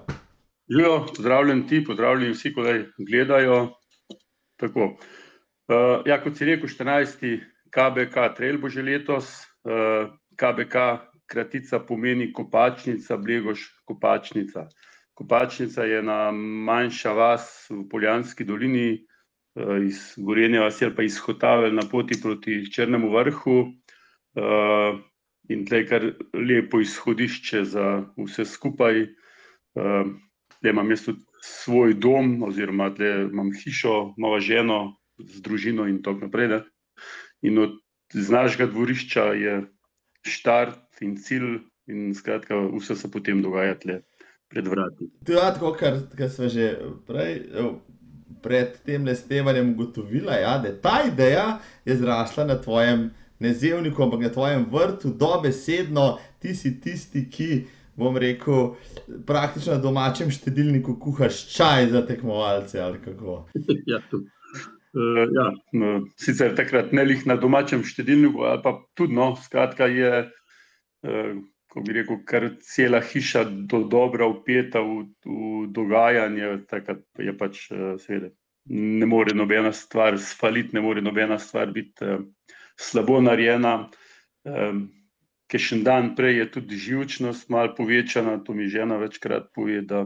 Živo, 0.72 0.94
pozdravljen 1.10 1.66
ti, 1.68 1.82
pozdravljeni 1.84 2.38
vsi, 2.38 2.54
ko 2.56 2.64
gledajo. 3.10 3.58
Tako. 4.62 4.94
Uh, 5.68 6.06
ja, 6.08 6.22
kot 6.24 6.38
si 6.38 6.48
rekel, 6.48 6.72
14. 6.72 7.26
KBK 7.74 8.30
Trail 8.38 8.60
bo 8.62 8.70
že 8.70 8.86
letos, 8.86 9.34
uh, 9.66 10.08
KBK 10.38 10.86
kratica 11.34 11.80
pomeni 11.80 12.30
kopačnica, 12.34 13.18
blegoš 13.18 13.66
kopačnica. 13.90 14.68
Kopačnica 15.14 15.84
je 15.84 16.00
ena 16.00 16.32
manjša 16.68 17.14
vas 17.14 17.48
v 17.70 17.88
Poljanski 17.90 18.46
dolini, 18.46 18.92
eh, 18.94 19.88
iz 19.88 20.14
Gorenja 20.18 20.62
vasi 20.62 20.86
ali 20.86 20.96
pa 20.96 21.04
iz 21.04 21.18
Hotavel 21.18 21.74
na 21.74 21.88
poti 21.92 22.22
proti 22.22 22.62
Črnemu 22.72 23.10
vrhu. 23.14 23.58
Eh, 24.38 25.00
in 25.50 25.66
tle 25.66 25.78
je 25.78 25.88
kar 25.88 26.06
lepo 26.34 26.80
izhodišče 26.80 27.66
za 27.66 27.88
vse 28.18 28.46
skupaj. 28.46 29.08
Tle 29.74 30.72
imam 30.72 30.92
jaz 30.92 31.04
tudi 31.06 31.20
svoj 31.44 31.94
dom, 31.94 32.44
oziroma 32.48 32.88
tle 32.96 33.28
imam 33.28 33.50
hišo, 33.52 34.14
malo 34.18 34.40
ženo, 34.40 34.96
z 35.20 35.42
družino 35.42 35.88
in 35.90 36.02
tako 36.04 36.28
naprej. 36.28 36.62
In 37.42 37.60
od 37.60 37.76
našega 38.14 38.70
dvorišča 38.72 39.24
je 39.36 39.56
štart 40.24 40.93
in 41.04 41.18
cilj, 41.20 41.60
in 41.92 42.14
skratka, 42.16 42.58
vse 42.74 42.96
se 42.96 43.12
potem 43.12 43.42
dogaja 43.44 43.76
tle 43.80 44.02
pred 44.52 44.68
vrati. 44.68 45.10
To 45.26 45.34
je 45.36 45.42
tako, 45.58 45.74
kar, 45.80 46.00
kar 46.18 46.30
smo 46.32 46.48
že 46.52 46.78
prej, 47.08 47.42
pred 48.44 48.78
tem 48.86 49.06
lestevanjem 49.08 49.74
ugotovili, 49.74 50.40
ja, 50.42 50.58
da 50.64 50.74
ta 50.82 51.02
ideja 51.08 51.60
je 51.86 51.98
zrasla 51.98 52.46
na 52.46 52.60
tvojem 52.62 53.10
nezevniku, 53.40 54.04
ampak 54.04 54.28
na 54.28 54.30
tvojem 54.30 54.68
vrtu, 54.72 55.14
dobesedno 55.20 56.18
ti 56.40 56.56
si 56.56 56.80
tisti, 56.82 57.30
ki. 57.30 57.64
Bom 57.96 58.16
rekel, 58.18 58.72
praktično 59.28 59.76
na 59.76 59.80
domačem 59.82 60.32
štedilniku 60.34 60.96
kuhaš 61.00 61.44
čaj 61.54 61.92
za 61.92 62.02
tekmovalce. 62.08 62.78
ja, 63.92 64.00
Uh, 64.94 65.24
ja, 65.34 65.48
no, 65.74 66.04
sicer 66.22 66.52
takrat 66.54 66.92
ne 66.94 67.02
lih 67.02 67.24
na 67.26 67.34
domačem 67.42 67.82
štedilniku, 67.82 68.44
ali 68.46 68.62
pa 68.62 68.76
tudi, 68.94 69.16
no, 69.18 69.32
skratka, 69.42 69.88
je, 69.90 70.28
ko 71.74 71.82
bi 71.82 71.96
rekel, 71.98 72.20
kar 72.26 72.48
cela 72.62 73.02
hiša 73.02 73.44
do 73.70 73.84
dobro 73.90 74.30
upeta 74.30 74.82
v, 74.86 75.04
v 75.26 75.68
dogajanje, 75.74 76.50
takrat 76.70 77.02
je 77.18 77.34
pač, 77.38 77.64
uh, 77.74 77.96
seveda, 78.02 78.30
ne 78.70 79.10
more 79.10 79.34
nobena 79.36 79.74
stvar 79.74 80.20
spaliti, 80.22 80.76
ne 80.78 80.84
more 80.86 81.02
nobena 81.02 81.40
stvar 81.42 81.74
biti 81.74 82.06
uh, 82.06 82.22
slabo 82.80 83.22
narejena. 83.22 83.78
Um, 84.46 84.90
Ker 85.52 85.62
še 85.62 85.76
en 85.76 85.82
dan 85.86 86.06
prej 86.18 86.40
je 86.40 86.46
tudi 86.56 86.78
živčnost 86.82 87.50
malo 87.54 87.74
povečana, 87.78 88.40
to 88.42 88.56
mi 88.58 88.70
žena 88.72 88.96
večkrat 88.98 89.52
pove, 89.54 89.84
da 89.86 90.06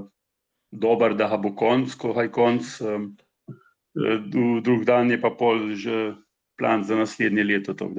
dober, 0.72 1.14
da 1.16 1.30
bo 1.40 1.54
konc, 1.56 1.94
ko 1.96 2.12
je 2.18 2.32
konc. 2.34 2.72
Um, 2.82 3.06
drug 4.64 4.84
dan 4.86 5.12
je 5.12 5.20
pa 5.22 5.32
pol 5.32 5.74
že 5.76 6.16
plan 6.58 6.84
za 6.84 6.96
naslednje 6.96 7.44
leto. 7.44 7.74
To, 7.74 7.92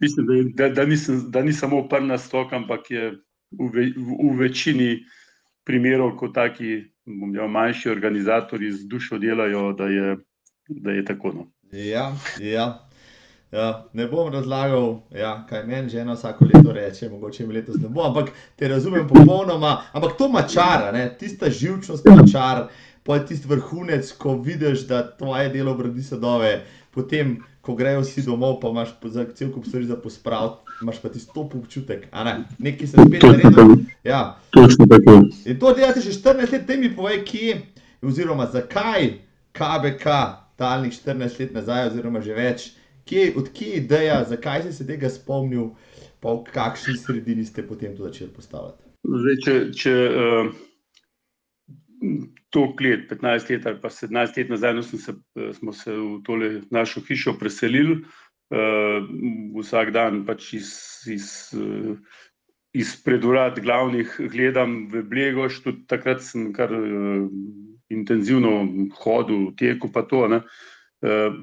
Mislim, 0.00 0.26
da, 0.26 0.68
da, 0.68 0.74
da, 0.74 0.84
nisem, 0.86 1.30
da 1.30 1.42
ni 1.42 1.52
samo 1.52 1.88
prna 1.88 2.18
stok, 2.18 2.52
ampak 2.52 2.90
je 2.90 3.10
v, 3.50 3.70
ve, 3.72 3.86
v, 3.96 4.32
v 4.32 4.38
večini 4.38 4.96
primerov, 5.64 6.16
ko 6.16 6.28
taki 6.28 6.92
rekel, 7.06 7.48
manjši 7.48 7.90
organizatori 7.90 8.72
z 8.72 8.86
dušo 8.88 9.18
delajo, 9.18 9.72
da 9.72 9.84
je, 9.84 10.16
da 10.68 10.90
je 10.90 11.04
tako. 11.04 11.32
No. 11.32 11.52
Ja, 11.72 12.12
ja. 12.40 12.88
Ja, 13.52 13.84
ne 13.92 14.06
bom 14.08 14.30
razlagal, 14.32 15.02
ja, 15.12 15.46
kaj 15.48 15.66
meni 15.68 15.90
že 15.92 15.98
eno 16.00 16.14
vsako 16.14 16.46
leto 16.48 16.72
reče, 16.72 17.10
mogoče 17.12 17.46
mi 17.46 17.54
letos 17.54 17.76
ne 17.82 17.88
bo, 17.88 18.00
ampak 18.06 18.30
te 18.56 18.68
razumem 18.68 19.04
popolnoma. 19.08 19.82
Ampak 19.92 20.16
to 20.18 20.28
mačara, 20.32 21.08
tista 21.20 21.50
živčnost 21.50 22.08
mačara 22.08 22.68
pa 23.02 23.16
je 23.16 23.26
tisti 23.26 23.48
vrhunec, 23.48 24.12
ko 24.12 24.36
vidiš, 24.40 24.86
da 24.86 25.16
tvoje 25.16 25.48
delo 25.48 25.74
brodi 25.74 26.02
sadove, 26.02 26.64
potem, 26.90 27.42
ko 27.62 27.74
grejo 27.78 28.02
vsi 28.02 28.24
domov, 28.26 28.58
pa 28.60 28.68
imaš 28.68 28.94
za 29.04 29.24
cel 29.34 29.52
kup 29.54 29.66
stvari 29.66 29.86
za 29.86 29.96
pospraviti, 29.96 30.76
imaš 30.82 30.98
pa 31.02 31.08
tisti 31.08 31.30
top 31.34 31.54
občutek, 31.54 32.08
a 32.10 32.24
ne, 32.24 32.34
nekaj 32.58 32.86
se 32.86 32.96
spet 33.06 33.22
naredi. 33.22 33.84
Ja. 34.04 34.38
In 35.46 35.58
to 35.58 35.74
delate 35.74 36.00
že 36.00 36.12
14 36.12 36.52
let, 36.52 36.66
te 36.66 36.76
mi 36.76 36.90
povej, 36.96 37.22
kje, 37.24 37.60
oziroma 38.02 38.46
zakaj 38.46 39.12
KBK 39.52 40.06
talnih 40.56 40.92
14 40.92 41.40
let 41.40 41.54
nazaj, 41.54 41.86
oziroma 41.92 42.20
že 42.20 42.34
več. 42.34 42.72
Kje, 43.06 43.32
odkje 43.36 43.68
je 43.68 43.76
ideja, 43.76 44.24
zakaj 44.28 44.62
si 44.66 44.72
se 44.72 44.86
tega 44.86 45.10
spomnil, 45.10 45.70
pa 46.22 46.34
v 46.34 46.44
kakšni 46.50 46.98
sredini 46.98 47.46
ste 47.46 47.62
potem 47.66 47.96
to 47.96 48.06
začeli 48.06 48.30
postavljati? 48.30 48.82
Zdaj, 49.02 49.38
če, 49.44 49.54
če 49.74 49.94
uh, 50.10 50.52
toliko 52.50 52.84
let, 52.84 53.06
15 53.10 53.50
let 53.50 53.66
ali 53.66 53.80
pa 53.80 53.90
17 53.90 54.38
let 54.38 54.50
nazaj, 54.50 54.74
no, 54.74 54.82
se, 54.82 55.14
smo 55.58 55.72
se 55.72 55.94
v 55.96 56.18
tole 56.26 56.50
našo 56.70 57.00
hišo 57.06 57.36
preselili, 57.40 58.02
uh, 58.02 59.08
vsak 59.60 59.94
dan 59.94 60.26
pač 60.26 60.52
iz. 60.60 60.74
iz 61.10 61.30
uh, 61.56 61.96
izpred 62.72 63.24
urad 63.24 63.60
glavnih 63.60 64.14
gledam 64.32 64.86
v 64.88 65.02
Blegoš, 65.04 65.60
tudi 65.64 65.84
takrat 65.88 66.22
sem 66.24 66.52
kar 66.56 66.72
uh, 66.72 67.28
intenzivno 67.92 68.52
hodil, 69.02 69.50
tekel 69.58 69.92
pa 69.92 70.04
to. 70.08 70.24
Ne. 70.32 70.40
Uh, 71.02 71.36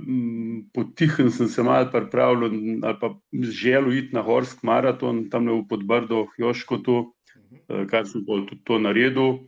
Potihem 0.73 1.29
sem 1.31 1.47
se 1.51 1.63
malo 1.63 1.89
pripravljal, 1.91 2.51
ali 2.83 2.97
pa 3.01 3.13
želel 3.33 3.93
iti 3.93 4.15
na 4.15 4.23
Horsk 4.25 4.63
maraton, 4.63 5.27
tam 5.29 5.49
v 5.51 5.61
Podbrdo, 5.69 6.27
Joško, 6.37 6.81
to, 6.85 6.99
uh, 7.67 7.85
kar 7.89 8.07
sem 8.07 8.25
tudi 8.25 8.57
to 8.65 8.79
naredil. 8.79 9.43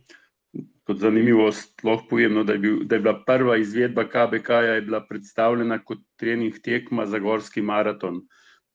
Kot 0.86 0.98
zanimivost, 0.98 1.84
lahko 1.86 2.08
povem, 2.10 2.34
no, 2.34 2.42
da, 2.44 2.56
je 2.56 2.58
bil, 2.58 2.78
da 2.84 2.96
je 2.96 3.04
bila 3.04 3.14
prva 3.26 3.56
izvedba 3.56 4.04
KBK 4.08 4.48
-ja 4.48 5.02
predstavljena 5.08 5.78
kot 5.84 5.98
trening 6.16 6.58
tekma 6.62 7.06
za 7.06 7.18
gorski 7.18 7.62
maraton. 7.62 8.20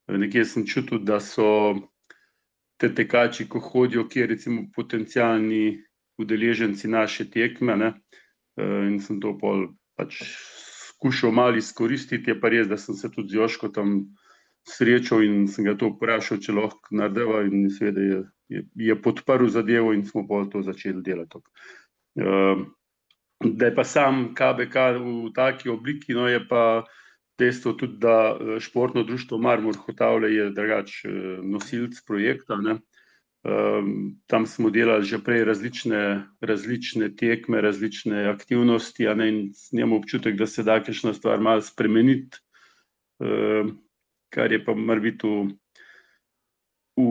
Nekje 0.08 0.46
sem 0.46 0.66
čutil, 0.66 1.00
da 1.00 1.20
so 1.20 1.76
te 2.78 2.94
tekači, 2.96 3.50
ko 3.50 3.60
hodijo, 3.60 4.08
ki 4.08 4.26
recimo 4.26 4.62
potencijalni 4.76 5.84
udeleženci 6.18 6.88
naše 6.88 7.30
tekme. 7.32 7.76
Ne? 7.76 7.94
Eh, 8.58 8.88
in 8.88 9.00
sem 9.00 9.20
to 9.20 9.38
pol 9.38 9.68
pač 9.98 10.22
skušal 10.90 11.32
malo 11.32 11.58
izkoristiti, 11.58 12.32
je 12.32 12.40
pa 12.42 12.50
res, 12.50 12.68
da 12.68 12.78
sem 12.78 12.96
se 12.96 13.12
tudi 13.12 13.30
z 13.30 13.42
Joško 13.42 13.70
tam 13.70 14.00
srečal 14.68 15.24
in 15.24 15.48
sem 15.48 15.66
ga 15.66 15.76
to 15.78 15.92
vprašal, 15.94 16.42
če 16.44 16.56
lahko 16.58 16.96
naredeva 16.98 17.44
in 17.46 17.70
seveda 17.70 18.02
je, 18.02 18.22
je, 18.50 18.64
je 18.90 18.96
podprl 19.02 19.50
zadevo 19.54 19.94
in 19.94 20.06
smo 20.06 20.26
pol 20.28 20.50
to 20.50 20.64
začeli 20.66 21.04
delati. 21.06 21.42
Uh, 22.18 22.66
da 23.40 23.66
je 23.66 23.76
pa 23.76 23.84
sam 23.84 24.34
KBK 24.36 24.76
v 24.98 25.32
taki 25.36 25.70
obliki, 25.70 26.14
no 26.14 26.28
je 26.28 26.42
pa 26.48 26.86
dejstvo 27.38 27.74
tudi, 27.74 27.98
da 27.98 28.34
eh, 28.34 28.60
športno 28.60 29.04
društvo 29.04 29.38
Marmor 29.38 29.76
Hotavle 29.78 30.34
je 30.34 30.50
drugač 30.50 31.06
eh, 31.06 31.10
nosilc 31.44 32.02
projekta. 32.08 32.58
Ne. 32.58 32.80
Um, 33.48 34.18
tam 34.28 34.48
smo 34.50 34.70
delali 34.74 35.06
že 35.06 35.22
prej 35.24 35.46
različne, 35.46 36.26
različne 36.42 37.14
tekme, 37.16 37.62
različne 37.62 38.26
aktivnosti, 38.28 39.06
ne, 39.16 39.28
in 39.30 39.38
imamo 39.72 40.02
občutek, 40.02 40.36
da 40.36 40.48
se 40.48 40.66
da 40.68 40.82
kakšna 40.84 41.14
stvar 41.14 41.40
malo 41.40 41.62
spremeniti, 41.62 42.42
um, 43.24 43.78
kar 44.34 44.52
je 44.52 44.60
pa 44.66 44.76
mar 44.76 45.00
biti 45.00 45.30
v 45.30 45.46
v, 46.98 47.04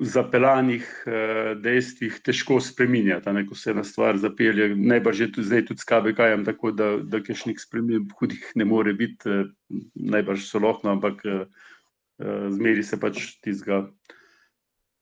v 0.00 0.04
zapelanih 0.04 0.84
uh, 0.84 1.56
dejstvih 1.56 2.20
težko 2.20 2.60
spremenjati, 2.60 3.32
ko 3.48 3.56
se 3.56 3.72
ena 3.72 3.84
stvar 3.84 4.18
zapelje. 4.20 4.74
Najbrž 4.76 5.20
je 5.20 5.30
tudi 5.32 5.46
zdaj, 5.48 5.64
tudi 5.70 5.80
s 5.80 5.88
KBK-jem, 5.88 6.44
tako 6.44 6.72
da, 6.76 6.90
da 7.00 7.22
kakšnih 7.24 7.56
sprememb 7.60 8.12
hudih 8.20 8.44
ne 8.54 8.68
more 8.68 8.92
biti, 8.92 9.24
uh, 9.32 9.48
najbrž 9.94 10.44
so 10.44 10.60
lahko, 10.60 10.92
ampak 10.92 11.24
uh, 11.24 11.48
zmeri 12.52 12.84
se 12.84 13.00
pač 13.00 13.38
tizga. 13.40 13.86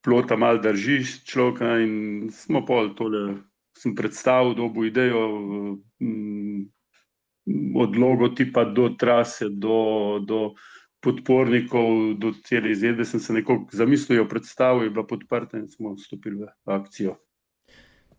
Plota 0.07 0.39
malo 0.39 0.63
drži 0.63 1.03
človeka, 1.27 1.81
in 1.83 2.31
smo 2.31 2.63
pol 2.67 2.95
tole. 2.95 3.43
Sem 3.77 3.93
predstavil, 3.93 4.55
da 4.57 4.71
bo 4.73 4.87
idejo 4.89 5.25
od 7.77 7.97
logotipa 7.97 8.65
do 8.65 8.89
trase, 8.97 9.51
do, 9.51 10.19
do 10.25 10.55
podpornikov 11.07 12.17
do 12.19 12.33
cele 12.45 12.75
izvedbe, 12.75 13.07
sem 13.07 13.23
se 13.23 13.33
nekako 13.33 13.71
zamislil, 13.73 14.27
predstavil, 14.29 14.89
je 14.89 14.91
bila 14.91 15.07
podprta 15.07 15.61
in 15.61 15.69
smo 15.71 15.95
vstopili 15.95 16.43
v 16.43 16.75
akcijo. 16.75 17.15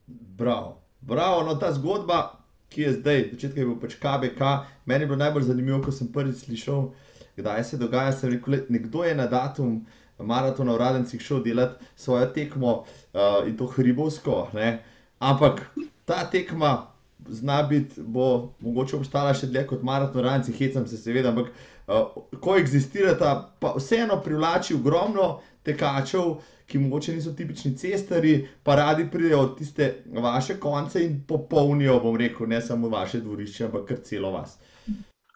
Bravo, 0.07 0.77
bravo. 1.01 1.43
No, 1.43 1.57
ta 1.59 1.73
zgodba, 1.75 2.39
ki 2.71 2.81
je 2.81 2.93
zdaj, 3.01 3.23
začetek 3.33 3.57
je 3.57 3.67
bil 3.67 3.77
pač 3.81 3.99
KBK, 3.99 4.51
meni 4.87 5.03
je 5.03 5.11
bilo 5.11 5.19
najbolj 5.19 5.49
zanimivo, 5.51 5.81
ko 5.83 5.91
sem 5.91 6.07
prvič 6.11 6.45
slišal, 6.47 6.91
kdaj 7.37 7.63
se 7.63 7.79
dogaja. 7.81 8.15
Sem 8.15 8.31
rekel, 8.37 8.61
nekdo 8.71 9.03
je 9.03 9.15
na 9.15 9.27
datum 9.27 9.81
maratona 10.17 10.73
v 10.73 10.81
Radencih 10.81 11.21
šel 11.21 11.43
delati 11.43 11.85
svojo 11.95 12.31
tekmo 12.33 12.71
uh, 12.77 13.47
in 13.47 13.57
to 13.57 13.67
hribovsko, 13.67 14.47
ne? 14.53 14.79
ampak 15.19 15.61
ta 16.05 16.23
tekma 16.31 16.96
zna 17.29 17.63
biti, 17.63 18.01
bo 18.01 18.53
mogoče 18.59 18.97
obstala 18.97 19.33
še 19.33 19.49
dlje 19.51 19.65
kot 19.67 19.83
maraton, 19.83 20.23
ranci, 20.25 20.53
hecam 20.55 20.87
se, 20.87 20.97
seveda, 20.97 21.33
ampak 21.33 21.49
uh, 21.51 22.37
ko 22.41 22.57
eksistirata, 22.59 23.33
pa 23.59 23.73
vseeno 23.77 24.19
privlači 24.23 24.77
ogromno 24.77 25.37
tekačev, 25.67 26.37
ki 26.67 26.81
mogoče 26.83 27.15
niso 27.15 27.31
tipični 27.35 27.77
cestari, 27.79 28.41
pa 28.63 28.75
radi 28.75 29.07
pridejo 29.11 29.39
od 29.39 29.57
tiste 29.57 30.03
vaše 30.23 30.57
konce 30.59 31.03
in 31.05 31.21
popolnijo, 31.27 31.99
bom 32.03 32.17
rekel, 32.19 32.47
ne 32.47 32.61
samo 32.61 32.89
vaše 32.91 33.21
dvorišče, 33.23 33.65
ampak 33.69 33.85
kar 33.87 34.01
celo 34.03 34.31
vas. 34.35 34.57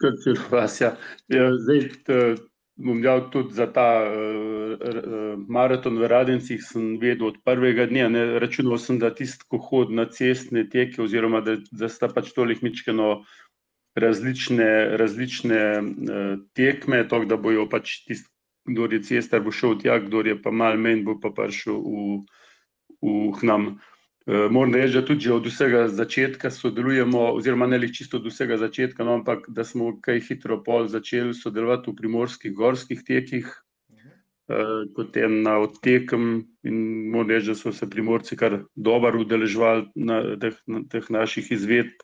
Kar 0.02 0.18
celo 0.24 0.50
vas, 0.52 0.82
ja. 0.82 0.96
ja 1.32 1.48
zdaj, 1.56 1.88
bom 2.76 3.02
dal 3.02 3.30
tudi 3.32 3.54
za 3.54 3.68
ta 3.68 3.88
uh, 4.08 5.38
maraton 5.48 6.00
v 6.00 6.08
Radencih, 6.08 6.64
sem 6.64 6.98
vedel 7.02 7.32
od 7.32 7.38
prvega 7.46 7.86
dne. 7.86 8.10
Ne, 8.10 8.24
računal 8.40 8.80
sem, 8.82 9.00
da 9.00 9.12
tisti, 9.14 9.46
ko 9.50 9.60
hodi 9.62 9.96
na 9.96 10.08
cestne 10.10 10.66
teke, 10.70 11.02
oziroma 11.04 11.42
da, 11.46 11.58
da 11.72 11.90
sta 11.90 12.10
pač 12.10 12.32
toliko 12.36 12.66
mičkeno 12.66 13.12
različne, 13.96 14.98
različne 14.98 15.62
uh, 15.82 16.36
tekme, 16.56 17.04
tako 17.08 17.30
da 17.30 17.38
bojo 17.38 17.68
pač 17.70 18.02
tisti, 18.08 18.30
kdo 18.70 18.88
je 18.92 19.02
cestar, 19.04 19.42
bo 19.42 19.52
šel 19.52 19.78
tja, 19.82 20.00
kdo 20.00 20.24
je 20.26 20.38
pa 20.42 20.52
mal 20.52 20.78
menj, 20.78 21.04
bo 21.06 21.18
pa 21.20 21.34
prišel 21.34 21.78
v, 21.82 22.22
v 23.02 23.48
nam. 23.48 23.74
Eh, 24.28 24.50
moram 24.50 24.74
reči, 24.74 24.94
da 24.94 25.02
tudi 25.06 25.30
od 25.34 25.46
vsega 25.50 25.88
začetka 25.90 26.52
sodelujemo, 26.54 27.24
oziroma 27.34 27.66
ne 27.68 27.80
čisto 27.94 28.20
od 28.20 28.28
vsega 28.30 28.58
začetka, 28.58 29.04
no, 29.04 29.16
ampak 29.18 29.48
da 29.50 29.64
smo 29.66 29.96
kaj 30.02 30.20
hitro 30.22 30.60
pol 30.64 30.86
začeli 30.88 31.34
sodelovati 31.34 31.90
v 31.90 31.96
primorskih 31.98 32.54
gorskih 32.54 33.02
tekih, 33.08 33.50
uh, 33.50 34.86
kot 34.94 35.18
ena 35.18 35.56
od 35.64 35.80
tekem. 35.82 36.46
Moram 36.62 37.34
reči, 37.34 37.50
da 37.50 37.56
so 37.58 37.74
se 37.74 37.90
primorci 37.90 38.38
kar 38.38 38.60
dobro 38.76 39.24
udeležvali 39.26 39.90
na 39.96 40.22
teh, 40.38 40.62
na 40.68 40.84
teh 40.86 41.10
naših 41.10 41.50
izvedb. 41.58 41.98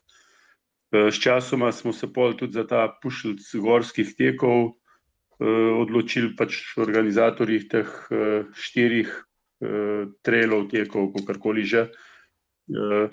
Uh, 0.90 1.14
sčasoma 1.14 1.70
smo 1.72 1.94
se 1.94 2.10
pol 2.10 2.34
tudi 2.34 2.58
za 2.58 2.66
ta 2.66 2.88
pušilc 2.98 3.46
gorskih 3.62 4.10
tekov 4.18 4.64
uh, 4.66 5.70
odločili, 5.86 6.34
pač 6.34 6.74
organizatorji 6.82 7.62
teh 7.70 7.86
uh, 8.10 8.50
štirih 8.58 9.06
uh, 9.06 10.10
trailov 10.26 10.66
tekov, 10.74 11.12
kakorkoli 11.14 11.62
že. 11.62 11.86
Eh, 12.68 13.08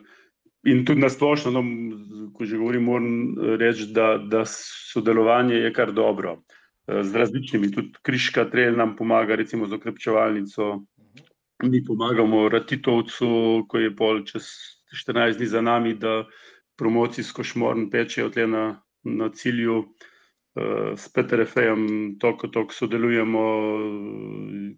in 0.64 0.86
tudi 0.86 1.02
na 1.02 1.10
splošno, 1.10 1.52
no, 1.52 1.64
ko 2.34 2.46
že 2.46 2.58
govorim, 2.58 2.84
moram 2.84 3.36
reči, 3.60 3.92
da, 3.94 4.18
da 4.18 4.44
sodelovanje 4.46 5.56
je 5.56 5.74
kar 5.74 5.94
dobro. 5.94 6.42
Eh, 6.88 7.04
z 7.04 7.16
različnimi, 7.16 7.72
tudi 7.72 7.94
Kriška 8.02 8.50
Trelj 8.50 8.76
nam 8.78 8.96
pomaga, 8.96 9.36
recimo 9.36 9.68
z 9.68 9.78
okrepčevalnico, 9.80 10.86
mi 11.64 11.84
pomagamo 11.86 12.50
Ratitovcu, 12.50 13.30
ko 13.70 13.80
je 13.80 13.96
pol 13.96 14.26
čez 14.26 14.50
14 14.92 15.38
dni 15.38 15.48
za 15.48 15.62
nami, 15.62 15.94
da 15.94 16.26
promocijsko 16.76 17.44
šmorn 17.44 17.90
pečejo 17.90 18.30
tle 18.30 18.48
na, 18.48 18.66
na 19.04 19.30
cilju. 19.30 19.80
Uh, 20.56 20.96
s 20.96 21.10
PTRF-jem 21.12 22.16
toliko, 22.20 22.48
toliko 22.48 22.74
sodelujemo, 22.74 23.42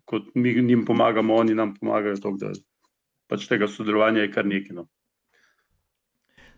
kot 0.10 0.32
mi 0.34 0.50
jim 0.50 0.86
pomagamo, 0.86 1.36
oni 1.36 1.54
nam 1.54 1.76
pomagajo, 1.78 2.16
toliko, 2.18 2.50
pač 3.28 3.48
tega 3.48 3.68
sodelovanja 3.68 4.26
je 4.26 4.32
kar 4.32 4.46
nekaj. 4.48 4.76
No. 4.76 4.88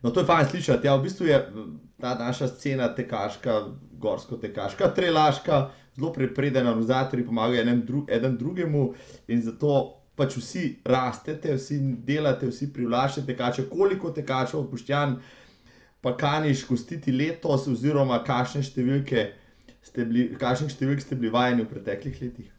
No, 0.02 0.12
to 0.12 0.22
je 0.22 0.26
fajn 0.26 0.50
slišati. 0.50 0.88
Ja, 0.88 0.96
v 0.96 1.04
bistvu 1.04 1.28
je 1.28 1.40
ta 2.00 2.14
naša 2.16 2.48
scena 2.48 2.88
tekaška, 2.96 3.60
gorsko 4.00 4.38
tekaška, 4.40 4.94
trelaška, 4.96 5.58
zelo 5.98 6.14
prepredena, 6.16 6.72
organizatorji 6.72 7.26
pomagajo 7.26 7.62
eden, 7.62 7.82
dru, 7.86 8.06
eden 8.08 8.38
drugemu 8.38 8.86
in 9.28 9.42
zato 9.44 9.74
pač 10.20 10.38
vsi 10.40 10.64
rastete, 10.88 11.56
vsi 11.56 11.80
delate, 12.08 12.48
vsi 12.48 12.70
privlačite 12.74 13.26
tekače. 13.34 13.68
Koliko 13.72 14.12
tekačev, 14.16 14.66
poštjan, 14.72 15.18
pa 16.02 16.16
kaniš 16.18 16.66
gostiti 16.68 17.12
letos, 17.12 17.68
oziroma 17.68 18.22
kakšne 18.24 18.64
številke 18.64 19.26
ste 19.84 20.08
bili, 20.08 20.30
kakšne 20.40 20.72
številke 20.72 21.04
ste 21.04 21.20
bili 21.20 21.32
vajeni 21.36 21.66
v 21.66 21.72
preteklih 21.74 22.24
letih? 22.24 22.52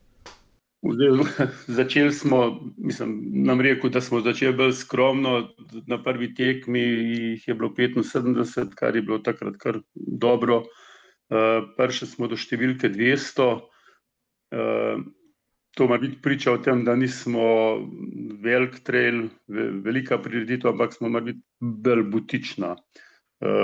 Začeli 1.66 2.12
smo, 2.12 2.60
mislim, 2.76 3.20
nam 3.44 3.60
rekel, 3.60 3.90
da 3.90 4.00
smo 4.00 4.20
začeli 4.20 4.56
bolj 4.56 4.72
skromno. 4.72 5.48
Na 5.86 6.02
prvi 6.02 6.34
tekmi 6.34 6.80
jih 6.80 7.48
je 7.48 7.54
bilo 7.54 7.70
75, 7.70 8.74
kar 8.74 8.96
je 8.96 9.02
bilo 9.02 9.18
takrat 9.18 9.56
kar 9.56 9.80
dobro. 9.94 10.64
Uh, 11.30 11.68
Prvi 11.76 12.06
smo 12.08 12.26
do 12.26 12.36
številke 12.36 12.88
200. 12.88 13.44
Uh, 13.50 13.60
eh, 14.50 14.96
to 15.76 15.84
ima 15.84 15.98
biti 15.98 16.18
priča 16.22 16.52
o 16.52 16.58
tem, 16.58 16.82
da 16.84 16.96
nismo 16.96 17.44
velik 18.42 18.80
trail, 18.82 19.28
velika 19.84 20.18
prireditev, 20.18 20.72
ampak 20.72 20.96
smo 20.96 21.08
morda 21.08 21.36
bolj 21.60 22.02
butična. 22.10 22.74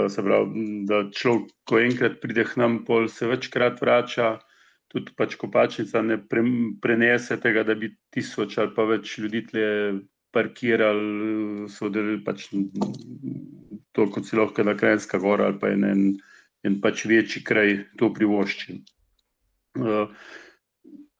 se 0.09 0.22
pravi, 0.22 0.62
da 0.88 1.02
človek, 1.12 1.51
ko 1.68 1.78
enkrat 1.78 2.20
pride 2.22 2.44
k 2.48 2.56
nam, 2.56 2.78
pol 2.86 3.09
se 3.12 3.26
večkrat 3.28 3.80
vrača, 3.80 4.38
tudi 4.97 5.12
pač 5.16 5.36
kopačnica 5.36 6.01
ne 6.02 6.16
pre, 6.24 6.43
prenese 6.81 7.36
tega, 7.43 7.66
da 7.68 7.77
bi 7.77 7.93
tisoč 8.14 8.56
ali 8.62 8.73
pa 8.77 8.86
več 8.89 9.18
ljudi 9.20 9.43
tle 9.51 9.66
parkirali, 10.32 11.68
so 11.73 11.90
delili 11.93 12.23
pač 12.24 12.48
to, 13.93 14.09
kot 14.12 14.24
si 14.24 14.36
lahko 14.36 14.64
na 14.64 14.77
Krajinska 14.77 15.20
gora 15.20 15.51
ali 15.51 15.60
pa 15.60 15.73
en, 15.73 15.85
en, 15.85 16.02
en 16.64 16.81
pač 16.81 17.05
večji 17.09 17.44
kraj 17.44 17.77
to 18.01 18.10
privošči. 18.16 18.81
Uh, 19.77 20.09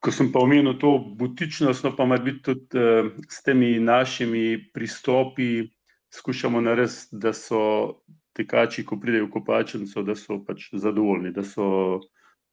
ko 0.01 0.13
sem 0.13 0.33
pa 0.33 0.41
omenil 0.45 0.79
to 0.81 0.97
butičnost, 1.21 1.85
no 1.85 1.93
pa 1.97 2.09
ima 2.09 2.17
biti 2.21 2.45
tudi 2.49 2.81
uh, 2.81 3.13
s 3.29 3.45
temi 3.45 3.77
našimi 3.81 4.71
pristopi, 4.73 5.67
skušamo 6.17 6.61
narediti, 6.65 7.21
da 7.21 7.33
so 7.37 7.61
tekači, 8.37 8.85
ko 8.85 9.01
pridejo 9.01 9.29
v 9.29 9.33
kopačnico, 9.39 10.05
da 10.05 10.17
so 10.17 10.39
pač 10.45 10.71
zadovoljni, 10.73 11.33
da, 11.37 11.45
so, 11.45 12.01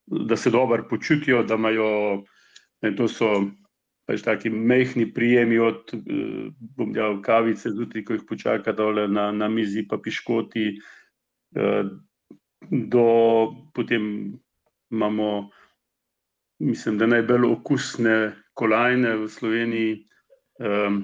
da 0.06 0.38
se 0.38 0.50
dobro 0.50 0.86
počutijo, 0.90 1.44
da 1.44 1.56
imajo, 1.56 2.24
ne, 2.82 2.96
to 2.96 3.08
so 3.08 3.30
pač 4.06 4.24
taki 4.24 4.50
mehni 4.50 5.08
prijemi 5.14 5.60
od, 5.60 5.94
eh, 5.94 6.50
bom 6.78 6.94
dejal, 6.94 7.22
kavice 7.22 7.72
zjutraj, 7.72 8.04
ko 8.04 8.18
jih 8.18 8.26
počaka 8.28 8.72
dole 8.76 9.08
na, 9.08 9.32
na 9.32 9.48
mizi, 9.48 9.86
pa 9.88 9.98
piškoti, 9.98 10.66
eh, 11.56 11.84
do 12.72 13.08
potem 13.74 14.34
imamo, 14.92 15.50
mislim, 16.60 16.98
da 16.98 17.08
najbolj 17.08 17.48
okusne 17.52 18.34
kolajne 18.54 19.16
v 19.24 19.30
Sloveniji, 19.30 19.96
eh, 20.60 21.00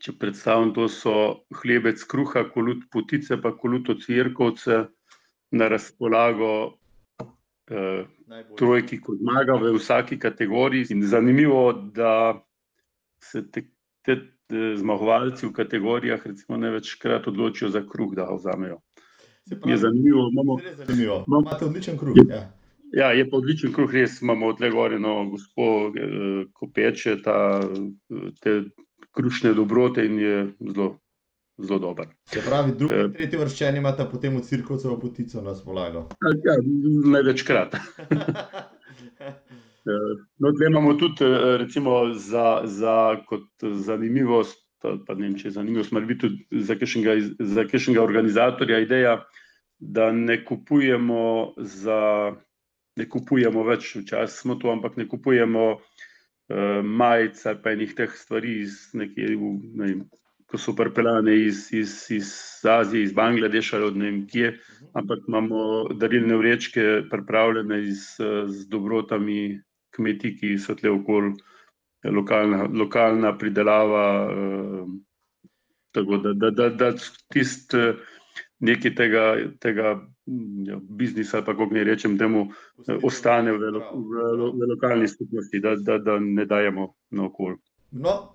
če 0.00 0.12
predstavim, 0.20 0.72
to 0.74 0.88
so 0.88 1.44
hlebec 1.60 2.02
kruha, 2.08 2.44
kolut 2.52 2.88
potice, 2.92 3.36
pa 3.36 3.52
kolut 3.56 3.88
od 3.88 4.02
cvirkovce 4.04 4.86
na 5.52 5.68
razpolago 5.68 6.76
trojki, 8.58 9.00
ko 9.00 9.14
zmaga 9.14 9.56
v 9.58 9.74
vsaki 9.78 10.18
kategoriji. 10.18 10.86
In 10.90 11.02
zanimivo, 11.02 11.72
da 11.72 12.42
se 13.22 13.50
te, 13.50 13.66
te, 14.02 14.16
te 14.46 14.76
zmagovalci 14.76 15.46
v 15.46 15.52
kategorijah 15.52 16.26
recimo 16.26 16.58
največkrat 16.58 17.26
odločijo 17.28 17.70
za 17.70 17.82
kruh, 17.82 18.14
da 18.14 18.26
ga 18.26 18.36
vzamejo. 18.36 18.80
Pravi, 19.50 19.70
Je 19.72 19.76
zanimivo, 19.76 20.28
imamo, 20.32 20.58
zanimivo. 20.74 21.24
imamo, 21.26 21.42
Imate 21.42 21.64
odličen 21.64 21.98
kruh. 21.98 22.16
Ja. 22.28 22.52
Ja, 22.92 23.10
je 23.12 23.30
pa 23.30 23.36
odličen 23.36 23.72
kruh, 23.72 23.90
res 23.92 24.20
imamo 24.22 24.52
tle 24.52 24.70
gore, 24.70 24.98
no, 24.98 25.28
gospod, 25.30 25.96
eh, 25.98 26.44
ko 26.52 26.68
peče 26.74 27.16
ta, 27.22 27.60
te 28.40 28.62
krušne 29.10 29.54
dobrote 29.54 30.06
in 30.06 30.18
je 30.18 30.36
zelo, 30.60 30.98
zelo 31.58 31.78
dober. 31.80 32.06
Se 32.24 32.40
pravi, 32.40 32.72
drugi 32.72 32.94
Eh. 32.94 33.00
in 33.00 33.12
tretji 33.12 33.38
vrščeni 33.38 33.78
imate 33.78 34.04
potem 34.04 34.36
v 34.36 34.42
cirkovcevo 34.42 34.98
potico 34.98 35.42
na 35.42 35.54
spolago. 35.54 36.08
Ja, 36.44 36.56
največkrat. 37.06 37.76
Eh, 39.86 39.90
No, 40.36 40.50
tle 40.52 40.66
imamo 40.66 40.94
tudi, 40.94 41.24
eh, 41.24 41.56
recimo, 41.56 41.92
za, 42.12 42.62
za 42.64 42.94
kot 43.26 43.46
zanimivost, 43.62 44.58
pa 44.80 45.14
ne 45.14 45.22
vem, 45.22 45.36
če 45.36 45.48
je 45.48 45.52
zanimivost, 45.52 45.92
ali 45.92 46.06
biti 46.06 46.20
tudi 46.20 46.62
za 46.62 46.74
kakšnega, 46.74 47.14
iz- 47.14 47.30
za 47.40 47.64
kakšnega 47.64 48.02
organizatorja 48.02 48.78
ideja, 48.78 49.12
da 49.78 50.12
ne 50.12 50.44
kupujemo 50.44 51.22
za. 51.56 52.34
Ne 52.96 53.04
kupujemo 53.06 53.62
več, 53.62 53.94
včasih 53.96 54.40
smo 54.40 54.54
to, 54.54 54.70
ampak 54.70 54.96
ne 54.96 55.04
kupujemo 55.04 55.64
uh, 55.72 56.56
majic 56.82 57.46
ali 57.46 57.58
pa 57.62 57.70
enih 57.70 57.94
teh 57.94 58.10
stvari, 58.10 58.60
iz 58.62 58.88
nekje, 58.92 59.36
v, 59.36 59.50
ne 59.74 59.84
vem, 59.84 60.00
ko 60.46 60.58
so 60.58 60.74
pripeljane 60.76 61.36
iz, 61.44 61.68
iz, 61.72 62.06
iz 62.10 62.30
Azije, 62.70 63.02
iz 63.04 63.12
Bangladeša 63.12 63.76
ali 63.76 63.86
od 63.86 63.96
ne 63.96 64.04
vem 64.10 64.26
kje, 64.28 64.52
ampak 64.92 65.18
imamo 65.28 65.62
darilne 65.94 66.36
vrečke 66.36 67.02
pripravljene 67.10 67.82
iz, 67.84 68.04
z 68.46 68.68
dobrotami 68.68 69.60
kmetij, 69.96 70.36
ki 70.38 70.58
so 70.58 70.74
tle 70.74 70.90
okoli, 70.90 71.32
eh, 72.04 72.10
lokalna, 72.10 72.64
lokalna 72.74 73.38
pridelava. 73.38 74.06
eh, 74.32 74.86
Tako 75.92 76.16
da, 76.16 76.32
da, 76.32 76.50
da, 76.50 76.68
da 76.68 76.92
tisti 77.32 77.76
eh, 77.76 77.94
nekaj 78.60 78.94
tega, 78.94 79.22
tega 79.60 79.88
ja, 80.66 80.78
biznisa, 80.90 81.36
ali 81.38 81.46
kako 81.46 81.66
naj 81.72 81.84
rečem, 81.84 82.18
temu 82.18 82.46
eh, 82.88 82.98
ostane 83.02 83.52
v, 83.52 83.58
lo- 83.72 83.92
v, 83.94 84.26
lo- 84.38 84.52
v 84.52 84.68
lokalni 84.74 85.08
skupnosti, 85.08 85.60
da, 85.60 85.76
da, 85.76 85.98
da 85.98 86.18
ne 86.20 86.44
dajemo 86.46 86.94
na 87.10 87.24
okolje. 87.26 87.58
No, 87.90 88.32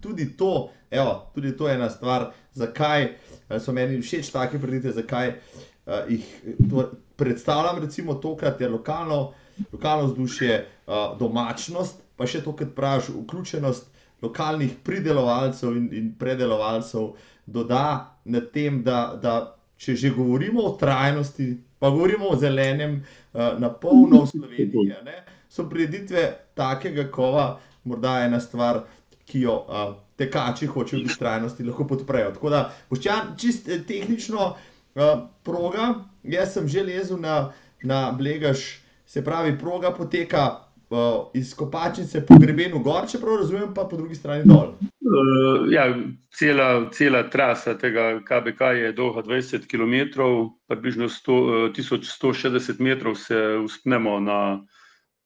tudi 0.00 0.36
to, 0.36 0.70
evo, 0.90 1.30
tudi 1.34 1.56
to 1.56 1.68
je 1.68 1.74
ena 1.74 1.90
stvar, 1.90 2.30
zakaj 2.54 3.02
eh, 3.02 3.60
so 3.60 3.72
meni 3.72 4.00
všeč 4.02 4.30
take 4.32 4.58
preditve, 4.58 4.92
zakaj 4.92 5.28
uh, 5.28 6.08
jih 6.08 6.24
to, 6.70 6.90
predstavljam, 7.16 7.82
recimo, 7.84 8.14
tokrat 8.14 8.60
je 8.60 8.68
lokalno, 8.68 9.32
lokalno 9.72 10.06
vzdušje, 10.06 10.66
uh, 10.86 11.18
domačnost, 11.18 12.00
pa 12.16 12.26
še 12.26 12.42
to, 12.44 12.56
kar 12.56 12.72
praviš, 12.74 13.12
vključenost 13.14 13.90
lokalnih 14.22 14.74
pridelovalcev 14.84 15.76
in, 15.76 15.88
in 15.94 16.10
predelovalcev, 16.18 17.12
doda 17.46 18.16
na 18.24 18.40
tem, 18.40 18.82
da, 18.82 19.18
da 19.22 19.38
če 19.78 19.94
že 19.94 20.10
govorimo 20.10 20.64
o 20.64 20.76
trajnosti, 20.80 21.52
pa 21.78 21.90
govorimo 21.90 22.32
o 22.32 22.36
zelenem, 22.36 23.02
uh, 23.32 23.58
na 23.60 23.70
polno 23.70 24.24
v 24.24 24.30
Sloveniji, 24.34 24.96
ne, 25.04 25.22
so 25.48 25.68
preditve 25.68 26.28
takega 26.58 27.08
kova 27.10 27.58
morda 27.88 28.18
ena 28.26 28.40
stvar, 28.40 28.84
ki 29.28 29.40
jo 29.44 29.56
uh, 29.68 29.96
tekači 30.18 30.66
hočejo 30.66 31.02
biti 31.02 31.18
trajnosti, 31.18 31.64
lahko 31.64 31.86
podprejo. 31.86 32.32
Tako 32.34 32.50
da, 32.50 32.62
boščan, 32.90 33.34
čist 33.38 33.68
eh, 33.68 33.82
tehnično 33.86 34.50
uh, 34.50 35.10
proga, 35.44 35.92
jaz 36.24 36.56
sem 36.56 36.68
že 36.68 36.84
lezel 36.86 37.20
na, 37.22 37.52
na 37.82 38.08
Blegaš, 38.12 38.64
se 39.08 39.22
pravi, 39.24 39.54
proga 39.58 39.92
poteka 39.94 40.44
uh, 40.90 41.28
iz 41.34 41.54
Kopačnice 41.56 42.24
po 42.26 42.38
grebenu 42.40 42.82
gor, 42.84 43.06
če 43.08 43.20
prav 43.22 43.42
razumem, 43.44 43.70
pa 43.74 43.86
po 43.88 44.00
drugi 44.00 44.18
strani 44.18 44.48
dol. 44.48 44.74
Uh, 45.08 45.68
ja, 45.72 45.86
cela, 46.34 46.88
cela 46.92 47.22
trasa 47.30 47.78
tega 47.78 48.18
KBK 48.26 48.74
je 48.80 48.92
dolga 48.92 49.22
20 49.28 49.64
km, 49.70 50.26
približno 50.68 51.08
100, 51.08 51.38
uh, 51.38 51.72
1160 51.78 52.84
metrov 52.84 53.16
se 53.16 53.38
uspnemo 53.64 54.18
na, 54.20 54.40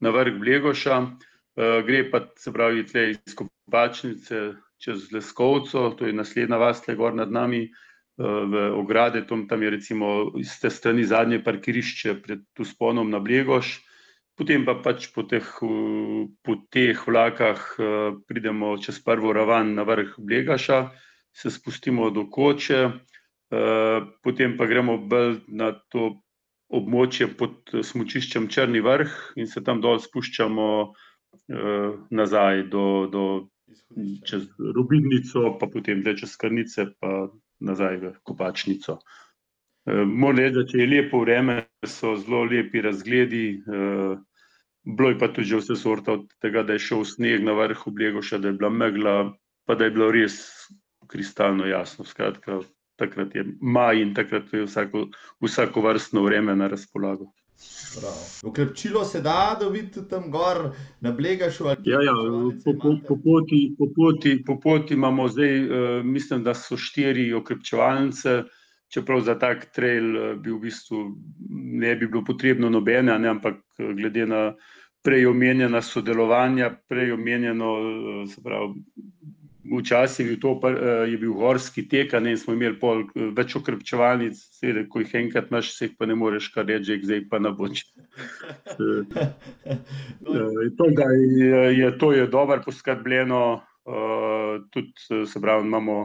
na 0.00 0.14
vrh 0.14 0.38
Blegoša. 0.38 1.00
Uh, 1.00 1.31
gre 1.56 2.04
pa 2.10 2.24
se 2.38 2.52
pravi 2.52 2.86
tle 2.86 3.10
iz 3.10 3.34
Kopačnice 3.36 4.52
čez 4.82 5.12
Leskovco, 5.12 5.90
to 5.98 6.06
je 6.06 6.12
naslednja 6.12 6.58
vas, 6.58 6.82
tle 6.82 6.96
gor 6.98 7.14
nad 7.14 7.30
nami, 7.30 7.68
uh, 7.68 7.82
v 8.16 8.70
ograde, 8.76 9.22
tam, 9.26 9.62
je 9.62 9.70
recimo 9.70 10.32
iz 10.38 10.58
te 10.60 10.70
strani 10.70 11.04
zadnje 11.04 11.42
parkirišče 11.44 12.14
pred 12.22 12.42
usponom 12.58 13.10
na 13.10 13.18
Blegoš. 13.18 13.80
Potem 14.34 14.64
pa 14.64 14.74
pač 14.80 15.10
po 15.12 15.22
teh, 15.28 15.44
po 16.42 16.54
teh 16.72 16.98
vlakah 17.06 17.60
uh, 17.78 18.16
pridemo 18.26 18.74
čez 18.80 18.98
prvo 19.04 19.32
raven 19.32 19.74
na 19.74 19.84
vrh 19.84 20.16
Blegaša, 20.18 20.90
se 21.32 21.50
spustimo 21.50 22.10
do 22.10 22.26
Koče, 22.28 22.90
potem 24.22 24.56
pa 24.56 24.66
gremo 24.66 24.98
bolj 24.98 25.38
na 25.48 25.72
to 25.92 26.20
območje 26.72 27.28
pod 27.36 27.72
smučiščem 27.72 28.48
Črni 28.52 28.80
vrh 28.84 29.12
in 29.40 29.48
se 29.48 29.60
tam 29.64 29.80
dol 29.80 30.00
spuščamo 30.00 30.66
uh, 31.32 31.98
nazaj 32.10 32.62
do, 32.62 33.08
do 33.12 33.24
čez 34.26 34.48
Rubidnico, 34.58 35.56
pa 35.60 35.66
potem 35.66 36.02
dlje 36.02 36.24
čez 36.24 36.36
Krnice, 36.36 36.86
pa 37.00 37.28
nazaj 37.60 37.96
v 37.96 38.14
Kopačnico. 38.22 38.98
Eh, 39.86 40.04
Moram 40.06 40.38
reči, 40.38 40.54
da 40.54 40.66
če 40.66 40.78
je 40.78 40.90
lepo 40.90 41.22
vreme, 41.24 41.56
so 41.86 42.14
zelo 42.16 42.44
lepi 42.44 42.82
razgledi. 42.82 43.46
eh, 43.66 44.16
Bilo 44.82 45.12
je 45.12 45.18
pa 45.18 45.28
tudi 45.30 45.46
že 45.46 45.60
vse 45.60 45.76
sorta, 45.78 46.12
od 46.12 46.26
tega, 46.42 46.64
da 46.66 46.74
je 46.74 46.82
šel 46.82 47.04
sneg 47.06 47.44
na 47.46 47.52
vrhu 47.54 47.90
Blegoša, 47.90 48.38
da 48.38 48.48
je 48.50 48.58
bila 48.58 48.70
megla, 48.70 49.32
pa 49.64 49.74
da 49.78 49.84
je 49.84 49.94
bilo 49.94 50.10
res 50.10 50.66
kristalno 51.06 51.66
jasno. 51.66 52.04
Skratka, 52.04 52.58
takrat 52.98 53.34
je 53.34 53.44
maj 53.60 54.02
in 54.02 54.10
takrat 54.14 54.50
je 54.52 54.64
vsako, 54.66 55.06
vsako 55.38 55.84
vrstno 55.86 56.24
vreme 56.26 56.56
na 56.56 56.66
razpolago. 56.66 57.30
Ukrepčilo 58.42 59.04
se 59.04 59.20
da 59.20 59.56
dobiti 59.60 59.92
tudi 59.92 60.08
tam 60.08 60.30
gor 60.30 60.70
na 61.00 61.12
Blegašu. 61.12 61.64
Ja, 61.64 62.02
ja, 62.02 62.14
po, 62.64 62.72
po, 62.72 62.96
po, 63.08 63.16
poti, 63.24 63.74
po, 63.78 63.86
poti, 63.96 64.42
po 64.46 64.60
poti 64.60 64.94
imamo 64.94 65.28
zdaj, 65.28 65.64
uh, 65.64 66.04
mislim, 66.04 66.44
da 66.44 66.54
so 66.54 66.76
štiri 66.76 67.32
okrepčevalnice, 67.34 68.42
čeprav 68.88 69.20
za 69.20 69.38
tak 69.38 69.72
trail 69.74 70.16
uh, 70.16 70.36
bi 70.40 70.52
v 70.52 70.58
bistvu 70.58 71.04
ne 71.84 71.96
bi 71.96 72.06
bilo 72.06 72.24
potrebno 72.24 72.70
nobene, 72.70 73.18
ne, 73.18 73.28
ampak 73.28 73.60
eh, 73.78 73.92
glede 73.94 74.26
na 74.26 74.42
prej 75.02 75.26
omenjena 75.26 75.82
sodelovanja, 75.82 76.70
prej 76.88 77.12
omenjeno, 77.12 77.72
uh, 77.72 78.24
se 78.30 78.42
pravi, 78.42 78.84
včasih 79.64 80.26
je, 80.26 80.30
bil 80.30 80.40
to, 80.40 80.52
uh, 80.52 81.08
je 81.08 81.18
bil 81.18 81.32
gorski 81.32 81.88
tek, 81.88 82.12
ne, 82.20 82.36
smo 82.36 82.54
imeli 82.54 82.78
pol 82.80 83.04
eh, 83.06 83.28
več 83.36 83.54
okrepčevalnic, 83.58 84.38
seveda, 84.58 84.84
ko 84.90 85.02
jih 85.02 85.14
enkrat 85.22 85.52
imaš, 85.52 85.72
se 85.76 85.88
jih 85.88 85.96
pa 85.98 86.08
ne 86.10 86.16
moreš 86.18 86.50
kar 86.54 86.66
reči, 86.66 86.98
zdaj 87.02 87.26
pa 87.30 87.42
na 87.42 87.54
boč. 87.54 87.84
Eh, 90.22 90.70
To, 90.78 90.86
je, 90.88 91.88
to 91.98 92.12
je 92.12 92.26
dobro 92.30 92.62
poskrbljeno, 92.64 93.62
tudi 94.70 95.26
se 95.26 95.40
pravi, 95.42 95.66
imamo 95.66 95.96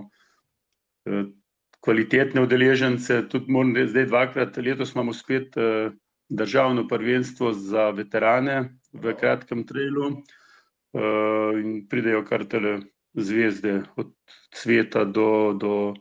kvalitetne 1.86 2.42
udeležence. 2.42 3.22
Tudi 3.30 3.52
moram 3.54 3.76
reči, 3.76 3.92
zdaj 3.94 4.08
dvakrat 4.10 4.58
letos 4.58 4.96
imamo 4.96 5.14
spet 5.14 5.56
državno 6.30 6.88
prvenstvo 6.88 7.54
za 7.54 7.90
veterane 7.96 8.58
v 8.94 9.16
kratkem 9.20 9.64
trailu. 9.70 10.12
In 11.62 11.86
pridejo 11.90 12.26
kar 12.26 12.46
tele 12.50 12.80
zvezde, 13.18 13.82
od 13.96 14.14
Sveta 14.54 15.06
do, 15.06 15.54
do 15.54 15.94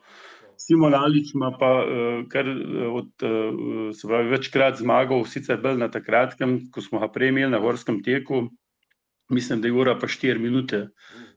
Simona 0.56 1.02
Aličma, 1.04 1.52
pa 1.60 1.70
uh, 1.82 2.28
kar 2.28 2.48
od, 2.90 3.10
uh, 3.22 3.90
se 3.96 4.08
pravi, 4.08 4.30
večkrat 4.30 4.78
zmagal, 4.80 5.24
sicer 5.24 5.60
bolj 5.62 5.80
na 5.80 5.90
takratkem, 5.92 6.58
ko 6.72 6.84
smo 6.84 7.00
ga 7.02 7.10
prej 7.12 7.32
imeli 7.34 7.50
na 7.52 7.60
gorskem 7.60 8.02
teku, 8.02 8.46
mislim, 9.30 9.60
da 9.60 9.68
je 9.68 9.74
ura 9.74 9.98
pa 9.98 10.08
štiri 10.08 10.38
minute, 10.38 10.88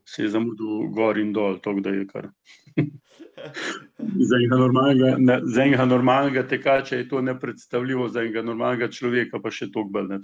se 0.08 0.22
je 0.22 0.32
zamudil 0.32 0.88
gor 0.94 1.18
in 1.18 1.32
dol, 1.32 1.58
to 1.62 1.74
da 1.80 1.90
je 1.90 2.06
kar. 2.08 2.30
za, 4.28 4.36
enega 4.36 4.56
normalnega, 4.56 5.40
za 5.44 5.62
enega 5.62 5.84
normalnega 5.84 6.46
tekača 6.48 6.96
je 6.96 7.08
to 7.08 7.20
nepredstavljivo, 7.22 8.08
za 8.08 8.22
enega 8.22 8.42
normalnega 8.42 8.88
človeka 8.88 9.40
pa 9.42 9.50
še 9.50 9.70
toliko 9.70 9.98
bolj 9.98 10.08
ne. 10.14 10.20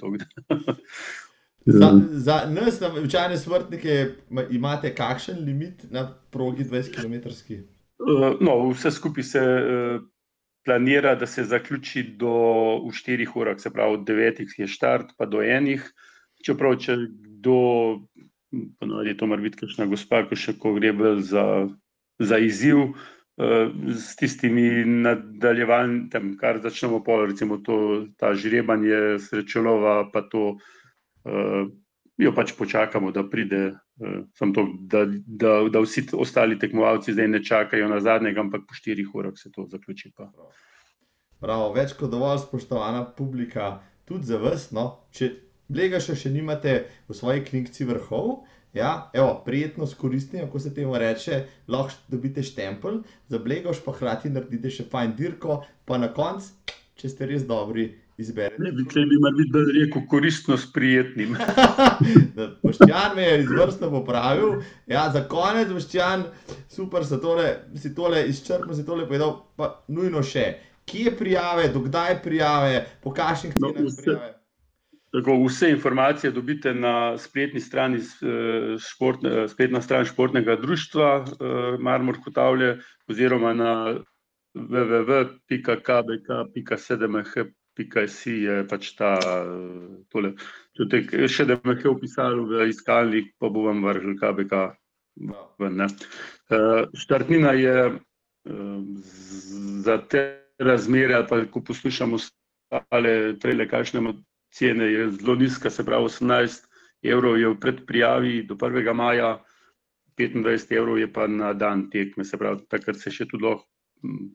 Za, 1.66 2.01
za 2.10 2.47
nas, 2.51 2.80
na 2.80 2.88
običajne 2.94 3.36
smrtnike, 3.36 4.06
imate 4.51 4.94
kakšen 4.94 5.40
limit 5.44 5.82
na 5.90 6.06
progi 6.30 6.64
20 6.64 6.94
km? 6.94 7.14
Uh, 7.98 8.36
no, 8.40 8.68
vse 8.70 8.90
skupaj 8.90 9.24
se 9.24 9.40
uh, 9.40 10.02
planira, 10.64 11.14
da 11.14 11.26
se 11.26 11.44
zaključi 11.44 12.02
do 12.02 12.28
4 12.28 13.26
ur, 13.34 13.55
se 13.59 13.70
pravi 13.70 13.94
od 13.94 14.01
9 14.01 14.44
je 14.59 14.66
štart, 14.66 15.16
pa 15.18 15.26
do 15.26 15.43
1. 15.43 15.80
Čeprav, 16.47 16.76
če 16.78 16.97
kdo, 16.97 17.59
ponovadi 18.78 19.16
to 19.16 19.26
mora 19.26 19.43
biti 19.43 19.59
kakšna 19.59 19.90
gospa, 19.90 20.22
ko 20.28 20.38
še 20.38 20.55
ko 20.59 20.76
gre 20.78 20.94
za 21.18 21.66
za 22.18 22.38
izziv 22.38 22.78
uh, 22.78 22.94
s 23.90 24.14
tistimi 24.16 24.84
nadaljevanji, 24.86 26.09
kar 26.40 26.62
začnemo 26.62 27.02
pol, 27.05 27.26
recimo 27.26 27.59
to, 27.59 28.06
ta 28.16 28.34
žrebanje 28.34 29.18
srečolova, 29.26 29.98
pa 30.14 30.22
to, 30.30 30.55
uh, 30.55 30.72
jo 32.16 32.32
pač 32.34 32.52
počakamo, 32.58 33.10
da 33.12 33.24
pride, 33.28 33.62
uh, 34.00 34.52
to, 34.54 34.66
da, 34.80 35.04
da, 35.26 35.56
da 35.72 35.82
vsi 35.84 36.06
ostali 36.16 36.58
tekmovalci 36.58 37.12
zdaj 37.12 37.28
ne 37.28 37.42
čakajo 37.44 37.88
na 37.88 38.00
zadnjega, 38.00 38.40
ampak 38.40 38.66
po 38.68 38.76
štirih 38.76 39.14
urah 39.14 39.36
se 39.36 39.52
to 39.52 39.66
zaključi. 39.70 40.12
Pa. 40.16 40.30
Prav, 41.40 41.68
več 41.76 41.96
kot 41.98 42.12
dovolj 42.12 42.44
spoštovana 42.46 43.04
publika, 43.16 43.76
tudi 44.08 44.30
za 44.30 44.40
vas, 44.40 44.70
no, 44.72 44.88
če 45.12 45.34
blega 45.68 46.00
še, 46.00 46.16
še 46.16 46.32
nimate 46.32 46.78
v 47.08 47.16
svoji 47.16 47.44
knjigci 47.50 47.88
vrhov, 47.88 48.46
Ja, 48.76 49.10
evo, 49.16 49.42
prijetno 49.44 49.86
skoristim, 49.86 50.40
kako 50.40 50.58
se 50.60 50.74
temu 50.74 50.98
reče, 50.98 51.46
lahko 51.68 51.94
dobite 52.12 52.42
štempelj, 52.44 52.98
za 53.28 53.38
blegoš 53.38 53.78
pa 53.84 53.94
hkrati 53.96 54.28
naredite 54.28 54.68
še 54.68 54.84
fajn 54.92 55.14
dirko, 55.16 55.62
pa 55.88 55.96
na 55.96 56.10
koncu, 56.12 56.74
če 57.00 57.08
ste 57.08 57.28
res 57.30 57.46
dobri, 57.48 57.86
izberete. 58.18 58.62
Ne, 58.62 58.72
če 58.93 59.05
bi 59.09 59.18
mar 59.20 59.34
biti 59.36 59.62
rekel 59.78 60.06
koristno 60.10 60.56
s 60.56 60.68
prijetnim. 60.72 61.36
Boštjan 62.64 63.16
me 63.16 63.26
je 63.26 63.43
izvrstno 63.43 63.90
popravil. 63.90 64.62
Ja, 64.86 65.09
za 65.12 65.26
konec, 65.28 65.72
Boštjan, 65.72 66.24
super, 66.72 67.05
tole, 67.22 67.52
si 67.76 67.94
tole 67.94 68.24
izčrpno, 68.28 68.74
si 68.74 68.86
tole 68.86 69.06
povedal, 69.09 69.36
pa 69.56 69.72
nujno 69.88 70.24
še. 70.24 70.48
Kje 70.86 71.16
prijave, 71.18 71.68
dokdaj 71.74 72.20
prijave, 72.22 72.84
po 73.02 73.12
kakšnih 73.14 73.56
cenah 73.59 73.84
no, 73.84 73.94
prijave? 74.02 74.32
Tako, 75.16 75.38
vse 75.47 75.70
informacije 75.70 76.30
dobite 76.30 76.74
na 76.74 77.18
spletni 77.18 77.60
strani, 77.60 77.98
eh, 77.98 78.76
športne, 78.78 79.30
eh, 79.30 79.48
spletna 79.48 79.80
stran 79.80 80.05
športnega 80.05 80.56
društva 80.60 81.24
eh, 81.24 81.78
Marmor 81.80 82.18
Hotavlje 82.24 82.76
oziroma 83.09 83.55
na 83.55 83.97
www.kbk.sedemh.si 87.76 88.42
je 88.44 88.64
pač 88.68 88.94
ta 88.96 89.18
tole. 90.10 90.34
Če 90.76 91.28
še 91.28 91.46
da 91.46 91.58
me 91.64 91.76
je 91.76 91.90
upisali 91.90 92.40
v 92.44 92.68
iskalnik, 92.70 93.34
pa 93.38 93.48
bo 93.48 93.66
vam 93.68 93.84
vrgel 93.84 94.16
KBK. 94.16 94.76
Ven, 95.58 95.80
Štartnina 96.94 97.52
je 97.56 97.98
za 99.84 99.98
te 100.08 100.22
razmere, 100.58 101.14
ali 101.14 101.26
pa 101.28 101.44
ko 101.50 101.60
poslušamo 101.60 102.18
stale 102.18 103.38
trele, 103.40 103.68
kakšne 103.68 104.12
cene 104.52 104.84
je 104.84 105.10
zelo 105.10 105.34
nizka, 105.34 105.70
se 105.70 105.84
pravi 105.84 106.04
18 106.04 106.68
evrov 107.02 107.38
je 107.38 107.48
v 107.48 107.60
predprijavi 107.60 108.42
do 108.48 108.54
1. 108.54 108.92
maja, 108.94 109.38
25 110.18 110.76
evrov 110.76 110.98
je 110.98 111.08
pa 111.12 111.26
na 111.26 111.52
dan 111.52 111.90
tekme, 111.90 112.24
se 112.24 112.36
pravi 112.36 112.64
takrat 112.68 112.96
se 112.96 113.10
še 113.10 113.28
tudi 113.28 113.44
lahko 113.44 113.68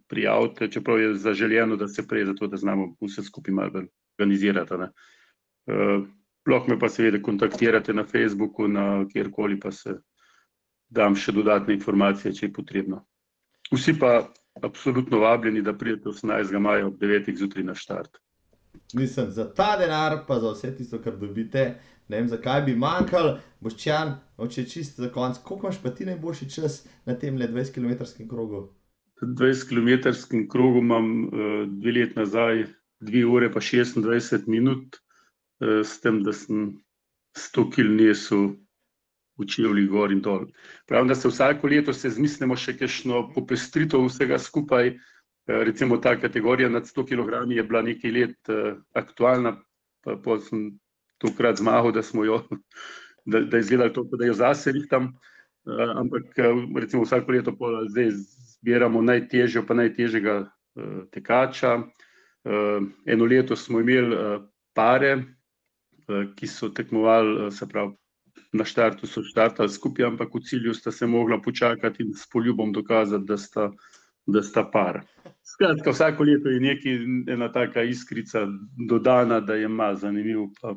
prijavite, 0.08 0.68
čeprav 0.72 1.00
je 1.00 1.16
zaželjeno, 1.16 1.76
da 1.76 1.88
se 1.88 2.08
prej, 2.08 2.26
zato 2.26 2.48
da 2.48 2.58
znamo 2.58 2.96
vse 3.02 3.24
skupaj 3.24 3.54
malo 3.54 3.84
organizirati. 4.20 4.74
Uh, 4.74 6.08
lahko 6.50 6.72
me 6.72 6.80
pa 6.80 6.90
seveda 6.90 7.22
kontaktirate 7.22 7.94
na 7.94 8.04
Facebooku, 8.04 8.68
na 8.68 9.06
kjerkoli 9.14 9.60
pa 9.60 9.72
se 9.72 10.00
dam 10.90 11.16
še 11.16 11.32
dodatne 11.32 11.74
informacije, 11.74 12.34
če 12.34 12.46
je 12.46 12.54
potrebno. 12.54 13.06
Vsi 13.72 13.96
pa 14.00 14.34
absolutno 14.62 15.22
vabljeni, 15.22 15.62
da 15.62 15.74
pridete 15.78 16.10
18. 16.10 16.60
maja 16.60 16.88
ob 16.88 17.00
9. 17.00 17.32
zjutraj 17.38 17.64
na 17.64 17.76
štart. 17.76 18.18
Mislim, 18.94 19.32
za 19.32 19.46
ta 19.54 19.78
denar, 19.80 20.18
pa 20.28 20.40
za 20.40 20.52
vse 20.52 20.74
tisto, 20.76 21.00
kar 21.04 21.16
dobite, 21.20 21.64
ne 22.08 22.18
vem, 22.18 22.28
zakaj 22.28 22.66
bi 22.68 22.76
manjkal, 22.76 23.38
boščan, 23.64 24.18
oče 24.38 24.66
čisto 24.68 25.06
za 25.06 25.10
konec. 25.12 25.40
Koliko 25.44 25.68
imaš 25.68 25.80
pa 25.84 25.94
ti 25.96 26.06
najboljši 26.06 26.50
čas 26.50 26.82
na 27.06 27.16
tem 27.16 27.40
20-km 27.40 28.28
krogu? 28.30 28.68
20-km 29.22 30.48
krogu 30.50 30.80
imam 30.80 31.26
uh, 31.26 31.68
dve 31.68 31.92
let 31.92 32.16
nazaj, 32.16 32.66
2 33.02 33.24
ure 33.26 33.52
pa 33.54 33.60
26 33.60 34.48
minut, 34.48 34.98
uh, 35.62 35.82
s 35.86 36.02
tem, 36.02 36.24
da 36.24 36.34
sem 36.34 36.82
100 37.38 37.70
km 37.76 37.96
nesel 37.98 38.50
v 39.40 39.48
čevlji 39.48 39.88
gor 39.88 40.12
in 40.12 40.22
dol. 40.22 40.46
Pravim, 40.88 41.08
da 41.08 41.16
se 41.16 41.30
vsako 41.30 41.70
leto 41.72 41.94
se 41.94 42.10
zmislimo 42.10 42.58
še 42.58 42.76
kakšno 42.78 43.30
popestritev 43.36 44.04
vsega 44.06 44.38
skupaj. 44.38 44.92
Eh, 44.92 45.64
recimo 45.66 45.98
ta 45.98 46.14
kategorija 46.20 46.70
nad 46.70 46.86
100 46.86 47.06
kg 47.08 47.50
je 47.50 47.64
bila 47.64 47.82
nekaj 47.82 48.12
let 48.12 48.52
aktualna, 48.94 49.56
pa, 50.04 50.18
pa 50.22 50.38
sem 50.44 50.76
tokrat 51.18 51.58
zmagal, 51.58 51.94
da 51.96 52.04
smo 52.04 52.26
jo, 52.28 52.44
da, 53.32 53.42
da 53.42 53.58
izgledali 53.58 53.94
to, 53.94 54.04
da 54.12 54.30
jo 54.30 54.36
zase 54.38 54.76
rihtam, 54.76 55.14
ampak 55.96 56.38
recimo 56.78 57.08
vsako 57.08 57.32
leto 57.32 57.56
zdaj 57.90 58.12
zbiramo 58.62 59.02
najtežjo 59.02 59.66
pa 59.68 59.74
najtežjega 59.74 60.36
uh, 60.46 61.04
tekača. 61.12 61.78
Uh, 61.78 62.88
eno 63.06 63.26
leto 63.26 63.56
smo 63.56 63.80
imeli 63.80 64.16
uh, 64.16 64.44
pare, 64.74 65.16
uh, 65.18 66.30
ki 66.36 66.48
so 66.48 66.70
tekmovali, 66.70 67.48
uh, 67.48 67.54
se 67.54 67.68
pravi, 67.70 67.94
na 68.54 68.66
štartu 68.66 69.08
so 69.08 69.24
štartali 69.24 69.70
skupaj, 69.70 70.06
ampak 70.06 70.34
v 70.36 70.42
cilju 70.44 70.74
sta 70.74 70.92
se 70.92 71.08
mogla 71.08 71.42
počakati 71.42 72.04
in 72.04 72.14
s 72.14 72.28
poljubom 72.30 72.74
dokazati, 72.74 73.26
da 73.26 73.38
sta, 73.38 73.72
da 74.26 74.44
sta 74.44 74.64
par. 74.64 75.02
Skratka, 75.44 75.92
vsako 75.92 76.24
leto 76.24 76.50
je 76.50 76.60
nekaj, 76.60 77.00
ena 77.34 77.52
taka 77.52 77.84
iskrica 77.84 78.46
dodana, 78.90 79.40
da 79.40 79.56
je 79.56 79.68
malo 79.68 79.96
zanimiv, 79.96 80.50
pa, 80.62 80.76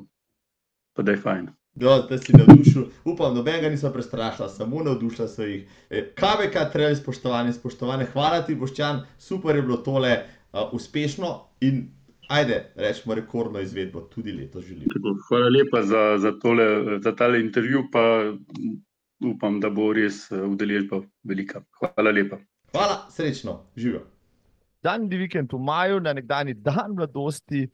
pa 0.95 1.03
da 1.03 1.13
je 1.13 1.23
fajn. 1.25 1.49
Ja, 1.81 1.99
da 2.09 2.19
si 2.19 2.33
navdušil, 2.37 2.85
upam, 3.05 3.35
nobenega 3.35 3.69
nisem 3.69 3.93
prestrašila, 3.93 4.49
samo 4.49 4.83
navdušila 4.87 5.27
sem 5.29 5.49
jih. 5.51 5.65
E, 5.91 6.05
KBK, 6.15 6.69
trebi 6.73 6.97
spoštovane, 6.97 7.53
spoštovane, 7.53 8.07
hvala 8.13 8.45
ti, 8.47 8.55
Boščan, 8.55 9.03
super 9.19 9.57
je 9.57 9.63
bilo 9.63 9.81
tole 9.83 10.13
uh, 10.15 10.71
uspešno 10.73 11.35
in 11.67 11.83
ajde, 12.29 12.61
rečemo 12.77 13.15
rekordno 13.19 13.61
izvedbo, 13.61 14.07
tudi 14.15 14.33
leto 14.33 14.61
želim. 14.61 14.89
Hvala 15.29 15.51
lepa 15.51 15.83
za, 15.83 16.07
za, 16.19 16.33
tole, 16.39 17.01
za 17.03 17.13
tale 17.17 17.41
intervju, 17.41 17.89
pa 17.93 18.07
upam, 19.35 19.61
da 19.61 19.71
bo 19.71 19.93
res 19.93 20.29
udeležba 20.31 21.03
velika. 21.25 21.67
Hvala 21.83 22.11
lepa. 22.11 22.39
Hvala, 22.73 23.07
srečno, 23.11 23.65
živijo 23.77 24.07
daljni 24.85 25.17
vikend 25.17 25.53
v 25.53 25.59
maju, 25.59 26.01
na 26.01 26.13
nekdani 26.13 26.55
dan 26.55 26.95
mladosti, 26.97 27.67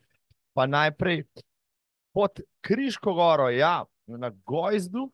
pa 0.55 0.67
najprej 0.67 1.25
pod 2.13 2.41
Križko 2.61 3.15
goro, 3.15 3.49
ja, 3.51 3.85
na 4.07 4.31
Gojzdu, 4.47 5.11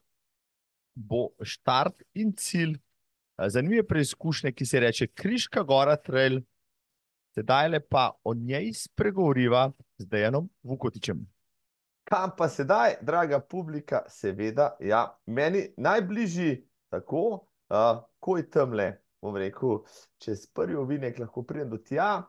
bo 0.94 1.28
štart 1.43 2.02
in 2.14 2.32
cilj. 2.36 2.78
Zanimive 3.36 3.85
preizkušnje, 3.86 4.52
ki 4.52 4.66
se 4.66 4.81
reče 4.81 5.06
Križka 5.06 5.62
gora 5.62 5.97
trail, 5.97 6.40
sedaj 7.36 7.68
le 7.68 7.81
pa 7.81 8.10
o 8.24 8.35
njej 8.35 8.73
spregovoriva 8.73 9.70
z 9.98 10.06
Dejanom 10.09 10.48
Vukotičem. 10.62 11.20
Kam 12.09 12.32
pa 12.39 12.48
sedaj, 12.48 12.97
draga 13.02 13.40
publika, 13.40 14.05
seveda, 14.09 14.77
ja, 14.81 15.18
meni 15.27 15.66
najbližji 15.77 16.62
tako, 16.89 17.24
uh, 17.68 18.06
ko 18.18 18.36
je 18.39 18.51
tam 18.51 18.73
le 18.73 18.94
bom 19.27 19.36
rekel, 19.36 19.82
čez 20.23 20.47
prvi 20.55 20.77
ovinek 20.78 21.18
lahko 21.18 21.43
pridem 21.43 21.70
do 21.74 21.81
tja. 21.82 22.27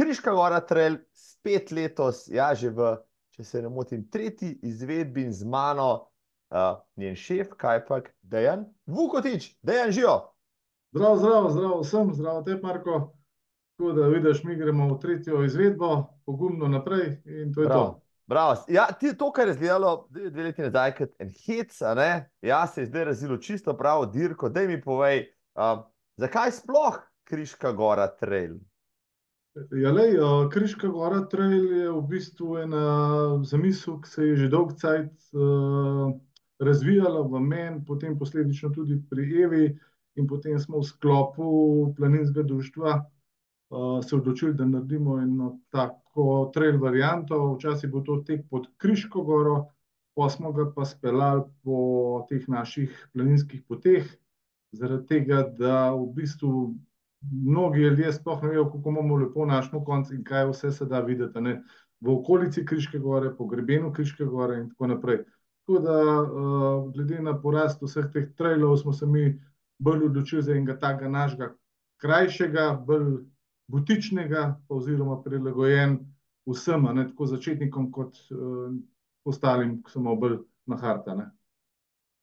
Kriška 0.00 0.32
gora 0.32 0.60
trail, 0.64 1.00
spet 1.12 1.72
letos, 1.74 2.24
ja, 2.30 2.52
že 2.54 2.70
v, 2.70 2.94
če 3.30 3.44
se 3.44 3.62
ne 3.62 3.68
motim, 3.68 4.04
tretji 4.10 4.52
izvedbi 4.62 5.28
z 5.32 5.46
mano, 5.46 5.88
uh, 6.50 6.80
njen 6.96 7.16
šef, 7.16 7.54
kaj 7.58 7.84
pa, 7.86 8.00
Dejan 8.22 8.66
Vukotič, 8.86 9.54
Dejan 9.62 9.90
živo. 9.94 10.18
Zdravo, 10.92 11.16
zdravo, 11.16 11.50
zdravo, 11.50 11.80
vsem, 11.80 12.14
zdravo 12.14 12.42
te, 12.42 12.58
Marko. 12.62 13.00
Tako 13.78 13.92
da 13.92 14.06
vidiš, 14.12 14.42
mi 14.44 14.56
gremo 14.56 14.88
v 14.94 14.98
tretjo 15.00 15.44
izvedbo, 15.44 16.06
pogumno 16.26 16.68
naprej 16.68 17.22
in 17.24 17.54
to 17.54 17.62
je 17.62 17.68
Bravo. 17.68 17.84
to. 17.84 18.00
Bravo. 18.30 18.56
Ja, 18.68 18.86
ti, 18.92 19.10
to, 19.18 19.32
kar 19.32 19.48
je 19.48 19.50
izgledalo 19.50 20.06
dve, 20.10 20.42
leti 20.42 20.62
nazaj, 20.62 20.92
kot 20.94 21.14
en 21.18 21.30
hec, 21.46 21.80
ne? 21.96 22.30
Ja, 22.46 22.66
se 22.66 22.84
je 22.84 22.86
zdaj 22.86 23.04
razvilo 23.04 23.36
čisto 23.36 23.74
pravo 23.76 24.06
dirko. 24.06 24.48
Daj 24.48 24.68
mi 24.68 24.76
povej, 24.82 25.24
um, 25.58 25.82
zakaj 26.16 26.52
sploh 26.60 27.00
Kriška 27.24 27.72
gora 27.72 28.06
trail? 28.06 28.58
Ja, 29.54 29.90
lej, 29.90 30.12
uh, 30.14 30.48
Kriška 30.50 30.88
gora 30.88 31.24
trail 31.26 31.72
je 31.74 31.86
v 31.90 32.00
bistvu 32.06 32.56
ena 32.62 32.82
zamisel, 33.42 33.96
ki 33.98 34.08
se 34.08 34.26
je 34.28 34.34
že 34.44 34.48
dolg 34.52 34.76
cajt 34.78 35.10
uh, 35.34 36.12
razvijala 36.62 37.24
v 37.26 37.40
meni, 37.42 37.80
potem 37.86 38.14
posledično 38.18 38.70
tudi 38.70 39.00
pri 39.10 39.24
Evi 39.42 39.64
in 40.14 40.28
potem 40.30 40.54
smo 40.62 40.78
v 40.78 40.86
sklopu 40.86 41.48
planinskega 41.98 42.46
društva 42.46 42.92
uh, 42.94 43.98
se 44.06 44.16
odločili, 44.16 44.54
da 44.54 44.68
naredimo 44.70 45.18
eno 45.18 45.58
tako 45.74 46.52
trail 46.54 46.78
varianto. 46.78 47.40
Včasih 47.56 47.90
bo 47.90 48.04
to 48.06 48.20
tek 48.22 48.46
pod 48.50 48.68
Kriško 48.78 49.24
goro, 49.26 49.64
pa 50.14 50.30
smo 50.30 50.52
ga 50.52 50.68
pa 50.70 50.86
speljali 50.86 51.42
po 51.66 52.22
teh 52.30 52.46
naših 52.46 52.94
planinskih 53.12 53.66
poteh, 53.66 54.06
zaradi 54.70 55.06
tega, 55.10 55.42
da 55.42 55.90
v 55.90 56.06
bistvu 56.22 56.70
mnogi 57.20 57.80
ljudje 57.80 58.12
sploh 58.12 58.42
ne 58.42 58.48
vejo, 58.48 58.64
kako 58.70 58.90
imamo 58.90 59.16
lepo 59.16 59.46
našmo 59.46 59.84
konc 59.84 60.10
in 60.10 60.24
kaj 60.24 60.46
vse 60.50 60.72
se 60.72 60.86
da 60.86 61.00
videti, 61.00 61.40
ne, 61.40 61.62
v 62.00 62.12
okolici 62.12 62.64
Kriške 62.66 62.98
gore, 62.98 63.34
po 63.36 63.46
grebenu 63.46 63.92
Kriške 63.92 64.24
gore 64.24 64.60
in 64.60 64.68
tako 64.68 64.86
naprej. 64.86 65.24
Tako 65.66 65.78
da, 65.84 65.96
uh, 66.20 66.92
glede 66.92 67.20
na 67.22 67.36
porast 67.40 67.82
vseh 67.82 68.08
teh 68.12 68.30
trailov 68.36 68.76
smo 68.76 68.92
se 68.92 69.06
mi 69.06 69.40
bolj 69.78 70.06
odločili 70.06 70.42
za 70.42 70.52
enega 70.52 70.78
takega 70.78 71.10
našega 71.10 71.54
krajšega, 72.00 72.70
bolj 72.86 73.20
butičnega 73.68 74.60
oziroma 74.68 75.20
prilagojen 75.22 75.98
vsem, 76.48 76.88
ne, 76.94 77.04
tako 77.08 77.26
začetnikom 77.26 77.90
kot 77.92 78.16
uh, 78.30 78.72
ostalim, 79.24 79.82
ki 79.82 79.92
so 79.92 80.00
bolj 80.00 80.40
na 80.66 80.76
hard, 80.76 81.08
a 81.08 81.14
ne. 81.14 81.28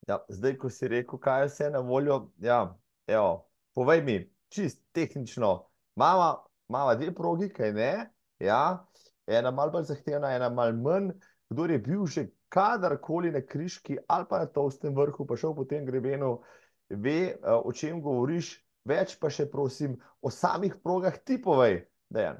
Ja, 0.08 0.18
zdaj, 0.30 0.58
ko 0.58 0.70
si 0.70 0.88
rekel, 0.88 1.20
kaj 1.20 1.42
je 1.42 1.48
vse 1.52 1.70
na 1.70 1.80
voljo, 1.80 2.32
ja, 2.42 2.78
evo, 3.08 3.46
povej 3.76 4.02
mi, 4.04 4.18
čist 4.54 4.82
tehnično, 4.96 5.52
imava 5.98 6.96
dve 6.96 7.14
progi, 7.16 7.50
kaj 7.54 7.74
ne, 7.74 7.92
ja, 8.40 8.86
ena 9.28 9.52
malo 9.52 9.72
bolj 9.72 9.90
zahtevna, 9.92 10.32
ena 10.36 10.50
malo 10.50 10.76
manj, 10.78 11.12
kdor 11.50 11.72
je 11.72 11.80
bil 11.80 12.06
že 12.06 12.28
kadarkoli 12.50 13.32
na 13.32 13.42
Kriški 13.42 13.98
ali 14.08 14.26
pa 14.30 14.40
na 14.40 14.46
Tolstem 14.46 14.96
vrhu, 14.96 15.26
pa 15.28 15.36
šel 15.36 15.56
po 15.56 15.66
tem 15.66 15.86
grebenu, 15.86 16.42
ve, 16.90 17.36
o 17.44 17.72
čem 17.76 18.02
govoriš, 18.02 18.56
več 18.88 19.18
pa 19.20 19.30
še 19.30 19.50
prosim 19.52 19.98
o 20.22 20.32
samih 20.32 20.78
progah 20.84 21.18
ti 21.20 21.42
povej, 21.44 21.84
Dejan. 22.10 22.40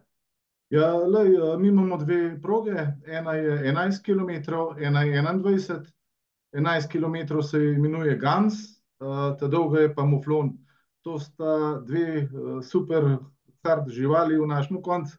Ja, 0.70 0.92
lej, 0.96 1.36
mi 1.60 1.70
imamo 1.72 1.98
dve 1.98 2.42
proge, 2.44 2.76
ena 3.08 3.34
je 3.40 3.70
enajst 3.70 4.04
kilometrov, 4.04 4.80
ena 4.84 5.04
je 5.08 5.20
enaindvajset. 5.20 5.86
Enajst 6.58 6.90
kilometrov 6.92 7.44
se 7.44 7.60
imenuje 7.74 8.18
Gans, 8.20 8.56
ta 9.00 9.48
dolga 9.48 9.86
je 9.86 9.94
pa 9.96 10.04
Muflon. 10.08 10.54
To 11.08 11.16
sta 11.20 11.80
dve 11.88 12.28
super 12.68 13.06
hard 13.64 13.88
živali 13.88 14.36
v 14.36 14.48
našem 14.48 14.82
koncu, 14.84 15.16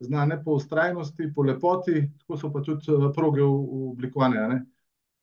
znane 0.00 0.36
po 0.44 0.58
vztrajnosti, 0.58 1.32
po 1.32 1.42
lepoti, 1.48 2.10
tako 2.20 2.36
so 2.36 2.50
pa 2.52 2.60
tudi 2.60 2.92
proge 3.16 3.40
oblikovane, 3.40 4.36
a 4.36 4.48
ne. 4.48 4.58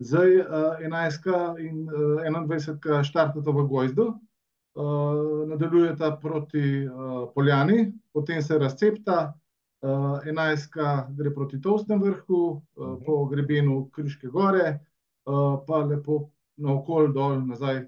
Zdaj, 0.02 0.42
enajstka 0.90 1.54
in 1.62 1.86
enaindvajsetka 2.26 3.04
štartata 3.06 3.54
v 3.54 3.68
Gojzdu, 3.70 4.08
nadaljujeta 5.54 6.18
proti 6.22 6.90
Poljani, 7.36 7.94
potem 8.14 8.42
se 8.42 8.58
razcepita, 8.58 9.34
enajstka 10.26 11.14
gre 11.14 11.34
proti 11.34 11.62
Tolstemu 11.62 12.06
vrhu, 12.06 12.42
po 13.06 13.26
grebenu 13.30 13.84
Kriške 13.94 14.34
gore, 14.34 14.80
pa 15.68 15.86
lepo 15.86 16.24
naokoli 16.58 17.14
dol 17.14 17.42
nazaj, 17.46 17.86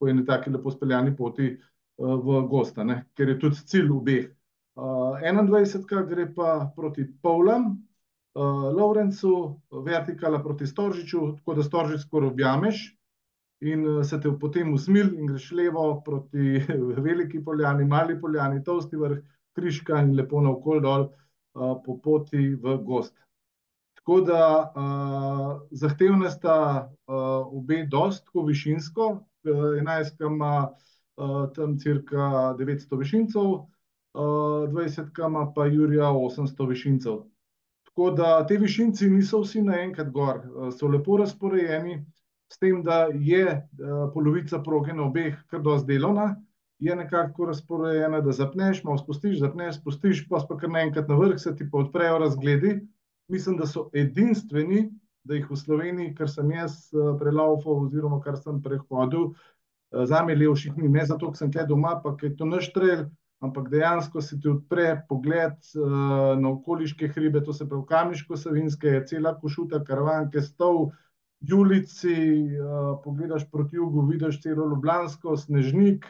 po 0.00 0.08
eni 0.08 0.24
taki 0.26 0.50
lepo 0.50 0.72
speljani 0.72 1.12
poti, 1.16 1.50
v 2.00 2.42
gozd, 2.48 2.78
a 2.80 2.84
ne, 2.84 2.96
ker 3.16 3.28
je 3.28 3.38
tudi 3.38 3.66
cilj 3.72 3.90
obeh. 3.92 4.28
enaindvajsetka 5.28 6.02
gre 6.08 6.26
pa 6.34 6.72
proti 6.76 7.04
Povlam, 7.22 7.76
Lovrencu, 8.78 9.60
vertikala 9.84 10.38
proti 10.42 10.66
Storžiču, 10.66 11.20
tako 11.36 11.54
da 11.54 11.62
Storžič 11.66 12.06
skoraj 12.06 12.30
objameš 12.30 12.96
in 13.60 14.04
se 14.04 14.20
te 14.20 14.30
potem 14.40 14.72
usmili 14.72 15.18
in 15.18 15.26
greš 15.26 15.50
levo 15.52 16.00
proti 16.04 16.62
Veliki 17.06 17.44
Poljani, 17.44 17.84
Mali 17.84 18.20
Poljani, 18.20 18.64
Tolsti 18.64 18.96
vrh, 18.96 19.18
Kriška 19.52 20.00
in 20.00 20.14
lepo 20.16 20.40
naokoli 20.40 20.80
dol, 20.80 21.08
po 21.52 21.98
poti 22.02 22.54
v 22.54 22.78
gozd. 22.86 23.12
Tako 23.98 24.20
da, 24.24 24.44
zahtevna 25.70 26.30
sta, 26.30 26.88
obe 27.50 27.82
dosti 27.90 28.24
tako 28.30 28.46
višinsko, 28.46 29.08
enajstka 29.80 30.26
ima, 30.26 30.68
tam 31.56 31.78
cirka 31.78 32.54
devetsto 32.58 32.96
višincev, 32.96 33.66
dvajsetka 34.70 35.26
ima 35.26 35.52
pa 35.54 35.66
jurja 35.66 36.10
osemsto 36.10 36.66
višincev. 36.66 37.22
Tako 37.84 38.10
da 38.10 38.46
ti 38.46 38.56
višinci 38.56 39.10
niso 39.10 39.40
vsi 39.40 39.62
naenkrat 39.62 40.10
gor, 40.10 40.40
so 40.78 40.88
lepo 40.88 41.16
razporejeni, 41.16 42.04
s 42.52 42.58
tem, 42.58 42.82
da 42.82 43.08
je, 43.14 43.68
polovica 44.14 44.62
proge 44.62 44.92
na 44.92 45.04
obeh 45.06 45.36
kar 45.50 45.60
dosti 45.62 45.92
delovna, 45.92 46.36
je 46.80 46.96
nekako 46.96 47.50
razporejena, 47.50 48.20
da 48.20 48.32
zapneš, 48.32 48.84
malo 48.84 48.98
spustiš, 48.98 49.38
zapneš, 49.38 49.76
spustiš, 49.80 50.24
pol 50.28 50.40
si 50.40 50.46
pa 50.48 50.56
kar 50.56 50.70
naenkrat 50.72 51.08
na 51.08 51.18
vrh, 51.20 51.36
se 51.38 51.52
ti 51.56 51.66
pa 51.70 51.78
odprejo 51.78 52.18
razgledi. 52.18 52.80
Mislim, 53.28 53.56
da 53.60 53.66
so 53.66 53.90
edinstveni, 53.94 54.88
da 55.24 55.36
jih 55.36 55.50
v 55.50 55.56
Sloveniji, 55.56 56.14
kar 56.16 56.28
sem 56.32 56.50
jaz, 56.50 56.88
prelavfal 57.20 57.86
oziroma 57.86 58.20
kar 58.24 58.38
sem 58.40 58.62
prehodil, 58.62 59.32
zame 60.06 60.36
lepših 60.38 60.76
ni, 60.78 60.88
ne 60.88 61.04
zato, 61.06 61.30
ker 61.30 61.38
sem 61.38 61.50
tule 61.52 61.66
doma 61.68 61.96
pa 62.02 62.14
ker 62.16 62.30
je 62.30 62.36
to 62.38 62.48
naš 62.48 62.70
trail, 62.72 63.08
ampak 63.40 63.70
dejansko 63.72 64.20
se 64.20 64.38
ti 64.40 64.48
odpre 64.48 65.02
pogled, 65.08 65.56
na 66.40 66.48
okoliške 66.50 67.08
hribe, 67.14 67.40
to 67.44 67.52
se 67.52 67.68
pravi 67.68 67.86
Kamniško 67.88 68.36
Savinjske, 68.36 69.00
cela 69.08 69.34
Košuta, 69.40 69.84
Karavanke, 69.84 70.42
Stol, 70.44 70.90
Julijci, 71.40 72.16
pogledaš 73.04 73.46
proti 73.50 73.76
jugu, 73.76 74.04
vidiš 74.06 74.42
celo 74.42 74.68
Ljubljansko, 74.68 75.36
Snežnik, 75.36 76.04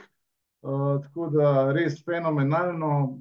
tako 0.60 1.30
da 1.30 1.70
res 1.72 2.02
fenomenalno, 2.04 3.20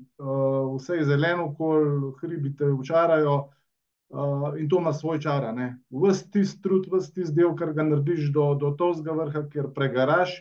vse 0.75 0.97
je 0.99 1.05
zeleno 1.05 1.51
okoli, 1.51 2.11
hribi 2.21 2.55
te 2.57 2.65
očarajo, 2.65 3.37
in 4.59 4.69
to 4.69 4.79
ima 4.79 4.93
svoj 4.93 5.19
čar. 5.21 5.45
Ves 5.89 6.23
tisti 6.31 6.61
trud, 6.61 6.87
ves 6.91 7.11
tisti 7.13 7.35
del, 7.35 7.55
kar 7.55 7.73
ga 7.73 7.83
narediš 7.83 8.31
do, 8.33 8.53
do 8.55 8.71
Tolstega 8.77 9.15
vrha, 9.17 9.43
kjer 9.49 9.69
pregaraš, 9.75 10.33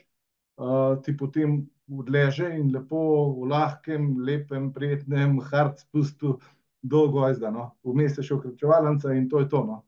ti 1.05 1.16
potem 1.16 1.61
odleže 1.89 2.49
in 2.59 2.73
lepo 2.73 3.01
v 3.39 3.49
lahkem, 3.49 4.16
lepem, 4.24 4.73
prijetnem 4.73 5.39
hard 5.51 5.78
spustu 5.81 6.39
do 6.82 7.09
Gojzda, 7.09 7.51
no. 7.51 7.70
Vmes 7.85 8.19
je 8.19 8.24
še 8.24 8.35
okrepčevalnica 8.36 9.12
in 9.16 9.28
to 9.28 9.40
je 9.40 9.49
to, 9.49 9.65
no. 9.65 9.82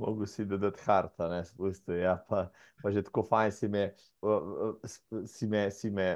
Mogel 0.00 0.26
si 0.26 0.44
dodati 0.48 0.80
hard, 0.86 1.12
a 1.20 1.28
ne, 1.28 1.40
spustil, 1.44 1.98
ja, 2.00 2.14
pa, 2.28 2.46
pa 2.82 2.92
že 2.92 3.02
tako 3.04 3.22
fajn 3.28 3.52
si 3.52 3.68
me, 3.68 3.82
si 5.28 5.46
me, 5.46 5.66
si 5.70 5.90
me, 5.92 6.06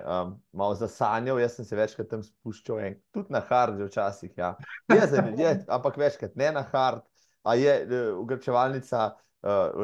malo 0.52 0.77
zasanjal, 0.81 1.40
jaz 1.43 1.59
sem 1.59 1.69
se 1.69 1.77
večkrat 1.77 2.09
tam 2.09 2.23
spuščal 2.24 2.97
tudi 3.12 3.35
na 3.35 3.43
hard 3.44 3.82
včasih, 3.85 4.32
ja. 4.40 4.55
Je 4.89 5.05
je, 5.36 5.52
ampak 5.69 6.01
večkrat 6.01 6.36
ne 6.40 6.52
na 6.56 6.65
hard. 6.73 7.05
A 7.44 7.59
je, 7.61 7.74
okrepčevalnica, 8.16 9.11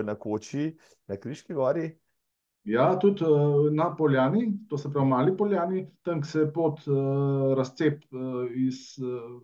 na 0.08 0.14
koči 0.16 0.70
na 1.08 1.20
Kriški 1.20 1.52
gori? 1.52 1.90
Ja, 2.64 2.94
tudi, 3.00 3.24
na 3.76 3.90
Poljani, 3.96 4.46
to 4.68 4.78
se 4.80 4.88
pravi 4.92 5.08
Mali 5.08 5.36
Poljani, 5.36 5.84
tam, 6.04 6.22
se 6.24 6.46
pot, 6.54 6.80
razcepi, 7.56 8.06
iz, 8.56 8.96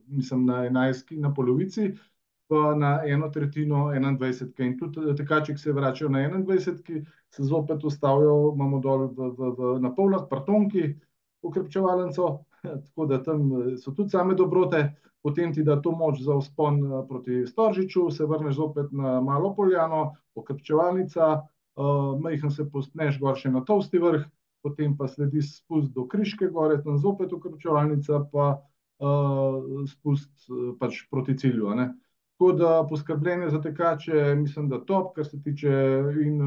mislim 0.08 0.46
na 0.48 0.64
enajstki 0.66 1.20
na 1.20 1.34
polovici 1.34 1.92
pa 1.92 2.15
na 2.50 3.00
eno 3.06 3.28
tretjino 3.28 3.90
enaindvajsetke, 3.94 4.64
in 4.64 4.76
tudi 4.78 5.14
tekači, 5.18 5.54
ki 5.54 5.60
se 5.60 5.72
vračajo 5.72 6.10
na 6.10 6.20
enaindvajsetki, 6.28 7.00
se 7.34 7.42
zopet 7.42 7.84
ustavijo, 7.84 8.52
imamo 8.54 8.78
dol 8.80 9.08
v, 9.08 9.30
v, 9.38 9.50
v, 9.58 9.72
na 9.82 9.90
Povljah 9.94 10.28
pri 10.30 10.44
Tonki 10.46 10.84
okrepčevalnico, 11.42 12.28
tako 12.86 13.06
da 13.06 13.22
tam 13.22 13.50
so 13.82 13.92
tudi 13.92 14.14
same 14.14 14.34
dobrote. 14.34 14.86
Potem 15.26 15.50
ti 15.54 15.64
da 15.66 15.80
to 15.82 15.90
moč 15.90 16.20
za 16.22 16.36
vzpon, 16.38 16.78
proti 17.08 17.46
Storžiču, 17.46 18.10
se 18.14 18.26
vrneš 18.26 18.60
zopet 18.60 18.92
na 18.94 19.20
Malo 19.20 19.54
Poljano, 19.56 20.12
okrepčevalnica, 20.38 21.40
majhno 22.22 22.50
se 22.50 22.68
povzpneš 22.70 23.18
gor 23.18 23.34
še 23.34 23.50
na 23.50 23.64
Tolsti 23.66 23.98
vrh, 23.98 24.22
potem 24.62 24.94
pa 24.96 25.08
sledi 25.10 25.42
spust 25.42 25.90
do 25.94 26.06
Kriške 26.06 26.46
gore, 26.54 26.78
tam 26.84 27.00
zopet 27.02 27.34
okrepčevalnica 27.34 28.22
pa, 28.30 28.46
spust, 29.90 30.30
pač 30.78 31.02
proti 31.10 31.34
cilju, 31.38 31.74
ne. 31.74 31.90
Tako 32.36 32.52
da 32.52 32.86
poskrbljeno 32.88 33.44
je 33.44 33.50
za 33.50 33.60
tekače, 33.62 34.34
mislim, 34.34 34.68
da 34.68 34.84
top, 34.84 35.14
kar 35.16 35.26
se 35.26 35.42
tiče 35.42 35.72
in, 36.24 36.40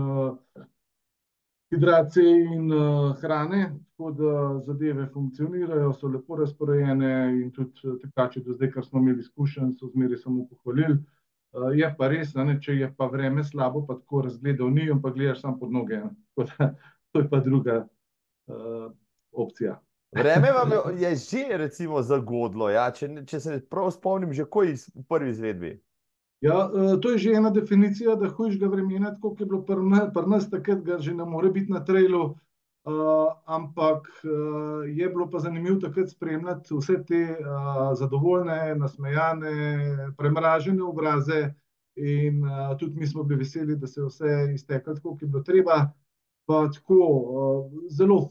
hidracije 1.69 2.45
in 2.55 2.73
uh, 2.73 3.17
hrane, 3.21 3.79
tako 3.89 4.11
da 4.11 4.59
zadeve 4.59 5.07
funkcionirajo, 5.13 5.93
so 5.93 6.07
lepo 6.07 6.35
razporejene 6.35 7.41
in 7.41 7.51
tudi 7.51 7.71
tekači 8.01 8.41
do 8.43 8.53
zdaj, 8.53 8.71
kar 8.71 8.85
smo 8.85 8.99
imeli 8.99 9.19
izkušenj, 9.19 9.73
so 9.79 9.87
zmeri 9.87 10.17
samo 10.17 10.47
pohvalili. 10.49 10.97
Uh, 11.51 11.69
je 11.73 11.95
pa 11.97 12.07
res, 12.07 12.33
ne, 12.35 12.57
če 12.61 12.75
je 12.75 12.93
pa 12.97 13.05
vreme 13.05 13.43
slabo, 13.43 13.85
pa 13.85 13.97
tako 13.99 14.21
razgledal 14.21 14.71
ni, 14.73 14.89
ampak 14.91 15.13
gledaš 15.13 15.41
sam 15.41 15.59
pod 15.59 15.71
noge. 15.71 16.01
Da, 16.37 16.73
to 17.11 17.19
je 17.19 17.29
pa 17.29 17.39
druga 17.39 17.87
uh, 18.47 18.91
opcija. 19.31 19.79
Vreme 20.11 20.51
vam 20.57 20.71
je 20.97 21.15
že, 21.15 21.57
recimo, 21.57 22.01
zagodlo. 22.01 22.69
Ja? 22.69 22.89
Če, 22.91 23.25
če 23.25 23.39
se 23.39 23.59
prav 23.69 23.91
spomnim, 23.91 24.33
že 24.33 24.45
ko 24.45 24.63
je 24.63 24.75
v 24.95 25.05
prvi 25.07 25.29
izvedbi. 25.29 25.77
Ja, 26.41 26.69
to 27.01 27.11
je 27.11 27.17
že 27.17 27.33
ena 27.35 27.49
definicija, 27.51 28.15
da 28.15 28.29
hujšega 28.31 28.67
vremena, 28.71 29.11
tako 29.11 29.33
kot 29.33 29.41
je 29.41 29.45
bilo 29.45 29.63
pri 29.67 30.29
nas, 30.31 30.47
takrat 30.49 30.85
ga 30.85 30.99
že 30.99 31.13
ne 31.13 31.25
more 31.25 31.51
biti 31.51 31.71
na 31.71 31.83
trailu. 31.85 32.35
Uh, 32.87 33.27
ampak 33.45 34.07
uh, 34.23 34.87
je 34.87 35.09
bilo 35.09 35.27
pa 35.29 35.39
zanimivo 35.43 35.75
takrat 35.83 36.09
spremljati 36.09 36.73
vse 36.73 36.95
te 37.05 37.35
uh, 37.35 37.91
zadovoljne, 37.99 38.75
nasmejane, 38.79 40.13
premražene 40.17 40.83
obraze, 40.83 41.53
in 41.99 42.39
uh, 42.47 42.77
tudi 42.79 42.95
mi 42.95 43.07
smo 43.07 43.23
bili 43.23 43.43
veseli, 43.43 43.75
da 43.75 43.87
se 43.87 43.99
je 43.99 44.05
vse 44.05 44.53
izteklo 44.53 44.95
tako, 44.95 45.11
kot 45.11 45.21
je 45.21 45.27
bilo 45.27 45.43
treba. 45.43 45.91
Pa 46.47 46.69
tako 46.71 46.95
uh, 46.95 47.83
zelo 47.91 48.29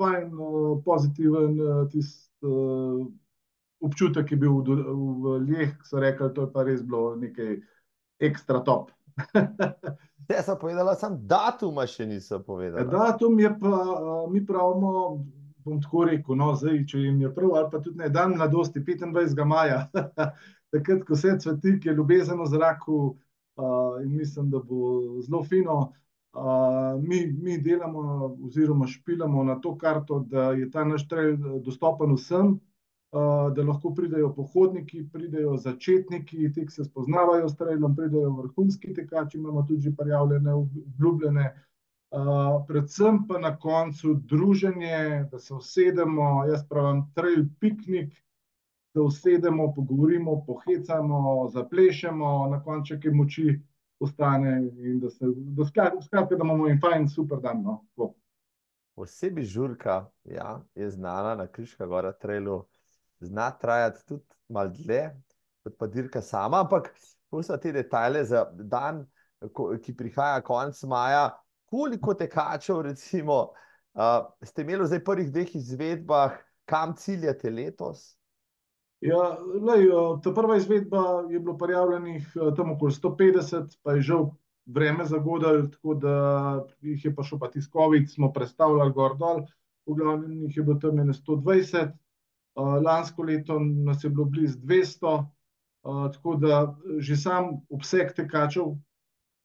fajn, 0.00 0.32
uh, 0.34 0.76
pozitiven 0.84 1.60
uh, 1.60 1.82
tisti. 1.92 2.28
Uh, 2.40 3.04
občutek 3.80 4.30
je 4.30 4.36
bil 4.36 4.60
v, 4.60 4.76
v 5.22 5.34
Ljeh, 5.48 5.74
ki 5.80 5.88
so 5.88 6.00
rekli, 6.00 6.28
da 6.36 6.46
je 6.46 6.52
pa 6.52 6.64
res 6.68 6.82
bilo 6.84 7.16
nekaj 7.16 7.58
ekstra 8.20 8.62
top. 8.64 8.90
Te 10.28 10.42
so 10.44 10.56
povedali, 10.60 10.94
samo 11.00 11.18
datum 11.28 11.80
še 11.88 12.06
niso 12.06 12.40
povedali. 12.44 12.86
Datum 12.92 13.40
je 13.40 13.50
pa, 13.60 13.72
mi 14.30 14.44
pravimo, 14.46 14.92
bom 15.64 15.80
tako 15.82 16.04
rekel, 16.10 16.36
no, 16.38 16.52
zdaj, 16.56 16.84
če 16.92 17.06
jim 17.06 17.20
je 17.24 17.32
prav, 17.34 17.56
ali 17.56 17.70
pa 17.72 17.80
tudi 17.82 17.98
ne, 17.98 18.10
dan 18.12 18.36
mladosti, 18.36 18.84
25. 18.84 19.44
maja, 19.48 19.86
takrat, 20.72 21.02
ko 21.08 21.16
se 21.16 21.34
cveti, 21.40 21.78
ki 21.80 21.90
je 21.90 21.96
ljubezen 21.96 22.38
v 22.40 22.48
zraku 22.52 23.00
uh, 23.08 23.96
in 24.04 24.12
mislim, 24.16 24.52
da 24.52 24.60
bo 24.60 25.18
zelo 25.24 25.42
fino. 25.44 25.80
Uh, 26.32 27.02
mi, 27.02 27.26
mi 27.26 27.58
delamo, 27.58 28.00
oziroma 28.46 28.86
špilamo 28.86 29.44
na 29.44 29.60
to 29.60 29.78
karto, 29.78 30.20
da 30.20 30.52
je 30.52 30.70
ta 30.70 30.84
naš 30.84 31.08
trail 31.08 31.36
dostopen 31.60 32.14
vsem, 32.14 32.60
da 33.54 33.62
lahko 33.66 33.90
pridejo 33.94 34.28
pohodniki, 34.34 35.08
pridejo 35.12 35.56
začetniki, 35.56 36.52
ti, 36.52 36.66
ki 36.66 36.72
se 36.72 36.84
spoznavajo 36.84 37.48
s 37.48 37.56
trailom, 37.56 37.96
pridejo 37.96 38.30
vrhunski 38.30 38.94
tekači, 38.94 39.38
imamo 39.38 39.62
tudi 39.66 39.96
prijavljene, 39.96 40.54
obljubljene. 40.54 41.50
Uh, 42.10 42.64
predvsem 42.66 43.26
pa 43.28 43.38
na 43.38 43.56
koncu 43.58 44.14
druženje, 44.14 45.26
da 45.30 45.38
se 45.38 45.54
usedemo, 45.54 46.44
jaz 46.46 46.64
pravim, 46.68 47.04
trail 47.14 47.44
piknik, 47.60 48.14
da 48.94 49.02
usedemo, 49.02 49.72
pogovorimo, 49.74 50.44
pohecamo, 50.46 51.48
zaplešemo, 51.48 52.48
na 52.50 52.62
koncu 52.62 52.98
kaj 53.02 53.12
moči 53.14 53.60
ostane 54.00 54.70
in 54.78 55.00
da 55.00 55.10
se, 55.10 55.26
da 55.36 55.64
skratka, 55.64 56.36
da 56.36 56.44
imamo 56.44 56.68
en 56.68 56.80
fajn, 56.80 57.08
super 57.08 57.40
dan. 57.40 57.62
No? 57.62 58.14
Osebi 58.96 59.44
žurka, 59.44 60.06
ja, 60.24 60.60
je 60.74 60.90
znana 60.90 61.34
na 61.34 61.46
Kriška 61.46 61.86
gora 61.86 62.12
trailu 62.12 62.64
zna 63.20 63.50
trajati 63.50 64.06
tudi 64.06 64.24
malo 64.48 64.68
dlje, 64.68 65.10
kot 65.62 65.76
pa 65.78 65.86
dirka 65.86 66.22
sama. 66.22 66.60
Ampak, 66.60 66.94
pustimo 67.30 67.58
te 67.58 67.72
detajle 67.72 68.24
za 68.24 68.44
dan, 68.52 69.04
ko, 69.52 69.70
ki 69.82 69.96
prihaja 69.96 70.40
konec 70.40 70.82
maja. 70.82 71.30
Koliko 71.70 72.14
tekačev, 72.14 72.80
recimo, 72.82 73.52
uh, 73.94 74.24
ste 74.42 74.62
imeli 74.62 74.88
v 74.88 75.04
prvih 75.04 75.32
dveh 75.32 75.54
izvedbah, 75.56 76.40
kam 76.64 76.96
ciljate 76.96 77.50
letos? 77.50 78.19
Ja, 79.00 79.38
lej, 79.40 79.86
ta 80.22 80.32
prva 80.36 80.58
izvedba 80.60 81.24
je 81.30 81.40
bilo 81.40 81.56
prijavljenih 81.58 82.34
tam 82.56 82.72
okoli 82.72 82.92
150, 82.92 83.78
pa 83.82 83.94
je 83.96 84.02
žal 84.02 84.26
vreme 84.66 85.04
zagodalo, 85.04 85.66
tako 85.72 85.94
da 85.94 86.16
jih 86.80 87.04
je 87.04 87.14
pa 87.14 87.22
šel 87.22 87.38
pa 87.38 87.48
tiskovit, 87.50 88.10
smo 88.10 88.32
predstavljali 88.32 88.92
gor 88.92 89.16
dol, 89.18 89.46
v 89.86 89.96
glavnem 89.96 90.42
jih 90.44 90.56
je 90.56 90.62
bilo 90.62 90.78
tam 90.78 91.00
120. 91.00 91.92
Uh, 92.58 92.76
lansko 92.82 93.22
leto 93.22 93.58
nas 93.60 94.04
je 94.04 94.10
bilo 94.10 94.24
blizu 94.24 94.58
200, 94.58 95.10
uh, 95.16 96.12
tako 96.12 96.34
da 96.36 96.76
že 96.98 97.16
sam 97.16 97.60
obseg 97.70 98.12
tekačev, 98.16 98.74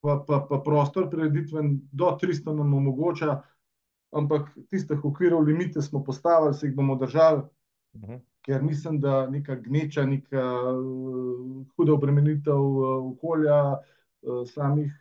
pa, 0.01 0.17
pa, 0.27 0.39
pa 0.49 0.59
prostor 0.65 1.09
prireditven 1.09 1.79
do 1.91 2.17
300 2.21 2.55
nam 2.57 2.73
omogoča, 2.73 3.41
ampak 4.11 4.49
tistih 4.69 5.05
okvirov, 5.05 5.45
limite 5.45 5.81
smo 5.81 6.03
postavili, 6.03 6.53
se 6.53 6.67
jih 6.67 6.75
bomo 6.75 6.95
držali, 6.95 7.43
mhm. 7.95 8.19
Ker 8.45 8.63
mislim, 8.63 8.99
da 9.01 9.27
neka 9.29 9.55
gneča, 9.55 10.05
neka 10.05 10.43
huda 11.75 11.93
obremenitev 11.93 12.61
okolja, 13.11 13.77
samih, 14.53 14.93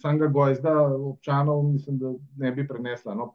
samega 0.00 0.26
gojzda, 0.26 0.74
občanov, 0.94 1.62
mislim, 1.62 1.98
da 1.98 2.14
ne 2.36 2.52
bi 2.52 2.68
prenesla. 2.68 3.14
No? 3.14 3.34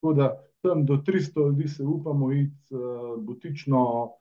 Tako 0.00 0.12
da 0.14 0.28
tam 0.60 0.86
do 0.86 0.96
300 1.06 1.46
ljudi 1.46 1.68
se 1.68 1.84
upamo 1.84 2.32
iti 2.32 2.74
butično 3.18 4.12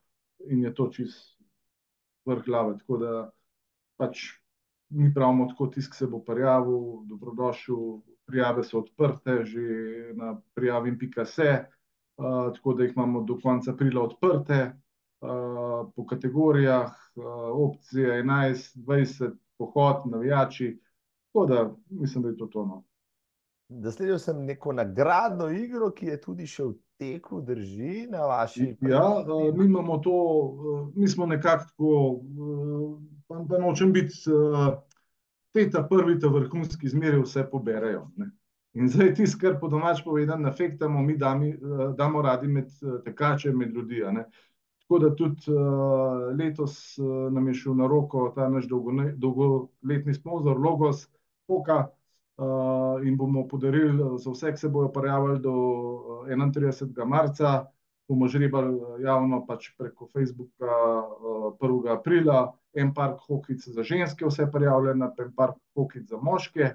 in 0.45 0.64
je 0.64 0.74
to 0.76 0.90
čist 0.90 1.40
vrh 2.26 2.44
glave. 2.45 2.78
Tako 2.78 2.98
da 2.98 3.30
pač 3.98 4.19
mi 4.90 5.14
pravimo 5.14 5.48
tako, 5.48 5.68
tisk 5.68 5.95
se 5.95 6.07
bo 6.07 6.19
prijavil, 6.19 7.03
dobrodošel, 7.07 7.99
prijave 8.28 8.64
so 8.64 8.80
odprte 8.80 9.44
že 9.45 9.61
na 10.15 10.38
prijavim.se, 10.53 11.49
uh, 11.52 11.76
tako 12.56 12.73
da 12.73 12.84
jih 12.84 12.94
imamo 12.95 13.22
do 13.22 13.39
konca 13.44 13.72
aprila 13.72 14.03
odprte 14.03 14.73
uh, 15.22 15.91
po 15.95 16.06
kategorijah, 16.06 16.91
uh, 17.15 17.23
opcije 17.53 18.23
11, 18.23 18.77
20, 18.77 19.31
pohod, 19.57 19.95
navijači, 20.06 20.80
tako 21.26 21.45
da 21.45 21.76
mislim, 21.89 22.23
da 22.23 22.30
je 22.30 22.38
to 22.38 22.45
tono. 22.45 22.84
Zasledil 23.69 24.18
sem 24.18 24.45
neko 24.45 24.73
nagradno 24.73 25.49
igro, 25.49 25.91
ki 25.91 26.06
je 26.06 26.22
tudi 26.22 26.48
še 26.48 26.64
v 26.64 26.73
teku, 26.98 27.41
drži 27.41 28.07
na 28.10 28.26
vaši. 28.26 28.76
Ja, 28.81 29.26
mi 29.56 29.65
imamo 29.65 29.98
to, 29.98 30.14
mi 30.95 31.07
smo 31.07 31.26
nekako 31.26 31.64
tako, 31.64 32.22
pa, 33.27 33.44
pa 33.49 33.60
nočem 33.60 33.91
biti, 33.94 34.15
te 35.52 35.69
ta 35.69 35.84
prvi, 35.89 36.19
ta 36.19 36.27
vrhunski 36.27 36.89
zmeri 36.89 37.19
vse 37.22 37.44
poberejo. 37.52 38.07
Ne. 38.15 38.31
In 38.77 38.89
zdaj 38.93 39.13
ti, 39.17 39.25
kar 39.41 39.55
po 39.59 39.67
domač 39.73 40.03
povedan, 40.05 40.43
nafektamo, 40.45 41.01
mi 41.01 41.17
dami, 41.17 41.55
damo 41.97 42.21
radi 42.21 42.47
med 42.47 42.69
tekače, 43.05 43.51
med 43.51 43.73
ljudi. 43.73 44.03
Tako 44.83 44.99
da 45.03 45.09
tudi 45.15 45.51
uh, 45.51 46.27
letos 46.37 46.97
uh, 47.01 47.31
nam 47.33 47.47
je 47.47 47.53
šel 47.53 47.75
na 47.75 47.87
roko 47.87 48.29
ta 48.35 48.45
naš 48.49 48.67
dolgoletni 48.69 50.13
sponzor 50.13 50.59
Logos, 50.63 51.07
Poka, 51.47 51.87
uh, 52.37 53.07
in 53.07 53.17
bomo 53.17 53.47
podarili 53.47 54.01
eh, 54.03 54.17
za 54.17 54.31
vse, 54.31 54.51
ki 54.51 54.57
se 54.57 54.69
bodo 54.69 54.91
prijavili 54.91 55.39
do 55.39 55.51
31. 56.27 57.01
Eh, 57.01 57.05
marca. 57.05 57.65
Bomo 58.07 58.27
žrebali 58.27 59.03
javno 59.03 59.41
pač 59.45 59.73
preko 59.77 60.07
Facebooka 60.07 60.71
uh, 60.71 61.57
1. 61.59 61.89
aprila, 61.91 62.53
en 62.73 62.93
park 62.93 63.25
hokic 63.27 63.65
za 63.67 63.83
ženske, 63.83 64.25
vse 64.25 64.45
prijavljeno, 64.51 65.11
en 65.19 65.33
park 65.35 65.57
hokic 65.75 66.05
za 66.07 66.17
moške. 66.21 66.69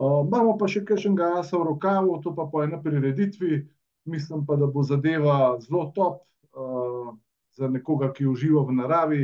Imamo 0.00 0.56
pa 0.58 0.68
še 0.68 0.80
kakšnega 0.88 1.34
asa 1.42 1.58
v 1.58 1.66
rokavu, 1.74 2.20
to 2.24 2.32
pa 2.36 2.48
po 2.48 2.64
eni 2.64 2.78
prireditvi. 2.82 3.60
Mislim 4.08 4.46
pa, 4.48 4.56
da 4.56 4.66
bo 4.66 4.82
zadeva 4.82 5.58
zelo 5.60 5.90
top 5.94 6.22
uh, 6.56 7.12
za 7.52 7.68
nekoga, 7.68 8.08
ki 8.16 8.26
uživa 8.26 8.64
v 8.64 8.78
naravi. 8.78 9.22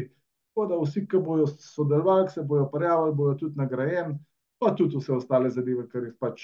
Tako 0.52 0.66
da 0.68 0.80
vsi, 0.82 1.06
ki 1.08 1.20
bodo 1.24 1.46
sodelovali, 1.48 2.28
se 2.28 2.44
bodo 2.44 2.68
prijavili, 2.72 3.16
bodo 3.16 3.38
tudi 3.40 3.56
nagrajeni 3.56 4.18
pa 4.58 4.74
tudi 4.74 4.96
vse 4.96 5.12
ostale 5.12 5.50
zadeve, 5.50 5.84
kar 5.88 6.04
jih 6.04 6.14
pač 6.20 6.42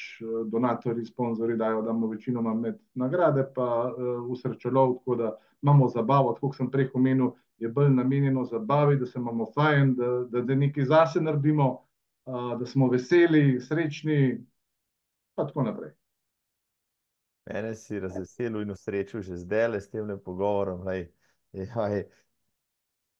donatori, 0.52 1.04
sponzorji 1.04 1.56
dajo, 1.56 1.82
da 1.82 1.90
imamo 1.90 2.10
večinoma 2.10 2.54
med 2.54 2.76
nagrade, 2.94 3.46
pa 3.54 3.68
uh, 3.88 4.10
v 4.28 4.36
srečelov, 4.36 4.98
tako 4.98 5.16
da 5.16 5.30
imamo 5.62 5.88
zabavo, 5.88 6.34
tako 6.36 6.50
kot 6.50 6.56
sem 6.56 6.70
prej 6.70 6.90
omenil, 6.94 7.32
je 7.58 7.68
bolj 7.68 7.88
namenjeno 7.94 8.44
zabavi, 8.44 8.98
da 9.00 9.06
se 9.06 9.18
imamo 9.18 9.46
fajn, 9.54 9.94
da, 9.94 10.10
da, 10.28 10.42
da 10.44 10.54
nekaj 10.54 10.84
zase 10.84 11.20
naredimo, 11.20 11.68
uh, 11.70 11.80
da 12.26 12.66
smo 12.66 12.88
veseli, 12.88 13.60
srečni, 13.60 14.44
pa 15.34 15.46
tako 15.46 15.62
naprej. 15.62 15.90
Mene 17.46 17.74
si 17.74 17.98
razveselil 18.00 18.62
in 18.62 18.70
usrečil 18.70 19.22
že 19.22 19.36
zdaj 19.36 19.68
le 19.68 19.80
s 19.80 19.90
tem 19.90 20.18
pogovorom. 20.24 20.86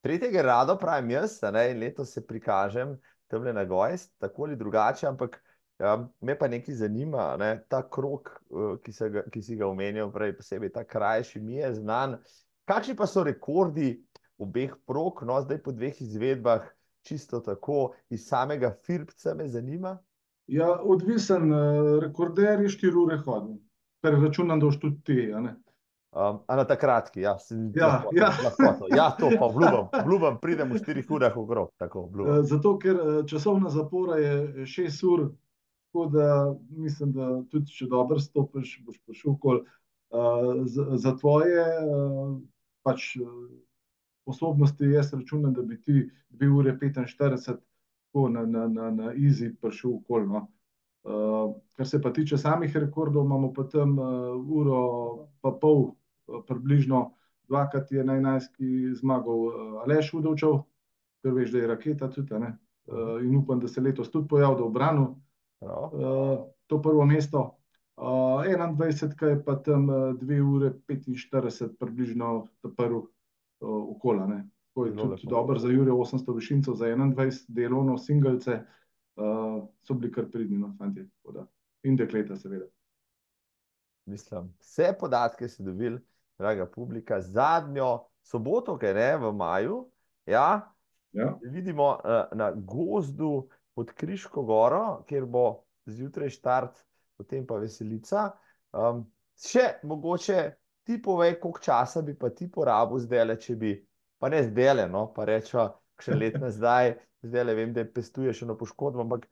Tretjega 0.02 0.42
rado 0.42 0.76
pravim 0.78 1.10
jaz, 1.10 1.40
ne, 1.52 1.70
in 1.70 1.78
letos 1.78 2.12
se 2.14 2.26
prikažem 2.26 2.98
tam 3.26 3.44
na 3.54 3.64
Gojs, 3.64 4.10
tako 4.18 4.44
ali 4.44 4.56
drugače, 4.56 5.06
ampak 5.06 5.42
ja, 5.78 6.08
me 6.20 6.38
pa 6.38 6.48
nekaj 6.48 6.74
zanima, 6.74 7.36
ne, 7.38 7.64
ta 7.68 7.80
krok, 7.88 8.28
uh, 8.50 8.76
ki, 8.84 8.92
ga, 9.10 9.22
ki 9.32 9.42
si 9.42 9.56
ga 9.56 9.66
omenil, 9.66 10.10
prej 10.12 10.36
posebej 10.36 10.72
ta 10.74 10.84
krajši, 10.84 11.40
mi 11.40 11.56
je 11.56 11.72
znan. 11.80 12.18
Kakšni 12.68 12.94
pa 12.98 13.06
so 13.06 13.24
rekordi 13.24 14.02
obeh 14.38 14.74
prog, 14.86 15.22
no 15.26 15.40
zdaj 15.42 15.62
po 15.64 15.72
dveh 15.72 16.02
izvedbah, 16.04 16.68
čisto 17.02 17.40
tako 17.40 17.92
iz 18.10 18.26
samega 18.26 18.74
Filipca 18.86 19.34
me 19.34 19.48
zanima? 19.48 19.98
Ja, 20.46 20.72
odvisen, 20.82 21.52
rekorder 22.02 22.60
je 22.60 22.68
štiri 22.68 22.96
ure 22.98 23.18
hodil, 23.22 23.56
kar 24.02 24.16
računam, 24.22 24.60
da 24.60 24.66
boš 24.66 24.80
tudi 24.80 25.02
ti. 25.04 25.28
Um, 26.12 26.42
a 26.46 26.56
na 26.56 26.64
ta 26.68 26.76
kratki, 26.76 27.20
ja. 27.20 27.38
Si, 27.38 27.54
Ja, 27.74 27.86
lahko, 27.86 28.10
ja. 28.12 28.28
lahko, 28.44 28.86
ja, 28.96 29.10
to 29.16 29.30
pa 29.38 29.46
obljubim, 29.46 29.86
obljubim, 30.02 30.36
pridem 30.42 30.72
v 30.72 30.80
štirih 30.82 31.10
urah 31.10 31.36
okrog, 31.36 31.70
tako 31.80 32.02
obljubim. 32.08 32.34
Eh, 32.34 32.42
Zato, 32.42 32.74
ker 32.78 32.98
eh, 33.00 33.22
časovna 33.28 33.70
zapora 33.72 34.18
je 34.20 34.66
šest 34.66 35.04
ur, 35.08 35.30
tako 35.88 36.06
da 36.12 36.26
mislim, 36.70 37.14
da 37.16 37.30
tudi 37.48 37.72
če 37.72 37.88
dobro 37.88 38.20
stopiš, 38.20 38.82
boš 38.84 39.00
prišel 39.06 39.38
kol. 39.40 39.62
Eh, 40.12 40.64
Za, 40.68 40.84
za 41.00 41.14
tvoje 41.16 41.62
eh, 41.64 42.34
pač 42.84 43.16
eh, 43.16 43.24
sposobnosti 44.23 44.85
jaz 44.85 45.12
računam, 45.15 45.53
da 45.55 45.62
bi 45.62 45.81
ti 45.81 46.11
dve 46.31 46.49
ure 46.51 46.78
petinštirideset 46.78 47.61
tako 48.12 48.28
na, 48.28 48.47
na, 48.47 48.69
na, 48.69 48.90
na 48.90 49.12
easy 49.12 49.55
prišel 49.61 49.94
okoli, 49.94 50.27
no. 50.27 50.49
Uh, 51.03 51.55
kar 51.74 51.86
se 51.89 51.99
pa 52.03 52.12
tiče 52.12 52.39
samih 52.39 52.77
rekordov, 52.77 53.24
imamo 53.24 53.53
pa 53.53 53.65
tam 53.65 53.99
uh, 53.99 54.07
uro 54.49 55.28
pa 55.40 55.51
pol, 55.51 55.81
uh, 56.27 56.44
približno 56.47 57.11
dvakrat 57.49 57.93
je 57.93 58.05
na 58.05 58.16
enajstki 58.16 58.94
zmagal 58.94 59.40
uh, 59.47 59.55
Aleš 59.82 60.12
Udovčev, 60.15 60.61
ker 61.23 61.35
veš, 61.35 61.51
da 61.51 61.59
je 61.59 61.70
raketa 61.73 62.11
tudi, 62.11 62.39
ne. 62.39 62.53
Uh, 62.86 63.19
in 63.24 63.35
upam, 63.36 63.61
da 63.61 63.69
se 63.69 63.81
letos 63.81 64.11
tudi 64.11 64.28
pojavi, 64.28 64.57
da 64.59 64.65
obranu 64.65 65.09
uh, 65.61 66.47
to 66.66 66.82
prvo 66.82 67.05
mesto. 67.07 67.57
Uh, 67.97 68.47
21, 68.47 69.27
je 69.28 69.44
pa 69.44 69.57
tam 69.57 69.89
uh, 69.89 70.15
2 70.20 70.40
ure 70.55 70.70
45, 70.89 71.74
približno 71.78 72.47
prvi 72.77 73.03
okola. 73.62 74.26
Ne. 74.26 74.48
To 74.74 74.86
je 74.86 74.93
Zelo 74.93 75.16
tudi 75.16 75.26
dobro 75.30 75.59
za 75.59 75.68
Jurija 75.68 75.94
800 75.94 76.34
višincev, 76.34 76.74
za 76.74 76.86
21 76.86 77.44
delovno 77.48 77.98
singlece, 77.98 78.60
uh, 79.16 79.68
so 79.82 79.94
bili 79.94 80.12
kar 80.12 80.30
pridni, 80.30 80.59
no, 80.59 80.76
da. 81.34 81.47
In 81.82 81.97
dekleta, 81.97 82.36
seveda. 82.36 82.66
Mislim, 84.06 84.55
vse 84.60 84.94
podatke 85.01 85.48
si 85.48 85.62
dobil, 85.62 85.98
draga 86.39 86.66
publika, 86.66 87.20
zadnjo 87.20 87.98
soboto, 88.22 88.78
kaj 88.78 88.94
ne, 88.94 89.16
v 89.16 89.32
maju, 89.32 89.84
ja, 90.26 90.72
Ja. 91.12 91.39
vidimo 91.43 91.90
uh, 91.90 92.39
na 92.39 92.52
gozdu 92.56 93.48
pod 93.74 93.93
Kriško 93.93 94.43
goro, 94.43 95.02
kjer 95.09 95.26
bo 95.26 95.64
zjutraj 95.86 96.30
štart, 96.30 96.78
potem 97.16 97.47
pa 97.47 97.59
veselica. 97.60 98.30
Um, 98.72 99.05
še 99.36 99.74
mogoče 99.84 100.39
ti 100.86 100.98
povej, 101.02 101.36
koliko 101.40 101.60
časa 101.62 102.02
bi 102.02 102.14
pa 102.18 102.30
ti 102.30 102.50
porabil 102.50 102.98
zdaj, 103.02 103.36
če 103.42 103.56
bi, 103.56 103.76
pa 104.18 104.30
ne 104.32 104.42
zdaj, 104.46 104.86
no, 104.90 105.06
pa 105.14 105.26
rečemo, 105.28 105.68
še 106.02 106.16
let 106.18 106.40
nazaj, 106.40 106.96
zdaj 107.28 107.46
le 107.46 107.54
vem, 107.59 107.72
da 107.74 107.84
pestuješ 107.86 108.42
eno 108.46 108.59
poškodbo, 108.59 109.04
ampak 109.06 109.28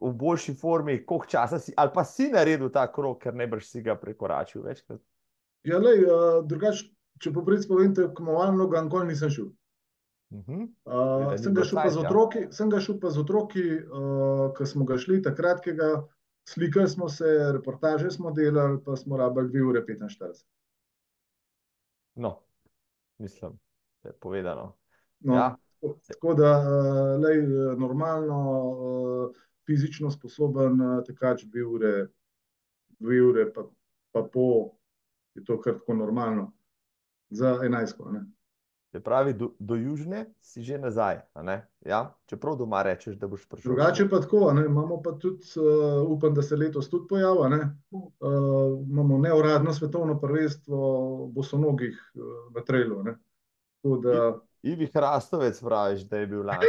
v 0.00 0.12
boljši 0.14 0.54
formi, 0.54 1.00
koliko 1.06 1.26
časa 1.26 1.58
si, 1.58 1.72
ali 1.76 1.90
pa 1.94 2.04
si 2.06 2.28
naredil 2.30 2.70
ta 2.70 2.86
krog, 2.92 3.18
ker 3.22 3.34
boš 3.34 3.66
si 3.66 3.82
ga 3.82 3.96
prekoračil 3.98 4.62
večkrat. 4.62 5.00
Ja, 5.66 5.78
lej, 5.82 6.04
uh, 6.06 6.42
drugače, 6.46 6.90
če 7.18 7.32
po 7.34 7.42
pravici 7.46 7.68
povem, 7.68 7.94
tekmovalno 7.94 8.68
ga 8.70 8.84
nikoli 8.86 9.10
nisem 9.10 9.32
šel. 9.34 9.48
Uh, 10.30 10.68
Da 10.84 11.32
ni 11.32 11.40
sem 11.40 11.54
ga 11.56 11.64
šel 11.64 11.80
cajta. 11.80 12.04
otroki, 12.04 12.44
sem 12.54 12.70
ga 12.70 12.82
šel 12.84 12.98
pa 13.02 13.10
z 13.10 13.22
otroki, 13.24 13.64
uh, 13.80 14.44
ko 14.54 14.66
smo 14.68 14.86
ga 14.86 14.98
šli 15.00 15.22
takrat, 15.24 15.64
ki 15.64 15.74
ga 15.78 15.90
slikali 16.48 16.88
smo 16.88 17.08
se, 17.08 17.26
reportaže 17.56 18.10
smo 18.10 18.30
delali, 18.30 18.78
pa 18.84 18.96
smo 18.96 19.16
rabili 19.16 19.50
2 19.56 19.66
ure 19.70 19.82
45. 19.88 20.44
No, 22.18 22.40
mislim, 23.18 23.58
da 24.02 24.08
je 24.08 24.16
povedano. 24.20 24.76
No, 25.20 25.34
Ja. 25.34 25.56
tako, 26.08 26.34
da, 26.34 26.58
uh, 26.58 27.22
lej, 27.22 27.38
eh, 27.38 27.76
normalno, 27.76 28.38
uh, 28.70 29.36
fizično 29.66 30.10
sposoben 30.10 30.78
tekač 31.06 31.44
2 31.44 31.64
ure, 31.64 32.08
2 32.98 33.20
ure 33.30 33.52
pa, 33.52 33.64
pa 34.12 34.22
pol, 34.32 34.70
je 35.34 35.44
to 35.44 35.60
kar 35.60 35.78
tako 35.78 35.94
normalno. 35.94 36.52
Za 37.30 37.60
enajstko, 37.64 38.10
ne. 38.10 38.24
Se 38.92 39.00
pravi, 39.00 39.34
do, 39.34 39.50
do 39.58 39.76
južne 39.76 40.26
si 40.40 40.62
že 40.62 40.78
nazaj? 40.78 41.20
Ja, 41.84 42.14
čeprav 42.26 42.56
doma 42.56 42.82
rečeš, 42.82 43.18
da 43.20 43.28
boš 43.28 43.44
prišel. 43.48 43.68
Drugače 43.68 44.08
pa 44.08 44.20
tako, 44.20 44.52
ne, 44.56 44.64
imamo 44.66 45.02
pa 45.02 45.12
tudi, 45.12 45.44
uh, 45.60 46.08
upam, 46.08 46.34
da 46.34 46.42
se 46.42 46.56
letos 46.56 46.88
tudi 46.90 47.06
pojavi, 47.08 47.44
a 47.44 47.48
ne, 47.48 47.60
uh, 47.90 48.80
imamo 48.88 49.18
neuradno 49.18 49.72
svetovno 49.72 50.18
prvenstvo 50.20 50.80
bosonogih 51.32 52.12
uh, 52.14 52.22
v 52.56 52.64
trailu, 52.64 53.04
da, 53.04 54.38
Ivi 54.62 54.86
Hrastovec 54.86 55.60
praviš, 55.60 56.00
da 56.00 56.18
je 56.18 56.26
bil 56.26 56.46
lani. 56.46 56.66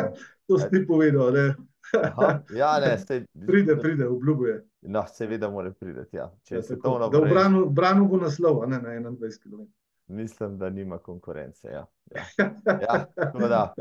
to 0.46 0.58
si 0.58 0.70
ti 0.70 0.86
povedal, 0.86 1.32
ne. 1.32 1.54
Aha, 2.02 2.42
ja, 2.54 2.80
ne, 2.80 2.98
ste, 3.02 3.24
Pride, 3.46 3.76
pride, 3.78 4.08
obljubuje. 4.08 4.66
No, 4.82 5.04
seveda 5.12 5.50
mora 5.50 5.70
priti, 5.70 6.16
ja. 6.16 6.32
Če 6.42 6.54
Ja, 6.54 6.62
tako, 6.62 6.98
da 6.98 7.18
v 7.18 7.30
branu, 7.30 7.66
branu 7.70 8.08
bo 8.08 8.18
naslov, 8.20 8.66
ne 8.68 8.82
na 8.82 9.10
21 9.10 9.42
km. 9.42 9.70
Mislim, 10.10 10.58
da 10.58 10.70
nima 10.70 10.98
konkurence, 10.98 11.68
ja. 11.68 11.86
Ja, 12.14 12.24
ja, 12.84 13.48
da, 13.48 13.74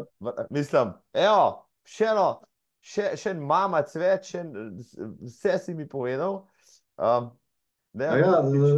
mislim, 0.49 0.93
evo, 1.13 1.65
še 1.83 2.11
eno, 2.11 2.27
še, 2.79 3.11
še 3.17 3.33
en 3.33 3.43
mamac 3.49 3.93
več, 3.97 4.33
še 4.33 4.43
en, 4.45 4.53
vse 5.25 5.57
si 5.63 5.75
mi 5.77 5.87
povedal. 5.89 6.43
Um, 6.99 7.31
A 7.97 8.15
ja, 8.19 8.35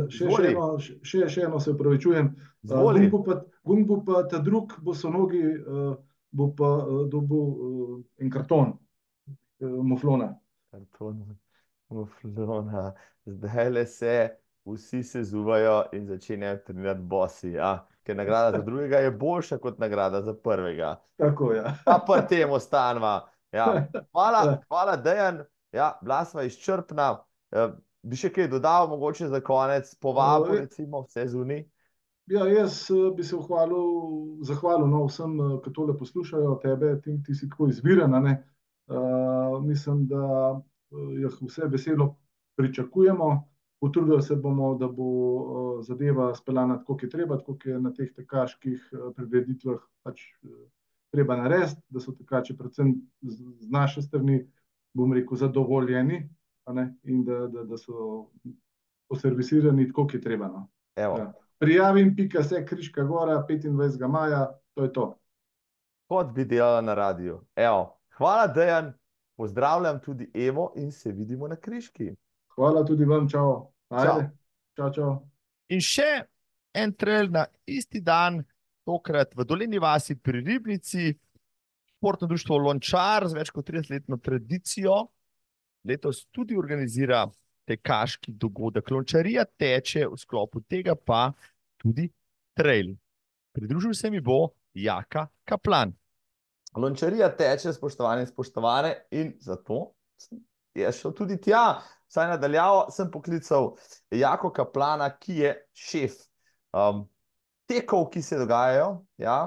še, 0.08 0.30
še, 0.32 0.46
eno, 0.54 0.68
še, 0.80 1.26
še 1.28 1.42
eno 1.44 1.60
se 1.60 1.74
upravičujem. 1.74 2.32
Izvoli. 2.64 3.10
Gung 3.10 3.12
bo 3.12 3.20
pa, 3.26 3.36
Gung 3.68 3.84
bo 3.90 3.98
pa 4.08 4.22
ta 4.32 4.40
drug 4.40 4.78
bosonogi, 4.86 5.42
uh, 5.44 5.92
bo 6.32 6.48
pa 6.56 6.70
uh, 6.80 7.02
dobil 7.12 7.42
uh, 7.52 7.98
en 8.24 8.32
karton 8.32 8.72
uh, 8.72 9.82
muflona. 9.84 10.32
Karton 10.72 11.26
muflona. 11.92 12.92
Zdaj 13.28 13.70
le 13.76 13.86
se 13.86 14.16
vsi 14.66 15.04
se 15.04 15.24
zuvajo 15.24 15.84
in 15.94 16.08
začenjajo 16.08 16.58
trenirati 16.66 17.02
bosi. 17.02 17.52
Ja? 17.52 17.88
Ker 18.04 18.16
nagrada 18.16 18.58
za 18.58 18.64
drugega 18.64 18.98
je 18.98 19.12
boljša 19.12 19.58
kot 19.58 19.80
nagrada 19.80 20.22
za 20.22 20.34
prvega. 20.34 20.96
Tako, 21.18 21.54
ja. 21.54 21.76
Pa 21.86 22.00
pri 22.08 22.28
tem 22.30 22.52
ostanva. 22.52 23.30
Ja. 23.52 23.88
Hvala, 24.14 24.58
hvala, 24.68 24.96
Dejan. 24.96 25.44
Ja, 25.72 25.98
bila 26.02 26.26
sva 26.26 26.44
izčrpna. 26.44 27.24
Eh, 27.52 27.72
Bi 28.02 28.18
še 28.18 28.32
kaj 28.34 28.48
dodal, 28.50 28.88
mogoče 28.90 29.28
za 29.30 29.40
konec, 29.46 29.92
povabil, 30.02 30.56
Eh, 30.56 30.62
recimo, 30.66 31.04
vse 31.06 31.28
zunaj. 31.30 31.60
Ja, 32.34 32.48
jaz 32.50 32.88
eh, 32.90 33.12
bi 33.14 33.24
se 33.24 33.36
zahvalil, 33.36 34.40
zahvalil 34.48 34.88
no, 34.90 35.04
vsem, 35.06 35.36
eh, 35.38 35.58
ki 35.62 35.74
tole 35.76 35.94
poslušajo, 35.98 36.56
tebe, 36.64 36.96
ti, 37.02 37.20
ti 37.26 37.36
si 37.36 37.50
tako 37.50 37.68
ne. 37.68 38.34
Uh, 38.92 39.64
mislim, 39.64 40.08
da 40.08 40.52
uh, 40.52 41.12
jih 41.16 41.38
vse 41.42 41.68
veselo 41.72 42.18
pričakujemo. 42.58 43.51
Potrudili 43.82 44.22
se 44.22 44.36
bomo, 44.36 44.76
da 44.78 44.88
bo 44.88 45.04
uh, 45.04 45.86
zadeva 45.86 46.36
speljana 46.36 46.78
tako, 46.78 46.94
kot 46.94 47.04
je 47.04 47.10
treba, 47.10 47.38
tako 47.38 47.56
kot 47.56 47.66
je 47.66 47.80
na 47.82 47.94
teh 47.94 48.12
tekaških 48.14 48.90
uh, 48.94 49.08
prireditvah 49.16 49.80
pač 50.06 50.22
uh, 50.44 50.52
treba 51.12 51.36
narediti, 51.36 51.82
da 51.90 52.00
so 52.00 52.14
tekači, 52.16 52.58
predvsem 52.58 52.94
z, 53.22 53.42
naše 53.74 54.02
strani, 54.06 54.44
bom 54.94 55.14
rekel, 55.14 55.38
zadovoljeni 55.38 56.22
a 56.66 56.74
ne, 56.74 56.96
in 57.04 57.24
da, 57.26 57.48
da, 57.48 57.64
da 57.64 57.78
so 57.78 58.28
poservisirani 59.10 59.88
tako, 59.88 60.06
kot 60.06 60.14
je 60.14 60.22
treba. 60.22 60.48
No. 60.48 60.68
Evo, 60.96 61.18
Ja. 61.18 61.32
Prijavim, 61.60 62.16
pika 62.16 62.44
se, 62.44 62.66
Kriška 62.66 63.04
gora, 63.04 63.46
25. 63.50 64.08
maja, 64.08 64.60
to 64.74 64.84
je 64.84 64.94
to. 64.94 65.18
kot 66.08 66.34
bi 66.34 66.46
delala 66.46 66.82
na 66.82 66.94
radiju. 66.94 67.42
Evo, 67.56 67.98
hvala, 68.18 68.48
Dejan. 68.48 68.94
Pozdravljam 69.38 70.00
tudi 70.00 70.32
Evo 70.34 70.74
in 70.76 70.92
se 70.92 71.12
vidimo 71.12 71.48
na 71.48 71.56
Kriški. 71.56 72.16
Hvala 72.56 72.86
tudi 72.86 73.06
vam, 73.06 73.30
čau. 73.30 73.71
Ajde. 73.92 74.30
Čau, 74.78 74.90
čau. 74.96 75.12
In 75.72 75.84
še 75.84 76.08
en 76.80 76.94
trail 76.96 77.28
na 77.32 77.44
isti 77.68 78.00
dan, 78.04 78.40
tokrat 78.88 79.36
v 79.36 79.46
Dolini 79.46 79.80
vasi 79.84 80.16
pri 80.16 80.40
Ribnici, 80.46 81.12
športno 81.98 82.30
društvo 82.32 82.58
Lončar 82.58 83.28
z 83.28 83.38
več 83.38 83.52
kot 83.54 83.68
30-letno 83.68 84.18
tradicijo. 84.24 85.04
Letos 85.88 86.26
tudi 86.32 86.56
organizira 86.58 87.26
tekaški 87.68 88.34
dogodek. 88.40 88.90
Lončarija 88.92 89.46
teče 89.46 90.08
v 90.08 90.20
sklopu 90.20 90.64
tega 90.70 90.96
pa 90.96 91.30
tudi 91.82 92.08
trail. 92.58 92.96
Pridružil 93.52 93.94
se 93.98 94.10
mi 94.10 94.22
bo 94.24 94.54
Jaka 94.74 95.28
Kaplan. 95.44 95.92
Lončarija 96.80 97.28
teče, 97.36 97.74
spoštovane 97.76 98.24
in 98.24 98.30
spoštovane, 98.32 98.92
in 99.12 99.34
zato 99.44 99.92
jaz 100.76 101.00
šel 101.02 101.16
tudi 101.18 101.40
tja. 101.42 101.82
Saj 102.12 102.28
nadaljavo 102.28 102.90
sem 102.92 103.08
poklical 103.12 103.72
Jako 104.12 104.50
Kaplana, 104.52 105.10
ki 105.16 105.36
je 105.36 105.54
šef 105.74 106.18
um, 106.76 107.06
tekov, 107.68 108.10
ki 108.12 108.22
se 108.22 108.40
dogajajo. 108.40 109.06
Ja, 109.18 109.38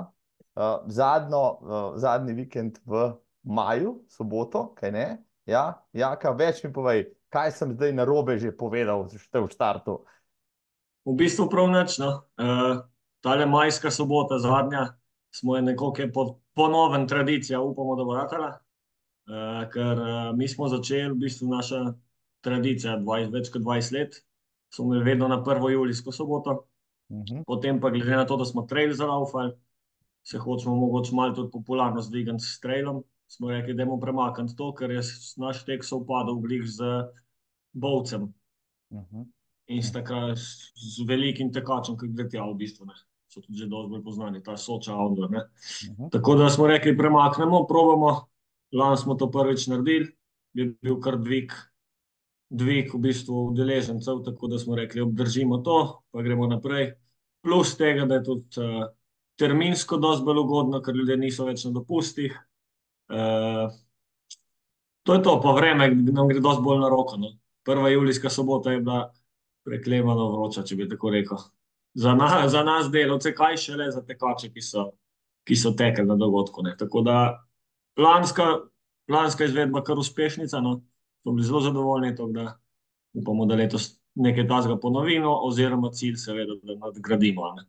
uh, 0.57 0.79
zadnjo, 0.87 1.43
uh, 1.61 1.99
zadnji 2.01 2.33
vikend 2.33 2.81
v 2.87 3.11
maju, 3.43 3.99
soboto, 4.09 4.71
kaj 4.79 4.93
ne. 4.93 5.07
Ja, 5.45 5.75
Jaka, 5.93 6.33
več 6.33 6.63
mi 6.65 6.73
povej, 6.73 7.05
kaj 7.29 7.53
sem 7.53 7.75
zdaj 7.77 7.93
na 7.93 8.09
robe 8.09 8.39
že 8.41 8.55
povedal, 8.57 9.05
že 9.13 9.21
v 9.21 9.45
štartu. 9.53 10.01
V 11.05 11.13
bistvu 11.21 11.51
prav 11.53 11.69
nič. 11.69 11.99
No. 12.01 12.25
Uh, 12.41 12.81
tale 13.21 13.45
majska 13.47 13.91
sobota, 13.93 14.39
zadnja, 14.41 14.97
smo 15.29 15.57
je 15.57 15.63
nekako 15.69 16.09
po, 16.15 16.41
ponoven 16.57 17.09
tradicija, 17.09 17.61
upamo, 17.61 17.97
da 17.97 18.05
bo 18.05 18.17
ratala. 18.17 18.64
Uh, 19.29 19.65
ker 19.73 20.01
uh, 20.01 20.37
mi 20.37 20.49
smo 20.49 20.69
začeli, 20.69 21.13
v 21.13 21.25
bistvu 21.27 21.49
naša 21.49 21.83
tradicija, 22.45 22.99
20, 23.01 23.33
več 23.33 23.51
kot 23.53 23.63
20 23.63 23.99
let, 23.99 24.21
smo 24.75 24.91
imeli 24.91 25.05
vedno 25.05 25.29
na 25.29 25.43
prvo 25.45 25.71
julijsko 25.71 26.13
soboto, 26.13 26.67
uh 27.09 27.23
-huh. 27.23 27.45
potem 27.47 27.81
pa 27.81 27.91
glede 27.91 28.17
na 28.17 28.27
to, 28.27 28.37
da 28.37 28.45
smo 28.45 28.63
trail 28.63 28.93
zalaufali, 28.93 29.53
se 30.23 30.39
hočemo 30.39 30.77
mogoče 30.77 31.15
malo 31.15 31.35
tudi 31.35 31.51
popularnost 31.51 32.11
dvigati 32.11 32.45
s 32.45 32.61
trailom, 32.61 33.05
smo 33.29 33.51
rekli, 33.51 33.75
da 33.75 33.83
je 33.83 34.01
premakniti 34.01 34.57
to, 34.57 34.75
ker 34.75 34.91
je 34.91 35.01
naš 35.37 35.65
tek 35.65 35.85
sovpadal 35.85 36.41
z 36.65 36.85
bovcem. 37.73 38.23
Uh 38.91 39.03
-huh. 39.13 39.25
In 39.67 39.83
s, 39.83 39.93
takrat, 39.93 40.39
z 40.75 41.07
velikim 41.09 41.53
tekačem, 41.53 41.97
ki 41.97 42.09
gre 42.09 42.29
tja 42.29 42.45
v 42.45 42.55
bistvu. 42.55 42.87
Ne. 42.87 42.93
So 43.29 43.41
tudi 43.41 43.59
že 43.59 43.67
dosti 43.67 43.91
bolj 43.91 44.03
poznani, 44.05 44.43
ta 44.43 44.57
soča 44.57 44.93
avdor. 44.93 45.25
Uh 45.25 45.33
-huh. 45.33 46.11
Tako 46.11 46.35
da 46.35 46.51
smo 46.51 46.67
rekli, 46.67 46.97
premaknemo, 46.97 47.67
probamo. 47.67 48.34
Lani 48.75 48.99
smo 48.99 49.15
to 49.15 49.31
prvič 49.31 49.69
naredili, 49.71 50.11
je 50.55 50.67
bil 50.83 50.99
kar 51.03 51.19
dvig, 51.23 51.53
dvig 52.51 52.91
v 52.95 53.01
bistvu 53.07 53.47
udeležencev, 53.53 54.23
tako 54.27 54.51
da 54.51 54.59
smo 54.59 54.77
rekli, 54.79 55.03
obdržimo 55.03 55.61
to, 55.63 55.79
pa 56.11 56.23
gremo 56.23 56.47
naprej. 56.51 56.93
Plus 57.45 57.77
tega, 57.79 58.07
da 58.11 58.19
je 58.19 58.25
tudi 58.25 58.63
uh, 58.63 58.87
terminsko 59.39 59.99
dosti 60.01 60.25
bolj 60.25 60.43
ugodno, 60.43 60.81
ker 60.83 60.97
ljudje 60.97 61.17
niso 61.21 61.47
več 61.47 61.65
na 61.67 61.75
dopustih. 61.75 62.35
Uh, 63.13 63.71
to 65.05 65.15
je 65.15 65.23
to, 65.23 65.37
pa 65.43 65.53
vreme 65.55 65.91
nam 65.95 66.31
gre 66.31 66.41
dosti 66.41 66.65
bolj 66.65 66.81
na 66.83 66.91
roko. 66.91 67.19
No. 67.21 67.35
Prva 67.65 67.93
julijska 67.93 68.31
sobota 68.31 68.73
je 68.73 68.81
bila 68.81 69.05
preklemano 69.65 70.31
vroča, 70.33 70.65
če 70.65 70.77
bi 70.77 70.89
tako 70.89 71.13
rekel. 71.15 71.41
Za, 71.95 72.15
na, 72.19 72.49
za 72.49 72.65
nas 72.67 72.91
delovce, 72.91 73.35
kaj 73.37 73.59
še 73.61 73.77
le 73.79 73.91
za 73.95 74.03
tekače, 74.03 74.51
ki 74.51 74.63
so, 74.63 74.89
ki 75.47 75.57
so 75.57 75.75
tekli 75.79 76.07
na 76.09 76.17
dogodku. 76.19 76.65
Ne. 76.67 76.75
Tako 76.79 77.05
da 77.07 77.19
planska, 77.97 78.45
planska 79.07 79.45
izvedba, 79.45 79.85
kar 79.85 79.99
uspešnica, 79.99 80.61
no. 80.61 80.83
smo 81.23 81.33
bili 81.33 81.47
zelo 81.47 81.61
zadovoljni, 81.61 82.17
tako 82.17 82.33
da 82.33 82.59
upamo, 83.15 83.47
da 83.47 83.55
letos 83.55 84.01
nekaj 84.15 84.49
tasga 84.49 84.77
ponovimo, 84.81 85.31
oziroma 85.47 85.91
cilj, 85.91 86.17
seveda, 86.17 86.55
da 86.63 86.75
nadgradimo. 86.87 87.53
Ne. 87.55 87.65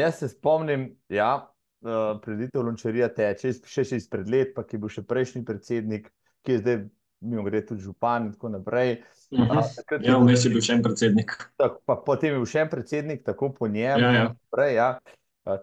Jaz 0.00 0.18
se 0.18 0.28
spomnim, 0.28 0.90
ja, 1.08 1.48
uh, 1.80 2.20
preditev 2.22 2.62
Lončarija 2.62 3.08
teče, 3.14 3.52
še, 3.64 3.84
še 3.84 4.00
izpred 4.00 4.28
let, 4.28 4.54
pa 4.56 4.64
ki 4.66 4.76
je 4.76 4.82
bil 4.84 4.92
še 4.92 5.04
prejšnji 5.08 5.44
predsednik, 5.48 6.10
ki 6.44 6.56
je 6.56 6.62
zdaj, 6.62 6.80
mimo 7.24 7.42
grede, 7.46 7.66
tudi 7.72 7.82
župan 7.82 8.28
in 8.28 8.34
tako 8.36 8.52
naprej. 8.54 8.98
Uh 9.30 9.40
-huh. 9.40 9.62
uh, 9.62 10.04
ja, 10.04 10.18
vmes 10.18 10.44
je 10.44 10.50
bil 10.50 10.62
še 10.62 10.76
en 10.76 10.82
predsednik. 10.82 11.32
Tak, 11.56 11.80
pa, 11.84 11.96
potem 11.96 12.32
je 12.32 12.38
bil 12.38 12.46
še 12.46 12.60
en 12.60 12.68
predsednik, 12.68 13.24
tako 13.24 13.52
po 13.52 13.68
njem. 13.68 14.00
Ja, 14.00 14.12
ja. 14.12 14.24
Naprej, 14.28 14.74
ja. 14.74 14.90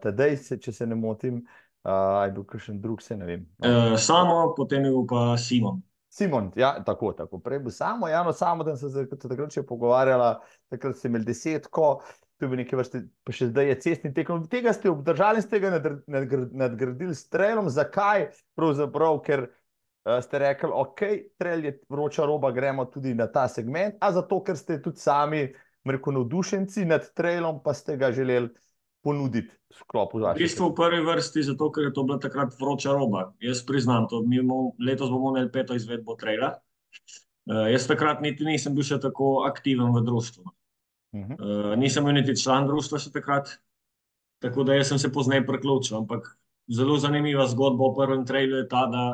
tedaj, 0.02 0.38
se, 0.38 0.58
če 0.58 0.72
se 0.72 0.86
ne 0.88 0.96
motim, 0.96 1.46
uh, 1.86 2.26
je 2.26 2.32
bil 2.32 2.46
kakšen 2.50 2.82
drug, 2.82 3.02
se 3.02 3.18
ne 3.18 3.26
vem. 3.26 3.46
No. 3.60 3.70
Uh, 3.70 3.98
samo, 4.02 4.54
potem 4.58 4.86
je 4.86 4.92
bil 4.92 5.06
pa 5.10 5.38
Simon. 5.38 5.82
Simon, 6.16 6.52
ja, 6.56 6.78
tako, 6.84 7.12
tako. 7.14 7.40
Prej 7.44 7.60
bil 7.60 7.74
samo, 7.76 8.08
ja, 8.08 8.24
no, 8.24 8.34
samo, 8.34 8.64
da 8.64 8.78
sem 8.80 8.90
se 8.90 9.04
takrat 9.12 9.52
še 9.52 9.66
pogovarjala, 9.68 10.38
takrat 10.72 10.96
sem 10.96 11.12
imel 11.12 11.26
desetko, 11.28 11.98
to 12.40 12.46
je 12.46 12.52
bil 12.52 12.62
nekaj 12.62 12.80
vrste, 12.80 13.02
pa 13.28 13.36
še 13.36 13.50
zdaj 13.52 13.68
je 13.68 13.76
cestni 13.84 14.14
tekom. 14.16 14.46
Tega 14.52 14.72
ste 14.76 14.92
obdržali, 14.92 15.44
ste 15.44 15.60
ga 15.64 15.76
nadgradili 15.76 17.16
s 17.16 17.28
trailom. 17.32 17.68
Zakaj? 17.72 18.30
Pravzaprav, 18.56 19.20
ker 19.28 19.46
uh, 19.50 20.18
ste 20.24 20.42
rekli, 20.44 20.72
ok, 20.72 21.04
trail 21.40 21.68
je 21.68 21.76
vroča 21.92 22.28
roba, 22.28 22.54
gremo 22.56 22.88
tudi 22.92 23.16
na 23.16 23.28
ta 23.32 23.50
segment, 23.52 24.00
a 24.00 24.14
zato, 24.16 24.40
ker 24.44 24.60
ste 24.60 24.80
tudi 24.84 25.04
sami, 25.04 25.46
rekel, 25.86 26.16
navdušenci 26.16 26.88
nad 26.90 27.12
trailom, 27.16 27.60
pa 27.64 27.76
ste 27.76 28.00
ga 28.00 28.16
želeli 28.16 28.52
ponuditi 29.06 29.54
v 29.54 29.78
sklopu 29.78 30.22
zaščite. 30.24 30.42
V 30.42 30.44
bistvu 30.44 30.70
v 30.72 30.76
prvi 30.80 31.02
vrsti 31.06 31.46
zato, 31.52 31.70
ker 31.74 31.88
je 31.88 31.94
to 31.94 32.04
bila 32.08 32.18
takrat 32.22 32.56
vroča 32.58 32.96
roba. 32.98 33.28
Jaz 33.44 33.62
priznam 33.68 34.10
to, 34.10 34.24
imamo, 34.26 34.74
letos 34.82 35.12
bomo 35.14 35.36
imeli 35.36 35.52
peto 35.54 35.78
izvedbo 35.78 36.18
traila. 36.20 36.56
Uh, 37.46 37.68
jaz 37.70 37.86
takrat 37.86 38.24
niti 38.26 38.48
nisem 38.48 38.74
bil 38.74 38.86
še 38.88 38.98
tako 39.04 39.46
aktiven 39.46 39.94
v 39.94 40.02
društvu. 40.08 40.46
Uh, 41.16 41.76
nisem 41.80 42.08
bil 42.08 42.18
niti 42.18 42.36
član 42.40 42.66
društva 42.68 43.00
še 43.04 43.14
takrat, 43.14 43.54
tako 44.44 44.66
da 44.68 44.80
sem 44.84 45.00
se 45.00 45.14
pozneje 45.14 45.46
priključil. 45.46 46.02
Ampak 46.02 46.34
zelo 46.68 46.98
zanimiva 46.98 47.46
zgodba 47.48 47.86
o 47.86 47.94
prvem 47.96 48.26
trailu 48.26 48.64
je 48.64 48.68
ta, 48.72 48.88
da, 48.90 49.06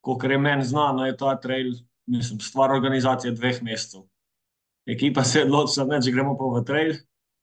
kot 0.00 0.24
je 0.24 0.38
meni 0.40 0.64
znano, 0.64 1.06
je 1.06 1.16
ta 1.20 1.36
trail, 1.40 1.74
mislim, 2.10 2.40
stvar 2.40 2.72
organizacije 2.72 3.36
dveh 3.36 3.62
mesecev. 3.62 4.08
Ekipa 4.88 5.22
se 5.24 5.38
je 5.38 5.44
odločila, 5.44 5.86
da 5.86 6.00
gremo 6.10 6.34
pa 6.38 6.48
v 6.56 6.64
trail, 6.66 6.94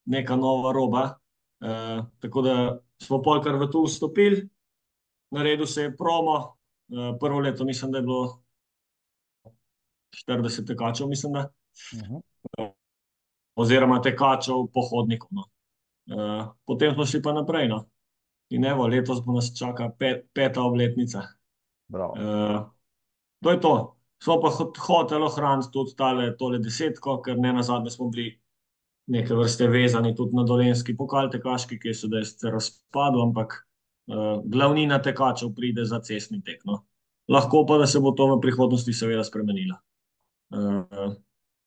neka 0.05 0.35
nova 0.35 0.73
roba. 0.75 1.18
Uh, 1.59 2.05
tako 2.19 2.41
da 2.41 2.79
smo 3.03 3.21
polkar 3.21 3.55
v 3.55 3.67
to 3.71 3.83
vstopili, 3.83 4.47
naredil 5.31 5.67
se 5.67 5.81
je 5.81 5.95
promo. 5.97 6.55
Uh, 6.89 7.17
prvo 7.19 7.39
leto 7.39 7.65
mislim, 7.65 7.91
da 7.91 7.97
je 7.97 8.01
bilo 8.01 8.41
40 10.27 10.67
tekačev, 10.67 11.07
mislim. 11.07 11.33
Da. 11.33 11.39
Uh 11.93 11.99
-huh. 11.99 12.21
uh, 12.59 12.71
oziroma 13.55 14.01
tekačev, 14.01 14.55
pohodnikov. 14.73 15.29
No. 15.31 15.43
Uh, 16.09 16.47
potem 16.65 16.93
smo 16.93 17.05
šli 17.05 17.21
pa 17.21 17.33
naprej. 17.33 17.67
No. 17.67 17.85
In 18.49 18.65
evo, 18.65 18.87
letos 18.87 19.25
bo 19.25 19.33
nas 19.33 19.57
čaka 19.57 19.91
pet, 19.99 20.25
peta 20.33 20.61
obletnica. 20.61 21.21
Uh, 21.93 22.69
to 23.43 23.51
je 23.51 23.59
to. 23.61 23.95
Smo 24.23 24.41
pa 24.41 24.49
hoteli 24.87 25.23
ohraniti 25.23 25.71
tudi 25.71 25.95
tale, 25.95 26.37
tole 26.37 26.59
desetko, 26.59 27.21
ker 27.21 27.37
ne 27.37 27.53
na 27.53 27.63
zadnje 27.63 27.91
smo 27.91 28.09
bili 28.09 28.38
neke 29.09 29.35
vrste 29.35 29.67
vezani 29.67 30.13
tudi 30.15 30.37
na 30.37 30.45
dolenski 30.47 30.95
pokal 30.97 31.31
tekaški, 31.33 31.79
ki 31.81 31.91
je 31.91 31.97
sedaj 32.03 32.25
se 32.29 32.51
razpadel, 32.53 33.23
ampak 33.27 33.55
uh, 33.59 34.43
glavnina 34.45 35.01
tekačev 35.01 35.53
pride 35.57 35.85
za 35.85 36.01
cestni 36.05 36.41
tek. 36.45 36.61
No. 36.69 36.83
Lahko 37.29 37.65
pa, 37.69 37.77
da 37.81 37.87
se 37.87 38.01
bo 38.01 38.13
to 38.17 38.29
v 38.35 38.41
prihodnosti 38.41 38.93
seveda 38.93 39.23
spremenilo. 39.25 39.79
Uh, 40.49 41.17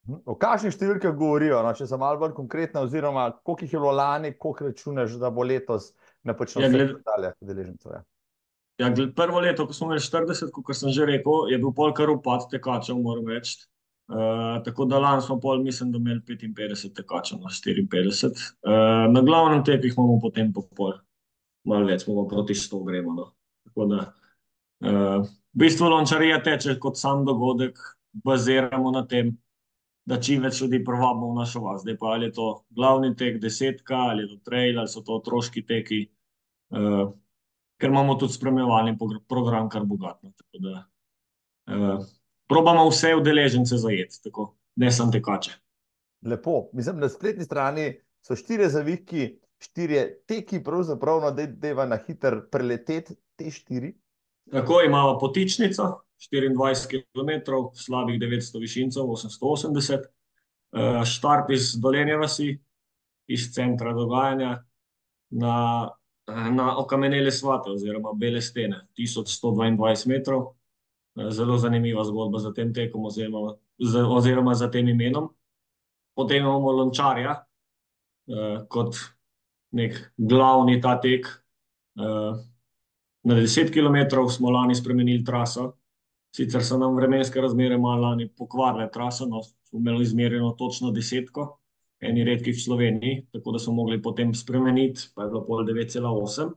O 0.03 0.33
kakšnih 0.35 0.73
številkah 0.75 1.13
govorijo, 1.15 1.61
no, 1.63 1.69
če 1.77 1.85
so 1.87 1.95
malo 1.99 2.19
bolj 2.19 2.33
konkretne, 2.35 2.81
oziroma 2.83 3.29
koliko 3.39 3.63
jih 3.63 3.75
je 3.75 3.79
bilo 3.79 3.93
lani, 3.95 4.33
koliko 4.35 4.65
računaš, 4.67 5.13
da 5.21 5.29
bo 5.31 5.45
letos 5.47 5.93
na 6.27 6.35
počutku 6.35 6.65
ja, 6.65 6.71
gled... 6.73 6.91
udeležencev? 7.39 7.93
Ja. 7.95 8.01
Ja, 8.81 8.89
prvo 9.15 9.39
leto, 9.39 9.67
ko 9.69 9.75
smo 9.75 9.87
imeli 9.87 10.03
40, 10.03 10.49
kot 10.51 10.75
sem 10.75 10.91
že 10.91 11.07
rekel, 11.07 11.47
je 11.53 11.59
bil 11.61 11.71
pol 11.77 11.93
kar 11.95 12.11
upad 12.11 12.49
tekačev, 12.51 12.99
moram 12.99 13.29
reči. 13.31 13.61
Uh, 14.07 14.63
tako 14.65 14.85
da 14.85 14.99
lani 14.99 15.21
smo 15.21 15.39
pol, 15.39 15.61
mislim, 15.63 15.91
da 15.91 15.97
imeli 15.97 16.19
55 16.27 16.95
tekačev 16.95 17.39
na 17.39 17.49
54. 17.49 18.27
Uh, 18.27 19.13
na 19.13 19.21
glavnem 19.21 19.63
tekih 19.63 19.93
imamo 19.97 20.19
potem 20.21 20.51
po 20.53 20.65
pol, 20.75 20.97
malo 21.63 21.87
več, 21.87 22.03
bomo 22.05 22.25
proti 22.27 22.53
100 22.53 22.81
gremo. 22.87 23.13
No. 23.15 23.29
Tako 23.63 23.85
da, 23.85 24.01
uh, 24.83 25.23
v 25.23 25.63
bistvu 25.63 25.87
lončarija 25.87 26.41
teče 26.43 26.75
kot 26.83 26.99
sam 26.99 27.23
dogodek, 27.25 27.79
baziramo 28.27 28.91
na 28.91 29.05
tem, 29.07 29.31
da 30.05 30.19
čim 30.19 30.43
več 30.43 30.59
ljudi 30.61 30.81
privabimo 30.83 31.31
v 31.31 31.37
našo 31.39 31.61
vas. 31.63 31.81
Zdaj 31.85 31.95
pa 32.01 32.11
ali 32.17 32.27
je 32.27 32.33
to 32.35 32.47
glavni 32.75 33.13
tek, 33.15 33.39
desetka, 33.39 34.01
ali 34.11 34.25
je 34.25 34.33
to 34.33 34.41
trail, 34.49 34.81
ali 34.83 34.91
so 34.91 35.01
to 35.01 35.15
otroški 35.21 35.63
teki, 35.69 36.01
uh, 36.75 37.05
ker 37.79 37.89
imamo 37.89 38.17
tudi 38.19 38.35
spremljevalni 38.35 38.97
program, 39.31 39.71
kar 39.71 39.87
bogatno. 39.87 40.33
Tako 40.35 40.61
da 40.67 40.75
uh, 41.71 42.03
probamo 42.53 42.85
vse 42.89 43.15
udeležence 43.15 43.77
zajeti, 43.77 44.19
tako 44.23 44.53
ne 44.75 44.91
samo 44.91 45.11
tekače. 45.11 45.51
Lepo. 46.25 46.69
Mislim, 46.73 46.99
na 47.01 47.09
spletni 47.09 47.45
strani 47.45 47.87
so 48.21 48.35
štiri 48.35 48.69
zavihki, 48.69 49.25
štiri 49.59 50.03
teki, 50.27 50.61
pravzaprav, 50.63 51.21
no, 51.21 51.31
da 51.31 51.67
je 51.67 51.87
na 51.87 51.97
hiter 52.05 52.43
preleteti 52.51 53.15
te 53.35 53.51
štiri. 53.51 53.93
Tako 54.51 54.81
imamo 54.85 55.17
potičnico, 55.19 56.03
24 56.31 57.01
km, 57.15 57.51
slabih 57.73 58.19
900 58.19 58.59
višincev, 58.59 59.03
880, 59.03 60.05
uh, 60.71 61.03
štart 61.05 61.49
iz 61.49 61.73
Dolenje 61.81 62.15
vasi, 62.21 62.59
iz 63.27 63.49
centra 63.55 63.93
dogajanja 63.93 64.63
na, 65.29 65.89
na 66.27 66.77
okamenele 66.79 67.31
svate 67.31 67.71
oziroma 67.71 68.13
bele 68.15 68.41
stene, 68.41 68.87
1122 68.99 70.07
metrov. 70.07 70.51
Uh, 71.15 71.29
zelo 71.29 71.57
zanimiva 71.57 72.03
zgodba 72.03 72.39
za 72.39 72.53
tem 72.53 72.73
tekom 72.73 73.05
oziroma, 73.05 73.55
oziroma 74.17 74.53
za 74.53 74.71
tem 74.71 74.87
imenom. 74.89 75.29
Potem 76.15 76.43
imamo 76.43 76.71
lončarja 76.71 77.37
uh, 78.27 78.65
kot 78.69 78.97
nek 79.71 79.97
glavni 80.17 80.81
ta 80.81 80.99
tek. 81.01 81.29
Uh, 81.95 82.37
na 83.23 83.35
10 83.35 83.71
km 83.71 84.27
smo 84.29 84.51
lani 84.51 84.75
spremenili 84.75 85.23
traso, 85.23 85.73
Sicer 86.33 86.63
so 86.65 86.79
nam 86.81 86.95
vremenske 86.97 87.41
razmere 87.41 87.77
malo 87.77 88.07
lani 88.07 88.25
pokvarile 88.27 88.87
traso, 88.91 89.25
no, 89.29 89.43
smo 89.43 89.79
imeli 89.79 90.03
izmerjeno 90.03 90.51
točno 90.57 90.91
desetko, 90.91 91.45
eni 92.01 92.23
redki 92.25 92.51
v 92.51 92.61
Sloveniji, 92.61 93.19
tako 93.31 93.51
da 93.53 93.59
smo 93.59 93.73
mogli 93.73 94.01
potem 94.01 94.33
spremeniti, 94.33 95.11
pa 95.15 95.23
je 95.23 95.29
bilo 95.29 95.43
pol 95.45 95.61
9,8. 95.67 96.49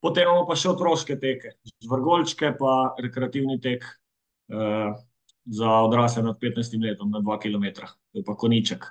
Potem 0.00 0.24
imamo 0.24 0.46
pa 0.48 0.56
še 0.56 0.70
otroške 0.72 1.18
teke, 1.20 1.54
zvrgolčke, 1.84 2.54
pa 2.56 2.94
rekreativni 3.00 3.58
tek 3.60 3.84
uh, 3.84 4.96
za 5.44 5.74
odrasle 5.84 6.24
nad 6.24 6.38
15 6.40 6.76
letom 6.80 7.12
na 7.12 7.20
2 7.20 7.36
km, 7.42 7.84
to 7.84 8.20
je 8.20 8.24
pa 8.24 8.36
koniček. 8.36 8.86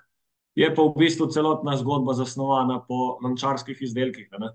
Je 0.58 0.70
pa 0.70 0.86
v 0.86 0.94
bistvu 0.98 1.30
celotna 1.34 1.78
zgodba 1.80 2.14
zasnovana 2.18 2.80
po 2.86 3.18
lončarskih 3.24 3.82
izdelkih, 3.82 4.30
ne? 4.38 4.54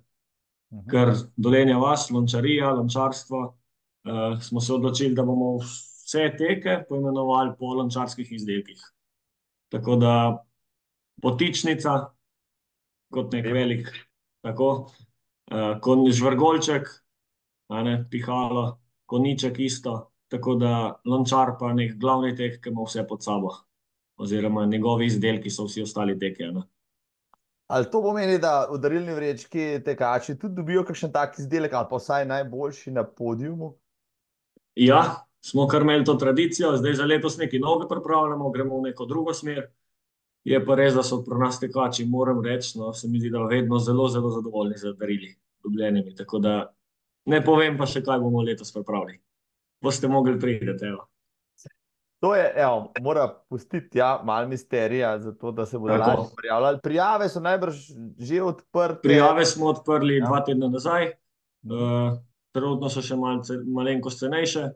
Mhm. 0.74 0.88
ker 0.90 1.12
dolenja 1.36 1.78
vas, 1.78 2.08
lončarija, 2.10 2.72
lončarstvo, 2.74 3.40
uh, 3.44 4.40
smo 4.42 4.60
se 4.60 4.72
odločili, 4.74 5.14
da 5.14 5.22
bomo 5.22 5.56
vse 5.62 6.30
teke 6.38 6.84
poimenovali 6.88 7.54
po 7.58 7.74
lončarskih 7.78 8.32
izdelkih. 8.32 8.80
Tako 9.74 9.96
da 9.96 10.14
potičnica, 11.22 11.94
kot 13.14 13.32
nek 13.32 13.46
velik, 13.54 13.90
tako, 14.42 14.90
uh, 15.52 15.76
kot 15.80 16.08
žvrgolček, 16.12 16.88
ne, 17.84 17.96
pihalo, 18.10 18.78
koniček 19.06 19.58
isto. 19.58 20.10
Tako 20.28 20.54
da 20.58 21.00
lončar 21.06 21.54
pa 21.60 21.72
nek 21.76 21.98
glavni 22.00 22.32
tek, 22.36 22.58
ki 22.62 22.72
ima 22.72 22.86
vse 22.86 23.04
pod 23.06 23.22
sabo, 23.22 23.52
oziroma 24.16 24.64
njegovi 24.66 25.06
izdelki 25.06 25.50
so 25.50 25.66
vsi 25.68 25.84
ostali 25.84 26.18
teke. 26.18 26.48
Ne. 26.50 26.64
Ali 27.66 27.90
to 27.90 28.00
pomeni, 28.02 28.38
da 28.38 28.66
v 28.70 28.78
darilni 28.80 29.14
vrečki 29.14 29.80
tekači 29.84 30.36
tudi 30.38 30.58
dobijo 30.58 30.84
kakšen 30.84 31.12
tak 31.12 31.38
izdelek, 31.38 31.72
ali 31.72 31.88
pa 31.90 32.00
vsaj 32.00 32.26
najboljši 32.28 32.92
na 32.96 33.04
podiumu? 33.04 33.74
Ja, 34.74 35.26
smo 35.44 35.68
kar 35.68 35.82
imeli 35.82 36.04
to 36.04 36.14
tradicijo, 36.20 36.74
zdaj 36.76 36.98
za 37.00 37.06
letos 37.06 37.38
nekaj 37.38 37.62
novega 37.62 37.88
pripravljamo, 37.88 38.50
gremo 38.50 38.80
v 38.80 38.90
neko 38.90 39.06
drugo 39.06 39.34
smer. 39.34 39.68
Je 40.44 40.60
pa 40.64 40.76
res, 40.76 40.92
da 40.92 41.02
so 41.02 41.22
pri 41.24 41.38
nas 41.40 41.56
tekači, 41.60 42.04
moram 42.04 42.42
reči, 42.44 42.76
no, 42.78 42.92
se 42.92 43.08
mi 43.08 43.20
zdi, 43.20 43.30
da 43.32 43.46
vedno 43.48 43.78
zelo, 43.80 44.08
zelo 44.12 44.30
zadovoljni 44.30 44.76
z 44.76 44.92
darili, 44.98 45.30
dobljenimi. 45.64 46.14
Tako 46.14 46.38
da 46.44 46.58
ne 47.32 47.40
povem 47.44 47.78
pa 47.80 47.88
še, 47.88 48.04
kaj 48.04 48.20
bomo 48.20 48.44
letos 48.44 48.72
pripravili. 48.74 49.18
Boste 49.84 50.08
mogli 50.08 50.36
priti, 50.40 50.76
evo. 50.84 51.06
To 52.24 52.34
je, 52.34 52.44
evo, 52.56 52.92
mora 53.00 53.28
pustiti 53.48 53.98
ja, 53.98 54.20
malo 54.24 54.48
misterija, 54.48 55.18
zato 55.18 55.50
da 55.52 55.66
se 55.66 55.78
bodo 55.78 55.96
lahko 56.00 56.30
prijavljali. 56.36 56.78
Prijave 56.82 57.28
so 57.28 57.40
najbrž 57.40 57.80
že 58.18 58.42
odprte. 58.42 59.00
Prijave 59.02 59.44
smo 59.44 59.66
odprli 59.66 60.16
ja. 60.16 60.26
dva 60.26 60.40
tedna 60.44 60.68
nazaj, 60.72 61.10
uh, 61.68 62.16
trenutno 62.52 62.88
so 62.88 63.02
še 63.04 63.16
malce, 63.20 63.58
malenkost 63.66 64.24
cenejše. 64.24 64.70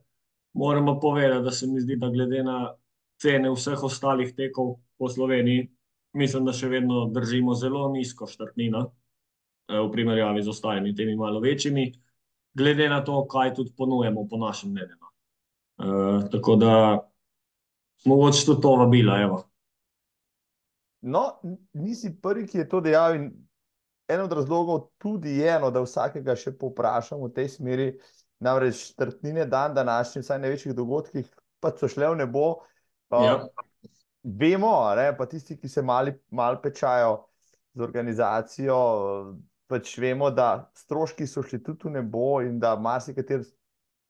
Moramo 0.60 0.98
povedati, 1.00 1.44
da 1.44 1.50
se 1.50 1.66
mi 1.66 1.80
zdi, 1.80 1.96
da 1.96 2.10
glede 2.12 2.42
na 2.44 2.58
cene 3.22 3.50
vseh 3.50 3.82
ostalih 3.84 4.34
tekov 4.36 4.78
po 4.98 5.08
Sloveniji, 5.10 5.68
mislim, 6.18 6.46
da 6.46 6.54
še 6.54 6.70
vedno 6.70 7.06
držimo 7.14 7.54
zelo 7.58 7.88
nizko 7.92 8.28
štartnino 8.30 8.84
uh, 8.86 9.80
v 9.82 9.90
primerjavi 9.92 10.42
z 10.42 10.52
ostalimi, 10.54 10.94
temi 10.96 11.16
malo 11.16 11.42
večjimi, 11.44 11.90
glede 12.58 12.88
na 12.88 13.02
to, 13.04 13.20
kaj 13.30 13.54
tudi 13.58 13.74
ponujemo 13.76 14.26
po 14.30 14.40
našem 14.40 14.72
mnenju. 14.72 15.12
Uh, 15.78 16.24
tako 16.32 16.56
da 16.56 16.72
mogoče 18.04 18.46
tudi 18.46 18.62
to 18.62 18.76
vabila. 18.76 19.20
Evo. 19.22 19.42
No, 21.00 21.38
nisi 21.72 22.16
prvi, 22.22 22.46
ki 22.46 22.64
je 22.64 22.68
to 22.68 22.80
dejal. 22.80 23.18
En 24.08 24.22
od 24.24 24.32
razlogov 24.32 24.88
tudi 24.98 25.36
je, 25.36 25.58
no, 25.60 25.68
da 25.70 25.82
vsakega 25.84 26.32
še 26.36 26.54
poprašam 26.56 27.20
v 27.26 27.32
tej 27.36 27.50
smeri. 27.52 27.88
Namreč 28.40 28.92
četrtine 28.92 29.44
dan, 29.50 29.74
današnji, 29.74 30.22
vsaj 30.22 30.38
največjih 30.38 30.74
dogodkih, 30.78 31.26
pa 31.60 31.72
so 31.76 31.90
šle 31.90 32.12
v 32.14 32.20
nebo. 32.22 32.44
Ja. 33.10 33.34
Uh, 33.36 33.92
vemo, 34.22 34.72
ne, 34.96 35.10
pa 35.16 35.26
tisti, 35.26 35.56
ki 35.56 35.68
se 35.68 35.82
malo 35.82 36.12
mal 36.30 36.60
pečajo 36.62 37.28
z 37.74 37.84
organizacijo, 37.84 38.78
pač 39.68 39.94
vemo, 40.00 40.30
da 40.30 40.70
stroški 40.76 41.26
so 41.28 41.42
šli 41.44 41.62
tudi 41.62 41.88
v 41.88 41.98
nebo 41.98 42.40
in 42.44 42.58
da 42.60 42.74
marsikateri 42.76 43.44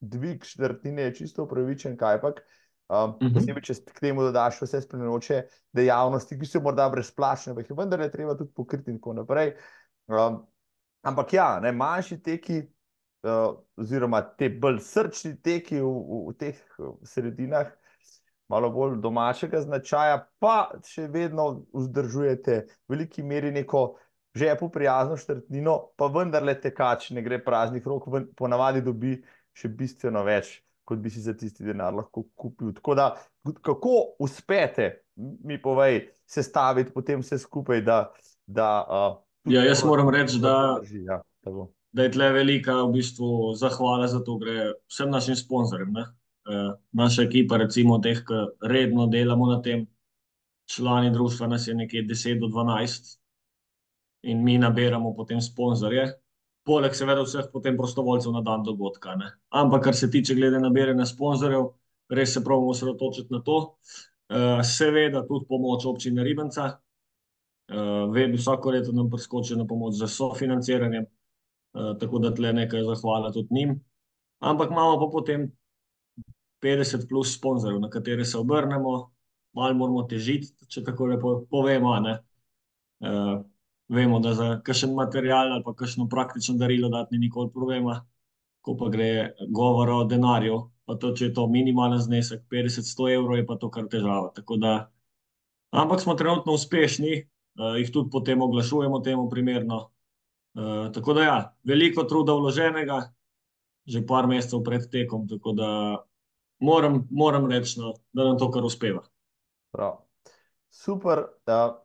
dvig 0.01 0.45
četrtine 0.47 1.09
je 1.09 1.15
čisto 1.15 1.45
upravičen, 1.45 1.97
kaj 1.99 2.21
pač. 2.23 2.41
Um, 2.89 3.11
uh 3.11 3.17
-huh. 3.21 3.35
Posebej, 3.35 3.63
če 3.63 3.75
k 3.85 4.01
temu 4.01 4.23
dodaš 4.23 4.63
vse 4.63 4.81
spremljajoče 4.81 5.43
dejavnosti, 5.73 6.39
ki 6.39 6.47
so 6.47 6.61
morda 6.61 6.89
brezplačne, 6.89 7.55
pa 7.55 7.61
jih 7.61 7.71
je 7.71 7.77
vendar 7.77 7.99
ne 7.99 8.11
treba 8.11 8.37
tudi 8.37 8.53
pokriti 8.55 8.91
in 8.91 8.97
tako 8.97 9.13
naprej. 9.13 9.53
Um, 10.07 10.47
ampak 11.03 11.33
ja, 11.33 11.61
ne, 11.61 11.73
manjši 11.73 12.23
teki, 12.23 12.63
uh, 13.23 13.59
oziroma 13.77 14.23
te 14.23 14.49
bolj 14.49 14.81
srčni 14.81 15.37
teki 15.43 15.81
v, 15.81 15.85
v, 15.85 16.23
v 16.29 16.37
teh 16.39 16.65
sredinah, 17.03 17.69
malo 18.49 18.71
bolj 18.73 18.99
domačega 19.03 19.61
značaja, 19.65 20.23
pa 20.41 20.71
še 20.87 21.07
vedno 21.13 21.49
vzdržujete 21.77 22.61
v 22.65 22.95
veliki 22.95 23.23
meri 23.23 23.53
neko 23.53 23.99
žepu 24.39 24.71
prijazno 24.73 25.17
štrtnino, 25.21 25.77
pa 25.97 26.09
vendarle 26.13 26.55
tekač 26.61 27.11
ne 27.17 27.25
gre 27.25 27.41
praznih 27.45 27.85
rok, 27.87 28.09
ponavadi 28.39 28.85
dobi 28.85 29.19
še 29.59 29.69
bistveno 29.69 30.23
več 30.25 30.59
kot 30.89 31.03
bi 31.05 31.11
si 31.13 31.21
za 31.21 31.35
tisti 31.37 31.67
denar 31.67 31.93
lahko 31.95 32.25
kupil. 32.35 32.73
Tako 32.79 32.95
da, 32.97 33.09
kako 33.61 33.97
uspete, 34.25 34.89
mi 35.45 35.59
povej, 35.63 36.07
sestaviti 36.25 36.95
potem 36.95 37.21
vse 37.21 37.37
skupaj? 37.43 37.83
Da, 37.85 37.99
da, 38.47 38.69
uh, 38.89 39.19
ja, 39.53 39.67
jaz 39.69 39.85
moram 39.85 40.09
reči, 40.15 40.41
da, 40.41 40.79
ja, 41.05 41.21
da 41.93 42.07
je 42.07 42.15
tle 42.17 42.31
velika 42.33 42.79
v 42.87 42.95
bistvu 42.97 43.53
zahvala 43.61 44.09
za 44.09 44.23
to, 44.25 44.39
gre 44.41 44.73
vsem 44.89 45.13
našim 45.13 45.37
sponzorjem. 45.37 45.93
Uh, 45.93 46.09
naša 46.93 47.23
ekipa, 47.23 47.57
recimo, 47.61 47.99
teh, 47.99 48.23
ki 48.25 48.39
redno 48.69 49.07
delamo 49.07 49.47
na 49.51 49.61
tem, 49.63 49.87
člani 50.69 51.11
društva, 51.13 51.47
nas 51.47 51.67
je 51.69 51.75
nekje 51.75 52.03
10 52.09 52.41
do 52.41 52.47
12 52.53 53.19
in 54.23 54.43
mi 54.45 54.59
nabiramo 54.59 55.15
potem 55.17 55.41
sponzorje 55.41 56.09
poleg 56.69 56.97
seveda 56.97 57.25
vseh 57.25 57.49
potem 57.53 57.77
prostovoljcev 57.79 58.35
na 58.35 58.43
dan 58.45 58.65
dogodka. 58.67 59.17
Ne. 59.17 59.33
Ampak, 59.49 59.87
kar 59.89 59.97
se 59.97 60.11
tiče 60.11 60.37
glede 60.37 60.61
nabiranja 60.61 61.07
sponzorjev, 61.09 61.71
res 62.13 62.35
se 62.35 62.45
pravimo 62.45 62.75
osredotočiti 62.75 63.33
na 63.33 63.41
to. 63.45 63.59
Uh, 64.29 64.61
seveda 64.69 65.23
tudi 65.25 65.47
pomoč 65.49 65.87
občine 65.89 66.25
Ribenca, 66.25 66.67
uh, 66.69 68.11
vedno 68.13 68.37
vsako 68.37 68.75
leto 68.75 68.93
nam 68.93 69.09
priskoči 69.11 69.57
na 69.57 69.65
pomoč 69.67 69.97
za 69.97 70.09
sofinanciranje, 70.13 71.01
uh, 71.07 71.95
tako 72.01 72.21
da 72.25 72.35
tle 72.37 72.53
nekaj 72.53 72.85
zahvala 72.91 73.33
tudi 73.33 73.55
njim. 73.57 73.79
Ampak 74.45 74.75
imamo 74.75 74.99
pa 75.01 75.09
potem 75.13 75.49
50 76.63 77.09
plus 77.09 77.35
sponzorjev, 77.37 77.81
na 77.81 77.91
katere 77.91 78.25
se 78.25 78.39
obrnemo, 78.39 79.11
malo 79.53 79.75
moramo 79.75 80.03
težiti, 80.09 80.53
če 80.69 80.83
tako 80.85 81.07
lepo 81.13 81.35
povemo. 81.51 81.95
Uh, 82.99 83.39
vemo, 83.89 84.19
da 84.21 84.35
za 84.35 84.49
kakšen 84.65 84.95
material 84.95 85.53
ali 85.53 85.65
pa 85.65 85.75
kakšno 85.75 86.09
praktično 86.09 86.57
darilo 86.59 86.89
dati 86.89 87.17
ni 87.17 87.27
nikoli 87.27 87.51
problema, 87.53 88.01
ko 88.61 88.77
pa 88.77 88.89
gre 88.93 89.35
govor 89.49 89.91
o 89.91 90.05
denarju, 90.05 90.59
pa 90.85 90.97
to, 90.97 91.13
če 91.17 91.29
je 91.29 91.35
to 91.35 91.47
minimalen 91.49 92.01
znesek, 92.01 92.43
50-100 92.51 93.13
evrov, 93.15 93.37
je 93.39 93.47
pa 93.47 93.57
to 93.57 93.71
kar 93.71 93.87
težava. 93.89 94.33
Da, 94.61 94.75
ampak 95.71 96.01
smo 96.01 96.15
trenutno 96.15 96.57
uspešni, 96.59 97.23
uh, 97.61 97.79
jih 97.81 97.93
tudi 97.95 98.11
potem 98.13 98.43
oglašujemo 98.43 99.01
temu 99.01 99.29
primerno. 99.31 99.89
Uh, 100.59 100.89
tako 100.93 101.15
da, 101.15 101.23
ja, 101.23 101.39
veliko 101.65 102.05
truda 102.05 102.35
vloženega, 102.35 103.01
že 103.89 104.05
par 104.07 104.27
mesecev 104.29 104.61
pred 104.65 104.85
tekom, 104.93 105.29
tako 105.29 105.55
da 105.57 105.71
moram, 106.61 107.03
moram 107.11 107.51
reči, 107.51 107.79
no, 107.81 107.95
da 108.13 108.31
nam 108.31 108.39
to 108.39 108.51
kar 108.55 108.65
uspeva. 108.67 109.05
Prav. 109.75 110.01
Super. 110.75 111.27
Uh 111.49 111.77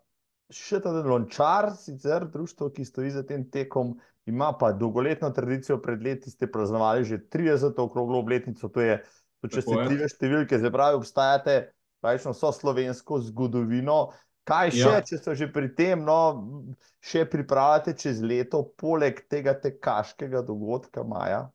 še 0.53 0.79
ta 0.83 0.91
lončar, 1.05 1.71
sicer 1.77 2.27
društvo, 2.31 2.69
ki 2.75 2.85
stoji 2.85 3.13
za 3.15 3.23
tem 3.27 3.45
tekom, 3.51 3.95
ima 4.29 4.51
pa 4.59 4.71
dolgoletno 4.71 5.29
tradicijo, 5.35 5.79
pred 5.83 6.03
leti 6.03 6.31
ste 6.31 6.47
praznovali 6.51 7.03
že 7.07 7.19
30. 7.31 7.79
okroglo 7.79 8.21
obletnico, 8.21 8.69
to 8.69 8.81
je, 8.81 8.99
to, 9.41 9.49
če 9.51 9.63
ste 9.65 9.87
tive 9.89 10.09
številke, 10.09 10.59
se 10.59 10.71
pravi, 10.71 10.99
obstajate 10.99 11.57
pravično 12.03 12.35
vso 12.35 12.51
slovensko 12.55 13.19
zgodovino. 13.29 14.13
Kaj 14.43 14.73
še, 14.75 14.79
ja. 14.83 15.01
če 15.07 15.17
so 15.23 15.33
že 15.39 15.47
pri 15.47 15.69
tem, 15.71 16.01
no, 16.03 16.75
še 16.99 17.23
pripravljate 17.31 17.93
čez 17.95 18.19
leto, 18.19 18.65
poleg 18.75 19.21
tega 19.31 19.55
tekaškega 19.55 20.43
dogodka 20.43 21.05
maja? 21.07 21.45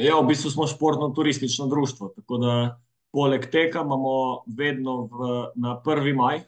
Ja, 0.00 0.16
v 0.16 0.26
bistvu 0.30 0.50
smo 0.50 0.66
športno-turistično 0.66 1.66
društvo, 1.68 2.12
tako 2.16 2.38
da 2.40 2.80
poleg 3.12 3.50
tega 3.52 3.82
imamo 3.84 4.42
vedno 4.46 5.02
v, 5.04 5.32
na 5.54 5.76
1. 5.84 6.14
maj, 6.16 6.40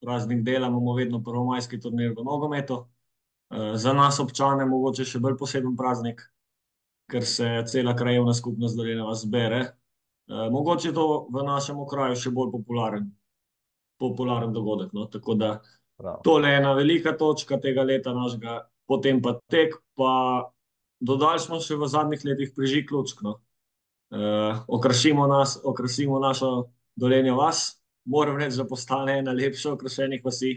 praznik 0.00 0.40
dela, 0.42 0.68
imamo 0.68 0.94
vedno 0.94 1.22
prvomajski 1.22 1.80
turnir 1.80 2.14
v 2.16 2.24
nogometu. 2.24 2.86
Eh, 3.50 3.76
za 3.76 3.92
nas, 3.92 4.20
občane, 4.20 4.66
mogoče 4.66 5.04
še 5.04 5.20
bolj 5.20 5.36
poseben 5.36 5.76
praznik, 5.76 6.22
ker 7.08 7.24
se 7.24 7.48
cela 7.68 7.94
krajevna 7.96 8.34
skupnost 8.34 8.76
Dolenjava 8.76 9.14
zbere. 9.14 9.60
Eh, 10.28 10.48
mogoče 10.50 10.88
je 10.88 10.94
to 10.94 11.26
v 11.32 11.44
našem 11.44 11.80
okraju 11.80 12.16
še 12.16 12.30
bolj 12.30 12.52
popularen, 12.56 13.10
popularen 14.00 14.52
dogodek. 14.52 14.92
No? 14.92 15.06
Tako 15.12 15.34
da 15.34 15.58
to 16.24 16.38
je 16.38 16.56
ena 16.56 16.72
velika 16.72 17.12
točka 17.16 17.60
tega 17.60 17.82
leta 17.82 18.12
našega, 18.14 18.62
potem 18.86 19.20
pa 19.22 19.38
tek, 19.50 19.74
pa 19.96 20.50
dodali 21.00 21.40
smo 21.40 21.60
še 21.60 21.76
v 21.78 21.88
zadnjih 21.88 22.24
letih 22.24 22.52
prižig 22.56 22.92
lučk. 22.92 23.22
No? 23.22 23.38
Uh, 24.08 24.62
okrasimo, 24.68 25.26
nas, 25.28 25.58
okrasimo 25.64 26.18
našo 26.18 26.70
dolenjo 26.96 27.36
vas, 27.36 27.78
moram 28.08 28.38
reči, 28.40 28.56
da 28.56 28.66
postane 28.66 29.18
ena 29.18 29.32
lepša 29.36 29.74
okrašenih 29.76 30.24
vasi, 30.24 30.54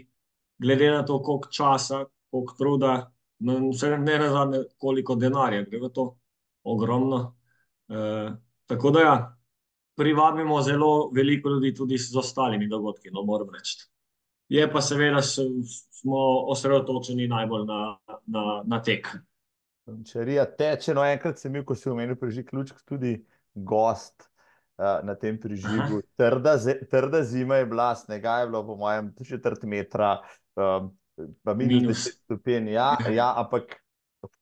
glede 0.62 0.90
na 0.90 1.02
to, 1.06 1.18
koliko 1.22 1.50
časa, 1.52 2.04
koliko 2.30 2.56
truda, 2.58 2.94
vse 3.42 3.98
ne 3.98 4.18
razumem, 4.18 4.64
koliko 4.78 5.16
denarja 5.20 5.62
gre 5.68 5.80
v 5.82 5.90
to, 5.94 6.06
ogromno. 6.64 7.20
E, 7.88 8.32
tako 8.66 8.90
da 8.90 9.00
ja, 9.00 9.16
privabimo 9.96 10.62
zelo 10.62 11.10
veliko 11.14 11.50
ljudi 11.50 11.74
tudi 11.74 11.98
z 11.98 12.16
ostalimi 12.18 12.68
dogodki, 12.68 13.10
no 13.12 13.22
moram 13.22 13.50
reči. 13.54 13.76
Je 14.48 14.64
pa 14.72 14.80
seveda, 14.80 15.22
smo 15.22 16.22
osredotočeni 16.52 17.28
najbolj 17.28 17.66
na, 17.66 17.98
na, 18.26 18.62
na 18.66 18.82
tek. 18.82 19.08
Lončarija 19.86 20.44
teče. 20.58 20.94
No, 20.94 21.04
enkrat 21.04 21.40
sem 21.40 21.52
bil, 21.52 21.64
ko 21.66 21.76
si 21.78 21.90
omenil 21.90 22.16
prežig 22.20 22.48
ključk, 22.50 22.82
tudi 22.88 23.16
gost 23.54 24.28
uh, 24.78 25.00
na 25.06 25.14
tem 25.18 25.38
prežigu. 25.40 26.02
Trda, 26.20 26.56
trda 26.90 27.22
zima 27.26 27.60
je 27.60 27.66
bila, 27.66 27.92
snega 27.98 28.38
je 28.42 28.50
bilo, 28.50 28.64
po 28.66 28.76
mojem, 28.80 29.12
četrt 29.26 29.64
metra, 29.68 30.16
um, 30.56 30.92
pa 31.42 31.54
minus, 31.54 31.82
minus. 31.82 32.06
10 32.06 32.18
stopinj. 32.24 32.72
Ja, 32.76 32.96
ja, 33.10 33.32
ampak 33.42 33.76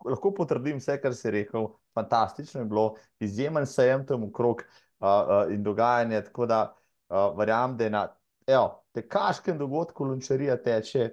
lahko 0.04 0.34
potrdim 0.36 0.78
vse, 0.80 1.00
kar 1.00 1.16
si 1.16 1.32
rekel. 1.32 1.70
Fantastično 1.96 2.60
je 2.60 2.68
bilo, 2.70 2.84
izjemen 3.20 3.66
sejem 3.66 4.04
tam 4.06 4.28
okrog 4.28 4.62
uh, 4.62 5.08
uh, 5.08 5.52
in 5.52 5.64
dogajanje. 5.66 6.22
Tako 6.28 6.46
da 6.46 6.60
uh, 6.70 7.32
verjamem, 7.38 7.76
da 7.76 7.84
je 7.84 7.90
na 7.90 8.04
evo, 8.46 8.84
tekaškem 8.94 9.58
dogodku 9.58 10.04
Lončarija 10.04 10.56
teče. 10.62 11.10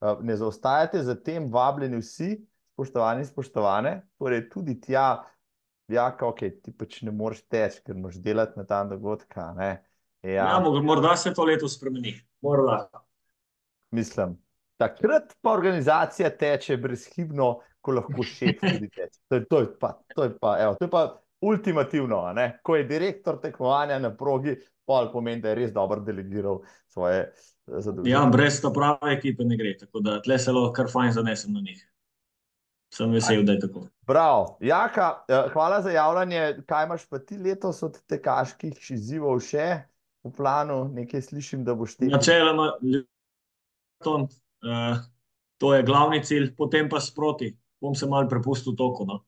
Uh, 0.00 0.22
ne 0.24 0.36
zaostajate 0.36 1.02
za 1.04 1.14
tem, 1.14 1.50
vabljeni 1.52 1.98
vsi, 2.00 2.38
spoštovani, 2.80 3.24
spoštovane, 3.24 4.00
torej 4.18 4.48
tudi 4.48 4.78
tja, 4.80 5.20
jaka, 5.92 6.30
ok, 6.30 6.40
ti 6.64 6.72
pač 6.72 7.02
ne 7.04 7.12
moreš 7.12 7.42
teči, 7.50 7.82
ker 7.84 7.98
moraš 7.98 8.20
delati 8.24 8.56
na 8.56 8.64
ta 8.64 8.84
dogodka. 8.88 9.52
Ja. 9.60 9.76
Ja, 10.22 10.60
morda 10.60 11.16
se 11.16 11.34
to 11.34 11.44
leto 11.44 11.68
spremeni. 11.68 12.14
Morda. 12.40 12.88
Mislim, 13.92 14.38
takrat 14.80 15.34
pa 15.40 15.52
organizacija 15.52 16.30
teče 16.30 16.76
brezhibno, 16.80 17.58
ko 17.80 17.98
lahko 17.98 18.24
še 18.24 18.54
tudi 18.60 18.88
teče. 18.88 19.18
To, 19.28 19.40
to, 19.44 19.60
je 19.60 19.70
pa, 19.80 19.94
to, 20.14 20.24
je 20.24 20.34
pa, 20.40 20.56
evo, 20.64 20.76
to 20.80 20.88
je 20.88 20.92
pa 20.92 21.04
ultimativno, 21.44 22.22
ko 22.62 22.76
je 22.76 22.88
direktor 22.88 23.40
tekmovanja 23.40 23.98
na 23.98 24.12
progi, 24.16 24.56
pa 24.88 25.04
pomeni, 25.12 25.42
da 25.44 25.52
je 25.52 25.60
res 25.60 25.72
dobro 25.72 26.00
delegiral 26.04 26.62
svoje 26.88 27.28
eh, 27.28 27.32
zadolžitve. 27.68 28.12
Ja, 28.12 28.24
brez 28.32 28.60
ta 28.64 28.72
prave 28.74 29.16
ekipe 29.18 29.44
ne 29.44 29.56
gre, 29.60 29.76
tako 29.84 30.04
da 30.04 30.20
tle 30.24 30.38
se 30.38 30.52
lahko 30.52 30.72
kar 30.76 30.92
fajn 30.92 31.16
zanesem 31.20 31.52
na 31.56 31.64
njih. 31.64 31.89
Sem 32.90 33.12
vesel, 33.14 33.44
da 33.46 33.54
je 33.54 33.60
tako. 33.60 33.84
Prav. 34.06 34.56
Jaka, 34.60 35.24
eh, 35.28 35.48
hvala 35.52 35.82
za 35.82 35.90
javljanje. 35.90 36.62
Kaj 36.66 36.84
imaš 36.84 37.06
pa 37.08 37.18
ti 37.18 37.38
letos 37.38 37.82
od 37.82 38.00
tekaških 38.10 38.90
izzivov 38.90 39.38
še 39.46 39.68
v 40.26 40.32
planu? 40.36 40.82
Nekaj 40.94 41.22
slišim, 41.30 41.64
da 41.64 41.74
boš 41.74 41.96
ti. 41.96 42.10
Načeloma, 42.10 42.72
uh, 44.06 44.98
to 45.58 45.74
je 45.74 45.82
glavni 45.86 46.24
cilj, 46.24 46.50
potem 46.56 46.88
pa 46.90 47.00
sproti 47.00 47.54
bom 47.80 47.94
se 47.94 48.06
mal 48.06 48.28
prepustil 48.28 48.76
toku. 48.76 49.06
No. 49.06 49.24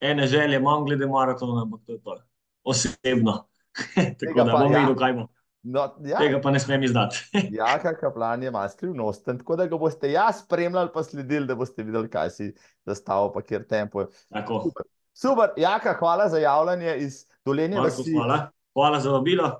Ene 0.00 0.26
želje 0.26 0.56
imam 0.56 0.84
glede 0.84 1.06
maratona, 1.06 1.62
ampak 1.62 1.80
to 1.86 1.92
je 1.92 2.02
to. 2.02 2.16
Osebno. 2.64 3.48
Tako 4.20 4.44
da 4.44 4.52
bom 4.58 4.72
ja. 4.72 4.78
videl, 4.78 4.96
kaj 4.96 5.12
bo. 5.12 5.26
No, 5.62 5.84
ja. 6.02 6.18
Tega 6.18 6.40
pa 6.42 6.50
ne 6.50 6.60
smem 6.60 6.82
izdati. 6.82 7.22
ja, 7.58 7.76
kakšen 7.82 8.10
plan 8.14 8.42
je 8.42 8.50
malo 8.50 8.68
skrivnosten, 8.68 9.38
tako 9.38 9.56
da 9.56 9.66
ga 9.70 9.78
boste 9.78 10.10
jaz 10.10 10.40
spremljali, 10.42 10.90
pa 10.94 11.04
sledili, 11.06 11.46
da 11.46 11.54
boste 11.54 11.86
videli, 11.86 12.10
kaj 12.10 12.30
si 12.34 12.48
zastavil, 12.88 13.30
pa 13.34 13.42
kjer 13.46 13.66
tempo. 13.68 14.08
Super. 14.32 14.88
Super, 15.14 15.52
jaka, 15.56 15.94
hvala 15.98 16.28
za 16.28 16.38
javljanje 16.38 16.96
iz 16.98 17.26
dolenja. 17.44 17.84
Hvala. 18.16 18.50
hvala 18.74 19.00
za 19.00 19.10
vabilo. 19.10 19.52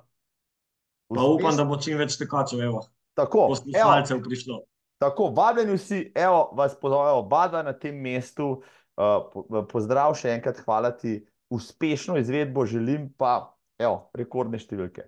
Pa 1.15 1.23
upam, 1.23 1.55
da 1.55 1.63
bo 1.63 1.77
čim 1.77 1.97
več 1.97 2.17
tekačev. 2.17 2.79
Tako. 3.13 3.47
Poslušalcev 3.53 4.23
prišlo. 4.23 4.63
Tako, 4.97 5.29
vabljeni 5.35 5.77
vsi, 5.77 6.11
evo, 6.15 6.49
vas 6.57 6.75
pozovemo 6.79 7.19
oba 7.19 7.47
na 7.63 7.73
tem 7.73 7.95
mestu. 7.95 8.63
Uh, 8.93 9.63
pozdrav 9.69 10.13
še 10.17 10.35
enkrat, 10.35 10.59
hvala 10.65 10.91
ti, 10.93 11.21
uspešno 11.53 12.17
izvedbo 12.17 12.65
želim, 12.65 13.07
pa 13.17 13.52
evo, 13.83 14.09
rekordne 14.17 14.59
številke. 14.59 15.07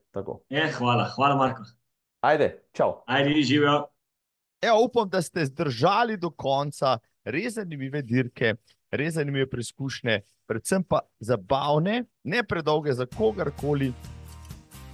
Je, 0.52 0.64
hvala, 0.78 1.10
hvala, 1.16 1.36
Marko. 1.40 1.66
Ajde, 2.26 2.52
čau. 2.74 3.04
Ajde, 3.08 3.36
živijo. 3.44 3.86
Evo, 4.62 4.86
upam, 4.88 5.10
da 5.10 5.22
ste 5.22 5.46
zdržali 5.46 6.18
do 6.18 6.32
konca, 6.32 6.98
res 7.26 7.58
zanimive 7.60 8.02
dirke, 8.02 8.56
res 8.92 9.16
zanimive 9.18 9.50
preizkušnje, 9.52 10.22
predvsem 10.50 10.84
pa 10.84 11.04
zabavne, 11.20 12.06
ne 12.24 12.44
predolge 12.44 12.96
za 12.96 13.06
kogarkoli, 13.06 13.92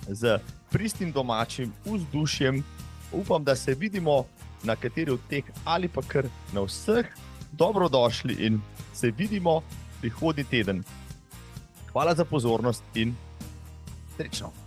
z 0.07 0.39
pristnim 0.71 1.11
domačim 1.11 1.71
vzdušjem. 1.85 2.63
Upam, 3.13 3.43
da 3.43 3.55
se 3.55 3.75
vidimo 3.75 4.25
na 4.63 4.75
kateri 4.75 5.11
od 5.11 5.19
teh 5.29 5.43
ali 5.65 5.87
pa 5.87 6.01
kar 6.01 6.27
na 6.53 6.63
vseh, 6.65 7.07
dobrodošli 7.51 8.37
in 8.45 8.61
se 8.93 9.11
vidimo 9.11 9.61
prihodnji 10.01 10.43
teden. 10.43 10.83
Hvala 11.91 12.15
za 12.15 12.25
pozornost 12.25 12.83
in 12.95 13.15
srečno. 14.21 14.60